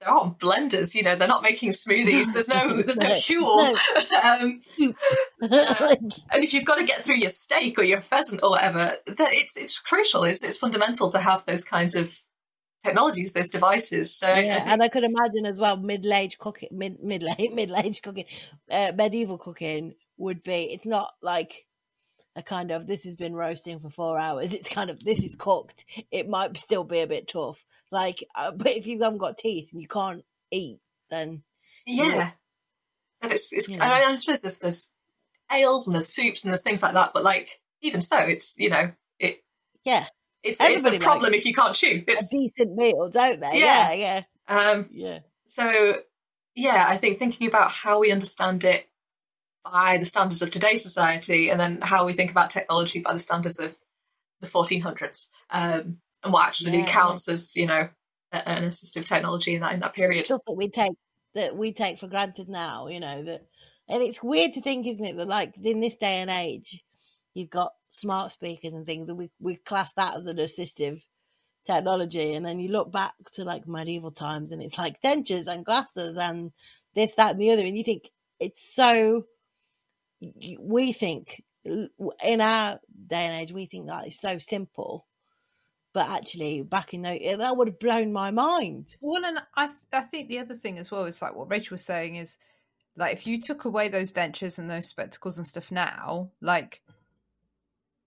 there 0.00 0.08
aren't 0.10 0.38
blenders, 0.38 0.94
you 0.94 1.02
know, 1.02 1.16
they're 1.16 1.26
not 1.26 1.42
making 1.42 1.70
smoothies. 1.70 2.32
There's 2.32 2.46
no, 2.46 2.80
there's 2.82 2.96
no 2.96 3.08
No, 3.08 3.14
fuel. 3.16 3.76
um, 4.22 4.60
Like, 5.40 5.98
and 6.30 6.44
if 6.44 6.54
you've 6.54 6.64
got 6.64 6.76
to 6.76 6.84
get 6.84 7.04
through 7.04 7.16
your 7.18 7.30
steak 7.30 7.78
or 7.78 7.82
your 7.82 8.00
pheasant 8.00 8.42
or 8.44 8.50
whatever, 8.50 8.94
that 9.06 9.32
it's 9.32 9.56
it's 9.56 9.78
crucial. 9.78 10.22
It's 10.24 10.42
it's 10.44 10.56
fundamental 10.56 11.10
to 11.10 11.18
have 11.18 11.44
those 11.46 11.64
kinds 11.64 11.94
of 11.96 12.16
technologies, 12.84 13.32
those 13.32 13.48
devices. 13.50 14.16
So 14.16 14.28
I 14.28 14.40
yeah, 14.40 14.58
think- 14.58 14.68
and 14.70 14.82
I 14.84 14.88
could 14.88 15.04
imagine 15.04 15.46
as 15.46 15.58
well 15.60 15.76
middle 15.76 16.12
age 16.12 16.38
cooking, 16.38 16.68
mid 16.72 17.02
middle 17.02 17.28
age 17.38 17.50
middle 17.52 17.76
age 17.76 18.02
cooking, 18.02 18.26
uh, 18.70 18.92
medieval 18.94 19.38
cooking 19.38 19.94
would 20.16 20.42
be 20.44 20.72
it's 20.72 20.86
not 20.86 21.12
like 21.22 21.64
a 22.38 22.42
kind 22.42 22.70
of 22.70 22.86
this 22.86 23.04
has 23.04 23.16
been 23.16 23.34
roasting 23.34 23.80
for 23.80 23.90
four 23.90 24.16
hours. 24.16 24.52
It's 24.54 24.68
kind 24.68 24.90
of 24.90 25.02
this 25.04 25.22
is 25.24 25.34
cooked. 25.34 25.84
It 26.12 26.28
might 26.28 26.56
still 26.56 26.84
be 26.84 27.00
a 27.00 27.06
bit 27.06 27.26
tough. 27.26 27.64
Like, 27.90 28.22
uh, 28.34 28.52
but 28.52 28.68
if 28.68 28.86
you 28.86 29.02
haven't 29.02 29.18
got 29.18 29.38
teeth 29.38 29.70
and 29.72 29.82
you 29.82 29.88
can't 29.88 30.24
eat, 30.52 30.80
then 31.10 31.42
Yeah. 31.84 32.30
And 33.20 33.32
it's, 33.32 33.52
it's 33.52 33.68
You 33.68 33.80
I, 33.80 33.88
know. 33.88 34.12
I 34.12 34.14
suppose 34.14 34.40
there's, 34.40 34.58
there's 34.58 34.88
ales 35.50 35.88
and 35.88 35.94
there's 35.94 36.08
soups 36.08 36.44
and 36.44 36.50
there's 36.50 36.62
things 36.62 36.82
like 36.82 36.94
that, 36.94 37.10
but 37.12 37.24
like, 37.24 37.60
even 37.80 38.00
so, 38.00 38.18
it's, 38.18 38.54
you 38.56 38.70
know, 38.70 38.92
it, 39.18 39.42
yeah, 39.84 40.06
it's, 40.44 40.60
it's 40.60 40.84
a 40.84 40.98
problem 40.98 41.34
if 41.34 41.44
you 41.44 41.54
can't 41.54 41.74
chew. 41.74 42.04
It's 42.06 42.32
a 42.32 42.36
decent 42.36 42.76
meal, 42.76 43.08
don't 43.10 43.40
they? 43.40 43.58
Yeah. 43.58 43.92
Yeah, 43.92 44.22
yeah, 44.48 44.70
um, 44.70 44.86
yeah. 44.92 45.18
so 45.46 45.94
yeah, 46.54 46.86
I 46.88 46.96
think 46.98 47.18
thinking 47.18 47.48
about 47.48 47.72
how 47.72 47.98
we 47.98 48.12
understand 48.12 48.62
it 48.64 48.88
by 49.72 49.98
the 49.98 50.04
standards 50.04 50.42
of 50.42 50.50
today's 50.50 50.82
society 50.82 51.50
and 51.50 51.58
then 51.58 51.80
how 51.82 52.04
we 52.04 52.12
think 52.12 52.30
about 52.30 52.50
technology 52.50 53.00
by 53.00 53.12
the 53.12 53.18
standards 53.18 53.58
of 53.58 53.76
the 54.40 54.46
1400s 54.46 55.28
um, 55.50 55.98
and 56.22 56.32
what 56.32 56.46
actually 56.46 56.78
Yeah. 56.78 56.86
counts 56.86 57.28
as, 57.28 57.56
you 57.56 57.66
know, 57.66 57.88
an 58.32 58.64
assistive 58.64 59.06
technology 59.06 59.54
in 59.54 59.62
that, 59.62 59.72
in 59.72 59.80
that 59.80 59.94
period. 59.94 60.26
Stuff 60.26 60.42
that 60.46 60.56
we 60.56 60.68
take 60.68 60.92
that 61.34 61.56
we 61.56 61.72
take 61.72 61.98
for 61.98 62.08
granted 62.08 62.48
now, 62.48 62.88
you 62.88 63.00
know 63.00 63.22
that, 63.22 63.46
and 63.88 64.02
it's 64.02 64.22
weird 64.22 64.52
to 64.54 64.60
think, 64.60 64.86
isn't 64.86 65.04
it, 65.04 65.16
that 65.16 65.28
like 65.28 65.54
in 65.62 65.80
this 65.80 65.96
day 65.96 66.20
and 66.20 66.30
age, 66.30 66.82
you've 67.34 67.50
got 67.50 67.72
smart 67.88 68.32
speakers 68.32 68.72
and 68.72 68.86
things, 68.86 69.08
and 69.08 69.16
we 69.16 69.30
we 69.40 69.56
class 69.56 69.92
that 69.94 70.16
as 70.16 70.26
an 70.26 70.38
assistive 70.38 71.02
technology, 71.66 72.34
and 72.34 72.44
then 72.44 72.58
you 72.58 72.70
look 72.70 72.90
back 72.92 73.14
to 73.32 73.44
like 73.44 73.66
medieval 73.68 74.10
times, 74.10 74.52
and 74.52 74.62
it's 74.62 74.78
like 74.78 75.00
dentures 75.02 75.46
and 75.46 75.64
glasses 75.64 76.16
and 76.18 76.52
this, 76.94 77.14
that, 77.14 77.32
and 77.32 77.40
the 77.40 77.50
other, 77.50 77.62
and 77.62 77.76
you 77.76 77.84
think 77.84 78.10
it's 78.40 78.74
so. 78.74 79.24
We 80.20 80.92
think 80.92 81.42
in 81.64 82.40
our 82.40 82.80
day 83.06 83.26
and 83.26 83.36
age, 83.36 83.52
we 83.52 83.66
think 83.66 83.86
that 83.86 84.06
is 84.06 84.20
so 84.20 84.38
simple, 84.38 85.06
but 85.92 86.08
actually, 86.10 86.62
back 86.62 86.94
in 86.94 87.02
the 87.02 87.10
eh, 87.10 87.36
that 87.36 87.56
would 87.56 87.68
have 87.68 87.78
blown 87.78 88.12
my 88.12 88.30
mind. 88.30 88.96
Well, 89.00 89.24
and 89.24 89.40
I 89.56 89.70
I 89.92 90.00
think 90.02 90.28
the 90.28 90.38
other 90.38 90.56
thing 90.56 90.78
as 90.78 90.90
well 90.90 91.04
is 91.04 91.22
like 91.22 91.34
what 91.34 91.50
Rachel 91.50 91.74
was 91.74 91.84
saying 91.84 92.16
is 92.16 92.36
like 92.96 93.12
if 93.12 93.26
you 93.26 93.40
took 93.40 93.64
away 93.64 93.88
those 93.88 94.12
dentures 94.12 94.58
and 94.58 94.70
those 94.70 94.86
spectacles 94.86 95.38
and 95.38 95.46
stuff 95.46 95.70
now, 95.70 96.30
like 96.40 96.82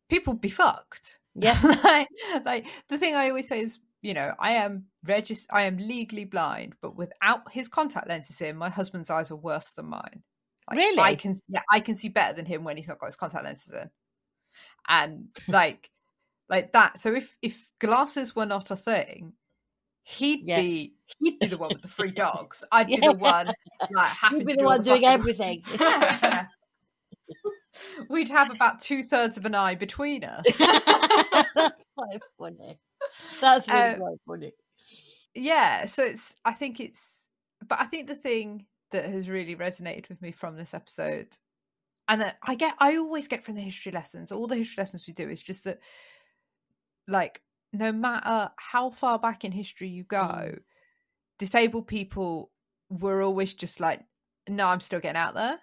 people 0.09 0.33
be 0.33 0.49
fucked. 0.49 1.19
Yeah. 1.33 1.57
like, 1.83 2.09
like 2.45 2.67
the 2.89 2.97
thing 2.97 3.15
I 3.15 3.29
always 3.29 3.47
say 3.47 3.61
is, 3.61 3.79
you 4.01 4.13
know, 4.13 4.33
I 4.37 4.53
am 4.53 4.85
regis- 5.05 5.47
I 5.49 5.63
am 5.63 5.77
legally 5.77 6.25
blind, 6.25 6.75
but 6.81 6.95
without 6.95 7.51
his 7.51 7.67
contact 7.67 8.09
lenses 8.09 8.41
in, 8.41 8.57
my 8.57 8.69
husband's 8.69 9.09
eyes 9.09 9.31
are 9.31 9.35
worse 9.35 9.71
than 9.71 9.87
mine. 9.87 10.23
Like, 10.75 10.85
I 10.85 10.89
Really? 11.03 11.15
can 11.17 11.41
yeah, 11.49 11.61
I 11.71 11.79
can 11.79 11.95
see 11.95 12.09
better 12.09 12.33
than 12.35 12.45
him 12.45 12.63
when 12.63 12.77
he's 12.77 12.87
not 12.87 12.99
got 12.99 13.07
his 13.07 13.15
contact 13.15 13.43
lenses 13.43 13.73
in. 13.73 13.89
And 14.87 15.27
like 15.47 15.89
like 16.49 16.73
that. 16.73 16.99
So 16.99 17.13
if 17.13 17.35
if 17.41 17.71
glasses 17.79 18.35
were 18.35 18.45
not 18.45 18.71
a 18.71 18.75
thing, 18.75 19.33
he'd 20.03 20.47
Yeah. 20.47 20.57
be 20.61 20.95
he'd 21.19 21.39
be 21.39 21.47
the 21.47 21.57
one 21.57 21.69
with 21.73 21.81
the 21.81 21.87
three 21.87 22.11
dogs. 22.25 22.63
I'd 22.71 22.87
be 22.87 22.97
the 22.97 23.13
one 23.13 23.47
like 23.91 24.07
having 24.09 24.39
You'd 24.39 24.47
be 24.47 24.55
the 24.55 24.63
one 24.63 24.83
doing 24.83 25.05
everything. 25.05 25.63
Yeah. 25.79 26.47
We'd 28.09 28.27
have 28.29 28.51
about 28.51 28.81
two 28.81 29.01
thirds 29.01 29.37
of 29.37 29.45
an 29.45 29.55
eye 29.55 29.75
between 29.75 30.25
us. 30.25 30.43
That's 30.57 31.75
quite 31.95 32.19
funny. 32.37 32.79
That's 33.39 33.67
really 33.69 33.79
Uh, 33.79 33.95
quite 33.97 34.17
funny. 34.27 34.51
yeah 35.33 35.85
so 35.85 36.03
it's 36.03 36.33
i 36.43 36.51
think 36.53 36.79
it's 36.81 37.01
but 37.65 37.79
i 37.79 37.85
think 37.85 38.07
the 38.07 38.15
thing 38.15 38.65
that 38.91 39.05
has 39.05 39.29
really 39.29 39.55
resonated 39.55 40.09
with 40.09 40.21
me 40.21 40.31
from 40.31 40.55
this 40.57 40.73
episode 40.73 41.27
and 42.07 42.21
that 42.21 42.37
i 42.43 42.55
get 42.55 42.73
i 42.79 42.97
always 42.97 43.27
get 43.27 43.43
from 43.43 43.55
the 43.55 43.61
history 43.61 43.91
lessons 43.91 44.31
all 44.31 44.47
the 44.47 44.55
history 44.55 44.81
lessons 44.81 45.05
we 45.07 45.13
do 45.13 45.29
is 45.29 45.41
just 45.41 45.63
that 45.63 45.79
like 47.07 47.41
no 47.73 47.91
matter 47.91 48.51
how 48.57 48.89
far 48.89 49.17
back 49.17 49.43
in 49.43 49.51
history 49.51 49.87
you 49.87 50.03
go 50.03 50.17
Mm. 50.17 50.59
disabled 51.39 51.87
people 51.87 52.51
were 52.89 53.21
always 53.21 53.53
just 53.53 53.79
like 53.79 54.01
no 54.49 54.67
i'm 54.67 54.79
still 54.81 54.99
getting 54.99 55.19
out 55.19 55.33
there 55.33 55.59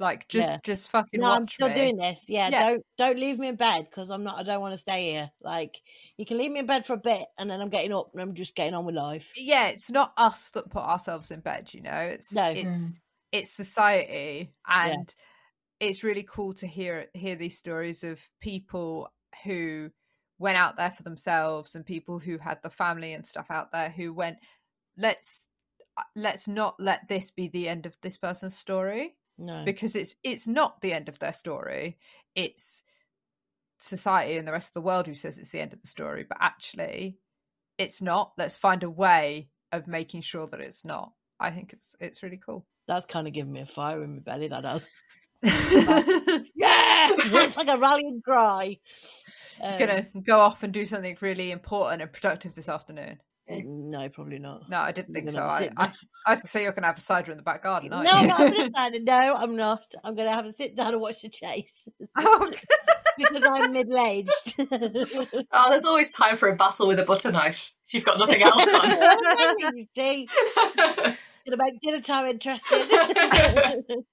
like 0.00 0.26
just 0.28 0.48
Yeah. 0.48 0.56
just 0.64 0.90
fucking 0.90 1.20
No, 1.20 1.28
watch 1.28 1.38
I'm 1.40 1.46
still 1.46 1.68
me. 1.68 1.74
doing 1.74 1.96
this. 1.98 2.24
Yeah, 2.26 2.48
Yeah. 2.48 2.68
don't 2.70 2.86
don't 2.98 3.18
leave 3.18 3.38
me 3.38 3.46
in 3.48 3.54
bed 3.56 3.84
because 3.84 4.10
I'm 4.10 4.24
not. 4.24 4.38
I 4.38 4.42
don't 4.42 4.60
want 4.60 4.72
to 4.74 4.78
stay 4.78 5.12
here. 5.12 5.30
Like 5.40 5.80
you 6.16 6.26
can 6.26 6.38
leave 6.38 6.50
me 6.50 6.58
in 6.60 6.66
bed 6.66 6.84
for 6.86 6.94
a 6.94 6.98
bit, 6.98 7.22
and 7.38 7.48
then 7.48 7.60
I'm 7.60 7.68
getting 7.68 7.92
up 7.92 8.10
and 8.12 8.20
I'm 8.22 8.34
just 8.34 8.56
getting 8.56 8.74
on 8.74 8.84
with 8.86 8.96
life. 8.96 9.30
yeah 9.36 9.68
it's 9.68 9.90
not 9.90 10.12
us 10.16 10.50
that 10.50 10.70
put 10.70 10.82
ourselves 10.82 11.30
in 11.30 11.40
bed 11.40 11.72
you 11.72 11.82
know 11.82 11.92
it's 11.92 12.32
No. 12.32 12.50
it's 12.50 12.74
Mm. 12.74 12.94
it's 13.32 13.50
society 13.52 14.50
Yeah. 14.68 14.86
and 14.96 15.14
it's 15.78 16.02
really 16.02 16.24
cool 16.28 16.54
to 16.54 16.66
hear 16.66 17.06
hear 17.14 17.36
these 17.36 17.56
stories 17.58 18.02
of 18.02 18.20
people 18.40 19.12
who 19.44 19.90
went 20.38 20.56
out 20.58 20.76
there 20.76 20.90
for 20.90 21.02
themselves 21.02 21.74
and 21.74 21.84
people 21.84 22.18
who 22.18 22.38
had 22.38 22.58
the 22.62 22.70
family 22.70 23.12
and 23.12 23.26
stuff 23.26 23.46
out 23.50 23.70
there 23.72 23.90
who 23.90 24.12
went 24.14 24.38
let's 24.96 25.46
uh, 25.98 26.02
let's 26.16 26.48
not 26.48 26.78
let 26.80 27.06
this 27.08 27.30
be 27.30 27.48
the 27.48 27.68
end 27.68 27.84
of 27.86 27.96
this 28.02 28.16
person's 28.16 28.56
story 28.56 29.16
No, 29.40 29.64
because 29.64 29.96
it's 29.96 30.14
it's 30.22 30.46
not 30.46 30.80
the 30.80 30.92
end 30.92 31.08
of 31.08 31.18
their 31.18 31.32
story 31.32 31.98
it's 32.34 32.82
society 33.80 34.36
and 34.36 34.46
the 34.46 34.52
rest 34.52 34.68
of 34.68 34.74
the 34.74 34.80
world 34.82 35.06
who 35.06 35.14
says 35.14 35.38
it's 35.38 35.50
the 35.50 35.60
end 35.60 35.72
of 35.72 35.80
the 35.80 35.88
story 35.88 36.24
but 36.28 36.38
actually 36.40 37.18
it's 37.78 38.02
not 38.02 38.32
let's 38.36 38.56
find 38.56 38.82
a 38.82 38.90
way 38.90 39.48
of 39.72 39.86
making 39.86 40.20
sure 40.20 40.46
that 40.46 40.60
it's 40.60 40.84
not 40.84 41.12
i 41.40 41.50
think 41.50 41.72
it's 41.72 41.96
it's 42.00 42.22
really 42.22 42.36
cool 42.36 42.66
that's 42.90 43.06
kind 43.06 43.28
of 43.28 43.32
giving 43.32 43.52
me 43.52 43.60
a 43.60 43.66
fire 43.66 44.02
in 44.02 44.14
my 44.14 44.18
belly. 44.18 44.48
That 44.48 44.62
does. 44.62 44.88
Yeah, 45.42 47.08
it's 47.12 47.56
like 47.56 47.68
a 47.68 47.78
rallying 47.78 48.20
cry. 48.22 48.76
Um, 49.62 49.78
gonna 49.78 50.06
go 50.26 50.40
off 50.40 50.62
and 50.62 50.72
do 50.72 50.84
something 50.84 51.16
really 51.20 51.50
important 51.50 52.02
and 52.02 52.12
productive 52.12 52.54
this 52.54 52.68
afternoon 52.68 53.20
Uh, 53.50 53.54
mm. 53.54 53.90
No, 53.90 54.08
probably 54.08 54.38
not. 54.38 54.68
no 54.68 54.78
i 54.78 54.92
didn't 54.92 55.14
think 55.14 55.30
so 55.30 55.42
I, 55.42 55.58
sit 55.58 55.72
I. 55.76 55.84
I 56.26 56.30
was 56.30 56.38
gonna 56.40 56.46
say 56.46 56.62
you're 56.62 56.72
gonna 56.72 56.86
have 56.86 56.98
a 56.98 57.00
cider 57.00 57.32
in 57.32 57.36
the 57.36 57.42
back 57.42 57.62
garden 57.62 57.90
No, 57.90 57.96
aren't 57.96 58.12
I'm 58.12 58.26
not 58.28 58.38
having 58.38 58.60
a 58.60 58.70
cider. 58.76 59.00
No, 59.02 59.34
I'm 59.36 59.56
not. 59.56 59.82
I'm 60.04 60.14
going 60.14 60.28
to 60.28 60.34
have 60.34 60.44
a 60.44 60.52
sit 60.52 60.76
down 60.76 60.92
and 60.92 61.00
watch 61.00 61.22
the 61.22 61.28
chase 61.28 61.82
oh, 62.16 62.52
because 63.16 63.42
I'm 63.44 63.72
middle 63.72 63.98
aged. 63.98 64.54
Oh, 65.52 65.70
there's 65.70 65.84
always 65.84 66.10
time 66.10 66.36
for 66.36 66.48
a 66.48 66.56
battle 66.56 66.86
with 66.86 67.00
a 67.00 67.04
butter 67.04 67.32
knife 67.32 67.72
if 67.86 67.94
you've 67.94 68.04
got 68.04 68.18
nothing 68.18 68.42
else 68.42 68.62
on. 68.62 69.58
you 69.76 69.86
see, 69.96 70.28
going 70.56 71.16
to 71.46 71.56
make 71.56 71.80
dinner 71.80 72.00
time 72.00 72.26
interesting. 72.26 72.82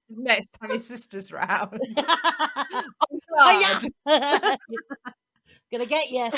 next 0.09 0.49
time 0.59 0.71
your 0.71 0.79
sister's 0.81 1.31
round 1.31 1.79
Oh, 3.39 3.89
yeah. 4.07 4.55
Gonna 5.71 5.85
get 5.85 6.09
you. 6.09 6.29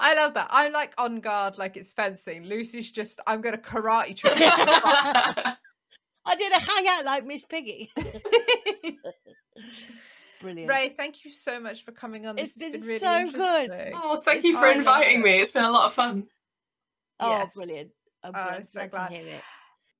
I 0.00 0.14
love 0.14 0.34
that. 0.34 0.48
I'm 0.50 0.72
like 0.72 0.94
on 0.98 1.20
guard, 1.20 1.58
like 1.58 1.76
it's 1.76 1.92
fencing. 1.92 2.44
Lucy's 2.44 2.90
just, 2.90 3.20
I'm 3.26 3.40
going 3.40 3.54
to 3.54 3.60
karate 3.60 4.16
chop. 4.20 4.32
I 4.36 6.34
did 6.36 6.52
a 6.52 6.60
hang 6.60 6.86
out 6.90 7.04
like 7.06 7.24
Miss 7.26 7.44
Piggy. 7.44 7.90
Brilliant. 10.40 10.70
Rae, 10.70 10.94
thank 10.96 11.24
you 11.24 11.30
so 11.32 11.58
much 11.58 11.84
for 11.84 11.90
coming 11.92 12.26
on. 12.26 12.38
It's 12.38 12.54
This 12.54 12.62
has 12.62 12.72
been 12.72 12.80
been 12.80 12.88
really 12.88 12.98
so 12.98 13.30
good. 13.32 13.70
oh, 13.94 14.20
thank 14.24 14.38
It's 14.38 14.46
you 14.46 14.54
for 14.54 14.60
fine, 14.60 14.78
inviting 14.78 15.20
me. 15.22 15.40
It's 15.40 15.50
been 15.50 15.64
a 15.64 15.70
lot 15.70 15.86
of 15.86 15.94
fun. 15.94 16.26
Oh, 17.18 17.30
Yes. 17.30 17.48
brilliant. 17.54 17.90
I'm, 18.22 18.30
Oh, 18.30 18.32
glad, 18.32 18.54
I'm 18.54 18.64
so 18.64 18.78
glad 18.80 18.84
to 18.84 18.90
glad. 18.90 19.12
hear 19.12 19.26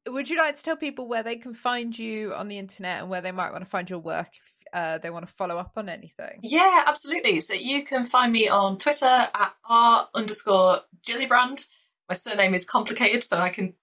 it. 0.06 0.12
Would 0.12 0.30
you 0.30 0.38
like 0.38 0.56
to 0.56 0.62
tell 0.62 0.76
people 0.76 1.08
where 1.08 1.22
they 1.24 1.36
can 1.36 1.54
find 1.54 1.98
you 1.98 2.32
on 2.34 2.46
the 2.48 2.58
internet 2.58 3.00
and 3.00 3.10
where 3.10 3.20
they 3.20 3.32
might 3.32 3.50
want 3.50 3.64
to 3.64 3.68
find 3.68 3.90
your 3.90 3.98
work 3.98 4.28
if 4.32 4.57
uh, 4.72 4.98
they 4.98 5.10
want 5.10 5.26
to 5.26 5.32
follow 5.32 5.58
up 5.58 5.72
on 5.76 5.88
anything? 5.88 6.40
Yeah, 6.42 6.84
absolutely. 6.86 7.40
So 7.40 7.54
you 7.54 7.84
can 7.84 8.04
find 8.04 8.32
me 8.32 8.48
on 8.48 8.78
Twitter 8.78 9.06
at 9.06 9.54
r 9.68 10.08
underscore 10.14 10.80
Gillibrand. 11.06 11.66
My 12.08 12.14
surname 12.14 12.54
is 12.54 12.64
complicated, 12.64 13.22
so 13.22 13.38
I 13.38 13.50
can 13.50 13.74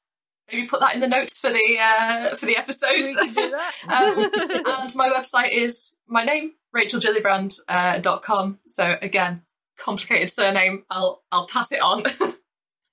maybe 0.52 0.68
put 0.68 0.80
that 0.80 0.96
in 0.96 1.02
the 1.02 1.08
notes 1.08 1.40
for 1.40 1.50
the 1.50 1.78
uh, 1.80 2.36
for 2.36 2.46
the 2.46 2.58
episode. 2.58 3.04
We 3.04 3.16
can 3.16 3.34
do 3.34 3.52
that. 3.52 3.74
um, 3.88 4.80
and 4.82 4.96
my 4.96 5.10
website 5.10 5.52
is 5.52 5.94
my 6.08 6.24
name, 6.24 6.54
rachelgillibrand 6.76 7.60
uh, 7.68 8.00
dot 8.00 8.22
com. 8.22 8.60
So 8.68 8.96
again, 9.02 9.44
complicated 9.78 10.32
surname. 10.32 10.84
I'll 10.90 11.24
I'll 11.32 11.48
pass 11.48 11.72
it 11.72 11.82
on. 11.82 12.04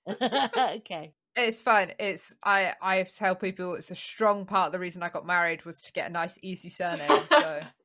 okay. 0.77 1.14
It's 1.35 1.60
fine. 1.60 1.93
It's 1.98 2.32
I 2.43 2.74
I 2.81 3.02
tell 3.05 3.35
people 3.35 3.74
it's 3.74 3.90
a 3.90 3.94
strong 3.94 4.44
part 4.44 4.66
of 4.66 4.73
the 4.73 4.78
reason 4.78 5.02
I 5.02 5.09
got 5.09 5.27
married 5.27 5.64
was 5.64 5.81
to 5.82 5.93
get 5.93 6.09
a 6.09 6.12
nice 6.12 6.39
easy 6.43 6.69
surname. 6.69 7.23
So 7.31 7.60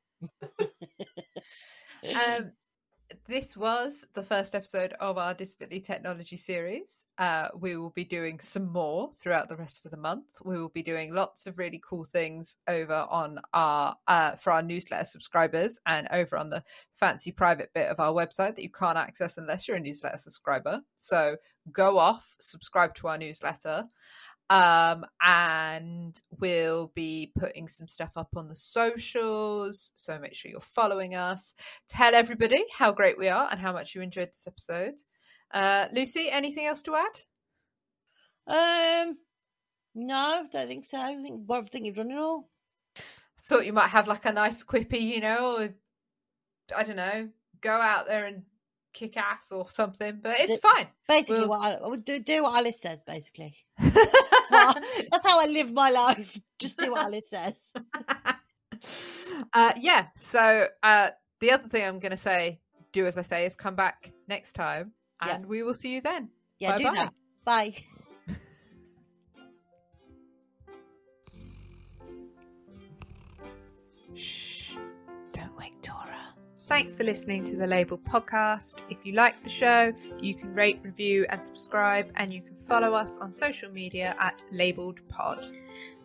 um 2.14 2.52
this 3.26 3.56
was 3.56 4.04
the 4.14 4.22
first 4.22 4.54
episode 4.54 4.92
of 5.00 5.18
our 5.18 5.34
disability 5.34 5.80
technology 5.80 6.36
series. 6.36 7.04
Uh, 7.16 7.48
we 7.58 7.76
will 7.76 7.90
be 7.90 8.04
doing 8.04 8.38
some 8.38 8.70
more 8.70 9.10
throughout 9.12 9.48
the 9.48 9.56
rest 9.56 9.84
of 9.84 9.90
the 9.90 9.96
month. 9.96 10.26
We 10.44 10.56
will 10.56 10.68
be 10.68 10.84
doing 10.84 11.12
lots 11.12 11.46
of 11.46 11.58
really 11.58 11.82
cool 11.88 12.04
things 12.04 12.54
over 12.68 13.06
on 13.10 13.40
our 13.52 13.96
uh, 14.06 14.36
for 14.36 14.52
our 14.52 14.62
newsletter 14.62 15.04
subscribers 15.04 15.78
and 15.84 16.06
over 16.12 16.36
on 16.36 16.50
the 16.50 16.62
fancy 16.94 17.32
private 17.32 17.70
bit 17.74 17.88
of 17.88 17.98
our 17.98 18.12
website 18.12 18.54
that 18.54 18.62
you 18.62 18.70
can't 18.70 18.98
access 18.98 19.36
unless 19.36 19.66
you're 19.66 19.78
a 19.78 19.80
newsletter 19.80 20.18
subscriber. 20.18 20.82
So 20.96 21.36
go 21.72 21.98
off, 21.98 22.36
subscribe 22.40 22.94
to 22.96 23.08
our 23.08 23.18
newsletter. 23.18 23.86
Um, 24.50 25.04
and 25.20 26.20
we'll 26.38 26.90
be 26.94 27.32
putting 27.38 27.68
some 27.68 27.86
stuff 27.86 28.12
up 28.16 28.30
on 28.36 28.48
the 28.48 28.56
socials. 28.56 29.92
So 29.94 30.18
make 30.18 30.34
sure 30.34 30.50
you're 30.50 30.60
following 30.60 31.14
us. 31.14 31.54
Tell 31.88 32.14
everybody 32.14 32.64
how 32.76 32.92
great 32.92 33.18
we 33.18 33.28
are 33.28 33.48
and 33.50 33.60
how 33.60 33.72
much 33.72 33.94
you 33.94 34.00
enjoyed 34.00 34.30
this 34.32 34.46
episode. 34.46 34.94
Uh, 35.52 35.86
Lucy, 35.92 36.30
anything 36.30 36.66
else 36.66 36.82
to 36.82 36.96
add? 36.96 37.20
Um, 38.46 39.18
no, 39.94 40.46
don't 40.50 40.68
think 40.68 40.86
so. 40.86 40.98
I 40.98 41.14
think 41.16 41.42
I 41.50 41.62
think 41.62 41.84
you've 41.84 41.96
done 41.96 42.10
it 42.10 42.18
all. 42.18 42.48
Thought 43.48 43.66
you 43.66 43.72
might 43.72 43.88
have 43.88 44.08
like 44.08 44.24
a 44.26 44.32
nice 44.32 44.62
quippy, 44.62 45.00
you 45.00 45.20
know, 45.20 45.56
or 45.56 45.68
I 46.76 46.82
don't 46.82 46.96
know, 46.96 47.28
go 47.60 47.72
out 47.72 48.06
there 48.06 48.26
and 48.26 48.42
kick 48.92 49.16
ass 49.16 49.50
or 49.52 49.68
something, 49.68 50.18
but 50.22 50.34
it's 50.38 50.58
fine. 50.60 50.88
Basically, 51.08 51.46
Well- 51.46 51.60
what 51.60 51.82
I, 51.82 51.86
I 51.86 51.96
do, 51.96 52.18
do 52.20 52.42
what 52.42 52.56
Alice 52.58 52.80
says. 52.80 53.02
Basically, 53.02 53.54
that's 53.78 55.26
how 55.28 55.40
I 55.40 55.46
live 55.48 55.72
my 55.72 55.90
life. 55.90 56.38
Just 56.58 56.78
do 56.78 56.90
what 56.92 57.04
Alice 57.06 57.28
says. 57.30 57.54
uh, 59.52 59.72
yeah. 59.80 60.06
So 60.18 60.68
uh, 60.82 61.10
the 61.40 61.52
other 61.52 61.68
thing 61.68 61.84
I'm 61.86 61.98
going 61.98 62.12
to 62.12 62.16
say, 62.16 62.60
do 62.92 63.06
as 63.06 63.18
I 63.18 63.22
say, 63.22 63.46
is 63.46 63.54
come 63.56 63.74
back 63.76 64.12
next 64.26 64.52
time, 64.54 64.92
Yeah. 65.24 65.36
and 65.36 65.46
we 65.46 65.62
will 65.62 65.74
see 65.74 65.94
you 65.94 66.00
then. 66.00 66.30
Yeah, 66.58 66.76
do 66.76 66.84
Bye-bye. 66.84 66.96
that. 66.96 67.14
Bye. 67.44 67.74
Shh! 74.16 74.47
Thanks 76.68 76.96
for 76.96 77.04
listening 77.04 77.46
to 77.46 77.56
the 77.56 77.66
Label 77.66 77.96
Podcast. 77.96 78.74
If 78.90 78.98
you 79.02 79.14
like 79.14 79.42
the 79.42 79.48
show, 79.48 79.90
you 80.20 80.34
can 80.34 80.52
rate, 80.52 80.78
review, 80.82 81.24
and 81.30 81.42
subscribe, 81.42 82.12
and 82.16 82.30
you 82.30 82.42
can 82.42 82.56
follow 82.68 82.92
us 82.92 83.16
on 83.22 83.32
social 83.32 83.70
media 83.70 84.14
at 84.20 84.38
Labeled 84.52 85.00
Pod. 85.08 85.50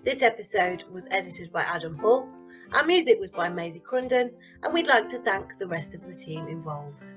This 0.06 0.22
episode 0.22 0.86
was 0.90 1.06
edited 1.12 1.52
by 1.52 1.64
Adam 1.64 1.98
Hall. 1.98 2.30
Our 2.76 2.86
music 2.86 3.20
was 3.20 3.30
by 3.30 3.50
Maisie 3.50 3.82
Crunden, 3.82 4.32
and 4.64 4.74
we'd 4.74 4.88
like 4.88 5.10
to 5.10 5.20
thank 5.20 5.58
the 5.58 5.68
rest 5.68 5.96
of 5.96 6.08
the 6.08 6.16
team 6.16 6.48
involved. 6.48 7.14